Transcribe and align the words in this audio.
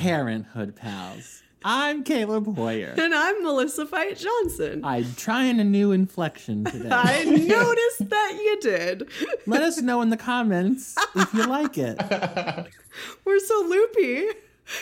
Parenthood 0.00 0.76
Pals. 0.76 1.42
I'm 1.64 2.04
Caleb 2.04 2.54
Hoyer. 2.54 2.94
And 2.98 3.14
I'm 3.14 3.42
Melissa 3.42 3.86
Fight 3.86 4.18
Johnson. 4.18 4.84
I'm 4.84 5.06
trying 5.16 5.58
a 5.58 5.64
new 5.64 5.90
inflection 5.90 6.64
today. 6.64 6.90
I 6.92 7.24
noticed 7.24 8.10
that 8.10 8.32
you 8.34 8.58
did. 8.60 9.08
Let 9.46 9.62
us 9.62 9.80
know 9.80 10.02
in 10.02 10.10
the 10.10 10.18
comments 10.18 10.96
if 11.14 11.32
you 11.32 11.46
like 11.46 11.78
it. 11.78 11.98
We're 13.24 13.38
so 13.40 13.66
loopy. 13.66 14.26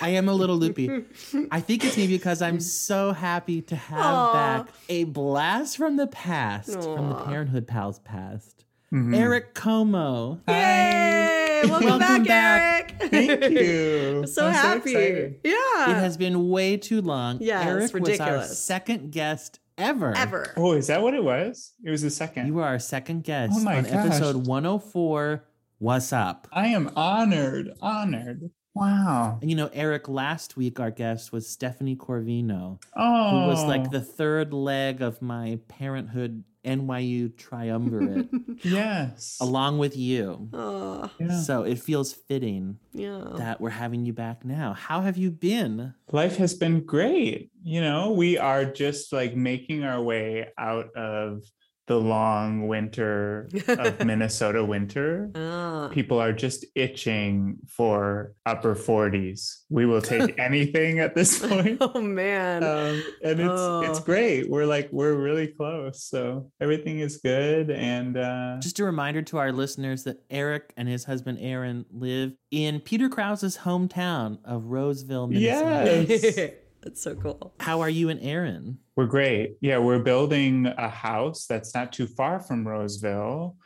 I 0.03 0.09
am 0.09 0.29
a 0.29 0.33
little 0.33 0.57
loopy. 0.57 1.05
I 1.53 1.61
think 1.61 1.85
it's 1.85 1.97
me 1.97 2.09
because 2.09 2.43
I'm 2.43 2.59
so 2.59 3.13
happy 3.13 3.63
to 3.63 3.77
have 3.77 4.05
Aw. 4.05 4.33
back 4.33 4.75
a 4.89 5.05
blast 5.05 5.77
from 5.77 5.97
the 5.97 6.09
past, 6.09 6.73
from 6.73 7.11
the 7.11 7.15
Parenthood 7.25 7.69
Pals 7.69 8.01
past. 8.01 8.65
Mhm. 8.93 9.17
Eric 9.17 9.55
Como. 9.55 10.41
Yay! 10.49 11.44
Welcome, 11.69 11.89
Welcome 11.89 12.25
back, 12.25 12.27
back. 12.27 12.95
Eric. 13.01 13.11
Thank 13.11 13.53
you. 13.53 14.27
so 14.33 14.47
I'm 14.47 14.53
happy. 14.53 14.91
excited. 14.91 15.41
yeah. 15.45 15.91
It 15.91 15.95
has 15.95 16.17
been 16.17 16.49
way 16.49 16.77
too 16.77 17.01
long. 17.03 17.39
Yes, 17.41 17.67
Eric 17.67 17.95
was 17.95 18.21
our 18.21 18.45
second 18.45 19.13
guest 19.13 19.61
ever. 19.79 20.17
Ever. 20.17 20.53
Oh, 20.57 20.73
is 20.73 20.87
that 20.89 21.03
what 21.03 21.15
it 21.15 21.23
was? 21.25 21.73
It 21.85 21.91
was 21.91 22.03
the 22.03 22.11
second. 22.11 22.47
You 22.47 22.55
were 22.55 22.65
our 22.65 22.79
second 22.79 23.25
guest 23.25 23.53
Oh 23.57 23.61
my 23.65 23.79
on 23.79 23.85
gosh. 23.85 23.93
episode 23.93 24.47
104. 24.47 25.45
What's 25.79 26.13
up? 26.13 26.49
I 26.53 26.69
am 26.69 26.91
honored. 26.97 27.71
Honored. 27.81 28.51
Wow. 28.75 29.39
And 29.41 29.51
you 29.51 29.57
know, 29.57 29.71
Eric, 29.73 30.09
last 30.09 30.57
week 30.57 30.81
our 30.81 30.91
guest 30.91 31.33
was 31.33 31.49
Stephanie 31.49 31.97
Corvino, 31.97 32.81
Oh. 32.97 33.31
who 33.31 33.47
was 33.49 33.63
oh. 33.63 33.67
like 33.67 33.91
the 33.91 34.01
third 34.01 34.53
leg 34.53 35.01
of 35.03 35.23
my 35.23 35.59
parenthood 35.69 36.43
NYU 36.65 37.37
triumvirate, 37.37 38.29
Yes. 38.63 39.39
along 39.41 39.79
with 39.79 39.97
you. 39.97 40.49
Yeah. 40.53 41.41
So 41.43 41.63
it 41.63 41.79
feels 41.79 42.13
fitting 42.13 42.79
yeah. 42.93 43.23
that 43.37 43.61
we're 43.61 43.71
having 43.71 44.05
you 44.05 44.13
back 44.13 44.45
now. 44.45 44.73
How 44.73 45.01
have 45.03 45.17
you 45.17 45.31
been? 45.31 45.95
Life 46.11 46.37
has 46.37 46.55
been 46.55 46.85
great. 46.85 47.51
You 47.63 47.81
know, 47.81 48.13
we 48.13 48.39
are 48.39 48.65
just 48.65 49.13
like 49.13 49.37
making 49.37 49.85
our 49.85 50.03
way 50.03 50.49
out 50.59 50.95
of 50.97 51.43
the 51.87 52.01
long 52.01 52.67
winter 52.67 53.49
of 53.69 54.03
Minnesota 54.07 54.65
winter. 54.65 55.31
Ah. 55.35 55.89
People 55.93 56.19
are 56.19 56.33
just 56.33 56.65
itching 56.75 57.59
for 57.69 58.35
upper 58.47 58.75
40s. 58.75 59.57
We 59.69 59.85
will 59.85 60.01
take 60.01 60.39
anything 60.39 60.99
at 61.01 61.15
this 61.15 61.39
point. 61.47 61.79
Oh 61.81 62.01
man. 62.01 62.65
um, 62.65 63.03
and 63.23 63.41
it's 63.41 63.89
it's 63.91 64.01
Oh. 64.01 64.03
great. 64.05 64.49
We're 64.49 64.65
like 64.67 64.89
we're 64.93 65.15
really 65.15 65.49
close, 65.49 66.03
so 66.05 66.51
everything 66.61 67.01
is 67.01 67.19
good. 67.19 67.71
And 67.71 68.17
uh, 68.17 68.57
Just 68.61 68.79
a 68.81 68.85
reminder 68.85 69.21
to 69.23 69.37
our 69.39 69.53
listeners 69.53 70.05
that 70.05 70.19
Eric 70.31 70.73
and 70.77 70.89
his 70.89 71.05
husband 71.05 71.39
Aaron 71.41 71.85
live 71.91 72.33
in 72.51 72.81
Peter 72.81 73.09
Krause's 73.11 73.59
hometown 73.59 74.39
of 74.45 74.65
Roseville, 74.67 75.27
Minnesota. 75.27 76.07
Yes. 76.09 76.51
That's 76.85 77.03
so 77.03 77.15
cool. 77.15 77.55
How 77.59 77.81
are 77.81 77.89
you 77.89 78.11
and 78.11 78.21
Aaron? 78.23 78.79
we're 78.97 79.07
great. 79.07 79.57
Yeah, 79.61 79.79
we're 79.79 79.99
building 79.99 80.67
a 80.67 80.89
house 80.89 81.47
that's 81.47 81.75
not 81.75 81.93
too 81.93 82.07
far 82.07 82.41
from 82.41 82.67
Roseville, 82.67 83.57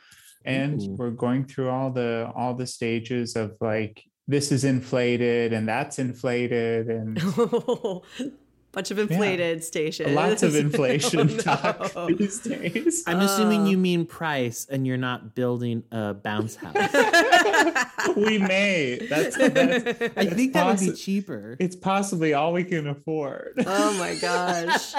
and 0.45 0.81
Ooh. 0.81 0.95
we're 0.97 1.11
going 1.11 1.45
through 1.45 1.69
all 1.69 1.91
the 1.91 2.31
all 2.35 2.53
the 2.53 2.65
stages 2.65 3.35
of 3.35 3.55
like 3.61 4.03
this 4.27 4.51
is 4.51 4.63
inflated 4.63 5.53
and 5.53 5.67
that's 5.67 5.99
inflated 5.99 6.87
and 6.87 7.19
Bunch 8.71 8.91
of 8.91 8.99
inflated 8.99 9.63
stations. 9.63 10.11
lots 10.11 10.43
of 10.43 10.55
inflation 10.65 11.19
Oh, 11.21 11.23
no. 11.23 11.37
talk 11.39 12.07
these 12.17 12.39
days. 12.39 13.03
I'm 13.07 13.19
assuming 13.19 13.61
Uh. 13.61 13.65
you 13.69 13.77
mean 13.79 14.05
price 14.05 14.67
and 14.69 14.85
you're 14.85 14.95
not 14.97 15.33
building 15.33 15.83
a 15.91 16.13
bounce 16.13 16.55
house. 16.55 16.75
we 18.15 18.37
may. 18.37 18.99
That's, 19.09 19.35
that's 19.37 20.17
I 20.17 20.25
think 20.27 20.53
that 20.53 20.65
would 20.67 20.79
be 20.79 20.93
cheaper. 20.93 21.57
it's 21.59 21.75
possibly 21.75 22.33
all 22.35 22.53
we 22.53 22.63
can 22.63 22.87
afford. 22.87 23.53
oh 23.65 23.97
my 23.97 24.15
gosh. 24.15 24.93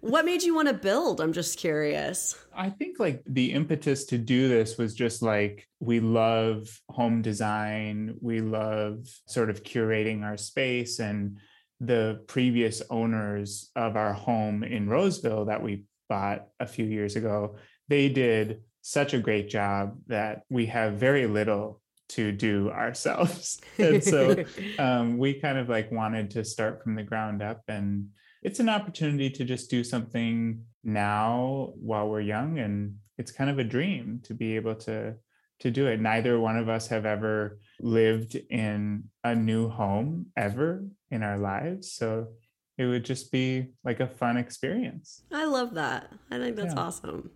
What 0.00 0.24
made 0.24 0.42
you 0.42 0.54
want 0.54 0.68
to 0.68 0.74
build? 0.74 1.20
I'm 1.20 1.32
just 1.32 1.58
curious. 1.58 2.36
I 2.54 2.70
think 2.70 2.98
like 3.00 3.22
the 3.26 3.52
impetus 3.52 4.04
to 4.06 4.18
do 4.18 4.48
this 4.48 4.78
was 4.78 4.94
just 4.94 5.22
like 5.22 5.66
we 5.80 6.00
love 6.00 6.68
home 6.88 7.20
design, 7.22 8.14
we 8.20 8.40
love 8.40 9.06
sort 9.26 9.50
of 9.50 9.62
curating 9.64 10.22
our 10.22 10.36
space 10.36 10.98
and 11.00 11.38
the 11.80 12.24
previous 12.26 12.82
owners 12.90 13.70
of 13.76 13.96
our 13.96 14.12
home 14.12 14.64
in 14.64 14.88
Roseville 14.88 15.46
that 15.46 15.62
we 15.62 15.84
bought 16.08 16.46
a 16.58 16.66
few 16.66 16.84
years 16.84 17.16
ago, 17.16 17.56
they 17.88 18.08
did 18.08 18.62
such 18.82 19.14
a 19.14 19.18
great 19.18 19.48
job 19.48 19.98
that 20.06 20.42
we 20.48 20.66
have 20.66 20.94
very 20.94 21.26
little 21.26 21.80
to 22.08 22.32
do 22.32 22.70
ourselves. 22.74 23.60
and 23.78 24.02
so 24.02 24.44
um, 24.78 25.18
we 25.18 25.34
kind 25.34 25.58
of 25.58 25.68
like 25.68 25.92
wanted 25.92 26.30
to 26.32 26.44
start 26.44 26.82
from 26.82 26.94
the 26.94 27.02
ground 27.02 27.42
up 27.42 27.62
and 27.68 28.08
it's 28.42 28.60
an 28.60 28.68
opportunity 28.68 29.28
to 29.28 29.44
just 29.44 29.68
do 29.70 29.82
something 29.82 30.62
now 30.84 31.72
while 31.76 32.08
we're 32.08 32.20
young 32.20 32.58
and 32.58 32.94
it's 33.18 33.32
kind 33.32 33.50
of 33.50 33.58
a 33.58 33.64
dream 33.64 34.20
to 34.22 34.32
be 34.32 34.56
able 34.56 34.74
to 34.74 35.14
to 35.58 35.70
do 35.72 35.88
it 35.88 36.00
neither 36.00 36.38
one 36.38 36.56
of 36.56 36.68
us 36.68 36.86
have 36.86 37.04
ever 37.04 37.58
lived 37.80 38.34
in 38.50 39.04
a 39.24 39.34
new 39.34 39.68
home 39.68 40.26
ever 40.36 40.84
in 41.10 41.22
our 41.22 41.38
lives 41.38 41.90
so 41.92 42.28
it 42.76 42.86
would 42.86 43.04
just 43.04 43.32
be 43.32 43.66
like 43.84 44.00
a 44.00 44.06
fun 44.06 44.36
experience 44.36 45.22
I 45.32 45.44
love 45.44 45.74
that. 45.74 46.12
I 46.30 46.38
think 46.38 46.56
that's 46.56 46.74
Yeah. 46.74 46.80
awesome. 46.80 47.30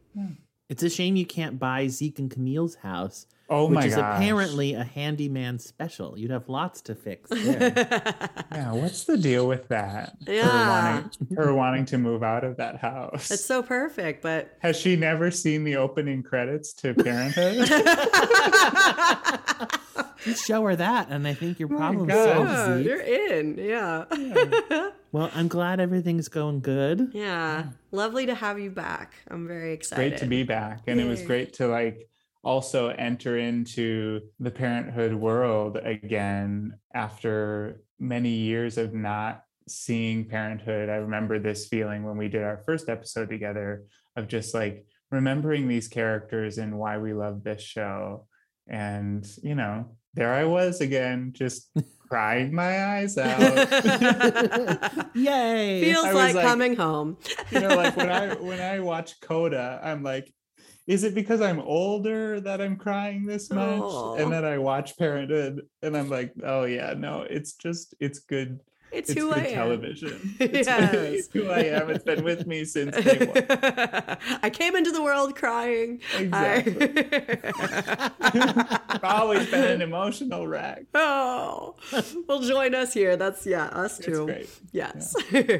It's 0.69 0.83
a 0.83 0.91
shame 0.91 1.17
you 1.17 1.27
can't 1.27 1.59
buy 1.59 1.87
Zeke 1.89 2.19
and 2.19 2.31
Camille's 2.31 2.77
house, 2.77 3.27
oh 3.51 3.69
which 3.69 3.85
is 3.85 3.95
gosh 3.95 4.17
apparently 4.17 4.73
a 4.73 4.85
handyman 4.85 5.59
special. 5.59 6.19
You'd 6.19 6.31
have 6.31 6.49
lots 6.49 6.81
to 6.83 6.95
fix 6.95 7.29
there. 7.29 7.73
yeah 8.53 8.73
what's 8.73 9.05
the 9.05 9.19
deal 9.19 9.47
with 9.49 9.69
that 9.69 10.17
Yeah. 10.27 10.49
her 10.49 10.69
wanting, 10.69 11.11
her 11.37 11.55
wanting 11.55 11.85
to 11.87 11.99
move 11.99 12.23
out 12.23 12.45
of 12.45 12.57
that 12.59 12.77
house 12.79 13.31
It's 13.31 13.45
so 13.45 13.63
perfect, 13.63 14.23
but 14.23 14.57
has 14.61 14.77
she 14.79 14.97
never 14.97 15.31
seen 15.31 15.65
the 15.65 15.77
opening 15.77 16.23
credits 16.23 16.73
to 16.75 16.95
parenthood 16.95 17.59
Just 20.25 20.47
show 20.47 20.63
her 20.65 20.77
that, 20.77 21.09
and 21.11 21.27
I 21.27 21.35
think 21.35 21.59
your 21.59 21.69
oh 21.69 21.73
my 21.73 21.79
problem 21.79 22.09
gosh. 22.09 22.35
solved. 22.35 22.51
yeah, 22.51 22.77
Zeke. 22.77 22.87
you're 22.87 23.01
in. 23.01 23.59
Yeah. 23.59 24.91
Well, 25.13 25.31
I'm 25.35 25.47
glad 25.49 25.79
everything's 25.79 26.29
going 26.29 26.61
good. 26.61 27.11
yeah. 27.13 27.67
Lovely 27.91 28.25
to 28.25 28.35
have 28.35 28.59
you 28.59 28.71
back. 28.71 29.13
I'm 29.29 29.47
very 29.47 29.75
excited. 29.75 30.09
great 30.13 30.21
to 30.21 30.27
be 30.27 30.43
back 30.43 30.85
and 30.87 30.99
it 30.99 31.05
was 31.05 31.21
great 31.21 31.53
to 31.55 31.67
like 31.67 32.09
also 32.43 32.89
enter 32.89 33.37
into 33.37 34.23
the 34.41 34.51
parenthood 34.51 35.13
world 35.13 35.77
again 35.77 36.79
after 36.95 37.83
many 38.01 38.31
years 38.31 38.79
of 38.79 38.95
not 38.95 39.43
seeing 39.69 40.25
parenthood 40.25 40.89
i 40.89 40.95
remember 40.97 41.39
this 41.39 41.69
feeling 41.69 42.03
when 42.03 42.17
we 42.17 42.27
did 42.29 42.43
our 42.43 42.59
first 42.67 42.89
episode 42.89 43.29
together 43.29 43.85
of 44.17 44.27
just 44.27 44.55
like 44.55 44.85
remembering 45.13 45.69
these 45.69 45.87
characters 45.87 46.59
and 46.59 46.77
why 46.77 46.99
we 46.99 47.13
love 47.13 47.45
this 47.45 47.63
show 47.63 48.27
and 48.67 49.25
you 49.43 49.55
know 49.55 49.87
there 50.15 50.33
i 50.33 50.45
was 50.45 50.81
again 50.81 51.33
just 51.35 51.71
crying 52.09 52.55
my 52.55 52.85
eyes 52.97 53.17
out 53.19 53.51
Yay! 55.15 55.81
Feels 55.83 56.05
like, 56.13 56.35
like- 56.35 56.45
coming 56.47 56.77
home. 56.77 57.17
you 57.51 57.61
know 57.61 57.69
like 57.75 57.97
when 57.97 58.11
i 58.11 58.35
when 58.41 58.61
i 58.61 58.81
watch 58.81 59.21
coda 59.21 59.81
i'm 59.83 60.03
like 60.03 60.33
is 60.87 61.05
it 61.05 61.15
because 61.15 61.41
i'm 61.41 61.61
older 61.61 62.41
that 62.41 62.61
i'm 62.61 62.77
crying 62.77 63.25
this 63.25 63.51
much 63.51 63.81
Aw. 63.81 64.15
and 64.17 64.33
then 64.33 64.45
i 64.45 64.59
watch 64.59 64.97
parenthood 64.99 65.63
and 65.83 65.97
i'm 65.97 66.11
like 66.11 66.33
oh 66.45 66.65
yeah 66.65 66.93
no 66.97 67.23
it's 67.23 67.55
just 67.55 67.95
it's 68.01 68.19
good 68.19 68.61
It's, 68.93 69.11
it's 69.11 69.19
who 69.19 69.29
good 69.31 69.39
I 69.39 69.47
am. 69.47 69.55
television 69.55 70.37
it's, 70.41 70.69
Yes. 70.69 70.95
it's 70.95 71.29
who 71.33 71.49
i 71.51 71.61
am 71.61 71.91
it's 71.91 72.05
been 72.05 72.23
with 72.25 72.47
me 72.47 72.65
since 72.65 72.95
day 72.97 73.27
one 73.27 74.19
I 74.43 74.51
came 74.51 74.77
into 74.77 74.91
the 74.93 75.03
world 75.03 75.35
crying. 75.37 76.01
Exactly. 76.17 76.93
I- 77.55 78.11
i've 78.91 79.05
always 79.05 79.51
been 79.51 79.65
an 79.65 79.83
emotional 79.83 80.47
wreck 80.47 80.85
oh, 80.95 81.75
well, 82.29 82.41
join 82.41 82.75
us 82.75 82.93
here. 82.95 83.17
That's 83.17 83.47
yeah, 83.47 83.67
us 83.67 83.99
it's 83.99 84.07
too. 84.07 84.27
great 84.27 84.49
Yes. 84.73 85.15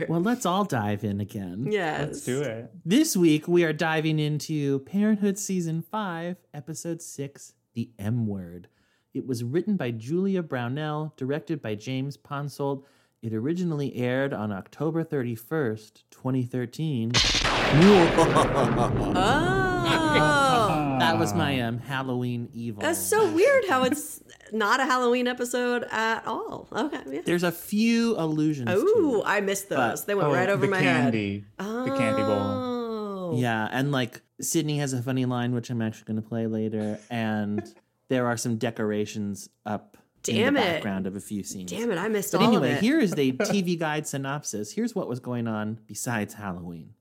Well, 0.09 0.21
let's 0.21 0.47
all 0.47 0.65
dive 0.65 1.05
in 1.05 1.21
again. 1.21 1.69
yes. 1.71 2.01
let's 2.01 2.25
do 2.25 2.43
it 2.43 2.71
This 2.85 3.17
week, 3.17 3.49
we 3.49 3.65
are 3.65 3.73
diving 3.73 4.19
into 4.19 4.81
Parenthood 4.81 5.39
Season 5.39 5.83
5, 5.83 6.37
Episode 6.55 7.03
6 7.03 7.55
The 7.75 7.91
M 7.99 8.27
Word. 8.27 8.69
It 9.15 9.27
was 9.27 9.45
written 9.45 9.77
by 9.77 9.91
Julia 9.91 10.43
Brownell, 10.43 11.13
directed 11.17 11.61
by 11.61 11.75
James 11.75 12.17
Ponsold. 12.17 12.85
It 13.23 13.33
originally 13.33 13.95
aired 13.97 14.33
on 14.35 14.51
October 14.51 15.05
31st, 15.05 16.03
2013. 16.11 17.13
Oh. 19.85 20.97
That 21.01 21.19
was 21.19 21.35
my 21.35 21.61
um, 21.61 21.79
Halloween 21.79 22.49
evil. 22.53 22.83
That's 22.83 22.99
so 23.01 23.31
weird 23.33 23.65
how 23.69 23.85
it's 23.85 24.23
not 24.53 24.79
a 24.81 24.85
Halloween 24.85 25.27
episode 25.27 25.85
at 25.91 26.25
all. 26.27 26.69
Okay. 26.73 27.01
Yeah. 27.09 27.21
There's 27.25 27.43
a 27.43 27.51
few 27.53 28.15
allusions 28.19 28.69
to 28.69 28.77
Ooh, 28.77 29.21
it. 29.21 29.25
I 29.27 29.41
missed 29.41 29.69
those. 29.69 30.05
They 30.05 30.15
went 30.15 30.29
Oh, 30.29 30.33
right 30.33 30.49
over 30.49 30.67
my 30.69 30.79
head. 30.79 30.85
the 30.85 31.01
candy 31.03 31.45
head. 31.59 31.87
the 31.87 31.97
candy 31.97 32.23
bowl 32.23 32.41
Oh. 32.41 33.37
Yeah, 33.39 33.69
and 33.73 33.91
like 33.91 34.21
Sydney 34.41 34.79
has 34.79 34.93
a 34.93 35.03
funny 35.03 35.25
line, 35.25 35.55
which 35.55 35.71
I'm 35.71 35.81
actually 35.83 36.05
going 36.13 36.23
to 36.23 36.29
play 36.29 36.47
later, 36.47 36.99
and 37.11 37.63
there 38.09 38.27
are 38.27 38.37
some 38.37 38.57
decorations 38.57 39.49
up 39.65 39.97
in 40.29 40.37
Damn 40.37 40.55
the 40.55 40.61
it. 40.61 40.65
background 40.65 41.07
of 41.07 41.17
a 41.17 41.21
few 41.21 41.43
scenes. 41.43 41.71
Damn 41.71 41.91
it, 41.91 41.99
I 41.99 42.09
missed 42.09 42.33
But 42.33 42.43
all 42.43 42.49
anyway, 42.49 42.73
of 42.73 42.77
it. 42.79 42.83
here 42.83 42.99
is 43.01 43.13
the 43.13 43.33
TV 43.33 43.79
guide 43.79 44.07
synopsis. 44.07 44.73
Here's 44.73 44.95
what 44.95 45.09
was 45.09 45.21
going 45.21 45.47
on 45.49 45.81
besides 45.87 46.35
Halloween. 46.35 46.95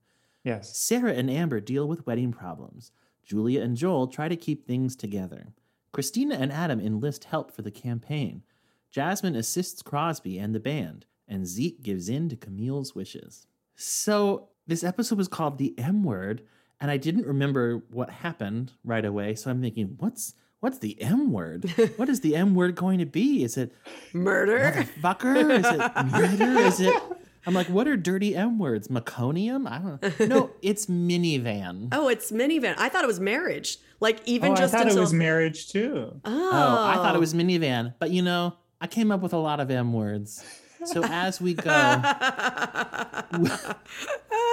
Yes. 0.43 0.75
Sarah 0.77 1.13
and 1.13 1.29
Amber 1.29 1.59
deal 1.59 1.87
with 1.87 2.05
wedding 2.07 2.31
problems. 2.31 2.91
Julia 3.23 3.61
and 3.61 3.77
Joel 3.77 4.07
try 4.07 4.27
to 4.27 4.35
keep 4.35 4.65
things 4.65 4.95
together. 4.95 5.53
Christina 5.91 6.35
and 6.35 6.51
Adam 6.51 6.79
enlist 6.79 7.25
help 7.25 7.51
for 7.51 7.61
the 7.61 7.71
campaign. 7.71 8.43
Jasmine 8.91 9.35
assists 9.35 9.81
Crosby 9.81 10.37
and 10.39 10.53
the 10.55 10.59
band, 10.59 11.05
and 11.27 11.45
Zeke 11.47 11.81
gives 11.81 12.09
in 12.09 12.27
to 12.29 12.35
Camille's 12.35 12.95
wishes. 12.95 13.45
So, 13.75 14.49
this 14.67 14.83
episode 14.83 15.17
was 15.17 15.27
called 15.27 15.57
The 15.57 15.73
M 15.77 16.03
Word, 16.03 16.43
and 16.79 16.89
I 16.91 16.97
didn't 16.97 17.25
remember 17.25 17.83
what 17.89 18.09
happened 18.09 18.73
right 18.83 19.03
away. 19.05 19.35
So 19.35 19.49
I'm 19.49 19.61
thinking, 19.61 19.95
what's 19.99 20.33
what's 20.61 20.79
the 20.79 20.99
M 21.01 21.31
word? 21.31 21.69
what 21.97 22.07
is 22.09 22.21
the 22.21 22.35
M 22.35 22.55
word 22.55 22.75
going 22.75 22.99
to 22.99 23.05
be? 23.05 23.43
Is 23.43 23.57
it 23.57 23.73
Murder? 24.13 24.87
fucker? 25.01 25.59
Is 25.59 25.65
it 25.67 26.05
murder? 26.39 26.59
Is 26.61 26.79
it? 26.79 27.03
I'm 27.45 27.53
like, 27.55 27.67
what 27.67 27.87
are 27.87 27.97
dirty 27.97 28.35
M 28.35 28.59
words? 28.59 28.87
Meconium? 28.87 29.67
I 29.69 29.79
don't 29.79 30.19
know. 30.19 30.25
No, 30.27 30.49
it's 30.61 30.85
minivan. 30.85 31.89
Oh, 31.91 32.07
it's 32.07 32.31
minivan. 32.31 32.75
I 32.77 32.87
thought 32.87 33.03
it 33.03 33.07
was 33.07 33.19
marriage. 33.19 33.77
Like 33.99 34.19
even 34.25 34.51
Oh, 34.51 34.53
I 34.53 34.57
just 34.57 34.71
thought 34.73 34.83
until 34.83 34.97
it 34.99 35.01
was 35.01 35.13
marriage 35.13 35.69
too. 35.69 36.19
oh. 36.25 36.49
Oh, 36.53 36.85
I 36.87 36.95
thought 36.95 37.15
it 37.15 37.19
was 37.19 37.33
minivan. 37.33 37.93
But 37.99 38.11
you 38.11 38.21
know, 38.21 38.55
I 38.79 38.87
came 38.87 39.11
up 39.11 39.21
with 39.21 39.33
a 39.33 39.37
lot 39.37 39.59
of 39.59 39.69
M 39.71 39.91
words. 39.93 40.43
So 40.85 41.03
as 41.03 41.39
we 41.39 41.53
go, 41.53 41.69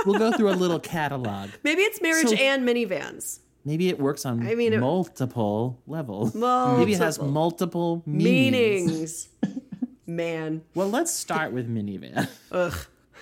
we'll 0.06 0.18
go 0.18 0.32
through 0.32 0.50
a 0.50 0.56
little 0.56 0.78
catalog. 0.80 1.50
Maybe 1.64 1.82
it's 1.82 2.00
marriage 2.02 2.28
So- 2.28 2.36
and 2.36 2.66
minivans. 2.68 3.40
Maybe 3.64 3.88
it 3.88 3.98
works 3.98 4.24
on 4.24 4.46
I 4.46 4.54
mean, 4.54 4.72
it- 4.72 4.80
multiple 4.80 5.80
levels. 5.86 6.34
Maybe 6.34 6.92
it 6.94 6.98
has 6.98 7.18
Multiple. 7.18 7.28
multiple 7.28 8.02
meanings. 8.06 8.90
Meanings. 8.90 9.28
Man. 10.06 10.62
Well, 10.74 10.88
let's 10.88 11.10
start 11.12 11.52
with 11.52 11.68
minivan. 11.68 12.28
Ugh. 12.52 12.74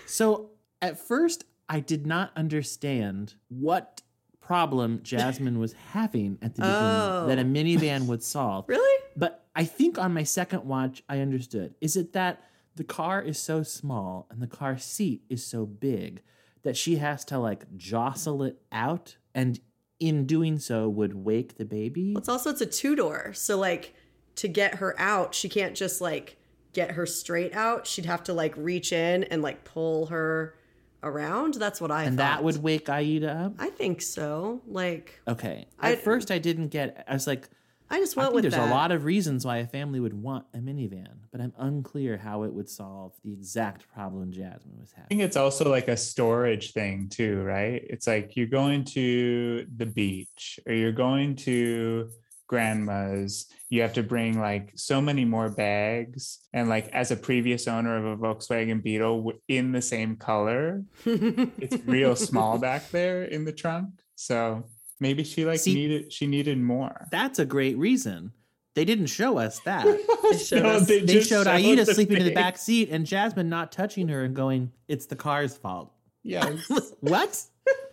So 0.06 0.50
at 0.80 0.98
first, 0.98 1.44
I 1.68 1.80
did 1.80 2.06
not 2.06 2.30
understand 2.36 3.34
what 3.48 4.02
problem 4.40 5.00
Jasmine 5.02 5.58
was 5.58 5.72
having 5.90 6.38
at 6.40 6.54
the 6.54 6.60
beginning 6.62 6.80
Oh. 6.80 7.26
that 7.26 7.38
a 7.40 7.42
minivan 7.44 8.06
would 8.06 8.22
solve. 8.22 8.66
Really? 8.68 9.02
But 9.16 9.44
I 9.56 9.64
think 9.64 9.98
on 9.98 10.14
my 10.14 10.22
second 10.22 10.64
watch, 10.64 11.02
I 11.08 11.18
understood. 11.18 11.74
Is 11.80 11.96
it 11.96 12.12
that 12.12 12.42
the 12.76 12.84
car 12.84 13.20
is 13.20 13.38
so 13.38 13.64
small 13.64 14.28
and 14.30 14.40
the 14.40 14.46
car 14.46 14.78
seat 14.78 15.22
is 15.28 15.44
so 15.44 15.66
big 15.66 16.22
that 16.62 16.76
she 16.76 16.96
has 16.96 17.24
to 17.24 17.38
like 17.38 17.64
jostle 17.76 18.44
it 18.44 18.60
out 18.70 19.16
and 19.34 19.58
in 20.00 20.26
doing 20.26 20.58
so 20.58 20.88
would 20.88 21.14
wake 21.24 21.56
the 21.56 21.64
baby? 21.64 22.14
It's 22.16 22.28
also 22.28 22.50
it's 22.50 22.60
a 22.60 22.66
two 22.66 22.96
door. 22.96 23.32
So 23.34 23.56
like 23.58 23.94
to 24.36 24.48
get 24.48 24.76
her 24.76 24.94
out, 24.98 25.34
she 25.34 25.48
can't 25.48 25.74
just 25.74 26.00
like 26.00 26.36
get 26.72 26.92
her 26.92 27.06
straight 27.06 27.54
out. 27.54 27.86
She'd 27.86 28.04
have 28.06 28.22
to 28.24 28.32
like 28.32 28.54
reach 28.56 28.92
in 28.92 29.24
and 29.24 29.42
like 29.42 29.64
pull 29.64 30.06
her 30.06 30.54
around. 31.02 31.54
That's 31.54 31.80
what 31.80 31.90
I 31.90 32.04
and 32.04 32.16
thought. 32.18 32.38
that 32.38 32.44
would 32.44 32.62
wake 32.62 32.88
Aida 32.88 33.30
up? 33.32 33.54
I 33.58 33.70
think 33.70 34.02
so. 34.02 34.60
Like 34.66 35.20
Okay. 35.26 35.66
I- 35.80 35.92
At 35.92 36.02
first, 36.02 36.30
I 36.30 36.38
didn't 36.38 36.68
get 36.68 37.04
I 37.08 37.14
was 37.14 37.26
like, 37.26 37.48
I 37.90 37.98
just 37.98 38.16
I 38.16 38.20
went 38.20 38.28
think 38.30 38.34
with 38.34 38.42
there's 38.44 38.54
that. 38.54 38.68
a 38.68 38.74
lot 38.74 38.92
of 38.92 39.04
reasons 39.04 39.44
why 39.44 39.58
a 39.58 39.66
family 39.66 40.00
would 40.00 40.14
want 40.14 40.46
a 40.54 40.58
minivan, 40.58 41.18
but 41.30 41.40
I'm 41.40 41.52
unclear 41.58 42.16
how 42.16 42.42
it 42.42 42.52
would 42.52 42.68
solve 42.68 43.12
the 43.24 43.32
exact 43.32 43.86
problem 43.92 44.32
Jasmine 44.32 44.78
was 44.80 44.92
having. 44.92 45.04
I 45.04 45.08
think 45.08 45.22
it's 45.22 45.36
also 45.36 45.70
like 45.70 45.88
a 45.88 45.96
storage 45.96 46.72
thing 46.72 47.08
too, 47.08 47.42
right? 47.42 47.84
It's 47.88 48.06
like 48.06 48.36
you're 48.36 48.46
going 48.46 48.84
to 48.86 49.66
the 49.76 49.86
beach 49.86 50.58
or 50.66 50.72
you're 50.72 50.92
going 50.92 51.36
to 51.36 52.10
grandma's. 52.46 53.46
You 53.68 53.82
have 53.82 53.94
to 53.94 54.02
bring 54.02 54.40
like 54.40 54.72
so 54.76 55.00
many 55.00 55.24
more 55.24 55.48
bags. 55.48 56.38
And 56.52 56.68
like 56.68 56.88
as 56.88 57.10
a 57.10 57.16
previous 57.16 57.66
owner 57.66 57.96
of 57.96 58.04
a 58.04 58.16
Volkswagen 58.16 58.82
Beetle 58.82 59.32
in 59.48 59.72
the 59.72 59.82
same 59.82 60.16
color, 60.16 60.84
it's 61.04 61.84
real 61.86 62.16
small 62.16 62.58
back 62.58 62.90
there 62.90 63.24
in 63.24 63.44
the 63.44 63.52
trunk. 63.52 63.88
So 64.14 64.64
maybe 65.00 65.24
she 65.24 65.44
like 65.44 65.60
See- 65.60 65.74
needed 65.74 66.12
she 66.12 66.26
needed 66.26 66.58
more. 66.58 67.06
That's 67.10 67.38
a 67.38 67.44
great 67.46 67.76
reason. 67.78 68.32
They 68.74 68.84
didn't 68.84 69.06
show 69.06 69.38
us 69.38 69.58
that. 69.60 69.84
showed 70.46 70.66
us- 70.66 70.86
they 70.86 71.00
just 71.06 71.28
showed 71.30 71.46
Aida 71.46 71.84
the 71.84 71.94
sleeping 71.94 72.18
in 72.18 72.24
the 72.24 72.34
back 72.34 72.58
seat 72.58 72.90
and 72.90 73.06
Jasmine 73.06 73.48
not 73.48 73.72
touching 73.72 74.08
her 74.08 74.22
and 74.24 74.34
going, 74.36 74.70
"It's 74.88 75.06
the 75.06 75.16
car's 75.16 75.56
fault." 75.56 75.92
Yeah. 76.22 76.56
what? 77.00 77.42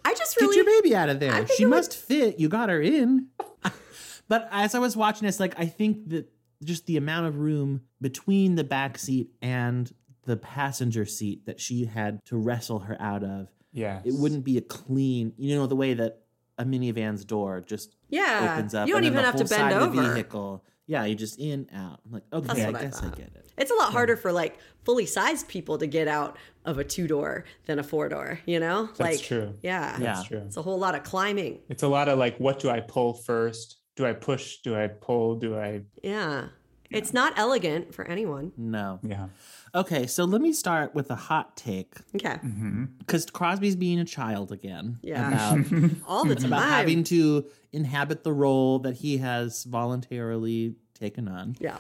I 0.06 0.14
just 0.14 0.40
really, 0.42 0.56
Get 0.58 0.66
your 0.66 0.82
baby 0.82 0.96
out 0.96 1.08
of 1.10 1.20
there. 1.20 1.48
She 1.48 1.64
it 1.64 1.66
would- 1.68 1.76
must 1.78 1.96
fit. 1.96 2.40
You 2.40 2.50
got 2.50 2.70
her 2.70 2.82
in. 2.82 3.28
but 4.28 4.48
as 4.52 4.76
I 4.76 4.80
was 4.80 4.98
watching 4.98 5.26
this, 5.26 5.40
like 5.40 5.58
I 5.58 5.66
think 5.68 6.10
that 6.10 6.30
just 6.64 6.86
the 6.86 6.98
amount 6.98 7.28
of 7.28 7.38
room 7.38 7.82
between 8.02 8.56
the 8.56 8.64
back 8.64 8.98
seat 8.98 9.30
and 9.42 9.92
the 10.26 10.38
passenger 10.38 11.06
seat 11.06 11.46
that 11.46 11.60
she 11.60 11.86
had 11.86 12.24
to 12.26 12.38
wrestle 12.38 12.80
her 12.80 12.98
out 13.02 13.24
of, 13.24 13.48
Yeah, 13.72 14.02
it 14.06 14.14
wouldn't 14.14 14.44
be 14.44 14.58
a 14.58 14.62
clean. 14.62 15.34
You 15.38 15.56
know 15.56 15.68
the 15.68 15.76
way 15.76 15.94
that 15.94 16.23
a 16.58 16.66
minivan's 16.66 17.26
door 17.26 17.62
just 17.62 17.96
Yeah. 18.10 18.54
opens 18.56 18.74
up. 18.76 18.88
You 18.88 18.94
don't 18.94 19.04
and 19.04 19.14
even 19.14 19.24
have 19.26 19.36
to 19.36 19.40
bend 19.40 19.50
side 19.50 19.74
of 19.74 19.94
the 19.94 20.02
over. 20.02 20.14
vehicle. 20.14 20.64
Yeah, 20.86 21.06
you 21.06 21.16
just 21.16 21.40
in 21.40 21.70
out. 21.74 22.02
I'm 22.06 22.12
like, 22.12 22.24
okay, 22.34 22.48
That's 22.48 22.60
I 22.60 22.66
what 22.68 22.76
I 22.76 22.82
guess 22.84 23.02
I, 23.04 23.10
get 23.10 23.20
it. 23.36 23.50
It's 23.58 23.72
a 23.72 23.76
lot 23.76 23.92
harder 23.94 24.18
for 24.18 24.32
like 24.32 24.58
fully 24.84 25.06
sized 25.06 25.48
people 25.48 25.78
to 25.78 25.88
get 25.88 26.08
out 26.08 26.38
of 26.66 26.78
a 26.78 26.84
two 26.84 27.08
door 27.08 27.46
than 27.66 27.80
a 27.80 27.84
four 27.84 28.10
door, 28.10 28.40
you 28.46 28.60
know? 28.60 28.88
That's 28.88 29.00
like 29.00 29.22
true. 29.22 29.54
Yeah. 29.62 29.94
Yeah. 29.98 30.16
That's 30.16 30.28
true. 30.28 30.40
It's 30.40 30.58
a 30.58 30.62
whole 30.62 30.78
lot 30.80 30.94
of 30.96 31.04
climbing. 31.04 31.60
It's 31.70 31.84
a 31.84 31.88
lot 31.88 32.10
of 32.10 32.20
like, 32.20 32.38
what 32.38 32.60
do 32.60 32.70
I 32.70 32.82
pull 32.82 33.14
first? 33.14 33.78
Do 33.96 34.06
I 34.06 34.14
push? 34.14 34.58
Do 34.58 34.76
I 34.76 34.88
pull? 34.88 35.36
Do 35.36 35.58
I? 35.58 35.82
Yeah. 36.04 36.48
It's 36.90 37.14
not 37.14 37.34
elegant 37.38 37.96
for 37.96 38.06
anyone. 38.06 38.52
No. 38.58 39.00
Yeah. 39.04 39.28
Okay, 39.76 40.06
so 40.06 40.24
let 40.26 40.40
me 40.42 40.54
start 40.54 40.94
with 40.94 41.10
a 41.10 41.16
hot 41.16 41.58
take 41.58 41.96
Okay. 42.16 42.30
Mm-hmm. 42.36 42.86
because 43.00 43.26
Crosby's 43.26 43.76
being 43.76 44.00
a 44.00 44.06
child 44.06 44.52
again. 44.52 45.00
Yeah. 45.02 45.54
About 45.56 45.92
All 46.08 46.26
the 46.26 46.36
time. 46.42 46.46
about 46.46 46.64
having 46.70 47.04
to 47.06 47.46
inhabit 47.72 48.24
the 48.24 48.34
role 48.34 48.80
that 48.80 48.94
he 48.96 49.18
has 49.18 49.64
voluntarily 49.64 50.76
taken 50.94 51.28
on. 51.28 51.56
yeah. 51.60 51.78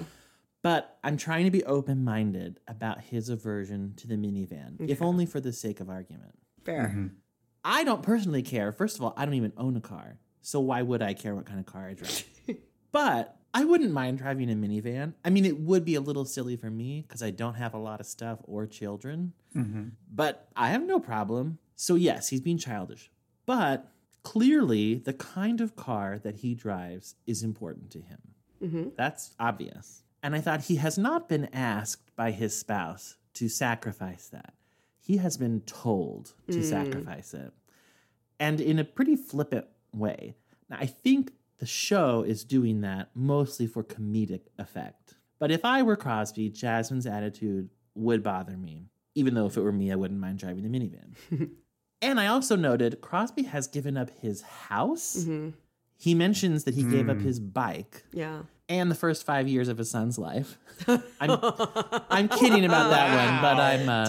But 0.63 0.97
I'm 1.03 1.17
trying 1.17 1.43
to 1.43 1.51
be 1.51 1.63
open 1.65 2.05
minded 2.05 2.59
about 2.69 3.01
his 3.01 3.27
aversion 3.29 3.93
to 3.97 4.07
the 4.07 4.15
minivan, 4.15 4.89
if 4.89 5.01
only 5.01 5.25
for 5.25 5.41
the 5.41 5.51
sake 5.51 5.81
of 5.81 5.89
argument. 5.89 6.33
Fair. 6.63 6.87
Mm-hmm. 6.87 7.07
I 7.65 7.83
don't 7.83 8.01
personally 8.01 8.43
care. 8.43 8.71
First 8.71 8.95
of 8.97 9.03
all, 9.03 9.13
I 9.17 9.25
don't 9.25 9.33
even 9.33 9.51
own 9.57 9.75
a 9.75 9.81
car. 9.81 10.19
So 10.41 10.61
why 10.61 10.81
would 10.81 11.01
I 11.01 11.13
care 11.15 11.35
what 11.35 11.45
kind 11.45 11.59
of 11.59 11.65
car 11.65 11.89
I 11.89 11.93
drive? 11.95 12.23
but 12.93 13.37
I 13.53 13.65
wouldn't 13.65 13.91
mind 13.91 14.17
driving 14.17 14.49
a 14.51 14.55
minivan. 14.55 15.13
I 15.23 15.29
mean, 15.29 15.45
it 15.45 15.59
would 15.59 15.85
be 15.85 15.95
a 15.95 16.01
little 16.01 16.25
silly 16.25 16.55
for 16.55 16.69
me 16.71 17.01
because 17.07 17.21
I 17.21 17.29
don't 17.29 17.53
have 17.55 17.73
a 17.73 17.77
lot 17.77 17.99
of 17.99 18.05
stuff 18.05 18.39
or 18.43 18.65
children, 18.65 19.33
Mm-hmm. 19.55 19.89
but 20.11 20.47
I 20.55 20.69
have 20.69 20.81
no 20.83 20.99
problem. 20.99 21.59
So, 21.75 21.93
yes, 21.95 22.29
he's 22.29 22.41
being 22.41 22.57
childish. 22.57 23.11
But 23.45 23.91
clearly, 24.23 24.95
the 24.95 25.13
kind 25.13 25.61
of 25.61 25.75
car 25.75 26.17
that 26.23 26.37
he 26.37 26.55
drives 26.55 27.15
is 27.27 27.43
important 27.43 27.91
to 27.91 28.01
him. 28.01 28.19
hmm 28.59 28.89
That's 28.97 29.35
obvious. 29.39 30.01
And 30.23 30.33
I 30.35 30.41
thought 30.41 30.61
he 30.63 30.77
has 30.77 30.97
not 30.97 31.29
been 31.29 31.49
asked 31.53 32.15
by 32.15 32.31
his 32.31 32.57
spouse 32.57 33.17
to 33.35 33.47
sacrifice 33.49 34.27
that. 34.29 34.53
He 34.99 35.17
has 35.17 35.37
been 35.37 35.61
told 35.61 36.33
to 36.49 36.59
Mm. 36.59 36.63
sacrifice 36.63 37.33
it. 37.33 37.51
And 38.39 38.59
in 38.61 38.79
a 38.79 38.83
pretty 38.83 39.15
flippant 39.15 39.67
way. 39.93 40.35
Now, 40.69 40.77
I 40.79 40.85
think 40.87 41.33
the 41.63 41.67
show 41.67 42.23
is 42.23 42.43
doing 42.43 42.81
that 42.81 43.09
mostly 43.15 43.67
for 43.67 43.85
comedic 43.85 44.41
effect. 44.59 45.13
But 45.39 45.49
if 45.49 45.63
I 45.63 45.81
were 45.81 45.95
Crosby, 45.95 46.49
Jasmine's 46.49 47.05
attitude 47.07 47.69
would 47.95 48.21
bother 48.21 48.57
me. 48.57 48.89
Even 49.15 49.33
though 49.33 49.45
if 49.45 49.55
it 49.55 49.61
were 49.61 49.71
me, 49.71 49.89
I 49.89 49.95
wouldn't 49.95 50.19
mind 50.19 50.39
driving 50.39 50.63
the 50.69 50.77
minivan. 50.77 51.51
and 52.01 52.19
I 52.19 52.27
also 52.27 52.57
noted 52.57 52.99
Crosby 52.99 53.43
has 53.43 53.67
given 53.67 53.95
up 53.95 54.09
his 54.19 54.41
house. 54.41 55.23
hmm 55.23 55.51
He 55.95 56.13
mentions 56.15 56.65
that 56.65 56.73
he 56.75 56.83
gave 56.83 57.07
up 57.07 57.19
Mm. 57.19 57.23
his 57.23 57.39
bike 57.39 58.03
Yeah. 58.11 58.41
and 58.67 58.91
the 58.91 58.95
first 58.95 59.25
five 59.25 59.47
years 59.47 59.69
of 59.69 59.77
his 59.77 59.89
son's 59.89 60.17
life. 60.17 60.57
I'm, 61.21 61.39
I'm 62.09 62.27
kidding 62.27 62.65
about 62.65 62.89
that 62.89 63.07
one, 63.23 63.41
but 63.41 63.57
I'm 63.57 63.87
uh, 63.87 64.05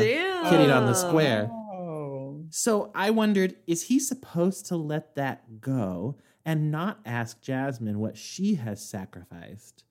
kidding 0.50 0.70
on 0.73 0.87
the 0.87 0.94
square. 0.94 1.49
Oh. 1.52 2.46
So 2.50 2.90
I 2.96 3.11
wondered 3.11 3.54
is 3.68 3.84
he 3.84 4.00
supposed 4.00 4.66
to 4.66 4.76
let 4.76 5.14
that 5.14 5.61
go 5.61 6.16
and 6.45 6.71
not 6.71 7.01
ask 7.05 7.41
Jasmine 7.41 7.99
what 7.99 8.17
she 8.17 8.55
has 8.57 8.85
sacrificed 8.85 9.85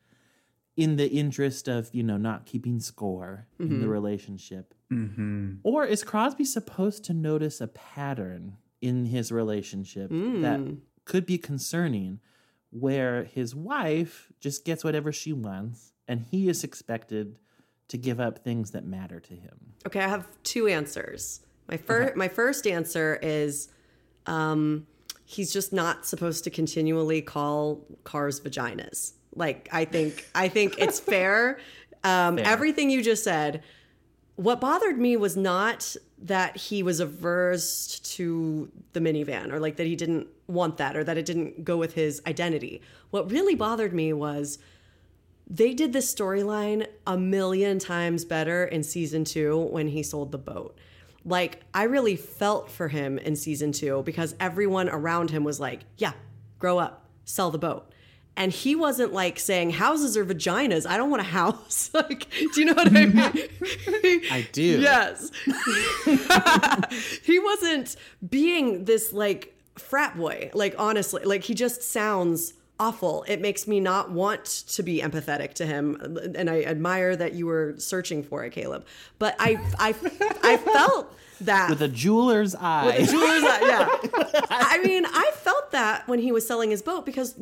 in 0.75 0.95
the 0.95 1.07
interest 1.09 1.67
of, 1.67 1.93
you 1.93 2.03
know, 2.03 2.17
not 2.17 2.45
keeping 2.45 2.79
score 2.79 3.47
in 3.59 3.79
the 3.79 3.85
Mhm. 3.85 3.89
relationship? 3.91 4.73
Mm-hmm. 4.91 5.55
Or 5.63 5.85
is 5.85 6.03
Crosby 6.03 6.45
supposed 6.45 7.03
to 7.05 7.13
notice 7.13 7.61
a 7.61 7.67
pattern 7.67 8.57
in 8.81 9.05
his 9.05 9.31
relationship 9.31 10.09
that 10.09 10.59
Mm. 10.59 10.79
could 11.05 11.25
be 11.25 11.37
concerning 11.37 12.19
where 12.71 13.23
his 13.23 13.53
wife 13.55 14.31
just 14.39 14.65
gets 14.65 14.83
whatever 14.83 15.11
she 15.11 15.31
wants 15.31 15.93
and 16.07 16.21
he 16.21 16.49
is 16.49 16.63
expected 16.63 17.37
to 17.87 17.97
give 17.97 18.19
up 18.19 18.39
things 18.39 18.71
that 18.71 18.83
matter 18.85 19.19
to 19.19 19.35
him. 19.35 19.73
Okay, 19.85 19.99
I 19.99 20.07
have 20.07 20.27
two 20.43 20.67
answers. 20.67 21.41
My 21.67 21.77
first 21.77 22.15
my 22.15 22.27
first 22.27 22.65
answer 22.67 23.19
is 23.21 23.69
um 24.25 24.87
he's 25.25 25.51
just 25.51 25.73
not 25.73 26.05
supposed 26.05 26.43
to 26.43 26.49
continually 26.49 27.21
call 27.21 27.85
cars 28.03 28.39
vaginas. 28.39 29.13
Like 29.35 29.69
I 29.71 29.85
think 29.85 30.27
I 30.35 30.47
think 30.47 30.75
it's 30.77 30.99
fair. 31.13 31.59
Um, 32.03 32.37
everything 32.39 32.89
you 32.89 33.01
just 33.01 33.23
said. 33.23 33.63
What 34.35 34.59
bothered 34.59 34.97
me 34.97 35.15
was 35.15 35.37
not 35.37 35.95
that 36.17 36.57
he 36.57 36.81
was 36.81 36.99
averse 36.99 37.99
to 37.99 38.71
the 38.93 38.99
minivan 38.99 39.51
or 39.51 39.59
like 39.59 39.75
that 39.75 39.85
he 39.85 39.95
didn't 39.95 40.27
want 40.47 40.77
that 40.77 40.95
or 40.95 41.03
that 41.03 41.17
it 41.17 41.25
didn't 41.25 41.63
go 41.63 41.77
with 41.77 41.93
his 41.93 42.21
identity. 42.25 42.81
What 43.11 43.29
really 43.29 43.53
bothered 43.53 43.93
me 43.93 44.11
was 44.11 44.57
they 45.47 45.73
did 45.73 45.93
this 45.93 46.13
storyline 46.13 46.87
a 47.05 47.17
million 47.17 47.77
times 47.77 48.25
better 48.25 48.63
in 48.63 48.83
season 48.83 49.23
two 49.23 49.57
when 49.57 49.89
he 49.89 50.01
sold 50.01 50.31
the 50.31 50.37
boat. 50.37 50.77
Like, 51.25 51.61
I 51.73 51.83
really 51.83 52.15
felt 52.15 52.69
for 52.69 52.87
him 52.87 53.17
in 53.17 53.35
season 53.35 53.71
two 53.71 54.03
because 54.03 54.35
everyone 54.39 54.89
around 54.89 55.29
him 55.29 55.43
was 55.43 55.59
like, 55.59 55.81
yeah, 55.97 56.13
grow 56.59 56.79
up, 56.79 57.05
sell 57.23 57.51
the 57.51 57.57
boat. 57.57 57.89
And 58.35 58.51
he 58.51 58.75
wasn't 58.75 59.13
like 59.13 59.37
saying 59.37 59.71
houses 59.71 60.17
are 60.17 60.25
vaginas. 60.25 60.87
I 60.87 60.97
don't 60.97 61.11
want 61.11 61.21
a 61.21 61.25
house. 61.25 61.91
like, 61.93 62.29
do 62.31 62.61
you 62.61 62.65
know 62.65 62.73
what 62.73 62.87
I 62.87 63.05
mean? 63.05 63.17
I 64.31 64.47
do. 64.51 64.81
Yes. 64.81 65.29
he 67.23 67.39
wasn't 67.39 67.95
being 68.27 68.85
this 68.85 69.13
like 69.13 69.55
frat 69.75 70.17
boy. 70.17 70.49
Like 70.53 70.75
honestly, 70.79 71.23
like 71.25 71.43
he 71.43 71.53
just 71.53 71.83
sounds 71.83 72.53
awful. 72.83 73.23
It 73.27 73.39
makes 73.39 73.67
me 73.67 73.79
not 73.79 74.11
want 74.11 74.43
to 74.45 74.83
be 74.83 74.99
empathetic 75.01 75.53
to 75.55 75.65
him, 75.65 76.17
and 76.35 76.49
I 76.49 76.63
admire 76.63 77.15
that 77.15 77.33
you 77.33 77.45
were 77.45 77.75
searching 77.77 78.23
for 78.23 78.43
it, 78.43 78.51
Caleb. 78.51 78.85
But 79.19 79.35
I, 79.39 79.57
I, 79.79 79.89
I 80.43 80.57
felt 80.57 81.15
that 81.41 81.69
With 81.69 81.81
a 81.81 81.87
jeweler's 81.87 82.55
eye. 82.55 82.85
with 82.85 82.97
the 83.05 83.11
jeweler's 83.11 83.43
eye, 83.43 83.61
yeah. 83.61 84.41
I 84.49 84.81
mean, 84.83 85.05
I 85.05 85.31
felt 85.35 85.71
that 85.71 86.07
when 86.07 86.19
he 86.19 86.31
was 86.31 86.45
selling 86.45 86.71
his 86.71 86.81
boat 86.81 87.05
because 87.05 87.35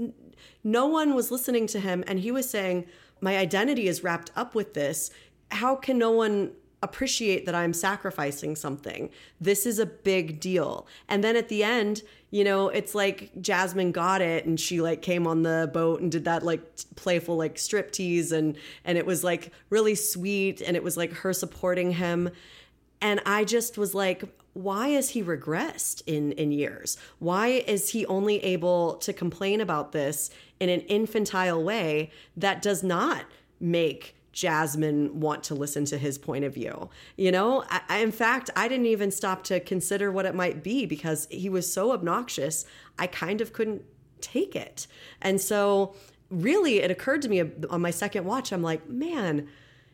no 0.64 0.86
one 0.86 1.16
was 1.16 1.32
listening 1.32 1.66
to 1.68 1.80
him, 1.80 2.04
and 2.08 2.20
he 2.20 2.32
was 2.32 2.48
saying, 2.50 2.86
"My 3.20 3.38
identity 3.38 3.88
is 3.88 4.04
wrapped 4.04 4.32
up 4.36 4.54
with 4.54 4.74
this. 4.76 5.10
How 5.50 5.76
can 5.76 5.98
no 5.98 6.12
one?" 6.12 6.52
appreciate 6.84 7.46
that 7.46 7.54
I'm 7.54 7.74
sacrificing 7.74 8.56
something. 8.56 9.12
This 9.40 9.68
is 9.68 9.78
a 9.78 9.86
big 9.86 10.40
deal. 10.40 10.88
And 11.08 11.24
then 11.24 11.36
at 11.36 11.48
the 11.48 11.64
end, 11.64 12.02
you 12.32 12.46
know, 12.46 12.70
it's 12.70 12.96
like 12.96 13.30
Jasmine 13.42 13.92
got 13.92 14.22
it 14.22 14.46
and 14.46 14.58
she 14.58 14.82
like 14.82 15.02
came 15.02 15.28
on 15.28 15.44
the 15.44 15.70
boat 15.74 16.00
and 16.00 16.10
did 16.10 16.26
that 16.26 16.44
like 16.44 16.62
playful 16.96 17.36
like 17.36 17.60
strip 17.60 17.92
tease 17.92 18.32
and 18.32 18.58
and 18.86 18.98
it 18.98 19.06
was 19.06 19.22
like 19.22 19.52
really 19.70 19.96
sweet 19.96 20.62
and 20.62 20.78
it 20.78 20.84
was 20.84 20.96
like 20.96 21.12
her 21.12 21.34
supporting 21.34 21.92
him. 21.92 22.30
And 23.02 23.22
I 23.26 23.44
just 23.44 23.78
was 23.78 23.94
like, 23.94 24.24
why 24.54 24.88
is 24.88 25.10
he 25.10 25.22
regressed 25.22 26.04
in 26.08 26.32
in 26.34 26.54
years? 26.54 26.98
Why 27.20 27.48
is 27.48 27.90
he 27.90 28.06
only 28.06 28.42
able 28.46 28.96
to 28.96 29.12
complain 29.12 29.60
about 29.60 29.92
this 29.92 30.30
in 30.62 30.70
an 30.70 30.82
infantile 30.82 31.62
way 31.62 32.12
that 32.38 32.62
does 32.62 32.82
not 32.82 33.26
make 33.60 34.16
Jasmine 34.32 35.20
want 35.20 35.44
to 35.46 35.56
listen 35.56 35.86
to 35.86 35.98
his 35.98 36.18
point 36.18 36.46
of 36.46 36.54
view. 36.54 36.90
You 37.18 37.32
know, 37.32 37.64
I, 37.70 37.98
in 37.98 38.12
fact, 38.12 38.50
I 38.56 38.68
didn't 38.68 38.86
even 38.86 39.12
stop 39.12 39.44
to 39.46 39.60
consider 39.60 40.12
what 40.12 40.26
it 40.26 40.36
might 40.36 40.64
be 40.64 40.86
because 40.86 41.28
he 41.30 41.50
was 41.50 41.72
so 41.72 41.92
obnoxious. 41.92 42.66
I 42.98 43.08
kind 43.08 43.42
of 43.42 43.54
couldn't 43.54 43.84
take 44.22 44.56
it. 44.56 44.88
And 45.22 45.42
so, 45.42 45.96
really, 46.30 46.80
it 46.80 46.92
occurred 46.92 47.22
to 47.24 47.30
me 47.30 47.42
uh, 47.42 47.48
on 47.70 47.82
my 47.82 47.92
second 47.92 48.26
watch, 48.26 48.54
I'm 48.54 48.62
like, 48.62 48.88
man, 48.88 49.50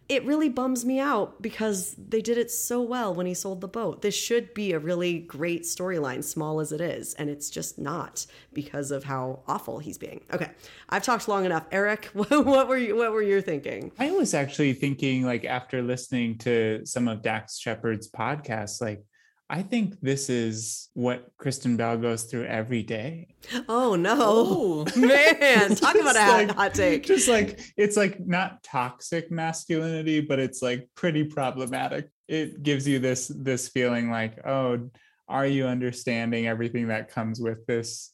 it 0.10 0.26
really 0.26 0.48
bums 0.48 0.86
me 0.86 1.00
out 1.00 1.42
because 1.42 1.96
they 1.98 2.22
did 2.22 2.38
it 2.38 2.50
so 2.50 2.82
well 2.82 3.14
when 3.14 3.26
he 3.26 3.34
sold 3.34 3.60
the 3.60 3.68
boat. 3.68 4.02
This 4.02 4.16
should 4.16 4.54
be 4.54 4.72
a 4.72 4.80
really 4.80 5.20
great 5.20 5.64
storyline, 5.64 6.24
small 6.24 6.62
as 6.62 6.72
it 6.72 6.80
is, 6.80 7.14
and 7.16 7.30
it's 7.30 7.50
just 7.50 7.78
not 7.78 8.26
because 8.54 8.92
of 8.92 9.04
how 9.04 9.44
awful 9.48 9.80
he's 9.80 9.98
being. 9.98 10.22
Okay, 10.34 10.50
I've 10.90 11.04
talked 11.04 11.28
long 11.28 11.46
enough. 11.46 11.66
Eric, 11.72 12.06
what 12.14 12.68
were 12.68 12.78
you? 12.78 12.96
What 12.96 13.12
were 13.12 13.22
you 13.22 13.42
thinking? 13.42 13.92
I 14.00 14.12
was 14.12 14.34
actually 14.34 14.74
thinking, 14.74 15.24
like 15.24 15.44
after 15.44 15.82
listening 15.82 16.38
to 16.40 16.86
some 16.86 17.08
of 17.08 17.22
Dax 17.22 17.58
Shepard's 17.60 18.10
podcasts, 18.10 18.82
like 18.82 19.04
I 19.50 19.62
think 19.62 20.00
this 20.02 20.30
is 20.30 20.90
what 20.94 21.32
Kristen 21.38 21.78
Bell 21.78 21.98
goes 21.98 22.24
through 22.24 22.46
every 22.46 22.84
day. 22.84 23.36
Oh 23.70 23.96
no, 23.96 24.86
man! 24.98 25.74
Talk 25.76 25.96
about 25.96 26.18
a 26.18 26.46
like, 26.46 26.52
hot 26.52 26.74
take. 26.74 27.04
Just 27.04 27.30
like 27.30 27.62
it's 27.78 27.96
like 27.96 28.20
not 28.20 28.62
toxic 28.64 29.32
masculinity, 29.32 30.20
but 30.20 30.40
it's 30.40 30.62
like 30.62 30.90
pretty 30.96 31.24
problematic. 31.24 32.10
It 32.28 32.62
gives 32.62 32.86
you 32.86 33.00
this 33.00 33.32
this 33.34 33.70
feeling 33.70 34.12
like, 34.12 34.46
oh, 34.46 34.90
are 35.30 35.48
you 35.48 35.66
understanding 35.66 36.48
everything 36.48 36.88
that 36.88 37.10
comes 37.10 37.40
with 37.40 37.66
this 37.68 38.12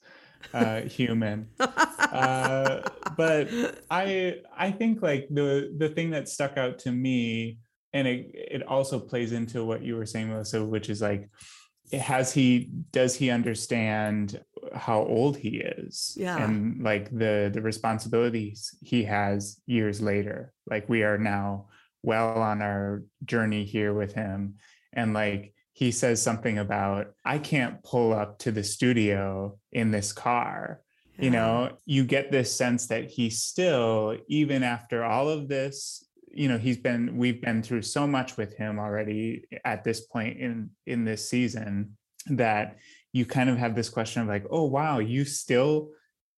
uh, 0.53 0.81
human? 0.81 1.47
uh, 1.59 2.81
but 3.17 3.49
I 3.89 4.35
I 4.55 4.69
think 4.69 5.01
like 5.01 5.27
the 5.31 5.73
the 5.75 5.89
thing 5.89 6.11
that 6.11 6.29
stuck 6.29 6.57
out 6.57 6.77
to 6.79 6.91
me 6.91 7.57
and 7.93 8.07
it 8.07 8.31
it 8.33 8.67
also 8.67 8.99
plays 8.99 9.31
into 9.31 9.63
what 9.63 9.83
you 9.83 9.95
were 9.95 10.05
saying 10.05 10.29
melissa 10.29 10.63
which 10.63 10.89
is 10.89 11.01
like 11.01 11.29
has 11.91 12.33
he 12.33 12.69
does 12.91 13.15
he 13.15 13.29
understand 13.29 14.43
how 14.73 15.01
old 15.01 15.37
he 15.37 15.57
is? 15.57 16.15
Yeah. 16.17 16.43
And 16.43 16.81
like 16.81 17.09
the 17.11 17.51
the 17.53 17.61
responsibilities 17.61 18.75
he 18.81 19.03
has 19.03 19.59
years 19.65 20.01
later. 20.01 20.53
Like 20.65 20.89
we 20.89 21.03
are 21.03 21.17
now 21.17 21.67
well 22.01 22.39
on 22.39 22.61
our 22.61 23.03
journey 23.23 23.65
here 23.65 23.93
with 23.93 24.13
him. 24.13 24.55
And 24.91 25.13
like 25.13 25.53
he 25.75 25.91
says 25.91 26.21
something 26.21 26.59
about 26.59 27.07
i 27.25 27.39
can't 27.39 27.83
pull 27.83 28.13
up 28.13 28.37
to 28.37 28.51
the 28.51 28.63
studio 28.63 29.57
in 29.71 29.91
this 29.91 30.11
car. 30.11 30.81
You 31.19 31.29
know 31.29 31.77
you 31.85 32.05
get 32.05 32.31
this 32.31 32.53
sense 32.55 32.87
that 32.87 33.05
he 33.05 33.29
still 33.29 34.17
even 34.27 34.63
after 34.63 35.03
all 35.03 35.29
of 35.29 35.47
this 35.47 36.03
you 36.33 36.47
know 36.47 36.57
he's 36.57 36.77
been 36.77 37.17
we've 37.17 37.41
been 37.41 37.61
through 37.61 37.81
so 37.81 38.07
much 38.07 38.37
with 38.37 38.55
him 38.55 38.79
already 38.79 39.45
at 39.63 39.83
this 39.83 40.01
point 40.01 40.39
in 40.39 40.69
in 40.85 41.05
this 41.05 41.29
season 41.29 41.95
that 42.27 42.77
you 43.11 43.25
kind 43.25 43.49
of 43.49 43.57
have 43.57 43.75
this 43.75 43.89
question 43.89 44.21
of 44.21 44.27
like 44.27 44.45
oh 44.49 44.65
wow 44.65 44.99
you 44.99 45.23
still 45.25 45.89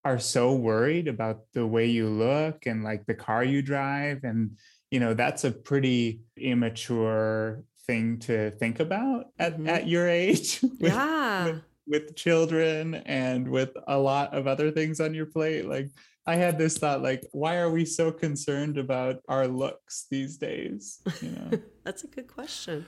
are 0.04 0.18
so 0.18 0.54
worried 0.54 1.08
about 1.08 1.40
the 1.54 1.66
way 1.66 1.86
you 1.86 2.08
look 2.08 2.66
and 2.66 2.84
like 2.84 3.04
the 3.06 3.14
car 3.14 3.42
you 3.42 3.62
drive 3.62 4.20
and 4.22 4.50
you 4.90 5.00
know 5.00 5.14
that's 5.14 5.44
a 5.44 5.50
pretty 5.50 6.20
immature 6.36 7.64
thing 7.86 8.18
to 8.18 8.50
think 8.52 8.80
about 8.80 9.26
at, 9.38 9.54
Mm-hmm. 9.54 9.68
at 9.68 9.88
your 9.88 10.08
age 10.08 10.60
with, 10.80 10.92
yeah 10.92 11.44
with, 11.46 11.62
with 11.86 12.16
children 12.16 12.94
and 13.06 13.48
with 13.48 13.70
a 13.86 13.98
lot 13.98 14.34
of 14.34 14.46
other 14.46 14.70
things 14.70 15.00
on 15.00 15.14
your 15.14 15.26
plate 15.26 15.66
like 15.66 15.90
I 16.26 16.34
had 16.36 16.58
this 16.58 16.76
thought 16.78 17.02
like, 17.02 17.24
why 17.32 17.56
are 17.56 17.70
we 17.70 17.84
so 17.84 18.10
concerned 18.10 18.78
about 18.78 19.22
our 19.28 19.46
looks 19.46 20.06
these 20.10 20.36
days? 20.36 21.00
You 21.22 21.30
know? 21.30 21.50
that's 21.84 22.02
a 22.04 22.08
good 22.08 22.26
question 22.26 22.86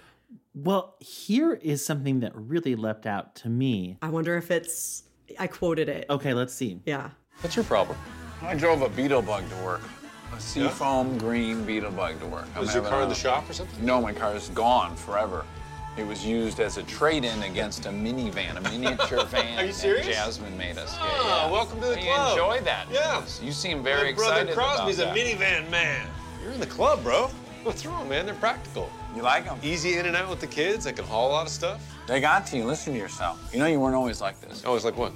Well, 0.55 0.97
here 1.01 1.55
is 1.55 1.85
something 1.85 2.21
that 2.21 2.33
really 2.35 2.75
leapt 2.75 3.07
out 3.07 3.37
to 3.37 3.49
me. 3.49 3.97
i 4.03 4.09
wonder 4.09 4.37
if 4.37 4.51
it's 4.51 5.05
i 5.39 5.47
quoted 5.47 5.89
it 5.89 6.07
Okay, 6.11 6.35
let's 6.35 6.53
see. 6.55 6.81
yeah 6.85 7.11
What's 7.43 7.55
your 7.55 7.65
problem? 7.65 7.97
I 8.43 8.55
drove 8.57 8.83
a 8.83 8.89
beetle 8.89 9.23
bug 9.23 9.49
to 9.49 9.57
work. 9.65 9.83
A 10.37 10.41
seafoam 10.41 11.17
green 11.19 11.65
beetle 11.65 11.93
bug 11.93 12.19
to 12.21 12.27
work. 12.27 12.47
I'm 12.55 12.61
Was 12.63 12.75
your 12.75 12.83
having 12.83 12.91
car 12.91 13.03
in 13.05 13.09
the 13.09 13.15
shop 13.15 13.49
or 13.49 13.53
something? 13.53 13.85
No, 13.85 14.01
my 14.01 14.13
car 14.13 14.35
is 14.35 14.49
gone 14.51 14.97
forever. 14.97 15.45
It 15.99 16.07
was 16.07 16.25
used 16.25 16.61
as 16.61 16.77
a 16.77 16.85
trade-in 16.85 17.43
against 17.43 17.87
a 17.87 17.89
minivan, 17.89 18.57
a 18.57 18.61
miniature 18.71 19.25
van. 19.27 19.59
Are 19.59 19.65
you 19.65 19.73
serious? 19.73 20.07
Jasmine 20.07 20.57
made 20.57 20.79
us. 20.79 20.95
Ah, 20.97 21.05
yeah, 21.05 21.47
yeah. 21.47 21.51
welcome 21.51 21.81
to 21.81 21.89
the 21.89 21.97
You 22.01 22.07
club. 22.13 22.31
enjoy 22.39 22.61
that? 22.61 22.87
Yeah. 22.93 23.25
You 23.43 23.51
seem 23.51 23.83
very 23.83 24.13
brother 24.13 24.35
excited 24.43 24.55
Crosby's 24.55 25.01
about 25.01 25.17
a 25.17 25.21
minivan 25.21 25.69
man. 25.71 26.07
You're 26.41 26.53
in 26.53 26.61
the 26.61 26.67
club, 26.67 27.03
bro. 27.03 27.27
What's 27.65 27.85
wrong, 27.85 28.09
man? 28.09 28.27
They're 28.27 28.37
practical. 28.37 28.89
You 29.17 29.23
like 29.23 29.45
them? 29.47 29.59
Easy 29.65 29.99
in 29.99 30.07
and 30.07 30.15
out 30.15 30.31
with 30.31 30.39
the 30.41 30.47
kids. 30.47 30.87
I 30.87 30.93
can 30.93 31.05
haul 31.05 31.31
a 31.31 31.33
lot 31.33 31.47
of 31.47 31.53
stuff. 31.53 31.83
They 32.07 32.21
got 32.21 32.47
to 32.47 32.57
you. 32.57 32.65
Listen 32.65 32.93
to 32.93 32.99
yourself. 32.99 33.51
You 33.53 33.59
know 33.59 33.67
you 33.67 33.81
weren't 33.81 33.97
always 33.97 34.21
like 34.21 34.41
this. 34.41 34.63
Oh, 34.65 34.77
it's 34.77 34.85
like 34.85 34.97
what? 34.97 35.13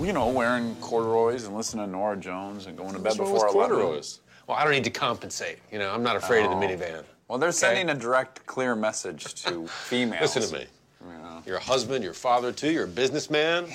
You 0.00 0.12
know, 0.12 0.26
wearing 0.30 0.74
corduroys 0.80 1.44
and 1.44 1.56
listening 1.56 1.84
to 1.86 1.90
Norah 1.92 2.16
Jones 2.16 2.66
and 2.66 2.76
going 2.76 2.92
to 2.94 2.98
bed 2.98 3.10
What's 3.16 3.20
wrong 3.20 3.32
before 3.34 3.46
with 3.46 3.54
11. 3.54 3.76
corduroys? 3.76 4.18
Well, 4.48 4.56
I 4.56 4.64
don't 4.64 4.72
need 4.72 4.82
to 4.84 4.90
compensate. 4.90 5.60
You 5.70 5.78
know, 5.78 5.92
I'm 5.92 6.02
not 6.02 6.16
afraid 6.16 6.44
of 6.44 6.50
Oh. 6.50 6.58
the 6.60 6.66
minivan. 6.66 7.04
Well, 7.28 7.38
they're 7.38 7.52
sending 7.52 7.88
a 7.90 7.94
direct, 7.94 8.44
clear 8.46 8.74
message 8.74 9.34
to 9.44 9.66
females. 9.88 10.36
Listen 10.36 10.42
to 10.42 10.58
me. 10.60 10.66
You're 11.46 11.56
a 11.56 11.60
husband, 11.60 12.02
you're 12.02 12.12
a 12.12 12.16
father 12.16 12.52
too, 12.52 12.70
you're 12.70 12.84
a 12.84 12.88
businessman. 12.88 13.66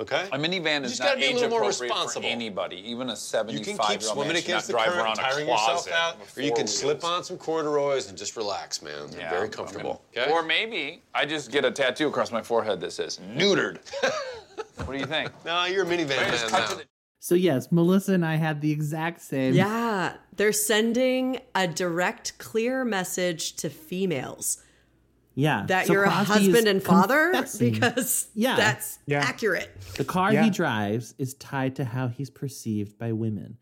Okay? 0.00 0.28
A 0.30 0.38
minivan 0.38 0.84
is 0.84 0.90
just 0.92 1.00
not 1.00 1.08
gotta 1.08 1.20
be 1.20 1.24
a 1.24 1.28
age 1.30 1.34
little 1.36 1.48
more 1.48 1.58
appropriate 1.62 1.76
for 1.78 1.82
responsible. 1.84 2.26
anybody, 2.28 2.76
even 2.88 3.08
a 3.10 3.16
75 3.16 3.58
You 3.58 3.64
can 3.64 3.78
keep 3.78 4.00
year 4.00 4.08
old 4.10 4.14
swimming 4.16 4.32
man 4.34 4.36
should 4.42 4.44
against 4.44 4.66
the 4.66 4.72
not 4.74 4.78
drive 4.84 4.92
current, 4.92 5.04
around 5.06 5.18
a 5.18 5.22
tiring 5.22 5.48
yourself 5.48 5.66
closet 5.86 5.92
out, 5.94 6.20
with 6.20 6.38
or 6.38 6.42
you 6.42 6.48
four 6.50 6.56
can 6.58 6.66
slip 6.66 7.02
wheels. 7.02 7.12
on 7.12 7.24
some 7.24 7.38
corduroys 7.38 8.08
and 8.10 8.18
just 8.18 8.36
relax, 8.36 8.82
man. 8.82 9.10
They're 9.10 9.20
Yeah, 9.20 9.30
very 9.30 9.46
I 9.46 9.50
comfortable. 9.50 10.02
mean, 10.14 10.24
okay? 10.24 10.32
Or 10.32 10.42
maybe 10.42 11.02
I 11.14 11.24
just 11.24 11.50
get 11.50 11.64
a 11.64 11.70
tattoo 11.70 12.08
across 12.08 12.30
my 12.30 12.42
forehead 12.42 12.78
that 12.80 12.92
says 12.92 13.18
neutered. 13.34 13.78
what 14.84 14.92
do 14.92 14.98
you 14.98 15.06
think? 15.06 15.30
no, 15.46 15.64
you're 15.64 15.84
a 15.84 15.86
minivan 15.86 16.08
man 16.08 16.30
just 16.32 16.48
cut 16.48 16.68
now. 16.70 16.74
the 16.76 16.84
So 17.20 17.34
yes, 17.34 17.72
Melissa 17.72 18.12
and 18.14 18.24
I 18.24 18.36
had 18.36 18.60
the 18.60 18.70
exact 18.70 19.20
same. 19.20 19.54
Yeah, 19.54 20.14
they're 20.36 20.52
sending 20.52 21.40
a 21.54 21.66
direct, 21.66 22.38
clear 22.38 22.84
message 22.84 23.54
to 23.56 23.68
females 23.70 24.62
Yeah. 25.34 25.64
that 25.66 25.86
So 25.86 25.92
you're 25.94 26.04
a 26.04 26.08
Crosby 26.10 26.32
is 26.32 26.46
husband 26.46 26.68
and 26.68 26.82
father 26.82 27.30
confessing. 27.32 27.72
because 27.72 28.28
Yeah. 28.34 28.56
that's 28.56 28.98
Yeah. 29.06 29.20
accurate. 29.20 29.70
the 29.96 30.04
car 30.04 30.32
Yeah. 30.32 30.44
he 30.44 30.50
drives 30.50 31.14
is 31.18 31.34
tied 31.34 31.74
to 31.76 31.84
how 31.84 32.08
he's 32.08 32.30
perceived 32.30 32.98
by 32.98 33.12
women. 33.12 33.58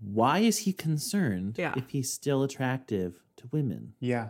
why 0.00 0.38
is 0.38 0.58
he 0.58 0.72
concerned 0.72 1.56
Yeah. 1.58 1.74
if 1.76 1.90
he's 1.90 2.12
still 2.12 2.44
attractive 2.44 3.20
to 3.36 3.48
women? 3.50 3.94
Yeah. 3.98 4.28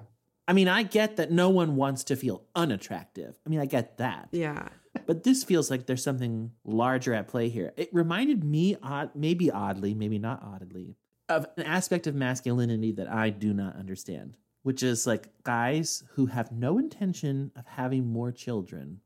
I 0.48 0.54
mean, 0.54 0.66
I 0.66 0.82
get 0.82 1.16
that 1.16 1.30
no 1.30 1.50
one 1.50 1.76
wants 1.76 2.04
to 2.04 2.16
feel 2.16 2.42
unattractive. 2.56 3.34
I 3.44 3.50
mean, 3.50 3.60
I 3.60 3.66
get 3.66 3.98
that. 3.98 4.28
Yeah. 4.32 4.70
But 5.06 5.24
this 5.24 5.44
feels 5.44 5.70
like 5.70 5.86
there's 5.86 6.02
something 6.02 6.52
larger 6.64 7.14
at 7.14 7.28
play 7.28 7.48
here. 7.48 7.72
It 7.76 7.88
reminded 7.92 8.44
me, 8.44 8.76
odd, 8.82 9.10
maybe 9.14 9.50
oddly, 9.50 9.94
maybe 9.94 10.18
not 10.18 10.42
oddly, 10.42 10.96
of 11.28 11.46
an 11.56 11.64
aspect 11.64 12.06
of 12.06 12.14
masculinity 12.14 12.92
that 12.92 13.10
I 13.10 13.30
do 13.30 13.52
not 13.52 13.76
understand, 13.76 14.36
which 14.62 14.82
is 14.82 15.06
like 15.06 15.28
guys 15.42 16.02
who 16.12 16.26
have 16.26 16.52
no 16.52 16.78
intention 16.78 17.52
of 17.56 17.66
having 17.66 18.06
more 18.06 18.32
children 18.32 19.00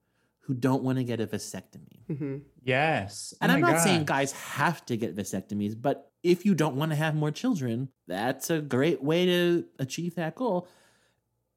who 0.46 0.54
don't 0.54 0.82
want 0.82 0.98
to 0.98 1.04
get 1.04 1.20
a 1.20 1.26
vasectomy. 1.26 2.04
hmm 2.06 2.38
Yes. 2.64 3.34
And 3.40 3.50
Oh 3.50 3.54
I'm 3.56 3.60
my 3.60 3.72
not 3.72 3.80
saying 3.80 4.04
guys 4.04 4.32
have 4.32 4.84
to 4.86 4.96
get 4.96 5.16
vasectomies, 5.16 5.74
but 5.80 6.10
if 6.22 6.44
you 6.44 6.54
don't 6.54 6.76
want 6.76 6.90
to 6.92 6.96
have 6.96 7.14
more 7.14 7.30
children, 7.30 7.88
that's 8.06 8.50
a 8.50 8.60
great 8.60 9.02
way 9.02 9.26
to 9.26 9.64
achieve 9.78 10.14
that 10.16 10.34
goal. 10.36 10.68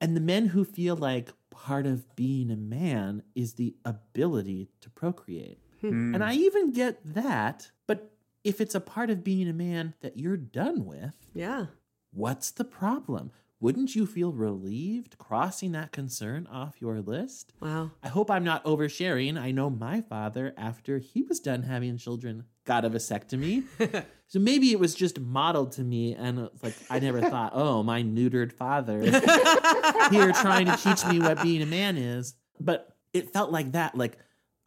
And 0.01 0.15
the 0.15 0.21
men 0.21 0.47
who 0.47 0.65
feel 0.65 0.95
like 0.95 1.31
part 1.65 1.87
of 1.87 2.15
being 2.15 2.51
a 2.51 2.55
man 2.55 3.23
is 3.33 3.53
the 3.53 3.75
ability 3.83 4.69
to 4.81 4.89
procreate. 4.91 5.57
Mm. 5.81 6.13
And 6.13 6.23
I 6.23 6.35
even 6.35 6.71
get 6.71 6.99
that, 7.15 7.71
but 7.87 8.11
if 8.43 8.61
it's 8.61 8.75
a 8.75 8.79
part 8.79 9.09
of 9.09 9.23
being 9.23 9.47
a 9.47 9.53
man 9.53 9.95
that 10.01 10.15
you're 10.15 10.37
done 10.37 10.85
with, 10.85 11.13
Yeah. 11.33 11.65
what's 12.13 12.51
the 12.51 12.65
problem? 12.65 13.31
Wouldn't 13.59 13.95
you 13.95 14.05
feel 14.05 14.31
relieved 14.31 15.17
crossing 15.17 15.71
that 15.71 15.91
concern 15.91 16.45
off 16.45 16.75
your 16.79 17.01
list? 17.01 17.51
Wow. 17.59 17.89
I 18.03 18.09
hope 18.09 18.29
I'm 18.29 18.43
not 18.43 18.63
oversharing. 18.63 19.35
I 19.39 19.49
know 19.49 19.71
my 19.71 20.01
father, 20.01 20.53
after 20.57 20.99
he 20.99 21.23
was 21.23 21.39
done 21.39 21.63
having 21.63 21.97
children, 21.97 22.43
got 22.65 22.85
a 22.85 22.91
vasectomy. 22.91 23.63
so 24.27 24.39
maybe 24.39 24.71
it 24.71 24.79
was 24.79 24.95
just 24.95 25.19
modeled 25.19 25.73
to 25.73 25.83
me, 25.83 26.15
and 26.15 26.39
uh, 26.39 26.49
like 26.63 26.75
I 26.89 26.99
never 26.99 27.21
thought, 27.29 27.51
oh, 27.53 27.83
my 27.83 28.01
neutered 28.03 28.53
father 28.53 29.01
here 30.11 30.31
trying 30.33 30.65
to 30.65 30.77
teach 30.77 31.05
me 31.05 31.19
what 31.19 31.41
being 31.41 31.61
a 31.61 31.67
man 31.67 31.97
is. 31.97 32.35
But 32.59 32.95
it 33.13 33.31
felt 33.31 33.51
like 33.51 33.73
that. 33.73 33.95
Like 33.95 34.17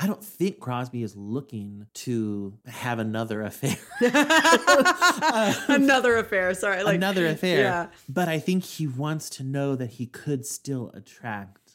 I 0.01 0.07
don't 0.07 0.23
think 0.25 0.61
Crosby 0.61 1.03
is 1.03 1.17
looking 1.17 1.87
to 1.95 2.57
have 2.67 3.01
another 3.01 3.43
affair. 3.43 3.77
Another 5.69 6.19
affair. 6.19 6.55
Sorry. 6.55 6.85
Like 6.85 6.95
another 6.95 7.27
affair. 7.27 7.63
Yeah. 7.63 7.87
But 8.09 8.29
I 8.29 8.39
think 8.39 8.63
he 8.63 8.87
wants 8.87 9.29
to 9.31 9.43
know 9.43 9.75
that 9.75 9.91
he 9.91 10.07
could 10.07 10.47
still 10.47 10.93
attract 10.95 11.68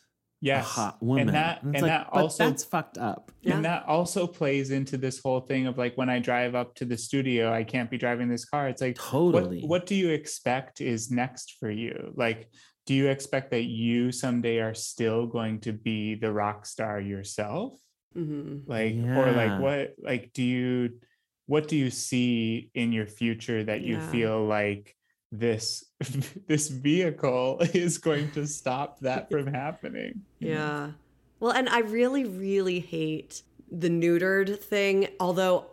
yes. 0.44 0.66
a 0.66 0.70
hot 0.70 1.02
woman. 1.02 1.30
And 1.30 1.36
that, 1.36 1.58
it's 1.58 1.64
and 1.66 1.74
like, 1.74 1.84
that 1.84 2.08
but 2.14 2.22
also 2.22 2.46
that's 2.50 2.64
fucked 2.64 2.98
up. 2.98 3.32
Yeah. 3.42 3.56
And 3.56 3.66
that 3.66 3.86
also 3.88 4.28
plays 4.28 4.72
into 4.72 4.98
this 4.98 5.20
whole 5.20 5.42
thing 5.42 5.68
of 5.68 5.78
like 5.78 5.98
when 5.98 6.10
I 6.10 6.20
drive 6.20 6.54
up 6.56 6.76
to 6.76 6.86
the 6.86 6.98
studio, 6.98 7.52
I 7.52 7.64
can't 7.64 7.90
be 7.90 7.98
driving 7.98 8.30
this 8.30 8.46
car. 8.46 8.68
It's 8.68 8.82
like 8.82 8.96
Totally. 8.96 9.62
what 9.62 9.70
what 9.70 9.86
do 9.86 9.96
you 9.96 10.10
expect 10.10 10.82
is 10.82 11.10
next 11.10 11.56
for 11.60 11.72
you? 11.72 12.14
Like, 12.16 12.50
do 12.86 12.94
you 12.94 13.08
expect 13.08 13.52
that 13.52 13.64
you 13.64 14.12
someday 14.12 14.60
are 14.60 14.74
still 14.74 15.26
going 15.26 15.62
to 15.62 15.72
be 15.72 16.16
the 16.16 16.32
rock 16.32 16.66
star 16.66 17.00
yourself? 17.00 17.80
hmm 18.14 18.60
Like, 18.68 18.96
or 18.96 19.32
like 19.32 19.60
what 19.60 19.96
like 20.02 20.34
do 20.34 20.44
you 20.44 21.00
what 21.46 21.68
do 21.68 21.76
you 21.76 21.90
see 21.90 22.70
in 22.74 22.92
your 22.94 23.08
future 23.08 23.64
that 23.64 23.82
you 23.82 23.96
Yeah. 23.96 24.12
feel 24.12 24.46
like 24.46 24.96
this 25.34 25.86
this 26.48 26.70
vehicle 26.70 27.58
is 27.74 27.98
going 27.98 28.32
to 28.32 28.48
stop 28.48 29.00
that 29.02 29.30
from 29.32 29.48
happening? 29.48 30.22
Yeah. 30.40 30.92
Well, 31.40 31.52
and 31.52 31.68
I 31.68 31.80
really, 31.80 32.24
really 32.24 32.80
hate 32.80 33.42
the 33.70 33.90
neutered 33.90 34.60
thing. 34.60 35.10
Although, 35.20 35.66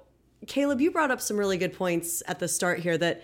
Caleb, 0.48 0.80
you 0.80 0.90
brought 0.90 1.12
up 1.12 1.20
some 1.20 1.36
really 1.36 1.58
good 1.58 1.74
points 1.74 2.22
at 2.26 2.40
the 2.40 2.48
start 2.48 2.80
here 2.80 2.98
that 2.98 3.22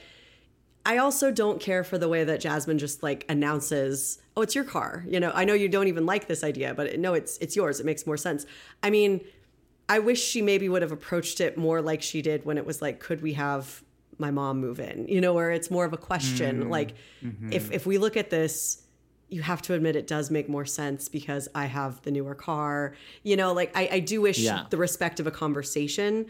I 0.84 0.98
also 0.98 1.32
don't 1.32 1.58
care 1.58 1.82
for 1.82 1.98
the 1.98 2.08
way 2.08 2.22
that 2.22 2.38
Jasmine 2.38 2.78
just 2.78 3.02
like 3.02 3.24
announces, 3.28 4.18
"Oh, 4.36 4.42
it's 4.42 4.54
your 4.54 4.64
car." 4.64 5.04
You 5.08 5.18
know, 5.18 5.32
I 5.34 5.44
know 5.44 5.54
you 5.54 5.68
don't 5.68 5.88
even 5.88 6.06
like 6.06 6.28
this 6.28 6.44
idea, 6.44 6.74
but 6.74 7.00
no, 7.00 7.14
it's 7.14 7.38
it's 7.38 7.56
yours. 7.56 7.80
It 7.80 7.86
makes 7.86 8.06
more 8.06 8.18
sense. 8.18 8.46
I 8.82 8.90
mean, 8.90 9.24
I 9.88 9.98
wish 9.98 10.22
she 10.22 10.42
maybe 10.42 10.68
would 10.68 10.82
have 10.82 10.92
approached 10.92 11.40
it 11.40 11.56
more 11.56 11.80
like 11.80 12.02
she 12.02 12.22
did 12.22 12.44
when 12.44 12.58
it 12.58 12.66
was 12.66 12.80
like, 12.82 13.00
"Could 13.00 13.22
we 13.22 13.32
have 13.32 13.82
my 14.18 14.30
mom 14.30 14.60
move 14.60 14.80
in?" 14.80 15.06
You 15.08 15.20
know, 15.20 15.34
where 15.34 15.50
it's 15.50 15.70
more 15.70 15.84
of 15.84 15.92
a 15.92 15.96
question. 15.98 16.64
Mm. 16.64 16.70
Like, 16.70 16.94
mm-hmm. 17.24 17.52
if 17.52 17.70
if 17.72 17.86
we 17.86 17.98
look 17.98 18.16
at 18.16 18.30
this, 18.30 18.82
you 19.28 19.42
have 19.42 19.62
to 19.62 19.74
admit 19.74 19.96
it 19.96 20.06
does 20.06 20.30
make 20.30 20.48
more 20.48 20.64
sense 20.64 21.08
because 21.08 21.48
I 21.54 21.66
have 21.66 22.02
the 22.02 22.10
newer 22.10 22.34
car. 22.34 22.94
You 23.22 23.36
know, 23.36 23.52
like 23.52 23.76
I, 23.76 23.88
I 23.92 24.00
do 24.00 24.20
wish 24.20 24.38
Yeah. 24.38 24.66
the 24.70 24.76
respect 24.76 25.20
of 25.20 25.26
a 25.26 25.30
conversation. 25.32 26.26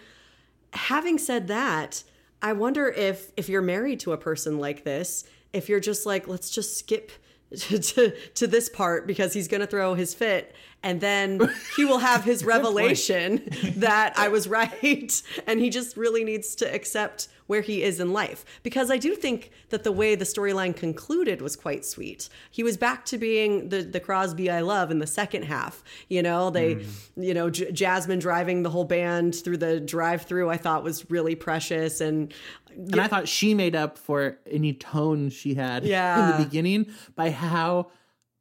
Having 0.73 1.19
said 1.19 1.49
that, 1.49 2.03
I 2.43 2.53
wonder 2.53 2.89
if 2.89 3.33
if 3.37 3.49
you're 3.49 3.63
married 3.63 4.01
to 4.01 4.13
a 4.13 4.17
person 4.17 4.59
like 4.59 4.85
this, 4.85 5.25
if 5.53 5.69
you're 5.69 5.81
just 5.81 6.07
like, 6.07 6.29
let's 6.29 6.51
just 6.51 6.79
skip 6.79 7.13
to 7.57 7.79
to, 7.79 8.11
to 8.35 8.47
this 8.47 8.69
part 8.69 9.07
because 9.07 9.33
he's 9.33 9.49
going 9.49 9.61
to 9.61 9.67
throw 9.67 9.95
his 9.95 10.15
fit 10.15 10.55
and 10.83 11.01
then 11.01 11.41
he 11.77 11.85
will 11.85 11.99
have 11.99 12.25
his 12.25 12.45
revelation 12.45 13.43
that 13.77 14.15
I 14.17 14.29
was 14.29 14.49
right 14.49 15.23
and 15.47 15.61
he 15.61 15.71
just 15.71 15.97
really 15.97 16.25
needs 16.25 16.55
to 16.57 16.75
accept 16.75 17.29
where 17.47 17.61
he 17.61 17.83
is 17.83 18.01
in 18.01 18.13
life 18.13 18.45
because 18.63 18.91
I 18.91 18.99
do 18.99 19.15
think 19.15 19.53
that 19.69 19.85
the 19.85 19.93
way 19.93 20.17
the 20.17 20.25
storyline 20.25 20.75
concluded 20.75 21.41
was 21.41 21.55
quite 21.55 21.85
sweet. 21.85 22.29
He 22.51 22.65
was 22.65 22.77
back 22.77 23.05
to 23.07 23.19
being 23.19 23.69
the 23.69 23.83
the 23.83 24.01
Crosby 24.01 24.51
I 24.51 24.61
love 24.61 24.91
in 24.91 24.99
the 24.99 25.07
second 25.07 25.45
half. 25.45 25.85
You 26.09 26.23
know, 26.23 26.51
they 26.51 26.75
hmm. 26.75 27.23
you 27.23 27.35
know 27.35 27.51
J- 27.51 27.71
Jasmine 27.71 28.19
driving 28.19 28.63
the 28.63 28.71
whole 28.71 28.85
band 28.85 29.37
through 29.37 29.59
the 29.59 29.81
drive-through 29.81 30.51
I 30.51 30.57
thought 30.57 30.83
was 30.83 31.09
really 31.09 31.37
precious 31.37 32.01
and 32.01 32.35
And 32.77 33.01
I 33.01 33.09
thought 33.09 33.27
she 33.29 33.55
made 33.55 33.75
up 33.75 33.97
for 33.99 34.39
any 34.51 34.73
tone 34.75 35.31
she 35.31 35.55
had 35.55 35.85
yeah. 35.85 36.33
in 36.35 36.39
the 36.39 36.45
beginning 36.45 36.87
by 37.15 37.31
how 37.31 37.91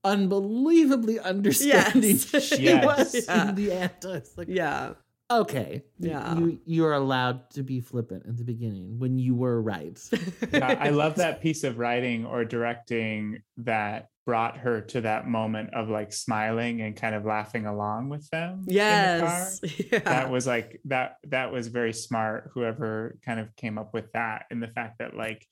unbelievably 0.04 1.20
understanding 1.20 2.18
Yes. 2.32 2.44
she 2.44 2.64
Yes. 2.64 2.86
was 2.86 3.28
Yeah. 3.28 3.50
in 3.50 3.56
the 3.56 3.72
end. 3.72 3.92
I 4.04 4.22
like, 4.38 4.48
yeah. 4.48 4.94
okay, 5.32 5.84
Yeah. 6.00 6.38
you 6.38 6.60
you're 6.66 6.94
allowed 6.94 7.50
to 7.52 7.64
be 7.64 7.80
flippant 7.82 8.24
at 8.28 8.38
the 8.38 8.44
beginning 8.44 9.00
when 9.00 9.18
you 9.18 9.36
were 9.36 9.62
right. 9.62 10.00
Yeah, 10.54 10.78
I 10.80 10.90
love 10.90 11.16
that 11.24 11.42
piece 11.42 11.64
of 11.64 11.78
writing 11.80 12.26
or 12.26 12.46
directing 12.46 13.42
that 13.58 14.10
brought 14.26 14.58
her 14.58 14.82
to 14.82 15.02
that 15.02 15.28
moment 15.28 15.74
of 15.74 15.88
like 15.88 16.12
smiling 16.12 16.82
and 16.82 16.96
kind 16.96 17.14
of 17.14 17.26
laughing 17.26 17.66
along 17.68 18.10
with 18.10 18.28
them. 18.32 18.60
in 18.62 18.66
the 18.66 18.74
Yes. 18.74 19.60
car. 19.60 19.70
Yeah. 19.92 20.00
That 20.00 20.32
was 20.32 20.48
like 20.48 20.82
that 20.86 21.18
that 21.28 21.52
was 21.52 21.68
very 21.68 21.94
smart 21.94 22.50
whoever 22.54 23.18
kind 23.24 23.40
of 23.40 23.56
came 23.56 23.78
up 23.78 23.94
with 23.94 24.12
that 24.14 24.46
and 24.50 24.62
the 24.62 24.68
fact 24.68 24.98
that 25.00 25.16
like 25.16 25.46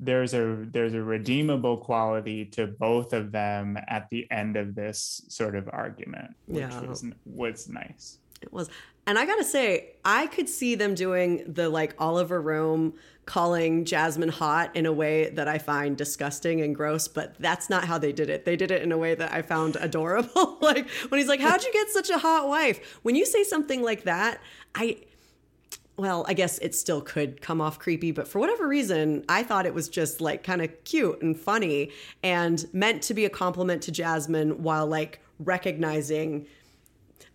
there's 0.00 0.34
a 0.34 0.66
there's 0.70 0.94
a 0.94 1.02
redeemable 1.02 1.76
quality 1.76 2.44
to 2.46 2.66
both 2.66 3.12
of 3.12 3.30
them 3.30 3.78
at 3.86 4.08
the 4.10 4.28
end 4.32 4.56
of 4.56 4.74
this 4.74 5.24
sort 5.28 5.54
of 5.54 5.68
argument 5.72 6.34
which 6.46 6.60
Yeah. 6.62 6.80
was 6.80 7.04
was 7.24 7.68
nice. 7.68 8.18
It 8.40 8.52
was. 8.52 8.68
And 9.06 9.18
I 9.18 9.26
gotta 9.26 9.44
say, 9.44 9.94
I 10.04 10.26
could 10.28 10.48
see 10.48 10.74
them 10.74 10.94
doing 10.94 11.44
the 11.46 11.68
like 11.68 11.94
Oliver 11.98 12.40
Rome 12.40 12.94
calling 13.24 13.84
Jasmine 13.84 14.28
hot 14.28 14.74
in 14.74 14.86
a 14.86 14.92
way 14.92 15.30
that 15.30 15.48
I 15.48 15.58
find 15.58 15.96
disgusting 15.96 16.60
and 16.60 16.74
gross, 16.74 17.08
but 17.08 17.34
that's 17.38 17.70
not 17.70 17.84
how 17.84 17.98
they 17.98 18.12
did 18.12 18.28
it. 18.28 18.44
They 18.44 18.56
did 18.56 18.70
it 18.70 18.82
in 18.82 18.92
a 18.92 18.98
way 18.98 19.14
that 19.14 19.32
I 19.32 19.42
found 19.42 19.76
adorable. 19.80 20.58
like 20.60 20.88
when 21.08 21.18
he's 21.18 21.28
like, 21.28 21.40
How'd 21.40 21.64
you 21.64 21.72
get 21.72 21.88
such 21.88 22.10
a 22.10 22.18
hot 22.18 22.48
wife? 22.48 22.98
When 23.02 23.14
you 23.14 23.26
say 23.26 23.44
something 23.44 23.82
like 23.82 24.04
that, 24.04 24.40
I 24.74 24.98
well, 25.96 26.24
I 26.26 26.32
guess 26.32 26.58
it 26.58 26.74
still 26.74 27.02
could 27.02 27.42
come 27.42 27.60
off 27.60 27.78
creepy, 27.78 28.12
but 28.12 28.26
for 28.26 28.38
whatever 28.38 28.66
reason, 28.66 29.24
I 29.28 29.42
thought 29.42 29.66
it 29.66 29.74
was 29.74 29.88
just 29.88 30.20
like 30.20 30.42
kind 30.42 30.62
of 30.62 30.84
cute 30.84 31.20
and 31.22 31.38
funny 31.38 31.90
and 32.22 32.64
meant 32.72 33.02
to 33.02 33.14
be 33.14 33.24
a 33.24 33.30
compliment 33.30 33.82
to 33.82 33.92
Jasmine 33.92 34.62
while 34.62 34.86
like 34.86 35.20
recognizing 35.38 36.46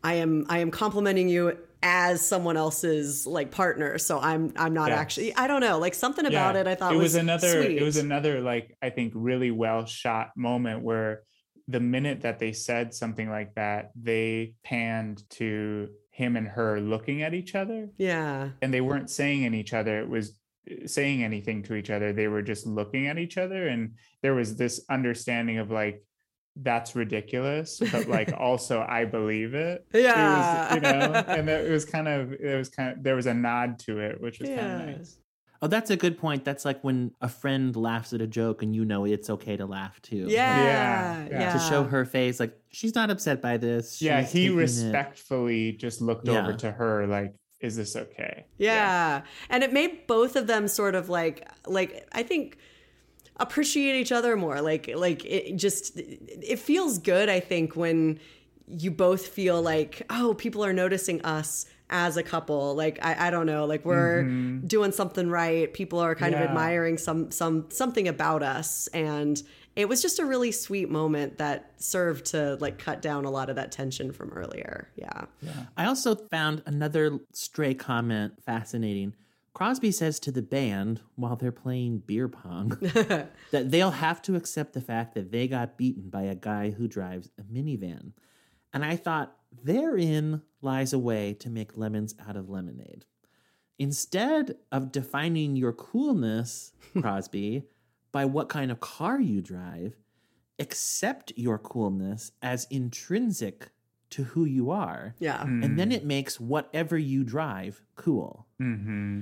I 0.04 0.16
am 0.16 0.46
I 0.50 0.60
am 0.60 0.72
complimenting 0.72 1.30
you 1.30 1.58
as 1.84 2.26
someone 2.26 2.58
else's 2.58 3.28
like 3.28 3.52
partner. 3.52 3.98
So 3.98 4.20
I'm 4.20 4.54
I'm 4.56 4.74
not 4.74 4.90
Yes. 4.90 5.00
actually 5.00 5.36
I 5.36 5.48
don't 5.48 5.62
know, 5.62 5.78
like 5.80 5.94
something 5.94 6.26
about 6.26 6.56
Yeah. 6.56 6.62
it 6.62 6.68
I 6.68 6.76
thought 6.76 6.94
it 6.94 6.98
was, 6.98 7.14
was, 7.14 7.16
another 7.16 7.64
sweet. 7.64 7.78
it 7.78 7.84
was 7.84 7.98
another 7.98 8.42
like 8.42 8.76
i 8.82 8.90
think 8.90 9.14
really 9.16 9.52
well 9.52 9.86
shot 9.86 10.32
moment 10.36 10.82
where 10.84 11.22
the 11.68 11.80
minute 11.80 12.22
that 12.22 12.40
they 12.40 12.52
said 12.54 12.94
something 12.94 13.30
like 13.30 13.54
that 13.56 13.92
they 14.02 14.54
panned 14.64 15.22
to 15.30 15.90
him 16.12 16.36
and 16.36 16.48
her 16.48 16.80
looking 16.80 17.22
at 17.22 17.34
each 17.34 17.54
other 17.56 17.90
yeah. 17.98 18.50
and 18.62 18.74
they 18.74 18.82
weren't 18.82 19.10
saying 19.10 19.44
in 19.44 19.54
each 19.54 19.74
other 19.74 20.00
it 20.00 20.10
was 20.10 20.40
saying 20.86 21.24
anything 21.24 21.62
to 21.64 21.76
each 21.76 21.90
other 21.92 22.12
they 22.12 22.28
were 22.28 22.42
just 22.42 22.66
looking 22.66 23.06
at 23.08 23.18
each 23.20 23.38
other 23.38 23.68
and 23.68 23.92
there 24.24 24.34
was 24.34 24.56
this 24.56 24.84
understanding 24.90 25.60
of 25.60 25.70
like 25.70 26.02
that's 26.64 26.96
ridiculous 26.96 27.80
but 27.92 28.08
like 28.08 28.32
also 28.38 28.84
i 28.88 29.06
believe 29.06 29.54
it 29.54 29.86
It 29.94 29.98
was, 29.98 30.04
Yeah. 30.04 30.74
you 30.76 30.80
know 30.82 31.14
and 31.28 31.50
it 31.50 31.70
was 31.70 31.86
kind 31.96 32.08
of 32.08 32.34
it 32.34 32.58
was 32.58 32.70
kind 32.70 32.98
of 32.98 33.04
there 33.04 33.16
was 33.16 33.26
a 33.28 33.34
nod 33.34 33.80
to 33.80 34.00
it 34.00 34.20
which 34.22 34.40
was 34.40 34.50
kind 34.50 34.60
of 34.90 34.98
nice 34.98 35.18
Oh, 35.60 35.66
that's 35.66 35.90
a 35.90 35.98
good 35.98 36.20
point. 36.20 36.46
That's 36.46 36.66
like 36.66 36.84
when 36.84 37.14
a 37.20 37.28
friend 37.28 37.76
laughs 37.76 38.14
at 38.14 38.22
a 38.22 38.28
joke 38.28 38.62
and 38.62 38.76
you 38.76 38.86
know 38.86 39.06
it's 39.06 39.28
okay 39.28 39.58
to 39.58 39.66
laugh 39.66 40.00
too. 40.04 40.28
Yeah. 40.30 40.64
Yeah, 40.64 40.64
Yeah. 41.26 41.28
yeah. 41.32 41.54
to 41.54 41.58
show 41.58 41.84
her 41.84 42.06
face 42.06 42.40
like 42.40 42.56
she's 42.70 42.94
not 42.94 43.10
upset 43.10 43.42
by 43.42 43.58
this. 43.58 44.00
yeah 44.00 44.22
She's 44.22 44.32
he 44.34 44.40
taking 44.44 44.58
it- 44.58 44.62
respectfully 44.62 45.72
just 45.74 46.00
looked 46.00 46.30
over 46.30 46.54
to 46.54 46.72
her 46.72 47.08
like 47.08 47.34
is 47.60 47.76
this 47.76 47.96
okay? 47.96 48.46
Yeah. 48.60 49.24
And 49.50 49.64
it 49.64 49.74
made 49.74 50.06
both 50.06 50.36
of 50.36 50.46
them 50.46 50.68
sort 50.68 50.94
of 50.94 51.10
like 51.10 51.48
like 51.66 52.08
I 52.12 52.22
think 52.22 52.60
appreciate 53.40 54.00
each 54.00 54.12
other 54.12 54.36
more. 54.36 54.62
Like 54.62 54.92
like 54.96 55.24
it 55.26 55.56
just 55.56 55.98
it 55.98 56.60
feels 56.60 57.00
good 57.00 57.30
I 57.30 57.40
think 57.40 57.76
when 57.76 58.20
you 58.68 58.92
both 58.92 59.28
feel 59.28 59.62
like 59.62 60.04
oh 60.10 60.34
people 60.34 60.64
are 60.66 60.74
noticing 60.74 61.22
us 61.22 61.66
as 61.90 62.18
a 62.18 62.24
couple. 62.24 62.76
Like 62.76 63.00
i, 63.02 63.28
I 63.28 63.30
don't 63.30 63.46
know 63.46 63.66
like 63.66 63.86
we're 63.86 64.24
mm-hmm. 64.24 64.68
doing 64.68 64.92
something 64.92 65.30
right. 65.30 65.74
People 65.74 66.00
are 66.00 66.16
kind 66.16 66.36
of 66.36 66.42
admiring 66.42 66.98
some 66.98 67.32
some 67.32 67.70
something 67.70 68.08
about 68.08 68.44
us. 68.44 68.88
And 68.88 69.42
it 69.78 69.88
was 69.88 70.02
just 70.02 70.18
a 70.18 70.26
really 70.26 70.52
sweet 70.52 70.90
moment 70.90 71.38
that 71.38 71.72
served 71.78 72.26
to 72.26 72.58
like 72.60 72.80
cut 72.80 73.00
down 73.00 73.26
a 73.26 73.30
lot 73.30 73.52
of 73.52 73.58
that 73.58 73.72
tension 73.72 74.12
from 74.12 74.32
earlier. 74.32 74.90
Yeah, 74.96 75.26
yeah. 75.40 75.66
I 75.78 75.86
also 75.86 76.16
found 76.16 76.64
another 76.66 77.20
stray 77.32 77.76
comment 77.76 78.44
fascinating. 78.44 79.14
Crosby 79.58 79.92
says 79.92 80.20
to 80.20 80.32
the 80.32 80.44
band 80.44 81.02
while 81.16 81.36
they're 81.36 81.52
playing 81.52 82.04
beer 82.06 82.28
pong 82.28 82.78
that 82.80 83.32
they'll 83.72 83.90
have 83.90 84.22
to 84.22 84.36
accept 84.36 84.74
the 84.74 84.82
fact 84.82 85.16
that 85.16 85.32
they 85.32 85.48
got 85.48 85.80
beaten 85.80 86.12
by 86.12 86.22
a 86.22 86.36
guy 86.36 86.70
who 86.70 86.88
drives 86.88 87.32
a 87.40 87.42
minivan. 87.42 88.12
And 88.72 88.86
I 88.86 88.96
thought, 88.96 89.36
therein 89.64 90.44
lies 90.62 90.94
a 90.94 91.00
way 91.00 91.34
to 91.40 91.50
make 91.50 91.76
lemons 91.76 92.14
out 92.30 92.36
of 92.36 92.52
lemonade. 92.52 93.06
Instead 93.80 94.58
of 94.72 94.92
defining 94.92 95.56
your 95.56 95.74
coolness, 95.74 96.74
Crosby, 97.02 97.64
by 98.12 98.26
what 98.26 98.50
kind 98.50 98.70
of 98.70 98.80
car 98.80 99.20
you 99.20 99.42
drive, 99.42 99.98
accept 100.60 101.34
your 101.36 101.58
coolness 101.58 102.32
as 102.44 102.68
intrinsic 102.70 103.72
to 104.12 104.24
who 104.24 104.46
you 104.46 104.70
are. 104.70 105.16
yeah 105.18 105.42
And 105.42 105.80
then 105.80 105.92
it 105.92 106.06
makes 106.06 106.40
whatever 106.40 106.96
you 106.96 107.24
drive 107.24 107.82
cool. 107.96 108.46
Mm-hmm. 108.62 109.22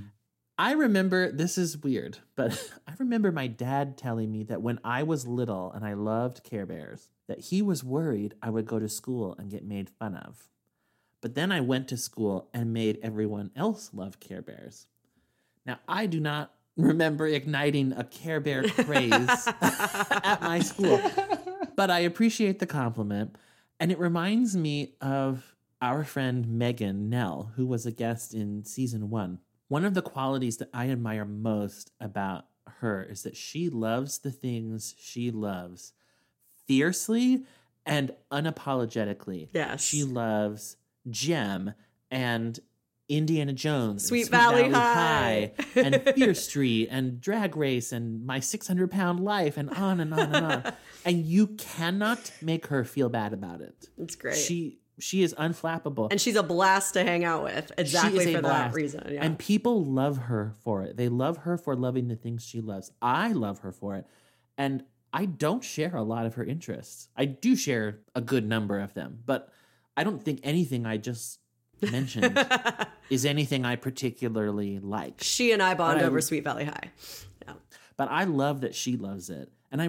I 0.57 0.71
remember 0.71 1.31
this 1.31 1.57
is 1.57 1.77
weird, 1.77 2.19
but 2.35 2.71
I 2.87 2.93
remember 2.97 3.31
my 3.31 3.47
dad 3.47 3.97
telling 3.97 4.31
me 4.31 4.43
that 4.43 4.61
when 4.61 4.79
I 4.83 5.03
was 5.03 5.27
little 5.27 5.71
and 5.71 5.85
I 5.85 5.93
loved 5.93 6.43
Care 6.43 6.65
Bears, 6.65 7.09
that 7.27 7.39
he 7.39 7.61
was 7.61 7.83
worried 7.83 8.35
I 8.41 8.49
would 8.49 8.65
go 8.65 8.79
to 8.79 8.87
school 8.87 9.35
and 9.37 9.51
get 9.51 9.65
made 9.65 9.89
fun 9.89 10.15
of. 10.15 10.47
But 11.21 11.35
then 11.35 11.51
I 11.51 11.59
went 11.59 11.87
to 11.89 11.97
school 11.97 12.49
and 12.53 12.73
made 12.73 12.99
everyone 13.01 13.51
else 13.55 13.89
love 13.93 14.19
Care 14.19 14.41
Bears. 14.41 14.87
Now, 15.65 15.79
I 15.87 16.05
do 16.05 16.19
not 16.19 16.53
remember 16.77 17.27
igniting 17.27 17.93
a 17.93 18.03
Care 18.03 18.39
Bear 18.39 18.63
craze 18.63 19.47
at 19.61 20.41
my 20.41 20.59
school, 20.59 21.01
but 21.75 21.89
I 21.89 21.99
appreciate 21.99 22.59
the 22.59 22.67
compliment. 22.67 23.35
And 23.79 23.91
it 23.91 23.99
reminds 23.99 24.55
me 24.55 24.93
of 25.01 25.55
our 25.81 26.03
friend 26.03 26.47
Megan 26.47 27.09
Nell, 27.09 27.51
who 27.55 27.65
was 27.65 27.85
a 27.85 27.91
guest 27.91 28.33
in 28.33 28.63
season 28.63 29.09
one. 29.09 29.39
One 29.67 29.85
of 29.85 29.93
the 29.93 30.01
qualities 30.01 30.57
that 30.57 30.69
I 30.73 30.89
admire 30.89 31.25
most 31.25 31.91
about 31.99 32.45
her 32.79 33.03
is 33.03 33.23
that 33.23 33.35
she 33.35 33.69
loves 33.69 34.19
the 34.19 34.31
things 34.31 34.95
she 34.99 35.31
loves 35.31 35.93
fiercely 36.67 37.43
and 37.85 38.11
unapologetically. 38.31 39.49
Yes. 39.53 39.83
She 39.83 40.03
loves 40.03 40.77
Jem 41.09 41.73
and 42.11 42.59
Indiana 43.07 43.53
Jones, 43.53 44.01
and 44.03 44.07
Sweet 44.07 44.29
Valley 44.29 44.69
High. 44.71 45.51
and 45.75 46.01
Fear 46.15 46.33
Street 46.33 46.87
and 46.89 47.21
Drag 47.21 47.55
Race 47.55 47.91
and 47.91 48.25
My 48.25 48.39
600 48.39 48.89
Pound 48.89 49.19
Life 49.19 49.57
and 49.57 49.69
on 49.69 49.99
and 49.99 50.11
on 50.11 50.33
and 50.33 50.45
on. 50.45 50.73
and 51.05 51.23
you 51.23 51.47
cannot 51.47 52.31
make 52.41 52.67
her 52.67 52.83
feel 52.83 53.09
bad 53.09 53.31
about 53.31 53.61
it. 53.61 53.89
it's 53.99 54.15
great 54.15 54.35
She 54.35 54.79
she 54.99 55.23
is 55.23 55.33
unflappable. 55.37 56.07
and 56.11 56.19
she's 56.21 56.35
a 56.35 56.43
blast 56.43 56.93
to 56.93 57.03
hang 57.03 57.23
out 57.25 57.43
with 57.43 57.71
exactly 57.77 58.23
She 58.23 58.29
is 58.29 58.35
a 58.35 58.37
for 58.37 58.41
that 58.43 58.49
blast. 58.71 58.75
reason 58.75 59.07
yeah 59.11 59.23
And 59.25 59.37
people 59.37 59.83
love 59.83 60.17
her 60.17 60.53
for 60.63 60.83
it. 60.83 60.95
They 60.97 61.09
love 61.09 61.37
her 61.39 61.57
for 61.57 61.75
loving 61.75 62.07
the 62.07 62.15
things 62.15 62.45
she 62.45 62.61
loves. 62.61 62.91
I 63.01 63.31
love 63.33 63.59
her 63.59 63.71
for 63.71 63.95
it. 63.95 64.05
And 64.57 64.83
I 65.11 65.25
don't 65.25 65.63
share 65.63 65.95
a 65.95 66.03
lot 66.03 66.25
of 66.25 66.35
her 66.35 66.43
interests. 66.43 67.09
I 67.15 67.25
do 67.25 67.55
share 67.55 67.99
a 68.15 68.21
good 68.21 68.47
number 68.47 68.79
of 68.79 68.93
them, 68.93 69.19
but 69.25 69.49
I 69.97 70.03
don't 70.03 70.21
think 70.23 70.39
anything 70.43 70.85
I 70.85 70.97
just 70.97 71.39
mentioned 71.81 72.37
is 73.09 73.25
anything 73.25 73.65
I 73.65 73.75
particularly 73.77 74.79
like. 74.79 75.15
she 75.21 75.51
and 75.51 75.61
i 75.61 75.73
bond 75.73 75.97
But 75.99 76.03
I- 76.05 76.07
over 76.07 76.21
sweet 76.21 76.43
valley 76.43 76.65
high 76.65 76.91
yeah 77.45 77.53
But 77.97 78.09
I 78.11 78.23
love 78.25 78.61
that 78.61 78.75
she 78.75 78.97
loves 78.97 79.29
it. 79.29 79.49
And 79.71 79.81
I 79.81 79.85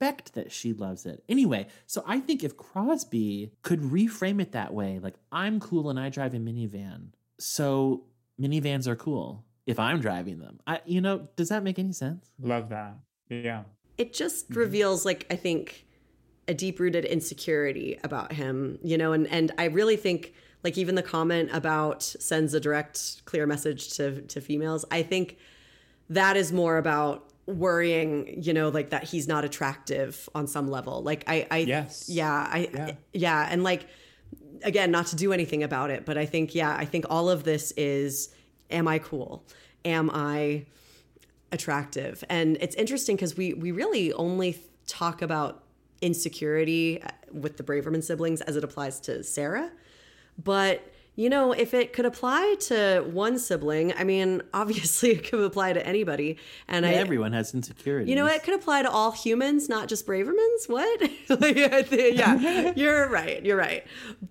respect 0.00 0.34
that 0.34 0.50
she 0.52 0.72
loves 0.72 1.06
it. 1.06 1.22
Anyway, 1.28 1.66
so 1.86 2.02
I 2.06 2.20
think 2.20 2.42
if 2.42 2.56
Crosby 2.56 3.52
could 3.62 3.80
reframe 3.80 4.40
it 4.40 4.52
that 4.52 4.72
way, 4.72 4.98
like 5.02 5.14
I'm 5.30 5.60
cool 5.60 5.90
and 5.90 5.98
I 5.98 6.08
drive 6.08 6.34
a 6.34 6.38
minivan. 6.38 7.08
So 7.38 8.04
minivans 8.40 8.86
are 8.86 8.96
cool 8.96 9.44
if 9.66 9.78
I'm 9.78 10.00
driving 10.00 10.38
them. 10.38 10.58
I 10.66 10.80
you 10.86 11.00
know, 11.00 11.28
does 11.36 11.48
that 11.50 11.62
make 11.62 11.78
any 11.78 11.92
sense? 11.92 12.30
Love 12.40 12.68
that. 12.70 12.96
Yeah. 13.28 13.64
it 13.98 14.12
just 14.12 14.50
Mm-hmm. 14.50 14.58
reveals 14.60 15.04
like 15.04 15.24
i 15.30 15.36
think 15.36 15.86
a 16.48 16.54
deep-rooted 16.54 17.04
insecurity 17.04 17.96
about 18.02 18.32
him 18.32 18.78
you 18.82 18.98
know 18.98 19.12
and 19.12 19.28
and 19.28 19.52
i 19.56 19.66
really 19.66 19.96
think 19.96 20.32
like 20.64 20.76
even 20.76 20.96
the 20.96 21.02
comment 21.02 21.48
about 21.52 22.02
sends 22.02 22.52
a 22.54 22.58
direct 22.60 23.24
clear 23.26 23.46
message 23.46 23.90
to 23.96 24.22
to 24.22 24.40
females 24.40 24.84
i 24.90 25.00
think 25.02 25.36
that 26.08 26.36
is 26.36 26.50
more 26.52 26.76
about 26.78 27.29
worrying 27.50 28.42
you 28.42 28.52
know 28.52 28.68
like 28.68 28.90
that 28.90 29.04
he's 29.04 29.26
not 29.28 29.44
attractive 29.44 30.28
on 30.34 30.46
some 30.46 30.68
level 30.70 31.02
like 31.02 31.24
i 31.26 31.46
i 31.50 31.58
Yes. 31.58 32.08
yeah 32.08 32.30
i 32.50 32.68
Yeah. 32.72 32.92
yeah 33.12 33.48
and 33.50 33.62
like 33.64 33.86
again 34.62 34.90
not 34.90 35.06
to 35.08 35.16
do 35.16 35.32
anything 35.32 35.62
about 35.62 35.90
it 35.90 36.04
but 36.06 36.16
i 36.18 36.26
think 36.26 36.54
yeah 36.54 36.74
i 36.78 36.84
think 36.84 37.04
all 37.10 37.28
of 37.30 37.44
this 37.44 37.72
is 37.76 38.28
am 38.70 38.86
i 38.88 38.98
cool 38.98 39.44
am 39.84 40.10
i 40.12 40.64
attractive 41.52 42.22
and 42.28 42.56
it's 42.60 42.76
interesting 42.76 43.16
because 43.16 43.36
we 43.36 43.54
we 43.54 43.72
really 43.72 44.12
only 44.12 44.58
talk 44.86 45.22
about 45.22 45.64
insecurity 46.00 47.02
uh, 47.02 47.08
with 47.32 47.56
the 47.56 47.62
braverman 47.62 48.02
siblings 48.02 48.40
as 48.42 48.56
it 48.56 48.64
applies 48.64 49.00
to 49.00 49.22
sarah 49.22 49.70
but 50.42 50.82
you 51.20 51.28
know 51.28 51.52
if 51.52 51.74
it 51.74 51.92
could 51.92 52.06
apply 52.06 52.54
to 52.60 53.04
one 53.12 53.38
sibling 53.38 53.92
i 53.98 54.04
mean 54.04 54.42
obviously 54.54 55.10
it 55.10 55.28
could 55.28 55.40
apply 55.40 55.72
to 55.72 55.86
anybody 55.86 56.38
and 56.68 56.86
i 56.86 57.00
Everyone 57.00 57.32
has 57.32 57.54
insecurities. 57.54 58.08
you 58.08 58.14
know, 58.14 58.26
it 58.26 58.42
could 58.42 58.54
apply 58.54 58.82
to 58.82 58.90
all 58.90 59.10
humans, 59.10 59.68
not 59.68 59.88
just 59.88 60.06
Bravermans. 60.06 60.68
What? 60.68 61.10
Like, 61.40 61.56
yeah, 61.90 62.72
you're 62.76 63.08
right. 63.08 63.44
You're 63.44 63.56
right. 63.56 63.86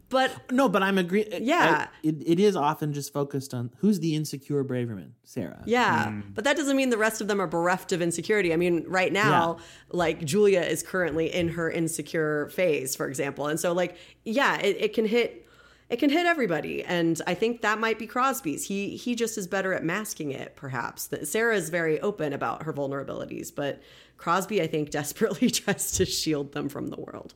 But 0.10 0.52
No, 0.52 0.69
but 0.69 0.84
I'm 0.84 0.97
agree. 0.97 1.25
Yeah. 1.41 1.88
I- 1.88 2.08
it, 2.08 2.15
it 2.25 2.39
is 2.39 2.56
often 2.56 2.93
just 2.93 3.12
focused 3.12 3.54
on 3.54 3.71
who's 3.78 3.99
the 3.99 4.15
insecure 4.15 4.63
Braverman, 4.63 5.12
Sarah. 5.23 5.62
yeah, 5.65 6.10
hmm. 6.10 6.21
but 6.34 6.43
that 6.43 6.56
doesn't 6.58 6.78
mean 6.78 6.89
the 6.89 6.97
rest 6.97 7.21
of 7.21 7.28
them 7.28 7.41
are 7.41 7.47
bereft 7.47 7.91
of 7.91 8.02
insecurity. 8.02 8.54
I 8.54 8.58
mean, 8.58 8.86
right 8.88 9.12
now, 9.12 9.58
like 9.91 10.23
Julia 10.23 10.62
is 10.62 10.84
currently 10.84 11.34
in 11.34 11.49
her 11.49 11.69
insecure 11.69 12.49
phase, 12.49 12.95
for 12.95 13.08
example, 13.08 13.47
and 13.47 13.60
so 13.60 13.73
like, 13.73 13.97
yeah, 14.23 14.58
it, 14.60 14.78
it 14.80 14.93
can 14.93 15.06
hit. 15.06 15.47
It 15.89 15.97
can 15.97 16.10
hit 16.12 16.25
everybody, 16.28 16.84
and 16.84 17.19
I 17.25 17.34
think 17.34 17.62
that 17.62 17.80
might 17.80 17.97
be 17.97 18.06
Crosby's. 18.06 18.65
He 18.67 18.95
he 18.95 19.15
just 19.15 19.38
is 19.38 19.47
better 19.47 19.73
at 19.73 19.84
masking 19.84 20.32
it, 20.32 20.56
perhaps. 20.56 21.08
That 21.08 21.28
Sarah 21.28 21.56
is 21.56 21.69
very 21.69 21.99
open 22.02 22.32
about 22.34 22.63
her 22.63 22.73
vulnerabilities, 22.73 23.54
but 23.54 23.82
Crosby, 24.17 24.62
I 24.62 24.67
think, 24.67 24.89
desperately 24.99 25.49
tries 25.49 25.91
to 25.93 26.06
shield 26.06 26.52
them 26.52 26.69
from 26.69 26.88
the 26.88 26.99
world. 26.99 27.34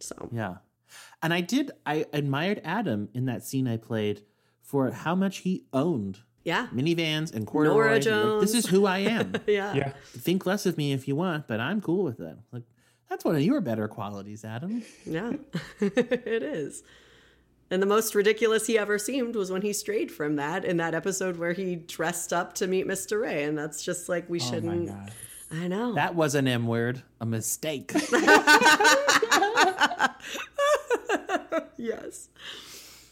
So 0.00 0.28
Yeah. 0.32 0.56
And 1.22 1.32
I 1.32 1.40
did, 1.40 1.70
I 1.86 2.04
admired 2.12 2.60
Adam 2.62 3.08
in 3.14 3.24
that 3.24 3.42
scene 3.44 3.66
I 3.66 3.78
played 3.78 4.22
for 4.60 4.90
how 4.90 5.14
much 5.14 5.38
he 5.38 5.64
owned 5.72 6.18
yeah, 6.44 6.66
minivans 6.74 7.32
and 7.34 7.46
corduroys. 7.46 7.74
Norah 7.74 7.92
Like, 7.94 8.02
Jones. 8.02 8.42
this 8.42 8.54
is 8.54 8.66
who 8.70 8.84
I 8.84 8.98
am. 8.98 9.32
yeah, 9.46 9.72
Yeah. 9.72 9.92
Think 10.04 10.44
less 10.44 10.66
of 10.66 10.76
me 10.76 10.92
if 10.92 11.08
you 11.08 11.16
want, 11.16 11.48
but 11.48 11.58
I'm 11.60 11.80
cool 11.80 12.04
with 12.04 12.20
it. 12.20 12.36
Like, 12.52 12.64
that's 13.08 13.24
one 13.24 13.34
of 13.36 13.40
your 13.42 13.62
better 13.62 13.88
qualities, 13.88 14.44
Adam. 14.44 14.82
Yeah, 15.06 15.32
it 15.80 16.42
is. 16.42 16.82
And 17.70 17.82
the 17.82 17.86
most 17.86 18.14
ridiculous 18.14 18.66
he 18.66 18.78
ever 18.78 18.98
seemed 18.98 19.34
was 19.36 19.50
when 19.50 19.62
he 19.62 19.72
strayed 19.72 20.12
from 20.12 20.36
that 20.36 20.64
in 20.64 20.76
that 20.76 20.94
episode 20.94 21.38
where 21.38 21.52
he 21.54 21.76
dressed 21.76 22.32
up 22.32 22.52
to 22.54 22.66
meet 22.66 22.86
Mr. 22.86 23.20
Ray. 23.22 23.44
And 23.44 23.56
that's 23.58 23.82
just 23.82 24.08
like, 24.08 24.28
we 24.28 24.40
Oh 24.40 24.44
my 24.44 24.50
shouldn't. 24.50 24.86
God. 24.88 25.12
I 25.50 25.68
know. 25.68 25.94
That 25.94 26.14
was 26.14 26.34
an 26.34 26.46
M 26.48 26.66
word, 26.66 27.02
a 27.20 27.26
mistake. 27.26 27.92
yes. 31.76 32.28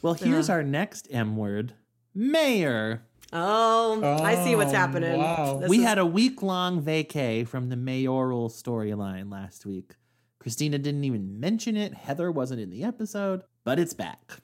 well, 0.02 0.14
here's 0.14 0.48
uh. 0.50 0.54
our 0.54 0.62
next 0.62 1.08
M 1.10 1.36
word 1.36 1.74
mayor. 2.14 3.02
Oh, 3.34 4.02
I 4.22 4.44
see 4.44 4.54
what's 4.56 4.72
Oh, 4.72 4.76
happening. 4.76 5.18
wow. 5.18 5.62
We 5.66 5.78
is- 5.78 5.84
had 5.84 5.98
a 5.98 6.04
week 6.06 6.42
long 6.42 6.82
vacay 6.82 7.48
from 7.48 7.70
the 7.70 7.76
mayoral 7.76 8.50
storyline 8.50 9.32
last 9.32 9.64
week. 9.64 9.94
Christina 10.38 10.78
didn't 10.78 11.04
even 11.04 11.40
mention 11.40 11.76
it. 11.76 11.94
Heather 11.94 12.30
wasn't 12.30 12.60
in 12.60 12.68
the 12.70 12.84
episode, 12.84 13.42
but 13.64 13.78
it's 13.78 13.94
back. 13.94 14.38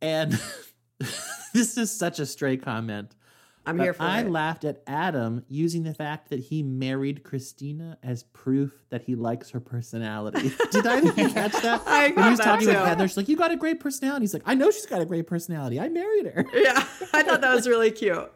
And 0.00 0.32
this 1.52 1.76
is 1.78 1.90
such 1.90 2.18
a 2.18 2.26
stray 2.26 2.56
comment. 2.56 3.14
I'm 3.66 3.78
But 3.78 3.84
here 3.84 3.94
for 3.94 4.02
I 4.02 4.20
it. 4.20 4.30
laughed 4.30 4.64
at 4.64 4.82
Adam 4.86 5.42
using 5.48 5.84
the 5.84 5.94
fact 5.94 6.28
that 6.28 6.38
he 6.38 6.62
married 6.62 7.22
Christina 7.24 7.96
as 8.02 8.22
proof 8.24 8.84
that 8.90 9.00
he 9.04 9.14
likes 9.14 9.48
her 9.50 9.60
personality. 9.60 10.52
Did 10.70 10.86
I 10.86 11.00
catch 11.00 11.52
that? 11.62 11.82
I 11.86 12.08
when 12.10 12.24
he 12.24 12.30
was 12.32 12.40
talking 12.40 12.66
with. 12.66 12.76
Heather, 12.76 13.08
she's 13.08 13.16
like, 13.16 13.26
"You 13.26 13.36
got 13.38 13.52
a 13.52 13.56
great 13.56 13.80
personality." 13.80 14.24
He's 14.24 14.34
like, 14.34 14.42
"I 14.44 14.52
know 14.52 14.70
she's 14.70 14.84
got 14.84 15.00
a 15.00 15.06
great 15.06 15.26
personality. 15.26 15.80
I 15.80 15.88
married 15.88 16.26
her." 16.26 16.44
yeah, 16.54 16.86
I 17.14 17.22
thought 17.22 17.40
that 17.40 17.54
was 17.54 17.66
really 17.66 17.90
cute. 17.90 18.28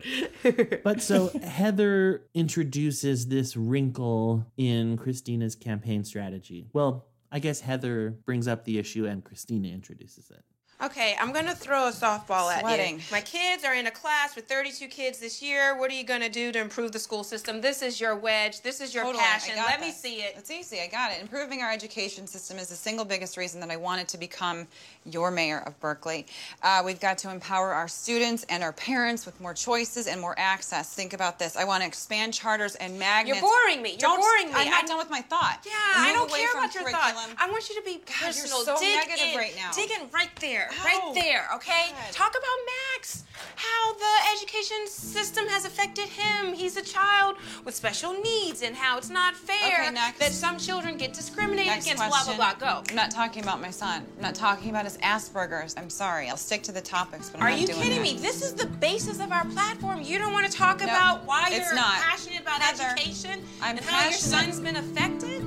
But 0.83 1.03
so 1.03 1.29
Heather 1.43 2.23
introduces 2.33 3.27
this 3.27 3.55
wrinkle 3.55 4.47
in 4.57 4.97
Christina's 4.97 5.55
campaign 5.55 6.05
strategy. 6.05 6.69
Well, 6.73 7.05
I 7.31 7.39
guess 7.39 7.61
Heather 7.61 8.11
brings 8.25 8.49
up 8.49 8.65
the 8.65 8.79
issue 8.79 9.07
and 9.07 9.23
Christina 9.25 9.69
introduces 9.69 10.31
it. 10.31 10.43
Okay, 10.81 11.17
I'm 11.21 11.33
gonna 11.33 11.57
throw 11.57 11.89
a 11.89 11.91
softball 11.91 12.53
at 12.53 12.61
Sweating. 12.61 12.99
you. 12.99 13.05
My 13.11 13.21
kids 13.21 13.65
are 13.65 13.75
in 13.75 13.89
a 13.89 13.91
class 13.91 14.37
with 14.37 14.47
32 14.47 14.87
kids 14.87 15.19
this 15.19 15.43
year. 15.43 15.77
What 15.77 15.91
are 15.91 15.95
you 15.95 16.05
gonna 16.05 16.29
do 16.29 16.53
to 16.53 16.61
improve 16.61 16.93
the 16.93 17.01
school 17.01 17.25
system? 17.25 17.61
This 17.61 17.83
is 17.83 18.01
your 18.01 18.15
wedge. 18.15 18.61
This 18.63 18.81
is 18.81 18.95
your 18.95 19.03
Totally, 19.03 19.25
passion. 19.25 19.57
got 19.57 19.67
Let 19.71 19.81
me 19.81 19.91
see 19.91 20.19
it. 20.23 20.35
It's 20.39 20.53
easy. 20.53 20.79
I 20.81 20.87
got 20.87 21.11
it. 21.11 21.21
Improving 21.21 21.63
our 21.63 21.73
education 21.73 22.29
system 22.29 22.59
is 22.59 22.69
the 22.69 22.77
single 22.77 23.05
biggest 23.05 23.37
reason 23.37 23.59
that 23.59 23.73
I 23.73 23.77
wanted 23.77 24.07
to 24.07 24.19
become 24.19 24.69
your 25.13 25.31
mayor 25.31 25.61
of 25.67 25.79
Berkeley. 25.81 26.27
Uh, 26.63 26.83
we've 26.85 27.01
got 27.01 27.19
to 27.19 27.31
empower 27.31 27.73
our 27.73 27.89
students 27.89 28.45
and 28.49 28.63
our 28.63 28.73
parents 28.73 29.27
with 29.27 29.41
more 29.41 29.55
choices 29.55 30.07
and 30.07 30.21
more 30.21 30.35
access. 30.39 30.93
Think 30.95 31.13
about 31.13 31.39
this. 31.39 31.57
I 31.57 31.65
want 31.65 31.83
to 31.83 31.87
expand 31.87 32.35
charters 32.35 32.75
and 32.77 32.99
magnets. 32.99 33.41
You're 33.41 33.49
boring 33.51 33.83
me. 33.83 33.91
You're 33.91 33.99
Don't- 33.99 34.21
boring 34.21 34.49
me. 34.49 34.55
I'm 34.55 34.71
not 34.71 34.85
I- 34.85 34.87
done 34.87 34.99
with 34.99 35.11
my 35.11 35.21
thought. 35.23 35.61
Yeah, 35.65 35.73
And 35.97 36.07
I 36.07 36.13
don't 36.13 36.31
care 36.31 36.51
about 36.53 36.75
your 36.75 36.85
curriculum. 36.85 37.15
thought. 37.15 37.37
I 37.39 37.51
want 37.51 37.69
you 37.69 37.75
to 37.77 37.83
be 37.83 38.01
you're 38.23 38.33
so 38.33 38.77
dig 38.79 38.97
negative 38.97 39.33
in. 39.33 39.37
right 39.39 39.57
now. 39.57 39.71
Dig 39.73 39.91
in 39.91 40.09
right 40.13 40.31
there. 40.41 40.69
How? 40.73 40.85
Right 40.85 41.15
there. 41.15 41.49
Okay. 41.57 41.91
God. 41.93 42.13
Talk 42.13 42.31
about 42.31 42.59
Max. 42.95 43.25
How 43.55 43.93
the 43.95 44.15
education 44.37 44.87
system 44.89 45.47
has 45.49 45.65
affected 45.65 46.09
him. 46.09 46.53
He's 46.53 46.77
a 46.77 46.83
child 46.83 47.37
with 47.65 47.75
special 47.75 48.13
needs, 48.13 48.63
and 48.63 48.75
how 48.75 48.99
it's 48.99 49.11
not 49.11 49.35
fair 49.37 49.83
Okay, 49.87 49.95
that 50.19 50.33
some 50.33 50.59
children 50.59 50.97
get 50.97 51.13
discriminated 51.13 51.67
Next 51.73 51.87
against. 51.87 52.03
question. 52.03 52.37
Blah 52.37 52.55
blah 52.55 52.59
blah. 52.59 52.81
Go. 52.83 52.85
I'm 52.91 52.97
not 52.97 53.11
talking 53.13 53.43
about 53.43 53.61
my 53.61 53.71
son. 53.71 54.05
I'm 54.17 54.23
not 54.23 54.35
talking 54.35 54.71
about 54.71 54.85
his 54.85 54.98
Asperger's. 54.99 55.75
I'm 55.77 55.91
sorry. 55.91 56.29
I'll 56.29 56.37
stick 56.37 56.63
to 56.65 56.73
the 56.73 56.81
topics, 56.81 57.31
but 57.31 57.41
I'm 57.41 57.47
Are 57.47 57.51
not 57.51 57.61
you 57.61 57.67
doing 57.67 57.81
kidding 57.81 58.03
that. 58.03 58.15
me? 58.15 58.19
This 58.19 58.43
is 58.43 58.55
the 58.55 58.67
basis 58.67 59.21
of 59.21 59.33
our 59.33 59.45
platform. 59.47 60.01
You 60.03 60.19
don't 60.19 60.33
want 60.33 60.51
to 60.51 60.57
talk 60.57 60.81
No, 60.81 60.87
about 60.87 61.25
why 61.25 61.49
it's 61.51 61.67
you're 61.67 61.75
not. 61.75 62.01
passionate 62.01 62.41
about 62.41 62.61
Heather, 62.61 62.95
education 62.97 63.43
I'm 63.61 63.77
and 63.77 63.85
how 63.85 64.05
your 64.05 64.13
son's 64.13 64.61
been 64.61 64.77
affected? 64.77 65.45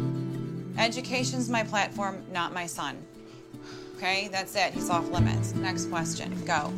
Education's 0.78 1.50
my 1.50 1.64
platform, 1.64 2.24
not 2.32 2.54
my 2.54 2.66
son. 2.66 2.98
Okay, 3.98 4.30
that's 4.32 4.56
it. 4.56 4.74
He's 4.74 4.90
off 4.90 5.10
limits. 5.10 5.54
Next 5.54 5.86
question. 5.86 6.44
Go. 6.46 6.74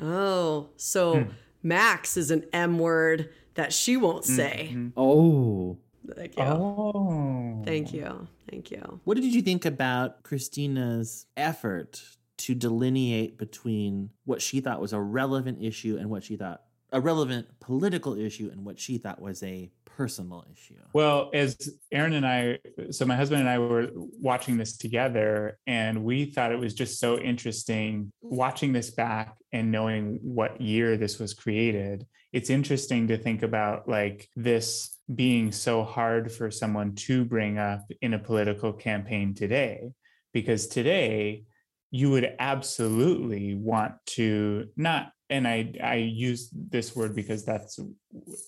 Oh, 0.00 0.68
so 0.76 1.20
hmm. 1.20 1.30
Max 1.62 2.16
is 2.16 2.30
an 2.30 2.44
M 2.52 2.78
word 2.78 3.30
that 3.54 3.72
she 3.72 3.96
won't 3.96 4.26
hmm. 4.26 4.36
say. 4.36 4.68
Hmm. 4.72 4.88
Oh. 4.96 5.78
Thank 6.14 6.36
you. 6.36 6.42
Oh. 6.42 7.62
Thank 7.64 7.92
you. 7.92 8.28
Thank 8.50 8.70
you. 8.70 9.00
What 9.04 9.16
did 9.16 9.24
you 9.24 9.42
think 9.42 9.64
about 9.64 10.22
Christina's 10.22 11.26
effort 11.36 12.02
to 12.38 12.54
delineate 12.54 13.38
between 13.38 14.10
what 14.24 14.42
she 14.42 14.60
thought 14.60 14.80
was 14.80 14.92
a 14.92 15.00
relevant 15.00 15.62
issue 15.62 15.96
and 15.98 16.10
what 16.10 16.24
she 16.24 16.36
thought 16.36 16.62
a 16.92 17.00
relevant 17.00 17.48
political 17.60 18.16
issue 18.16 18.48
and 18.52 18.64
what 18.64 18.78
she 18.78 18.98
thought 18.98 19.20
was 19.20 19.42
a 19.42 19.70
personal 19.84 20.44
issue? 20.52 20.76
Well, 20.92 21.30
as 21.34 21.56
Aaron 21.92 22.12
and 22.14 22.26
I, 22.26 22.58
so 22.90 23.04
my 23.04 23.16
husband 23.16 23.40
and 23.40 23.48
I 23.48 23.58
were 23.58 23.88
watching 23.94 24.56
this 24.56 24.76
together, 24.76 25.58
and 25.66 26.04
we 26.04 26.26
thought 26.26 26.52
it 26.52 26.58
was 26.58 26.74
just 26.74 26.98
so 27.00 27.18
interesting 27.18 28.12
watching 28.22 28.72
this 28.72 28.90
back 28.90 29.36
and 29.52 29.70
knowing 29.70 30.18
what 30.22 30.60
year 30.60 30.96
this 30.96 31.18
was 31.18 31.34
created. 31.34 32.06
It's 32.32 32.50
interesting 32.50 33.08
to 33.08 33.16
think 33.16 33.42
about 33.42 33.88
like 33.88 34.28
this 34.36 34.93
being 35.12 35.52
so 35.52 35.82
hard 35.82 36.30
for 36.32 36.50
someone 36.50 36.94
to 36.94 37.24
bring 37.24 37.58
up 37.58 37.82
in 38.00 38.14
a 38.14 38.18
political 38.18 38.72
campaign 38.72 39.34
today, 39.34 39.90
because 40.32 40.66
today 40.66 41.44
you 41.90 42.10
would 42.10 42.34
absolutely 42.38 43.54
want 43.54 43.94
to 44.04 44.66
not 44.76 45.12
and 45.30 45.46
i 45.46 45.72
i 45.80 45.94
use 45.94 46.50
this 46.52 46.96
word 46.96 47.14
because 47.14 47.44
that's 47.44 47.78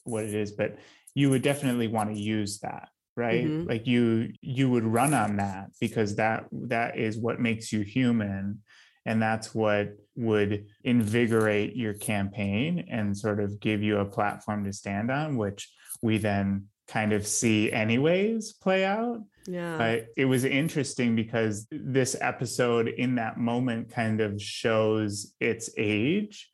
what 0.03 0.25
it 0.25 0.35
is 0.35 0.51
but 0.51 0.77
you 1.15 1.31
would 1.31 1.43
definitely 1.43 1.87
want 1.87 2.11
to 2.13 2.21
use 2.21 2.59
that 2.59 2.89
right 3.17 3.47
Mhm. 3.47 3.69
like 3.69 3.87
you 3.87 4.33
you 4.41 4.69
would 4.69 4.83
run 4.85 5.15
on 5.15 5.37
that 5.37 5.71
because 5.81 6.17
that 6.17 6.47
that 6.51 6.99
is 6.99 7.17
what 7.19 7.41
makes 7.41 7.73
you 7.73 7.83
human 7.83 8.63
and 9.05 9.23
that's 9.23 9.55
what 9.55 9.91
would 10.17 10.67
invigorate 10.83 11.77
your 11.77 11.95
campaign 11.95 12.87
and 12.91 13.17
sort 13.17 13.39
of 13.39 13.61
give 13.61 13.81
you 13.81 13.99
a 13.99 14.05
platform 14.05 14.65
to 14.65 14.73
stand 14.73 15.11
on 15.13 15.37
which 15.37 15.71
we 16.03 16.19
then 16.19 16.67
kind 16.89 17.13
of 17.13 17.27
see 17.27 17.71
anyways 17.73 18.53
play 18.55 18.85
out 18.85 19.21
Yeah. 19.47 19.77
but 19.77 20.07
it 20.17 20.25
was 20.27 20.45
interesting 20.45 21.17
because 21.17 21.67
this 21.71 22.17
episode 22.21 22.87
in 22.89 23.17
that 23.17 23.39
moment 23.39 23.91
kind 23.91 24.21
of 24.21 24.41
shows 24.41 25.33
its 25.41 25.69
age 25.77 26.49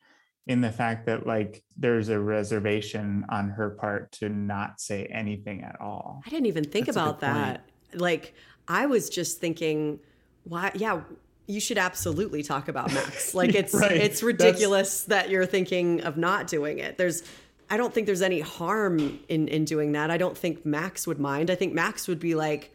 in 0.47 0.59
the 0.61 0.71
fact 0.71 1.05
that 1.05 1.27
like 1.27 1.63
there's 1.77 2.09
a 2.09 2.19
reservation 2.19 3.25
on 3.29 3.49
her 3.49 3.69
part 3.71 4.11
to 4.13 4.27
not 4.29 4.81
say 4.81 5.05
anything 5.05 5.63
at 5.63 5.79
all 5.79 6.21
I 6.25 6.29
didn't 6.29 6.47
even 6.47 6.63
think 6.63 6.87
That's 6.87 6.97
about 6.97 7.19
good 7.19 7.27
point. 7.27 7.59
that. 7.91 7.99
Like, 7.99 8.33
I 8.67 8.87
was 8.87 9.09
just 9.09 9.39
thinking, 9.39 9.99
why? 10.45 10.71
Yeah, 10.73 11.01
you 11.47 11.59
should 11.59 11.77
absolutely 11.77 12.41
talk 12.41 12.67
about 12.69 12.91
Max. 12.93 13.33
Like, 13.39 13.53
it's 13.53 13.73
Right. 13.73 13.91
it's 13.91 14.19
That's- 14.19 14.23
ridiculous 14.23 15.03
that 15.03 15.29
you're 15.29 15.45
thinking 15.45 16.01
of 16.01 16.17
not 16.17 16.47
doing 16.47 16.79
it. 16.79 16.97
There's, 16.97 17.21
I 17.69 17.77
don't 17.77 17.93
think 17.93 18.05
there's 18.05 18.21
any 18.21 18.39
harm 18.39 19.19
in 19.29 19.47
in 19.47 19.65
doing 19.65 19.91
that. 19.93 20.11
I 20.11 20.17
don't 20.17 20.37
think 20.37 20.65
Max 20.65 21.07
would 21.07 21.19
mind. 21.19 21.49
I 21.49 21.55
think 21.55 21.73
Max 21.73 22.07
would 22.07 22.19
be 22.19 22.35
like, 22.35 22.71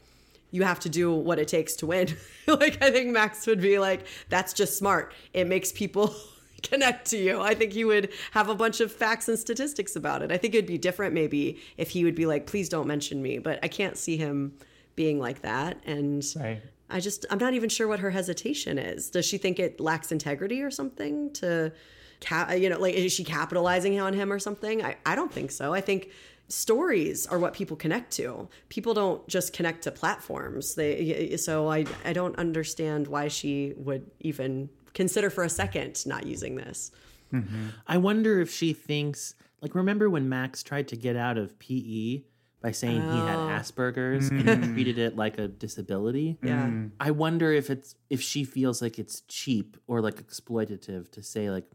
you 0.51 0.62
have 0.62 0.81
to 0.81 0.88
do 0.88 1.14
what 1.14 1.38
it 1.38 1.48
takes 1.48 1.77
to 1.77 1.87
win. 1.87 2.16
like, 2.46 2.83
I 2.83 2.90
think 2.90 3.11
Max 3.11 3.46
would 3.46 3.61
be 3.61 3.79
like, 3.79 4.07
that's 4.29 4.53
just 4.53 4.79
smart. 4.79 5.12
It 5.33 5.46
makes 5.46 5.72
people. 5.72 6.14
connect 6.61 7.09
to 7.09 7.16
you. 7.16 7.40
I 7.40 7.55
think 7.55 7.72
he 7.72 7.85
would 7.85 8.12
have 8.33 8.48
a 8.48 8.55
bunch 8.55 8.81
of 8.81 8.90
facts 8.90 9.29
and 9.29 9.38
statistics 9.38 9.94
about 9.94 10.22
it. 10.22 10.33
I 10.33 10.37
think 10.37 10.57
it'd 10.57 10.66
be 10.66 10.77
different 10.77 11.14
maybe 11.14 11.61
if 11.77 11.90
he 11.90 12.03
would 12.03 12.16
be 12.16 12.27
like, 12.27 12.48
please 12.48 12.68
don't 12.68 12.88
mention 12.88 13.22
me. 13.22 13.38
But 13.38 13.61
I 13.62 13.68
can't 13.68 13.96
see 13.96 14.16
him 14.16 14.55
being 14.96 15.20
like 15.20 15.42
that. 15.42 15.79
And 15.87 16.24
right 16.35 16.61
I 16.90 17.01
just, 17.01 17.27
I'm 17.31 17.38
not 17.38 17.55
even 17.55 17.68
sure 17.68 17.87
what 17.87 18.01
her 18.01 18.11
hesitation 18.11 18.79
is. 18.79 19.11
Does 19.11 19.27
she 19.27 19.38
think 19.38 19.59
it 19.59 19.79
lacks 19.79 20.11
integrity 20.11 20.62
or 20.62 20.70
something 20.70 21.33
to, 21.35 21.72
ca- 22.20 22.52
you 22.52 22.68
know, 22.68 22.78
like, 22.78 22.94
is 22.94 23.12
she 23.12 23.24
capitalizing 23.24 23.98
on 24.00 24.12
him 24.14 24.33
or 24.33 24.38
something? 24.38 24.85
I, 24.85 24.96
I 25.04 25.14
don't 25.14 25.33
think 25.33 25.50
so. 25.50 25.74
I 25.74 25.81
think 25.81 26.11
stories 26.48 27.26
are 27.26 27.38
what 27.38 27.52
people 27.52 27.76
connect 27.76 28.12
to. 28.14 28.48
People 28.68 28.94
don't 28.94 29.26
just 29.28 29.52
connect 29.52 29.83
to 29.85 29.90
platforms. 29.90 30.74
They, 30.74 31.37
so 31.37 31.70
I, 31.70 31.85
I 32.04 32.12
don't 32.12 32.37
understand 32.37 33.07
why 33.07 33.28
she 33.28 33.74
would 33.76 34.11
even 34.20 34.70
consider 34.94 35.31
for 35.31 35.44
a 35.44 35.50
second 35.50 36.04
not 36.07 36.26
using 36.26 36.57
this. 36.57 36.90
Mm-hmm. 37.33 37.68
I 37.87 37.98
wonder 37.98 38.40
if 38.40 38.50
she 38.50 38.72
thinks 38.72 39.35
like 39.61 39.74
remember 39.74 40.09
when 40.09 40.28
Max 40.28 40.62
tried 40.62 40.88
to 40.88 40.96
get 40.96 41.16
out 41.16 41.37
of 41.37 41.59
PE 41.59 42.22
by 42.61 42.72
saying 42.72 43.00
he 43.00 43.18
had 43.18 43.37
Oh. 43.37 43.48
Asperger's 43.48 44.31
and 44.31 44.44
mm. 44.44 44.66
he 44.66 44.72
treated 44.72 44.98
it 44.98 45.16
like 45.16 45.38
a 45.38 45.46
disability? 45.48 46.38
Yeah. 46.42 46.66
Mm. 46.66 46.90
I 46.98 47.11
wonder 47.12 47.52
if 47.52 47.70
it's 47.70 47.94
if 48.11 48.20
she 48.20 48.44
feels 48.44 48.83
like 48.83 48.98
it's 48.98 49.20
cheap 49.22 49.76
or 49.87 50.00
like 50.00 50.16
exploitative 50.26 51.11
to 51.12 51.22
say 51.22 51.50
like 51.50 51.66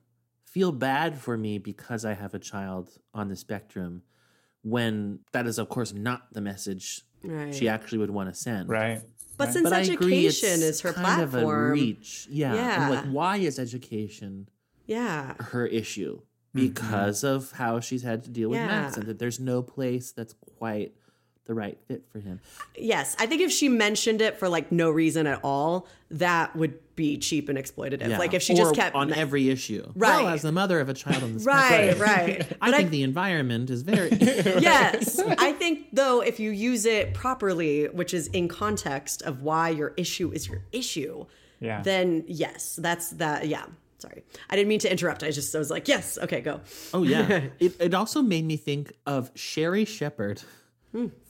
feel 0.54 0.72
bad 0.72 1.18
for 1.18 1.36
me 1.38 1.58
because 1.58 2.06
I 2.06 2.14
have 2.14 2.34
a 2.34 2.40
child 2.40 2.92
on 3.14 3.28
the 3.28 3.36
spectrum 3.36 4.04
when 4.62 5.20
that 5.34 5.46
is 5.48 5.58
of 5.60 5.68
course 5.70 5.94
not 5.94 6.32
the 6.34 6.42
message 6.42 7.02
Right. 7.26 7.56
she 7.56 7.70
actually 7.70 8.00
would 8.00 8.10
want 8.12 8.28
to 8.34 8.36
send. 8.36 8.68
right 8.68 9.02
But 9.38 9.46
right. 9.46 9.54
since 9.54 9.64
But 9.64 9.74
I 9.74 9.80
agree, 9.80 10.26
it's 10.26 10.44
education 10.44 10.62
is 10.70 10.82
her 10.82 10.92
kind 10.94 11.22
of 11.22 11.30
a 11.30 11.38
platform, 11.38 11.72
reach. 11.72 12.28
Yeah. 12.30 12.50
and, 12.54 12.58
Yeah. 12.58 12.90
Like 12.90 13.06
why 13.06 13.38
is 13.38 13.58
education 13.60 14.50
yeah, 14.86 15.36
her 15.40 15.66
issue? 15.66 16.18
Mm-hmm. 16.20 16.68
Because 16.68 17.24
of 17.24 17.52
how 17.54 17.80
she's 17.80 18.04
had 18.04 18.24
to 18.26 18.30
deal 18.30 18.50
with 18.50 18.60
Max 18.60 18.98
and 18.98 19.08
that 19.08 19.18
there's 19.20 19.40
no 19.40 19.62
place 19.64 20.12
that's 20.12 20.36
quite 20.58 20.94
the 21.46 21.54
right 21.54 21.78
fit 21.88 22.04
for 22.12 22.20
him. 22.20 22.40
yes, 22.78 23.16
I 23.20 23.26
think 23.26 23.42
if 23.42 23.52
she 23.52 23.68
mentioned 23.70 24.22
it 24.22 24.38
for 24.40 24.48
like 24.48 24.72
no 24.72 24.90
reason 24.90 25.28
at 25.28 25.42
all, 25.44 25.88
that 26.12 26.56
would 26.56 26.80
be 26.96 27.18
cheap 27.18 27.50
and 27.50 27.58
exploitative. 27.58 28.08
Yeah. 28.08 28.18
Like 28.18 28.34
if 28.34 28.42
she 28.42 28.54
Or 28.54 28.58
just 28.58 28.76
kept 28.76 28.96
on 28.96 29.12
every 29.12 29.50
issue. 29.50 29.84
Right. 29.96 30.24
Well, 30.24 30.28
as 30.34 30.42
the 30.44 30.52
mother 30.52 30.80
of 30.80 30.88
a 30.90 30.94
child 30.94 31.22
on 31.24 31.34
the 31.38 31.44
right, 31.44 31.96
spectrum, 31.96 32.00
right. 32.02 32.58
I 32.62 32.70
But 32.72 32.78
think 32.78 32.92
the 32.92 33.04
environment 33.04 33.70
is 33.70 33.82
very 33.82 34.10
yes. 34.20 35.20
I 35.20 35.52
think 35.54 35.88
though, 35.92 36.22
if 36.22 36.40
you 36.40 36.52
use 36.52 36.86
it 36.86 37.14
properly, 37.14 37.86
which 37.88 38.14
is 38.14 38.28
in 38.28 38.48
context 38.48 39.22
of 39.24 39.42
why 39.42 39.70
your 39.70 39.94
issue 39.98 40.32
is 40.32 40.48
your 40.48 40.62
issue, 40.72 41.26
Yeah. 41.60 41.82
then 41.82 42.24
yes, 42.28 42.78
that's 42.82 43.10
that. 43.12 43.48
Yeah. 43.48 43.66
Sorry, 43.98 44.22
I 44.50 44.56
didn't 44.58 44.68
mean 44.68 44.80
to 44.80 44.92
interrupt. 44.92 45.24
I 45.24 45.32
just 45.32 45.56
I 45.56 45.60
was 45.60 45.70
like, 45.72 45.88
yes, 45.88 46.18
okay, 46.22 46.42
go. 46.42 46.60
Oh 46.94 47.04
yeah. 47.04 47.48
it 47.60 47.76
it 47.82 47.94
also 47.94 48.22
made 48.22 48.46
me 48.46 48.56
think 48.58 48.92
of 49.06 49.32
Sherri 49.34 49.86
Shepherd, 49.86 50.42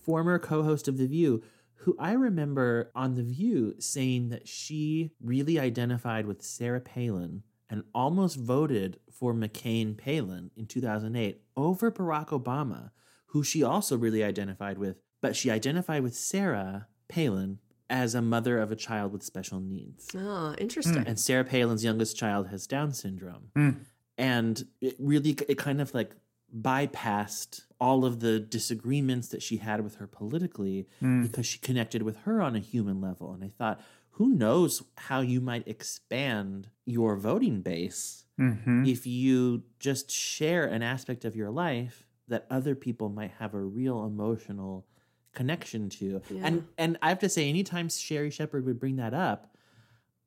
former 0.03 0.39
co-host 0.39 0.87
of 0.87 0.97
The 0.97 1.07
View, 1.07 1.43
who 1.75 1.95
I 1.99 2.13
remember 2.13 2.91
on 2.95 3.15
The 3.15 3.23
View 3.23 3.75
saying 3.79 4.29
that 4.29 4.47
she 4.47 5.11
really 5.21 5.59
identified 5.59 6.25
with 6.25 6.41
Sarah 6.41 6.81
Palin 6.81 7.43
and 7.69 7.83
almost 7.93 8.37
voted 8.37 8.99
for 9.11 9.33
McCain 9.33 9.97
Palin 9.97 10.51
in 10.55 10.65
2008 10.65 11.41
over 11.57 11.91
Barack 11.91 12.27
Obama, 12.27 12.91
who 13.27 13.43
she 13.43 13.63
also 13.63 13.97
really 13.97 14.23
identified 14.23 14.77
with, 14.77 14.97
but 15.21 15.35
she 15.35 15.49
identified 15.49 16.03
with 16.03 16.15
Sarah 16.15 16.87
Palin 17.07 17.59
as 17.89 18.15
a 18.15 18.21
mother 18.21 18.59
of 18.59 18.71
a 18.71 18.75
child 18.75 19.11
with 19.11 19.23
special 19.23 19.59
needs. 19.59 20.09
Oh, 20.15 20.55
interesting. 20.57 21.03
And 21.05 21.19
Sarah 21.19 21.43
Palin's 21.43 21.83
youngest 21.83 22.17
child 22.17 22.47
has 22.47 22.65
Down 22.65 22.93
syndrome. 22.93 23.49
Mm. 23.55 23.85
And 24.17 24.63
it 24.81 24.95
really, 24.99 25.35
it 25.47 25.57
kind 25.57 25.81
of 25.81 25.93
like 25.93 26.15
bypassed 26.55 27.61
all 27.79 28.05
of 28.05 28.19
the 28.19 28.39
disagreements 28.39 29.27
that 29.29 29.41
she 29.41 29.57
had 29.57 29.83
with 29.83 29.95
her 29.95 30.07
politically 30.07 30.87
Mm. 31.01 31.23
because 31.23 31.45
she 31.45 31.59
connected 31.59 32.01
with 32.03 32.17
her 32.17 32.41
on 32.41 32.55
a 32.55 32.59
human 32.59 33.01
level. 33.01 33.33
And 33.33 33.43
I 33.43 33.49
thought, 33.49 33.81
who 34.11 34.29
knows 34.29 34.83
how 34.97 35.21
you 35.21 35.41
might 35.41 35.67
expand 35.67 36.69
your 36.85 37.15
voting 37.17 37.61
base 37.61 38.25
Mhm. 38.39 38.87
if 38.87 39.05
you 39.07 39.63
just 39.79 40.09
share 40.11 40.65
an 40.65 40.81
aspect 40.83 41.25
of 41.25 41.35
your 41.35 41.49
life 41.51 42.07
that 42.27 42.45
other 42.49 42.75
people 42.75 43.09
might 43.09 43.31
have 43.31 43.53
a 43.53 43.61
real 43.61 44.05
emotional 44.05 44.85
connection 45.33 45.89
to. 45.89 46.21
And 46.41 46.67
and 46.77 46.97
I 47.01 47.09
have 47.09 47.19
to 47.19 47.29
say, 47.29 47.49
anytime 47.49 47.89
Sherri 47.89 48.29
Shepherd 48.29 48.65
would 48.65 48.79
bring 48.79 48.95
that 48.97 49.13
up, 49.13 49.57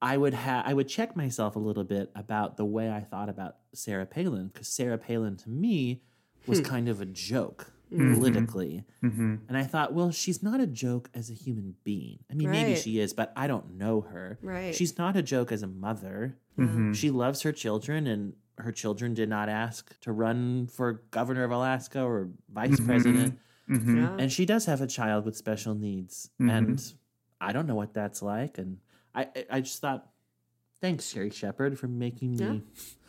I 0.02 0.16
would 0.16 0.34
have 0.34 0.66
I 0.66 0.74
would 0.74 0.88
check 0.88 1.16
myself 1.16 1.56
a 1.56 1.60
little 1.60 1.84
bit 1.84 2.10
about 2.14 2.56
the 2.56 2.64
way 2.64 2.90
I 2.90 3.00
thought 3.00 3.28
about 3.28 3.56
Sarah 3.72 4.04
Palin 4.06 4.48
because 4.48 4.68
Sarah 4.68 4.98
Palin 4.98 5.36
to 5.38 5.48
me 5.50 6.02
was 6.48 6.60
kind 6.60 6.88
of 6.88 7.00
a 7.00 7.06
joke 7.06 7.72
politically, 7.90 8.84
Mhm. 9.02 9.40
and 9.48 9.56
I 9.56 9.62
thought, 9.64 9.92
well, 9.94 10.10
she's 10.10 10.42
not 10.42 10.60
a 10.60 10.66
joke 10.66 11.08
as 11.14 11.30
a 11.30 11.34
human 11.34 11.76
being. 11.84 12.18
I 12.30 12.34
mean, 12.34 12.50
maybe 12.50 12.74
she 12.76 12.98
is, 12.98 13.12
but 13.12 13.32
I 13.36 13.46
don't 13.46 13.76
know 13.76 14.00
her. 14.02 14.38
Right. 14.42 14.74
She's 14.74 14.98
not 14.98 15.16
a 15.16 15.22
joke 15.22 15.52
as 15.52 15.62
a 15.62 15.66
mother. 15.68 16.36
Mhm. 16.58 16.94
She 16.94 17.10
loves 17.10 17.42
her 17.42 17.52
children, 17.52 18.06
and 18.06 18.34
her 18.58 18.72
children 18.72 19.14
did 19.14 19.28
not 19.28 19.48
ask 19.48 19.98
to 20.00 20.10
run 20.12 20.66
for 20.66 21.04
governor 21.10 21.44
of 21.44 21.50
Alaska 21.52 22.02
or 22.02 22.30
vice 22.52 22.80
Mhm. 22.80 22.86
president. 22.86 23.38
Mhm. 23.68 23.96
Yeah. 23.96 24.16
And 24.18 24.32
she 24.32 24.46
does 24.46 24.64
have 24.66 24.80
a 24.80 24.86
child 24.86 25.24
with 25.24 25.36
special 25.36 25.74
needs, 25.74 26.30
Mhm. 26.40 26.50
and 26.50 26.94
I 27.40 27.52
don't 27.52 27.66
know 27.66 27.74
what 27.76 27.92
that's 27.94 28.20
like. 28.22 28.58
And 28.58 28.78
I, 29.14 29.22
I- 29.36 29.46
I 29.50 29.60
just 29.60 29.80
thought, 29.80 30.10
thanks, 30.80 31.06
Sherri 31.06 31.30
Shepherd, 31.30 31.78
for 31.78 31.86
making 31.88 32.36
me 32.36 32.62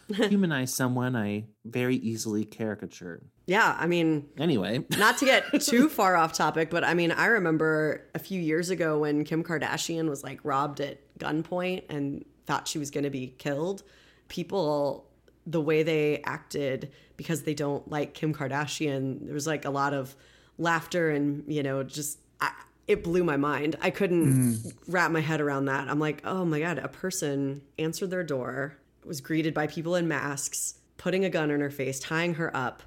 humanize 0.15 0.73
someone 0.73 1.15
I 1.15 1.45
very 1.65 1.97
easily 1.97 2.45
caricatured. 2.45 3.25
Yeah, 3.45 3.75
I 3.77 3.87
mean, 3.87 4.27
Anyway, 4.37 4.85
not 4.97 5.17
to 5.19 5.25
get 5.25 5.61
too 5.61 5.89
far 5.89 6.15
off 6.15 6.33
topic, 6.33 6.69
but 6.69 6.83
I 6.83 6.93
mean, 6.93 7.11
I 7.11 7.27
remember 7.27 8.05
a 8.13 8.19
few 8.19 8.39
years 8.39 8.69
ago 8.69 8.99
when 8.99 9.23
Kim 9.23 9.43
Kardashian 9.43 10.09
was 10.09 10.23
like 10.23 10.39
robbed 10.43 10.81
at 10.81 10.99
gunpoint 11.17 11.83
and 11.89 12.25
thought 12.45 12.67
she 12.67 12.79
was 12.79 12.91
going 12.91 13.03
to 13.03 13.09
be 13.09 13.35
killed. 13.37 13.83
People, 14.27 15.09
the 15.45 15.61
way 15.61 15.83
they 15.83 16.21
acted 16.23 16.91
because 17.15 17.43
they 17.43 17.53
don't 17.53 17.89
like 17.89 18.13
Kim 18.13 18.33
Kardashian, 18.33 19.25
there 19.25 19.33
was 19.33 19.47
like 19.47 19.65
a 19.65 19.69
lot 19.69 19.93
of 19.93 20.15
laughter 20.57 21.09
and, 21.09 21.43
you 21.47 21.63
know, 21.63 21.83
just. 21.83 22.19
I, 22.39 22.51
it 22.87 23.03
blew 23.03 23.23
my 23.23 23.35
mind. 23.35 23.75
I 23.81 23.89
couldn't 23.89 24.33
mm. 24.33 24.73
wrap 24.87 25.11
my 25.11 25.19
head 25.19 25.41
around 25.41 25.65
that. 25.65 25.89
I'm 25.89 25.99
like, 25.99 26.21
oh 26.23 26.45
my 26.45 26.59
God, 26.59 26.77
a 26.77 26.87
person 26.87 27.61
answered 27.77 28.09
their 28.11 28.23
door, 28.23 28.77
was 29.07 29.21
greeted 29.21 29.53
by 29.53 29.67
people 29.67 29.95
in 29.95 30.07
masks, 30.07 30.75
putting 30.97 31.25
a 31.25 31.29
gun 31.29 31.51
in 31.51 31.61
her 31.61 31.69
face, 31.69 31.99
tying 31.99 32.35
her 32.35 32.55
up, 32.55 32.83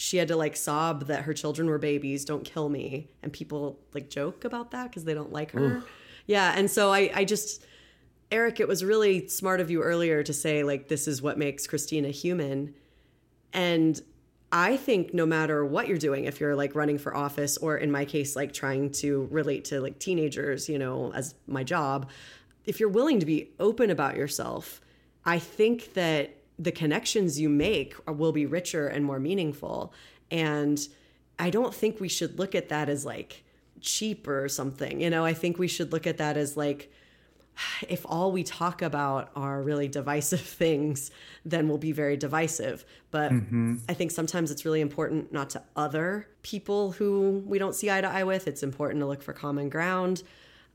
she 0.00 0.16
had 0.16 0.28
to 0.28 0.36
like 0.36 0.56
sob 0.56 1.08
that 1.08 1.24
her 1.24 1.34
children 1.34 1.68
were 1.68 1.76
babies 1.76 2.24
don't 2.24 2.42
kill 2.42 2.70
me. 2.70 3.10
And 3.22 3.30
people 3.30 3.78
like 3.92 4.08
joke 4.08 4.46
about 4.46 4.70
that 4.70 4.84
because 4.84 5.04
they 5.04 5.12
don't 5.12 5.30
like 5.30 5.50
her. 5.50 5.82
Yeah 6.26 6.54
and 6.56 6.70
so 6.70 6.90
I, 6.90 7.10
I 7.14 7.24
just 7.26 7.62
eric 8.30 8.60
it 8.60 8.68
was 8.68 8.82
really 8.82 9.28
smart 9.28 9.60
of 9.60 9.70
you 9.70 9.82
earlier 9.82 10.22
to 10.22 10.32
say 10.32 10.62
like 10.62 10.88
this 10.88 11.06
is 11.06 11.20
what 11.20 11.36
makes 11.36 11.66
christina 11.66 12.08
human. 12.08 12.74
And 13.52 14.00
i 14.50 14.78
think 14.78 15.12
no 15.12 15.26
matter 15.26 15.66
what 15.66 15.86
you're 15.86 15.98
doing 15.98 16.24
if 16.24 16.40
you're 16.40 16.56
like 16.56 16.74
running 16.74 16.96
for 16.96 17.14
office 17.14 17.58
or 17.58 17.76
in 17.76 17.90
my 17.90 18.06
case 18.06 18.34
like 18.34 18.54
trying 18.54 18.90
to 18.90 19.28
relate 19.30 19.66
to 19.66 19.82
like 19.82 19.98
teenagers 19.98 20.68
you 20.68 20.78
know 20.78 21.12
as 21.12 21.34
my 21.46 21.62
job 21.62 22.08
if 22.64 22.80
you're 22.80 22.88
willing 22.88 23.20
to 23.20 23.26
be 23.26 23.50
open 23.60 23.90
about 23.90 24.16
yourself 24.16 24.80
i 25.24 25.38
think 25.38 25.94
that 25.94 26.36
the 26.60 26.70
connections 26.70 27.40
you 27.40 27.48
make 27.48 27.94
will 28.06 28.32
be 28.32 28.44
richer 28.44 28.86
and 28.86 29.04
more 29.04 29.18
meaningful. 29.18 29.94
And 30.30 30.78
I 31.38 31.48
don't 31.48 31.74
think 31.74 32.00
we 32.00 32.08
should 32.08 32.38
look 32.38 32.54
at 32.54 32.68
that 32.68 32.90
as 32.90 33.06
like 33.06 33.44
cheap 33.80 34.28
or 34.28 34.46
something. 34.46 35.00
You 35.00 35.08
know, 35.08 35.24
I 35.24 35.32
think 35.32 35.58
we 35.58 35.68
should 35.68 35.90
look 35.90 36.06
at 36.06 36.18
that 36.18 36.36
as 36.36 36.58
like, 36.58 36.92
if 37.88 38.04
all 38.06 38.30
we 38.30 38.42
talk 38.42 38.82
about 38.82 39.30
are 39.34 39.62
really 39.62 39.88
divisive 39.88 40.40
things, 40.62 41.10
then 41.46 41.66
we'll 41.66 41.78
be 41.78 41.92
very 41.92 42.18
divisive. 42.18 42.84
But 43.10 43.32
mm-hmm. 43.32 43.76
I 43.88 43.94
think 43.94 44.10
sometimes 44.10 44.50
it's 44.50 44.66
really 44.66 44.82
important 44.82 45.32
not 45.32 45.48
to 45.50 45.62
other 45.76 46.28
people 46.42 46.92
who 46.92 47.42
we 47.46 47.58
don't 47.58 47.74
see 47.74 47.90
eye 47.90 48.02
to 48.02 48.08
eye 48.08 48.24
with. 48.24 48.46
It's 48.46 48.62
important 48.62 49.00
to 49.00 49.06
look 49.06 49.22
for 49.22 49.32
common 49.32 49.70
ground. 49.70 50.22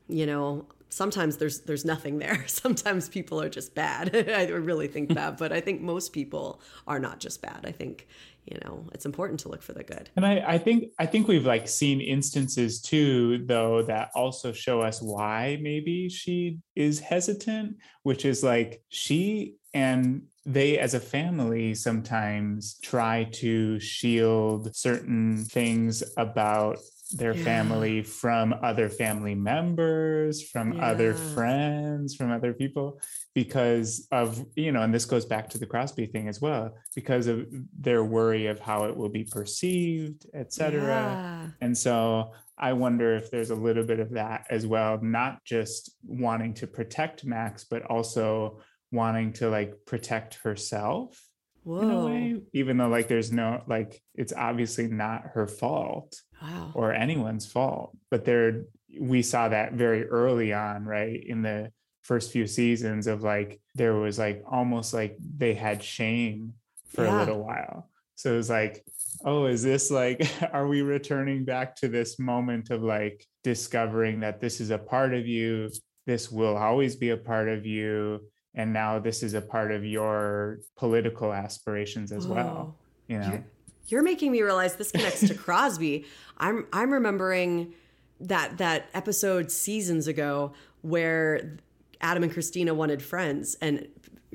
You 0.08 0.26
know, 0.26 0.66
sometimes 0.88 1.36
there's 1.36 1.60
there's 1.60 1.84
nothing 1.84 2.18
there. 2.18 2.44
Sometimes 2.48 3.08
people 3.08 3.40
are 3.40 3.48
just 3.48 3.74
bad. 3.74 4.14
I 4.30 4.46
really 4.46 4.88
think 4.88 5.14
that, 5.14 5.38
but 5.38 5.52
I 5.52 5.60
think 5.60 5.80
most 5.80 6.12
people 6.12 6.60
are 6.86 6.98
not 6.98 7.20
just 7.20 7.42
bad. 7.42 7.60
I 7.64 7.72
think 7.72 8.06
you 8.46 8.58
know 8.64 8.86
it's 8.92 9.06
important 9.06 9.40
to 9.40 9.48
look 9.48 9.62
for 9.62 9.72
the 9.72 9.84
good. 9.84 10.10
And 10.16 10.24
I, 10.24 10.42
I 10.46 10.58
think 10.58 10.90
I 10.98 11.06
think 11.06 11.28
we've 11.28 11.46
like 11.46 11.68
seen 11.68 12.00
instances 12.00 12.80
too, 12.80 13.44
though, 13.46 13.82
that 13.82 14.10
also 14.14 14.52
show 14.52 14.80
us 14.80 15.02
why 15.02 15.58
maybe 15.60 16.08
she 16.08 16.58
is 16.74 17.00
hesitant, 17.00 17.76
which 18.02 18.24
is 18.24 18.42
like 18.42 18.82
she 18.88 19.56
and 19.74 20.22
they 20.46 20.78
as 20.78 20.94
a 20.94 21.00
family 21.00 21.74
sometimes 21.74 22.78
try 22.80 23.24
to 23.24 23.80
shield 23.80 24.74
certain 24.74 25.44
things 25.44 26.04
about 26.16 26.78
their 27.12 27.34
Yeah. 27.34 27.44
family 27.44 28.02
from 28.02 28.54
other 28.62 28.88
family 28.88 29.34
members, 29.34 30.42
from 30.48 30.80
other 30.80 31.14
friends, 31.14 32.14
from 32.14 32.30
other 32.32 32.52
people, 32.52 33.00
because 33.34 34.08
of, 34.10 34.44
you 34.56 34.72
know, 34.72 34.82
and 34.82 34.92
this 34.92 35.04
goes 35.04 35.24
back 35.24 35.48
to 35.50 35.58
the 35.58 35.66
Crosby 35.66 36.06
thing 36.06 36.28
as 36.28 36.40
well, 36.40 36.74
because 36.94 37.26
of 37.26 37.46
their 37.78 38.02
worry 38.02 38.46
of 38.46 38.58
how 38.58 38.84
it 38.84 38.96
will 38.96 39.08
be 39.08 39.24
perceived, 39.24 40.26
et 40.34 40.52
cetera. 40.52 40.82
Yeah. 40.82 41.48
And 41.60 41.78
so 41.78 42.32
I 42.58 42.72
wonder 42.72 43.14
if 43.14 43.30
there's 43.30 43.50
a 43.50 43.54
little 43.54 43.84
bit 43.84 44.00
of 44.00 44.10
that 44.10 44.46
as 44.50 44.66
well, 44.66 44.98
not 45.00 45.44
just 45.44 45.96
wanting 46.04 46.54
to 46.54 46.66
protect 46.66 47.24
Max, 47.24 47.64
but 47.64 47.82
also 47.82 48.60
wanting 48.90 49.32
to 49.34 49.50
like 49.50 49.74
protect 49.84 50.34
herself 50.36 51.20
in 51.66 51.90
a 51.90 52.06
way, 52.06 52.40
even 52.52 52.76
though 52.76 52.88
like 52.88 53.08
there's 53.08 53.32
no 53.32 53.62
like 53.66 54.00
it's 54.14 54.32
obviously 54.32 54.86
not 54.86 55.24
her 55.34 55.48
fault 55.48 56.20
Wow. 56.42 56.70
or 56.74 56.92
anyone's 56.92 57.46
fault. 57.46 57.96
But 58.10 58.24
there 58.24 58.64
we 59.00 59.22
saw 59.22 59.48
that 59.48 59.72
very 59.72 60.04
early 60.06 60.52
on, 60.52 60.84
right? 60.84 61.22
In 61.24 61.42
the 61.42 61.70
first 62.02 62.30
few 62.30 62.46
seasons 62.46 63.06
of 63.06 63.22
like 63.22 63.60
there 63.74 63.94
was 63.94 64.18
like 64.18 64.42
almost 64.48 64.94
like 64.94 65.16
they 65.36 65.54
had 65.54 65.82
shame 65.82 66.54
for 66.88 67.04
Yeah. 67.04 67.16
a 67.16 67.20
little 67.20 67.42
while. 67.44 67.88
So 68.14 68.32
it 68.34 68.36
was 68.36 68.48
like, 68.50 68.84
oh, 69.24 69.46
is 69.46 69.62
this 69.62 69.90
like 69.90 70.26
are 70.52 70.66
we 70.68 70.82
returning 70.82 71.44
back 71.44 71.74
to 71.76 71.88
this 71.88 72.18
moment 72.18 72.70
of 72.70 72.82
like 72.82 73.26
discovering 73.42 74.20
that 74.20 74.40
this 74.40 74.60
is 74.60 74.70
a 74.70 74.78
part 74.78 75.14
of 75.14 75.26
you, 75.26 75.70
this 76.06 76.30
will 76.30 76.56
always 76.56 76.96
be 76.96 77.10
a 77.10 77.16
part 77.16 77.48
of 77.48 77.66
you, 77.66 78.20
and 78.54 78.72
now 78.72 78.98
this 78.98 79.22
is 79.22 79.34
a 79.34 79.40
part 79.42 79.72
of 79.72 79.84
your 79.84 80.60
political 80.76 81.32
aspirations 81.32 82.12
as 82.12 82.26
well. 82.26 82.76
You 83.08 83.18
know. 83.18 83.28
You're, 83.30 83.44
you're 83.88 84.02
making 84.02 84.32
me 84.32 84.42
realize 84.42 84.76
this 84.76 84.90
connects 84.92 85.26
to 85.28 85.34
Crosby. 85.46 86.06
I'm 86.38 86.66
I'm 86.72 86.92
remembering 86.92 87.74
that 88.20 88.58
that 88.58 88.88
episode 88.94 89.50
seasons 89.50 90.06
ago 90.08 90.52
where 90.82 91.56
Adam 92.00 92.22
and 92.22 92.32
Christina 92.32 92.74
wanted 92.74 93.02
friends 93.02 93.56
and 93.60 93.78
Adam 93.80 93.90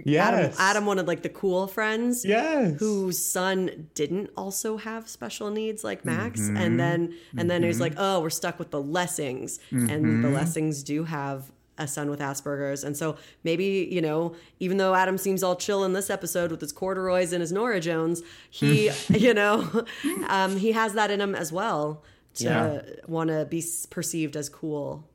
Yes. 0.05 0.55
Adam 0.59 0.85
wanted 0.85 1.05
like 1.07 1.21
the 1.21 1.29
cool 1.29 1.67
friends. 1.67 2.25
Yes. 2.25 2.79
Whose 2.79 3.23
son 3.23 3.89
didn't 3.93 4.29
also 4.35 4.77
have 4.77 5.07
special 5.07 5.51
needs 5.51 5.83
like 5.83 6.05
Max. 6.05 6.39
Mm-hmm. 6.41 6.57
And 6.57 6.79
then 6.79 7.13
and 7.37 7.49
then 7.51 7.61
he's 7.63 7.79
like, 7.79 7.93
oh, 7.97 8.21
we're 8.21 8.29
stuck 8.31 8.57
with 8.57 8.71
the 8.71 8.81
Lessings. 8.81 9.59
And 9.69 9.89
Mm-hmm. 9.89 10.21
the 10.23 10.29
Lessings 10.29 10.81
do 10.83 11.03
have 11.03 11.51
a 11.81 11.87
son 11.87 12.09
with 12.09 12.19
Asperger's. 12.19 12.83
And 12.83 12.95
so 12.95 13.17
maybe, 13.43 13.87
you 13.91 14.01
know, 14.01 14.35
even 14.59 14.77
though 14.77 14.93
Adam 14.95 15.17
seems 15.17 15.43
all 15.43 15.55
chill 15.55 15.83
in 15.83 15.93
this 15.93 16.09
episode 16.09 16.51
with 16.51 16.61
his 16.61 16.71
corduroys 16.71 17.33
and 17.33 17.41
his 17.41 17.51
Norah 17.51 17.79
Jones, 17.79 18.21
he, 18.49 18.89
you 19.09 19.33
know, 19.33 19.85
um, 20.27 20.57
he 20.57 20.71
has 20.71 20.93
that 20.93 21.11
in 21.11 21.19
him 21.21 21.35
as 21.35 21.51
well 21.51 22.03
to 22.35 22.43
Yeah. 22.45 22.81
want 23.07 23.29
to 23.29 23.45
be 23.45 23.63
perceived 23.89 24.35
as 24.35 24.47
cool. 24.49 25.07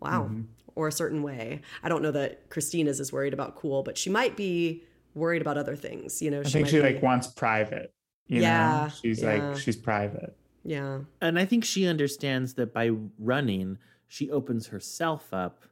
Wow. 0.00 0.24
Mm-hmm. 0.24 0.42
Or 0.74 0.88
a 0.88 0.92
certain 0.92 1.22
way. 1.22 1.60
I 1.82 1.88
don't 1.88 2.02
know 2.02 2.12
that 2.12 2.48
Christina's 2.48 2.96
is 2.96 3.08
as 3.08 3.12
worried 3.12 3.34
about 3.34 3.56
cool, 3.56 3.82
but 3.82 3.98
she 3.98 4.08
might 4.10 4.36
be 4.36 4.82
worried 5.14 5.42
about 5.42 5.58
other 5.58 5.76
things. 5.76 6.22
You 6.22 6.30
know, 6.30 6.40
I 6.40 6.44
think 6.44 6.68
she 6.68 6.76
be- 6.76 6.82
like 6.82 7.02
wants 7.02 7.26
private. 7.26 7.92
You 8.26 8.40
Yeah, 8.40 8.84
know, 8.84 8.88
she's 9.02 9.20
yeah. 9.22 9.48
like 9.50 9.58
she's 9.58 9.76
private. 9.76 10.34
yeah. 10.64 11.00
and 11.20 11.38
I 11.38 11.44
think 11.44 11.64
she 11.64 11.86
understands 11.86 12.54
that 12.54 12.72
by 12.72 12.90
running, 13.18 13.76
she 14.12 14.30
opens 14.30 14.66
herself 14.66 15.32
up 15.32 15.64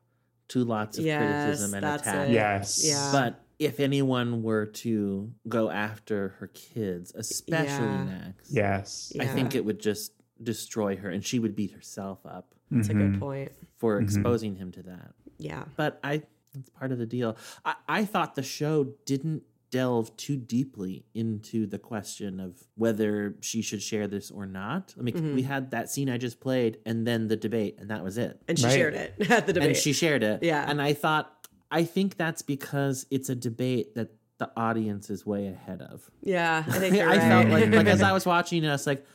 to 0.49 0.65
lots 0.65 0.97
of 0.97 1.05
Yes, 1.05 1.19
criticism 1.21 1.75
and 1.75 1.85
that's 1.85 2.03
attack. 2.05 2.29
it. 2.31 2.33
Yes. 2.33 2.83
Yeah. 2.83 3.11
But 3.13 3.45
if 3.59 3.81
anyone 3.81 4.43
were 4.43 4.65
to 4.65 5.31
go 5.47 5.69
after 5.69 6.31
her 6.39 6.47
kids, 6.47 7.13
especially 7.15 7.85
Yeah. 7.85 8.05
next, 8.05 8.51
Yes. 8.51 9.13
I 9.21 9.25
Yeah. 9.25 9.35
think 9.35 9.55
it 9.55 9.63
would 9.67 9.79
just 9.79 10.15
destroy 10.43 10.97
her 10.97 11.11
and 11.11 11.23
she 11.23 11.39
would 11.39 11.55
beat 11.55 11.73
herself 11.73 12.25
up 12.25 12.55
mm-hmm. 12.65 12.77
That's 12.79 12.89
a 12.89 12.95
good 12.95 13.21
point. 13.21 13.53
for 13.77 13.97
mm-hmm. 13.97 14.05
exposing 14.05 14.57
him 14.57 14.73
to 14.73 14.85
that. 14.85 15.13
Yeah. 15.37 15.67
But 15.77 16.01
I 16.03 16.23
that's 16.55 16.71
part 16.71 16.93
of 16.93 16.99
the 16.99 17.07
deal. 17.07 17.37
I, 17.67 17.75
I 17.87 18.05
thought 18.07 18.37
the 18.37 18.43
show 18.43 18.85
didn't 19.05 19.43
delve 19.71 20.17
too 20.17 20.37
deeply 20.37 21.05
into 21.15 21.67
the 21.67 21.79
question 21.79 22.41
of 22.41 22.57
whether 22.75 23.37
she 23.41 23.63
should 23.63 23.81
share 23.83 24.09
this 24.09 24.31
or 24.31 24.45
not. 24.47 24.95
I 24.99 25.03
mean, 25.03 25.15
Mm-hmm. 25.15 25.35
we 25.37 25.43
had 25.43 25.71
that 25.71 25.91
scene 25.91 26.11
I 26.11 26.17
just 26.19 26.41
played 26.41 26.79
and 26.85 27.07
then 27.07 27.29
the 27.29 27.37
debate, 27.37 27.77
and 27.79 27.91
that 27.91 28.03
was 28.03 28.19
it. 28.19 28.41
And 28.49 28.59
she 28.59 28.65
Right. 28.67 28.75
shared 28.75 28.95
it 28.95 29.15
at 29.31 29.47
the 29.47 29.53
debate. 29.53 29.69
And 29.69 29.77
she 29.77 29.93
shared 29.93 30.23
it. 30.23 30.43
Yeah. 30.43 30.65
And 30.69 30.83
I 30.83 30.93
thought, 30.93 31.47
I 31.71 31.85
think 31.85 32.17
that's 32.17 32.43
because 32.43 33.07
it's 33.11 33.29
a 33.29 33.35
debate 33.37 33.95
that 33.95 34.09
the 34.39 34.51
audience 34.57 35.09
is 35.11 35.25
way 35.27 35.47
ahead 35.47 35.83
of. 35.83 36.11
yeah, 36.23 36.65
I 36.67 36.79
think 36.79 36.97
you're 36.97 37.09
I 37.09 37.19
right. 37.19 37.21
felt 37.29 37.49
like, 37.49 37.71
like 37.73 37.87
as 37.87 38.03
I 38.11 38.13
was 38.13 38.27
watching 38.27 38.65
it, 38.65 38.69
I 38.69 38.73
was 38.73 38.87
like, 38.87 39.07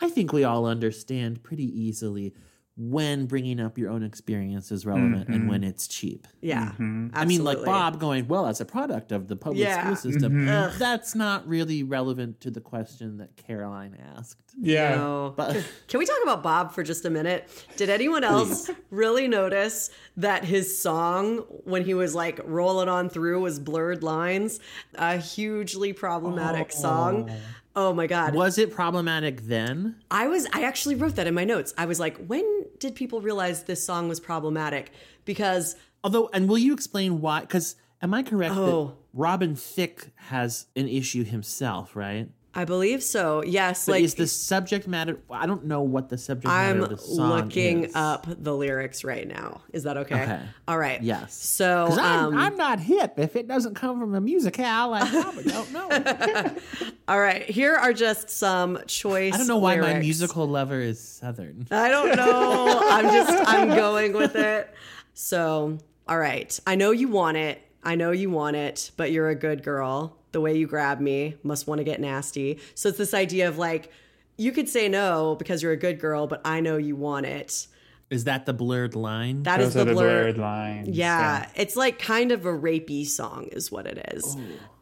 I 0.00 0.10
think 0.10 0.32
we 0.32 0.44
all 0.44 0.66
understand 0.66 1.42
pretty 1.42 1.64
easily 1.80 2.34
when 2.76 3.26
bringing 3.26 3.60
up 3.60 3.76
your 3.76 3.90
own 3.90 4.02
experience 4.02 4.72
is 4.72 4.86
relevant 4.86 5.28
and 5.28 5.46
when 5.46 5.60
mm-hmm. 5.60 5.70
it's 5.70 5.86
cheap. 5.86 6.26
yeah. 6.40 6.68
Mm-hmm. 6.72 7.08
I 7.12 7.26
mean, 7.26 7.44
like. 7.44 7.62
Bob 7.64 8.00
going, 8.00 8.26
well, 8.28 8.46
as 8.46 8.60
a 8.60 8.64
product 8.64 9.12
of 9.12 9.28
the 9.28 9.36
public 9.36 9.62
Yeah. 9.62 9.82
school 9.82 9.96
system, 10.10 10.32
mm-hmm. 10.32 10.48
Ugh. 10.48 10.72
that's 10.78 11.14
not 11.14 11.46
really 11.46 11.82
relevant 11.82 12.40
to 12.40 12.50
the 12.50 12.60
question 12.60 13.18
that 13.18 13.36
Caroline 13.36 13.98
asked. 14.16 14.54
Yeah. 14.58 14.96
No. 14.96 15.34
But 15.36 15.64
Can 15.88 15.98
we 15.98 16.06
talk 16.06 16.18
about 16.22 16.42
Bob 16.42 16.72
for 16.72 16.82
just 16.82 17.04
a 17.04 17.10
minute? 17.10 17.48
Did 17.76 17.90
anyone 17.90 18.24
else 18.24 18.70
really 18.90 19.28
notice 19.28 19.90
that 20.16 20.44
his 20.44 20.78
song, 20.78 21.38
when 21.64 21.84
he 21.84 21.94
was 21.94 22.14
like 22.14 22.40
rolling 22.44 22.88
on 22.88 23.10
through, 23.10 23.40
was 23.40 23.58
Blurred 23.58 24.02
Lines? 24.02 24.60
A 24.94 25.18
hugely 25.18 25.92
problematic 25.92 26.72
song. 26.72 27.28
Oh. 27.30 27.36
Oh 27.74 27.92
my 27.94 28.06
God. 28.06 28.34
was 28.34 28.58
it 28.58 28.70
problematic 28.70 29.42
then? 29.42 29.96
I 30.10 30.28
was, 30.28 30.46
I 30.52 30.62
actually 30.64 30.94
wrote 30.94 31.16
that 31.16 31.26
in 31.26 31.34
my 31.34 31.44
notes. 31.44 31.72
I 31.78 31.86
was 31.86 31.98
like, 31.98 32.16
when 32.26 32.66
did 32.78 32.94
people 32.94 33.20
realize 33.20 33.64
this 33.64 33.84
song 33.84 34.08
was 34.08 34.20
problematic? 34.20 34.92
Because 35.24 35.76
Although, 36.04 36.28
and 36.32 36.48
will 36.48 36.58
you 36.58 36.72
explain 36.74 37.20
why? 37.20 37.40
Because 37.42 37.76
am 38.02 38.12
I 38.12 38.22
correct 38.24 38.54
Oh. 38.56 38.86
that 38.86 38.94
Robin 39.14 39.54
Thicke 39.54 40.10
has 40.16 40.66
an 40.74 40.88
issue 40.88 41.22
himself, 41.24 41.94
right? 41.94 42.28
I 42.54 42.66
believe 42.66 43.02
so. 43.02 43.42
Yes. 43.42 43.86
But 43.86 43.92
like, 43.92 44.04
is 44.04 44.14
the 44.14 44.26
subject 44.26 44.86
matter? 44.86 45.18
I 45.30 45.46
don't 45.46 45.64
know 45.64 45.80
what 45.80 46.10
the 46.10 46.18
subject 46.18 46.46
matter 46.46 46.82
I'm 46.82 46.98
song 46.98 47.30
looking 47.30 47.84
is. 47.84 47.92
up 47.94 48.26
the 48.28 48.54
lyrics 48.54 49.04
right 49.04 49.26
now. 49.26 49.62
Is 49.72 49.84
that 49.84 49.96
okay? 49.96 50.22
Okay. 50.22 50.40
All 50.68 50.78
right. 50.78 51.02
Yes. 51.02 51.34
So 51.34 51.86
I'm, 51.90 52.26
um, 52.26 52.36
I'm 52.36 52.56
not 52.56 52.78
hip. 52.78 53.14
If 53.18 53.36
it 53.36 53.48
doesn't 53.48 53.74
come 53.74 53.98
from 53.98 54.14
a 54.14 54.20
musicale, 54.20 54.92
I 54.92 55.08
probably 55.08 55.44
don't 55.44 55.72
know. 55.72 55.88
all 57.08 57.20
right. 57.20 57.48
Here 57.48 57.74
are 57.74 57.94
just 57.94 58.28
some 58.28 58.78
choice. 58.86 59.32
I 59.32 59.38
don't 59.38 59.46
know 59.46 59.58
why 59.58 59.76
my 59.76 59.98
musical 59.98 60.46
lover 60.46 60.80
is 60.80 61.00
Southern. 61.00 61.66
I 61.70 61.88
don't 61.88 62.14
know. 62.16 62.80
I'm 62.90 63.06
just 63.06 63.48
I'm 63.48 63.68
going 63.68 64.12
with 64.12 64.36
it. 64.36 64.72
So, 65.14 65.78
all 66.06 66.18
right. 66.18 66.58
I 66.66 66.74
know 66.74 66.90
you 66.90 67.08
want 67.08 67.38
it. 67.38 67.62
I 67.82 67.94
know 67.94 68.10
you 68.10 68.30
want 68.30 68.56
it, 68.56 68.90
but 68.96 69.10
you're 69.10 69.30
a 69.30 69.34
good 69.34 69.62
girl. 69.62 70.18
The 70.32 70.40
way 70.40 70.56
you 70.56 70.66
grab 70.66 70.98
me 71.00 71.36
must 71.42 71.66
want 71.66 71.78
to 71.78 71.84
get 71.84 72.00
nasty. 72.00 72.58
So 72.74 72.88
it's 72.88 72.98
this 72.98 73.14
idea 73.14 73.48
of 73.48 73.58
like 73.58 73.90
you 74.36 74.50
could 74.52 74.68
say 74.68 74.88
no 74.88 75.36
because 75.38 75.62
you're 75.62 75.72
a 75.72 75.76
good 75.76 76.00
girl, 76.00 76.26
but 76.26 76.40
I 76.44 76.60
know 76.60 76.76
you 76.78 76.96
want 76.96 77.26
it. 77.26 77.66
Is 78.10 78.24
that 78.24 78.44
the 78.46 78.52
blurred 78.52 78.94
line? 78.94 79.42
That 79.44 79.60
is 79.60 79.74
Those 79.74 79.82
are 79.82 79.84
the 79.84 79.90
the 79.90 79.94
blur. 79.94 80.22
blurred 80.22 80.38
line. 80.38 80.84
Yeah, 80.88 81.48
it's 81.54 81.76
like 81.76 81.98
kind 81.98 82.32
of 82.32 82.44
a 82.44 82.52
rapey 82.52 83.06
song, 83.06 83.48
is 83.52 83.70
what 83.72 83.86
it 83.86 84.12
is. 84.12 84.36
Oh. 84.38 84.40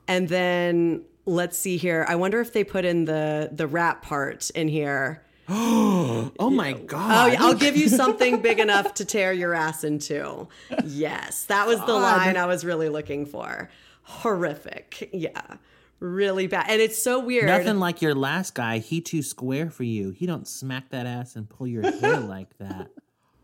And 0.09 0.29
then 0.29 1.05
let's 1.27 1.57
see 1.59 1.77
here. 1.77 2.05
I 2.09 2.17
wonder 2.17 2.41
if 2.41 2.53
they 2.53 2.65
put 2.65 2.85
in 2.85 3.05
the 3.05 3.49
the 3.53 3.67
rap 3.67 4.03
part 4.03 4.51
in 4.51 4.69
here. 4.69 5.23
oh 5.49 6.31
my 6.53 6.73
Oh, 6.75 6.79
god! 6.87 7.33
yeah, 7.33 7.43
I'll 7.43 7.55
give 7.55 7.77
you 7.77 7.89
something 7.89 8.41
big 8.41 8.59
enough 8.61 8.95
to 8.95 9.05
tear 9.05 9.33
your 9.33 9.53
ass 9.55 9.83
into. 9.85 10.49
Yes, 10.85 11.45
that 11.47 11.67
was 11.67 11.79
the 11.81 11.95
line 11.95 12.37
I 12.37 12.47
was 12.47 12.65
really 12.65 12.89
looking 12.89 13.27
for. 13.27 13.69
Horrific. 14.03 15.11
Yeah. 15.13 15.57
Really 15.99 16.47
bad. 16.47 16.67
And 16.69 16.81
it's 16.81 17.01
so 17.03 17.19
weird. 17.21 17.47
Nothing 17.47 17.79
like 17.79 18.01
your 18.01 18.15
last 18.15 18.55
guy. 18.55 18.79
He 18.79 19.01
too 19.01 19.23
square 19.23 19.69
for 19.71 19.83
you. 19.85 20.11
He 20.11 20.27
don't 20.27 20.49
smack 20.49 20.89
that 20.91 21.07
ass 21.07 21.37
and 21.37 21.49
pull 21.49 21.67
your 21.67 21.83
hair 22.01 22.21
like 22.21 22.57
that. 22.59 22.91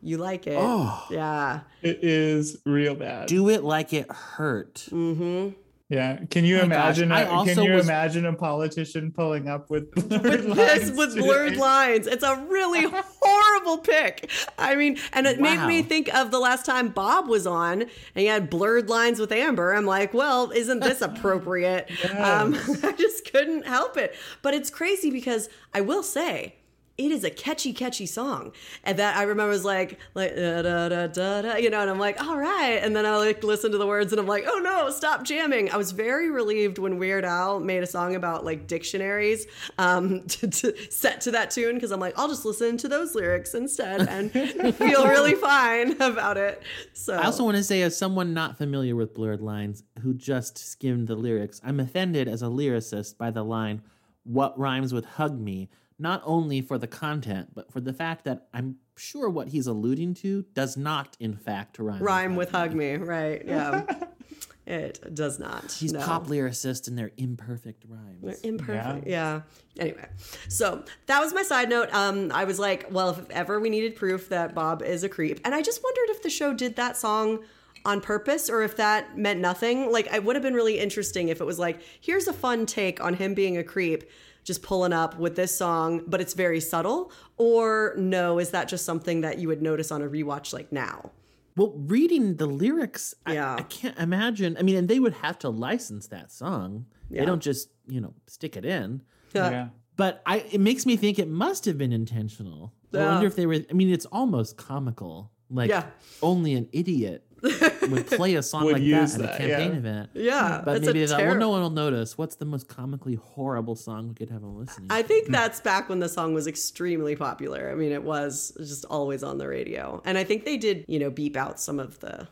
you 0.03 0.17
like 0.17 0.47
it. 0.47 0.57
Oh. 0.59 1.05
Yeah. 1.11 1.61
It 1.83 1.99
is 2.03 2.59
real 2.65 2.95
bad. 2.95 3.29
Do 3.29 3.51
it 3.51 3.63
like 3.63 3.93
it 3.93 4.11
hurt. 4.11 4.87
Mm-hmm. 4.91 5.51
Yeah. 5.89 6.19
Can 6.31 6.45
you 6.45 6.57
My 6.59 6.63
imagine? 6.65 7.09
gosh, 7.11 7.27
I 7.29 7.43
a, 7.43 7.55
can 7.55 7.63
you 7.65 7.73
was- 7.75 7.85
imagine 7.87 8.27
a 8.27 8.33
politician 8.35 9.13
pulling 9.13 9.49
up 9.49 9.71
with 9.71 9.91
blurred 10.09 10.43
This 10.43 10.89
lines 10.89 10.93
with 10.99 11.15
today? 11.15 11.21
blurred 11.27 11.57
lines. 11.57 12.07
It's 12.09 12.25
a 12.25 12.45
really 12.49 12.83
horrible 13.23 13.79
pick. 13.79 14.29
I 14.59 14.75
mean, 14.75 14.99
and 15.13 15.27
it 15.27 15.41
made 15.41 15.65
me 15.67 15.83
think 15.83 16.13
of 16.15 16.31
the 16.33 16.41
last 16.41 16.67
time 16.67 16.89
Bob 16.89 17.29
was 17.29 17.47
on 17.47 17.83
and 17.83 17.91
he 18.15 18.27
had 18.27 18.51
blurred 18.51 18.89
lines 18.89 19.21
with 19.21 19.31
Amber. 19.31 19.73
I'm 19.75 19.87
like, 19.87 20.13
well, 20.13 20.51
isn't 20.51 20.81
this 20.81 21.01
appropriate? 21.03 21.89
um, 22.19 22.55
I 22.83 22.93
just 22.99 23.31
couldn't 23.31 23.67
help 23.67 23.97
it. 23.97 24.15
But 24.43 24.55
it's 24.55 24.71
crazy 24.71 25.11
because 25.11 25.49
I 25.73 25.83
will 25.83 26.03
say, 26.03 26.56
it 26.99 27.11
is 27.11 27.25
a 27.25 27.31
catchy, 27.31 27.73
catchy 27.73 28.07
song, 28.07 28.53
and 28.83 28.99
that 28.99 29.17
I 29.17 29.25
remember 29.25 29.51
was 29.51 29.65
like, 29.65 29.99
like 30.15 30.35
da 30.35 30.63
da 30.63 30.89
da 30.89 31.07
da 31.07 31.43
da, 31.43 31.57
you 31.57 31.69
know, 31.69 31.81
and 31.81 31.91
I'm 31.91 31.99
like, 31.99 32.23
all 32.23 32.39
right, 32.39 32.79
and 32.83 32.97
then 32.97 33.05
I 33.05 33.17
like 33.17 33.45
listen 33.45 33.71
to 33.73 33.79
the 33.79 33.87
words, 33.87 34.13
and 34.13 34.21
I'm 34.21 34.27
like, 34.27 34.45
oh 34.47 34.59
no, 34.59 34.91
stop 34.91 35.23
jamming. 35.25 35.71
I 35.71 35.77
was 35.77 35.93
very 35.93 36.31
relieved 36.31 36.79
when 36.79 36.99
Weird 36.99 37.25
Al 37.25 37.61
made 37.61 37.83
a 37.83 37.87
song 37.87 38.15
about 38.15 38.45
like 38.45 38.67
dictionaries, 38.67 39.47
um, 39.79 40.23
to, 40.29 40.49
to 40.49 40.91
set 40.91 41.21
to 41.23 41.31
that 41.33 41.51
tune 41.51 41.75
because 41.75 41.91
I'm 41.91 42.01
like, 42.01 42.19
I'll 42.19 42.29
just 42.29 42.45
listen 42.45 42.77
to 42.79 42.89
those 42.89 43.15
lyrics 43.15 43.55
instead 43.55 44.09
and 44.09 44.33
feel 44.77 45.07
really 45.07 45.35
fine 45.35 46.01
about 46.01 46.37
it. 46.37 46.63
So 46.95 47.15
I 47.15 47.25
also 47.25 47.45
want 47.45 47.57
to 47.57 47.65
say, 47.65 47.83
as 47.83 47.97
someone 47.97 48.33
not 48.33 48.57
familiar 48.57 48.97
with 48.97 49.15
blurred 49.15 49.41
lines 49.41 49.83
who 50.03 50.15
just 50.15 50.59
skimmed 50.59 51.09
the 51.09 51.15
lyrics, 51.17 51.61
I'm 51.63 51.81
offended 51.81 52.29
as 52.29 52.43
a 52.43 52.47
lyricist 52.47 53.19
by 53.19 53.31
the 53.31 53.43
line, 53.45 53.83
What 54.25 54.59
rhymes 54.59 54.95
with 54.95 55.05
hug 55.05 55.39
me? 55.39 55.69
Not 55.99 56.23
only 56.25 56.61
for 56.61 56.77
the 56.79 56.87
content, 56.87 57.51
but 57.55 57.73
for 57.73 57.81
the 57.81 57.93
fact 57.93 58.25
that 58.25 58.49
I'm 58.53 58.77
sure 58.97 59.31
what 59.31 59.49
he's 59.49 59.67
alluding 59.67 60.15
to 60.15 60.45
does 60.55 60.77
not, 60.77 61.17
in 61.21 61.37
fact, 61.37 61.79
rhyme. 61.79 62.03
rhyme 62.03 62.37
with 62.37 62.51
hug 62.51 62.75
me, 62.75 62.97
right? 62.97 63.43
Yeah, 63.47 63.87
it 64.67 65.15
does 65.15 65.39
not. 65.39 65.73
He's 65.73 65.93
no. 65.93 66.01
pop 66.01 66.27
lyricist 66.27 66.89
and 66.89 66.99
they're 66.99 67.13
imperfect 67.17 67.85
rhymes. 67.89 68.21
They're 68.23 68.51
imperfect 68.51 69.07
yeah. 69.07 69.43
anyway 69.79 70.09
so 70.49 70.85
that 71.07 71.21
was 71.21 71.33
my 71.33 71.43
side 71.43 71.69
note 71.69 71.93
um 71.93 72.33
i 72.33 72.45
was 72.45 72.59
like 72.59 72.87
well 72.91 73.11
if 73.11 73.31
ever 73.31 73.61
we 73.61 73.71
needed 73.71 73.95
proof 73.95 74.29
that 74.31 74.55
bob 74.55 74.83
is 74.83 75.05
a 75.05 75.09
creep 75.09 75.41
and 75.45 75.55
i 75.55 75.63
just 75.63 75.83
wondered 75.83 76.11
if 76.17 76.23
the 76.23 76.31
show 76.31 76.53
did 76.53 76.77
that 76.77 76.97
song 76.97 77.41
on 77.85 78.01
purpose 78.01 78.51
or 78.51 78.63
if 78.63 78.77
that 78.77 79.17
meant 79.17 79.41
nothing 79.41 79.93
like 79.93 80.13
it 80.13 80.25
would 80.25 80.35
have 80.35 80.43
been 80.43 80.55
really 80.55 80.79
interesting 80.79 81.29
if 81.29 81.41
it 81.41 81.45
was 81.45 81.59
like 81.59 81.81
here's 82.01 82.27
a 82.27 82.33
fun 82.33 82.67
take 82.67 83.03
on 83.03 83.15
him 83.15 83.33
being 83.33 83.57
a 83.57 83.65
creep 83.65 84.05
just 84.47 84.63
pulling 84.63 84.93
up 84.95 85.19
with 85.19 85.35
this 85.37 85.53
song 85.55 86.03
but 86.07 86.21
it's 86.23 86.33
very 86.35 86.61
subtle 86.61 87.11
or 87.37 87.95
no 87.99 88.39
is 88.39 88.51
that 88.51 88.69
just 88.69 88.85
something 88.85 89.21
that 89.21 89.39
you 89.39 89.49
would 89.49 89.61
notice 89.61 89.91
on 89.91 90.01
a 90.03 90.09
rewatch 90.09 90.53
like 90.55 90.71
now 90.73 91.11
Well, 91.57 91.73
reading 91.97 92.37
the 92.37 92.47
lyrics, 92.47 93.15
I- 93.27 93.35
Yeah. 93.35 93.57
I, 93.59 93.63
can't 93.63 93.99
imagine. 93.99 94.57
I 94.59 94.63
mean, 94.63 94.77
and 94.77 94.89
they 94.89 95.01
would 95.01 95.15
have 95.25 95.39
to 95.45 95.49
license 95.49 96.05
that 96.09 96.31
song. 96.31 96.85
Yeah. 97.09 97.21
They 97.21 97.27
don't 97.31 97.43
just, 97.43 97.71
you 97.89 98.01
know, 98.03 98.13
stick 98.27 98.57
it 98.59 98.65
in. 98.67 99.01
Yeah. 99.35 99.69
But 99.97 100.21
I, 100.27 100.45
it 100.53 100.61
makes 100.61 100.85
me 100.85 100.97
think 100.99 101.19
it 101.19 101.29
must 101.29 101.65
have 101.65 101.79
been 101.79 101.93
intentional. 101.93 102.75
I 102.93 102.99
wonder 102.99 103.27
if 103.27 103.37
they 103.37 103.47
were. 103.47 103.61
I 103.71 103.73
mean, 103.73 103.91
it's 103.91 104.05
almost 104.13 104.59
comical. 104.59 105.31
Like 105.49 105.71
Yeah. 105.71 105.85
only 106.23 106.53
an 106.61 106.69
idiot 106.73 107.25
would 107.43 108.07
play 108.11 108.35
a 108.35 108.43
song 108.43 108.71
like 108.71 108.83
use 108.83 109.15
that 109.15 109.31
at 109.31 109.35
a 109.35 109.39
campaign 109.39 109.73
yeah. 109.73 109.77
event. 109.77 110.11
yeah 110.15 110.63
But 110.65 110.83
maybe 110.83 111.03
a 111.03 111.07
they 111.07 111.13
thought, 111.13 111.21
well, 111.21 111.35
no 111.35 111.51
one 111.51 111.63
will 111.63 111.71
notice. 111.71 112.17
What's 112.17 112.37
the 112.37 112.45
most 112.45 112.69
comically 112.69 113.15
horrible 113.15 113.77
song 113.77 114.09
we 114.09 114.15
could 114.15 114.31
have 114.31 114.41
them 114.41 114.59
listening? 114.59 114.89
I 114.91 115.03
think 115.03 115.27
hmm. 115.27 115.33
that's 115.33 115.61
back 115.61 115.89
when 115.89 116.01
the 116.01 116.09
song 116.09 116.35
was 116.35 116.47
extremely 116.47 117.17
popular. 117.17 117.71
I 117.71 117.75
mean, 117.75 117.93
it 117.93 118.03
was 118.03 118.53
just 118.59 118.85
always 118.87 119.23
on 119.23 119.39
the 119.39 119.49
radio. 119.49 120.03
And 120.05 120.17
I 120.19 120.25
think 120.25 120.45
they 120.45 120.57
did, 120.57 120.85
you 120.89 120.99
know, 120.99 121.11
beep 121.11 121.37
out 121.37 121.61
some 121.61 121.79
of 121.79 122.01
the 122.01 122.29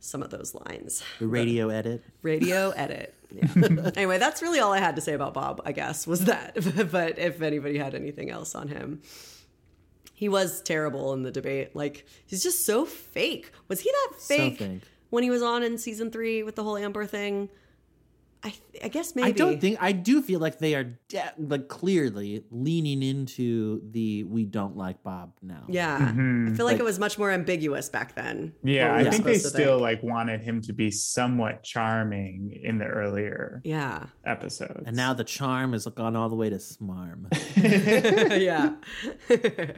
some 0.00 0.22
of 0.22 0.30
those 0.30 0.54
lines. 0.54 1.04
the 1.20 1.28
radio 1.28 1.68
edit. 1.68 2.02
Radio 2.22 2.70
edit. 2.76 3.14
Yeah. 3.30 3.46
anyway, 3.96 4.18
that's 4.18 4.42
really 4.42 4.58
all 4.58 4.72
I 4.72 4.78
had 4.78 4.96
to 4.96 5.02
say 5.02 5.12
about 5.14 5.32
Bob, 5.32 5.62
I 5.64 5.72
guess, 5.72 6.06
was 6.06 6.24
that. 6.24 6.54
but 6.90 7.18
if 7.18 7.40
anybody 7.40 7.78
had 7.78 7.94
anything 7.94 8.30
else 8.30 8.54
on 8.54 8.68
him. 8.68 9.00
He 10.22 10.28
was 10.28 10.62
terrible 10.62 11.12
in 11.14 11.24
the 11.24 11.32
debate. 11.32 11.74
Like, 11.74 12.06
he's 12.26 12.44
just 12.44 12.64
so 12.64 12.84
fake. 12.84 13.50
Was 13.66 13.80
he 13.80 13.90
that 13.90 14.20
So 14.20 14.36
fake, 14.36 14.58
fake. 14.58 14.82
when 15.10 15.24
he 15.24 15.30
was 15.30 15.42
on 15.42 15.64
in 15.64 15.78
season 15.78 16.12
three 16.12 16.44
with 16.44 16.54
the 16.54 16.62
whole 16.62 16.76
Amber 16.76 17.06
thing? 17.06 17.48
I, 18.44 18.52
I 18.82 18.88
guess 18.88 19.14
maybe. 19.14 19.28
I 19.28 19.30
don't 19.32 19.60
think 19.60 19.78
I 19.80 19.92
do 19.92 20.20
feel 20.20 20.40
like 20.40 20.58
they 20.58 20.74
are 20.74 20.98
de- 21.08 21.32
like 21.38 21.68
clearly 21.68 22.44
leaning 22.50 23.00
into 23.02 23.80
the 23.92 24.24
we 24.24 24.44
don't 24.44 24.76
like 24.76 25.02
Bob 25.04 25.34
now. 25.42 25.64
Yeah. 25.68 25.98
Mhm. 26.12 26.52
I 26.52 26.56
feel 26.56 26.66
like, 26.66 26.72
Like- 26.74 26.80
it 26.80 26.84
was 26.84 26.98
much 26.98 27.18
more 27.18 27.30
ambiguous 27.30 27.88
back 27.88 28.16
then. 28.16 28.52
Yeah, 28.64 28.94
I 28.96 29.08
think 29.10 29.24
they 29.24 29.38
still 29.38 29.78
think. 29.78 29.80
like 29.82 30.02
wanted 30.02 30.40
him 30.40 30.60
to 30.62 30.72
be 30.72 30.90
somewhat 30.90 31.62
charming 31.62 32.58
in 32.64 32.78
the 32.78 32.86
earlier 32.86 33.60
Yeah. 33.64 34.06
episodes. 34.24 34.82
And 34.86 34.96
now 34.96 35.14
the 35.14 35.24
charm 35.24 35.72
has 35.72 35.86
gone 35.86 36.16
all 36.16 36.28
the 36.28 36.34
way 36.36 36.50
to 36.50 36.56
smarm. 36.56 37.26
yeah. 38.40 38.74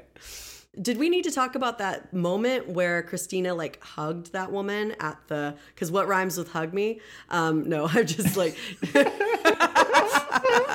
Did 0.80 0.98
we 0.98 1.08
need 1.08 1.24
to 1.24 1.30
talk 1.30 1.54
about 1.54 1.78
that 1.78 2.12
moment 2.12 2.68
where 2.68 3.02
Christina 3.02 3.54
like 3.54 3.82
hugged 3.82 4.32
that 4.32 4.50
woman 4.50 4.94
at 5.00 5.18
the 5.28 5.54
because 5.74 5.90
what 5.90 6.08
rhymes 6.08 6.36
with 6.36 6.50
hug 6.50 6.72
me? 6.72 7.00
Um, 7.30 7.68
no, 7.68 7.86
I'm 7.92 8.06
just 8.06 8.36
like 8.36 8.56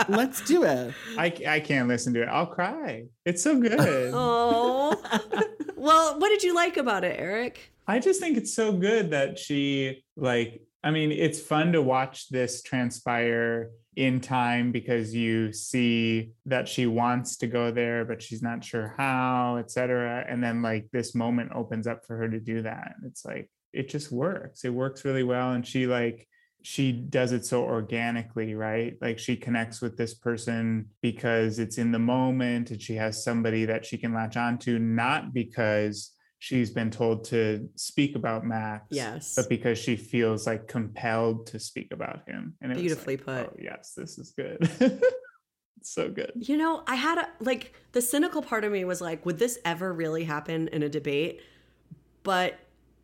Let's 0.09 0.41
do 0.41 0.63
it. 0.63 0.93
I, 1.17 1.33
I 1.47 1.59
can't 1.59 1.87
listen 1.87 2.13
to 2.15 2.23
it. 2.23 2.29
I'll 2.29 2.47
cry. 2.47 3.05
It's 3.25 3.43
so 3.43 3.59
good. 3.59 4.11
oh. 4.13 5.01
well, 5.75 6.19
what 6.19 6.29
did 6.29 6.43
you 6.43 6.55
like 6.55 6.77
about 6.77 7.03
it, 7.03 7.19
Eric? 7.19 7.71
I 7.87 7.99
just 7.99 8.19
think 8.19 8.37
it's 8.37 8.53
so 8.53 8.71
good 8.71 9.11
that 9.11 9.39
she 9.39 10.03
like 10.15 10.61
I 10.83 10.91
mean 10.91 11.11
it's 11.11 11.39
fun 11.39 11.73
to 11.73 11.81
watch 11.81 12.29
this 12.29 12.61
transpire 12.61 13.71
in 13.99 14.21
time 14.21 14.71
because 14.71 15.13
you 15.13 15.51
see 15.51 16.31
that 16.45 16.69
she 16.69 16.87
wants 16.87 17.35
to 17.35 17.47
go 17.47 17.69
there 17.69 18.05
but 18.05 18.21
she's 18.21 18.41
not 18.41 18.63
sure 18.63 18.95
how 18.97 19.57
etc 19.57 20.25
and 20.29 20.41
then 20.41 20.61
like 20.61 20.87
this 20.93 21.13
moment 21.13 21.51
opens 21.53 21.85
up 21.85 22.05
for 22.05 22.15
her 22.15 22.29
to 22.29 22.39
do 22.39 22.61
that. 22.61 22.93
It's 23.05 23.25
like 23.25 23.49
it 23.73 23.89
just 23.89 24.09
works. 24.09 24.63
It 24.63 24.73
works 24.73 25.03
really 25.03 25.23
well. 25.23 25.51
And 25.51 25.67
she 25.67 25.85
like 25.85 26.25
she 26.61 26.93
does 26.93 27.33
it 27.33 27.45
so 27.45 27.63
organically 27.63 28.55
right? 28.55 28.95
Like 29.01 29.19
she 29.19 29.35
connects 29.35 29.81
with 29.81 29.97
this 29.97 30.13
person 30.13 30.87
because 31.01 31.59
it's 31.59 31.77
in 31.77 31.91
the 31.91 31.99
moment 31.99 32.71
and 32.71 32.81
she 32.81 32.95
has 32.95 33.21
somebody 33.21 33.65
that 33.65 33.85
she 33.85 33.97
can 33.97 34.13
latch 34.13 34.37
onto 34.37 34.79
not 34.79 35.33
because 35.33 36.13
she's 36.39 36.71
been 36.71 36.89
told 36.89 37.25
to 37.25 37.69
speak 37.75 38.15
about 38.15 38.45
Max. 38.45 38.85
Yes. 38.89 39.35
But 39.35 39.49
because 39.49 39.77
she 39.77 39.95
feels 39.95 40.47
like 40.47 40.67
compelled 40.67 41.47
to 41.47 41.59
speak 41.59 41.89
about 41.91 42.27
him. 42.27 42.55
And 42.61 42.73
Beautifully 42.73 43.17
like, 43.17 43.27
oh, 43.27 43.43
put. 43.43 43.53
Oh, 43.53 43.55
yes, 43.61 43.93
this 43.95 44.17
is 44.17 44.31
good. 44.31 44.67
so 45.83 46.09
good. 46.09 46.31
You 46.35 46.57
know, 46.57 46.83
I 46.87 46.95
had 46.95 47.17
a 47.17 47.27
like 47.41 47.73
the 47.91 48.01
cynical 48.01 48.41
part 48.41 48.63
of 48.63 48.71
me 48.71 48.85
was 48.85 49.01
like, 49.01 49.25
would 49.25 49.37
this 49.37 49.59
ever 49.65 49.93
really 49.93 50.23
happen 50.23 50.69
in 50.69 50.81
a 50.81 50.89
debate? 50.89 51.41
But 52.23 52.57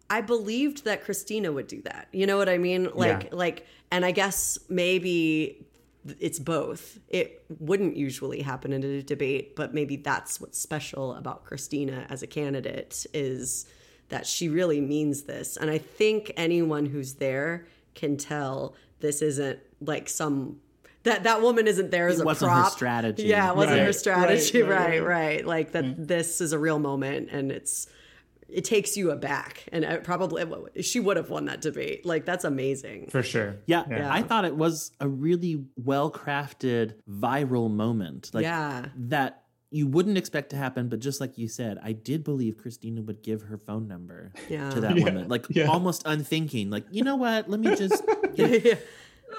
I 0.09 0.21
believed 0.21 0.85
that 0.85 1.03
Christina 1.03 1.51
would 1.51 1.67
do 1.67 1.81
that. 1.83 2.07
You 2.13 2.25
know 2.27 2.37
what 2.37 2.49
I 2.49 2.57
mean? 2.57 2.89
Like 2.93 3.23
Yeah. 3.23 3.29
like 3.33 3.65
and 3.91 4.05
I 4.05 4.11
guess 4.11 4.57
maybe 4.69 5.65
it's 6.19 6.39
both. 6.39 6.99
It 7.07 7.45
wouldn't 7.59 7.97
usually 7.97 8.41
happen 8.41 8.73
in 8.73 8.83
a 8.83 9.01
debate, 9.01 9.55
but 9.55 9.73
maybe 9.73 9.95
that's 9.97 10.39
what's 10.39 10.59
special 10.59 11.15
about 11.15 11.45
Christina 11.45 12.05
as 12.09 12.21
a 12.23 12.27
candidate 12.27 13.05
is 13.13 13.65
that 14.09 14.27
she 14.27 14.49
really 14.49 14.81
means 14.81 15.23
this. 15.23 15.57
And 15.57 15.69
I 15.69 15.77
think 15.77 16.31
anyone 16.37 16.85
who's 16.85 17.15
there 17.15 17.65
can 17.95 18.17
tell 18.17 18.75
this 18.99 19.21
isn't 19.21 19.59
like 19.81 20.09
some 20.09 20.59
that 21.03 21.23
that 21.23 21.41
woman 21.41 21.67
isn't 21.67 21.91
there 21.91 22.07
as 22.07 22.19
It 22.19 22.23
a 22.23 22.25
wasn't 22.25 22.51
her 22.51 22.61
prop. 22.61 22.71
strategy. 22.71 23.23
Yeah, 23.23 23.51
it 23.51 23.55
wasn't 23.55 23.79
her 23.79 23.93
strategy. 23.93 24.61
right, 24.63 24.69
Right, 24.69 24.79
right, 24.89 25.03
right, 25.03 25.25
right. 25.35 25.45
Like 25.45 25.71
that 25.73 25.83
mm-hmm. 25.85 26.03
this 26.05 26.41
is 26.41 26.51
a 26.51 26.59
real 26.59 26.79
moment 26.79 27.29
and 27.31 27.51
it's 27.51 27.87
it 28.47 28.63
takes 28.63 28.95
you 28.95 29.11
aback 29.11 29.65
and 29.71 29.83
it 29.83 30.03
probably 30.03 30.43
she 30.81 30.99
would 30.99 31.17
have 31.17 31.29
won 31.29 31.45
that 31.45 31.61
debate. 31.61 32.05
Like 32.05 32.25
that's 32.25 32.43
amazing. 32.45 33.07
For 33.09 33.23
sure. 33.23 33.57
Yeah, 33.65 33.83
Yeah. 33.89 34.11
I 34.13 34.21
thought 34.21 34.45
it 34.45 34.55
was 34.55 34.91
a 34.99 35.07
really 35.07 35.65
well 35.75 36.11
crafted 36.11 36.95
viral 37.09 37.69
moment. 37.71 38.31
Like 38.33 38.43
Yeah. 38.43 38.85
that 38.97 39.41
you 39.71 39.87
wouldn't 39.87 40.17
expect 40.17 40.51
to 40.51 40.55
happen, 40.55 40.87
but 40.87 40.99
just 40.99 41.19
like 41.19 41.37
you 41.37 41.47
said, 41.49 41.77
I 41.83 41.91
did 41.91 42.23
believe 42.23 42.57
Christina 42.57 43.01
would 43.01 43.21
give 43.23 43.41
her 43.43 43.57
phone 43.57 43.87
number 43.87 44.31
Yeah. 44.49 44.69
to 44.69 44.79
that 44.81 44.95
Yeah, 44.95 45.05
woman. 45.05 45.27
Like 45.27 45.47
yeah. 45.49 45.65
almost 45.65 46.03
unthinking. 46.05 46.69
Like, 46.69 46.85
you 46.91 47.03
know 47.03 47.15
what? 47.17 47.49
Let 47.49 47.59
me 47.59 47.75
just 47.75 48.01
yeah. 48.35 48.75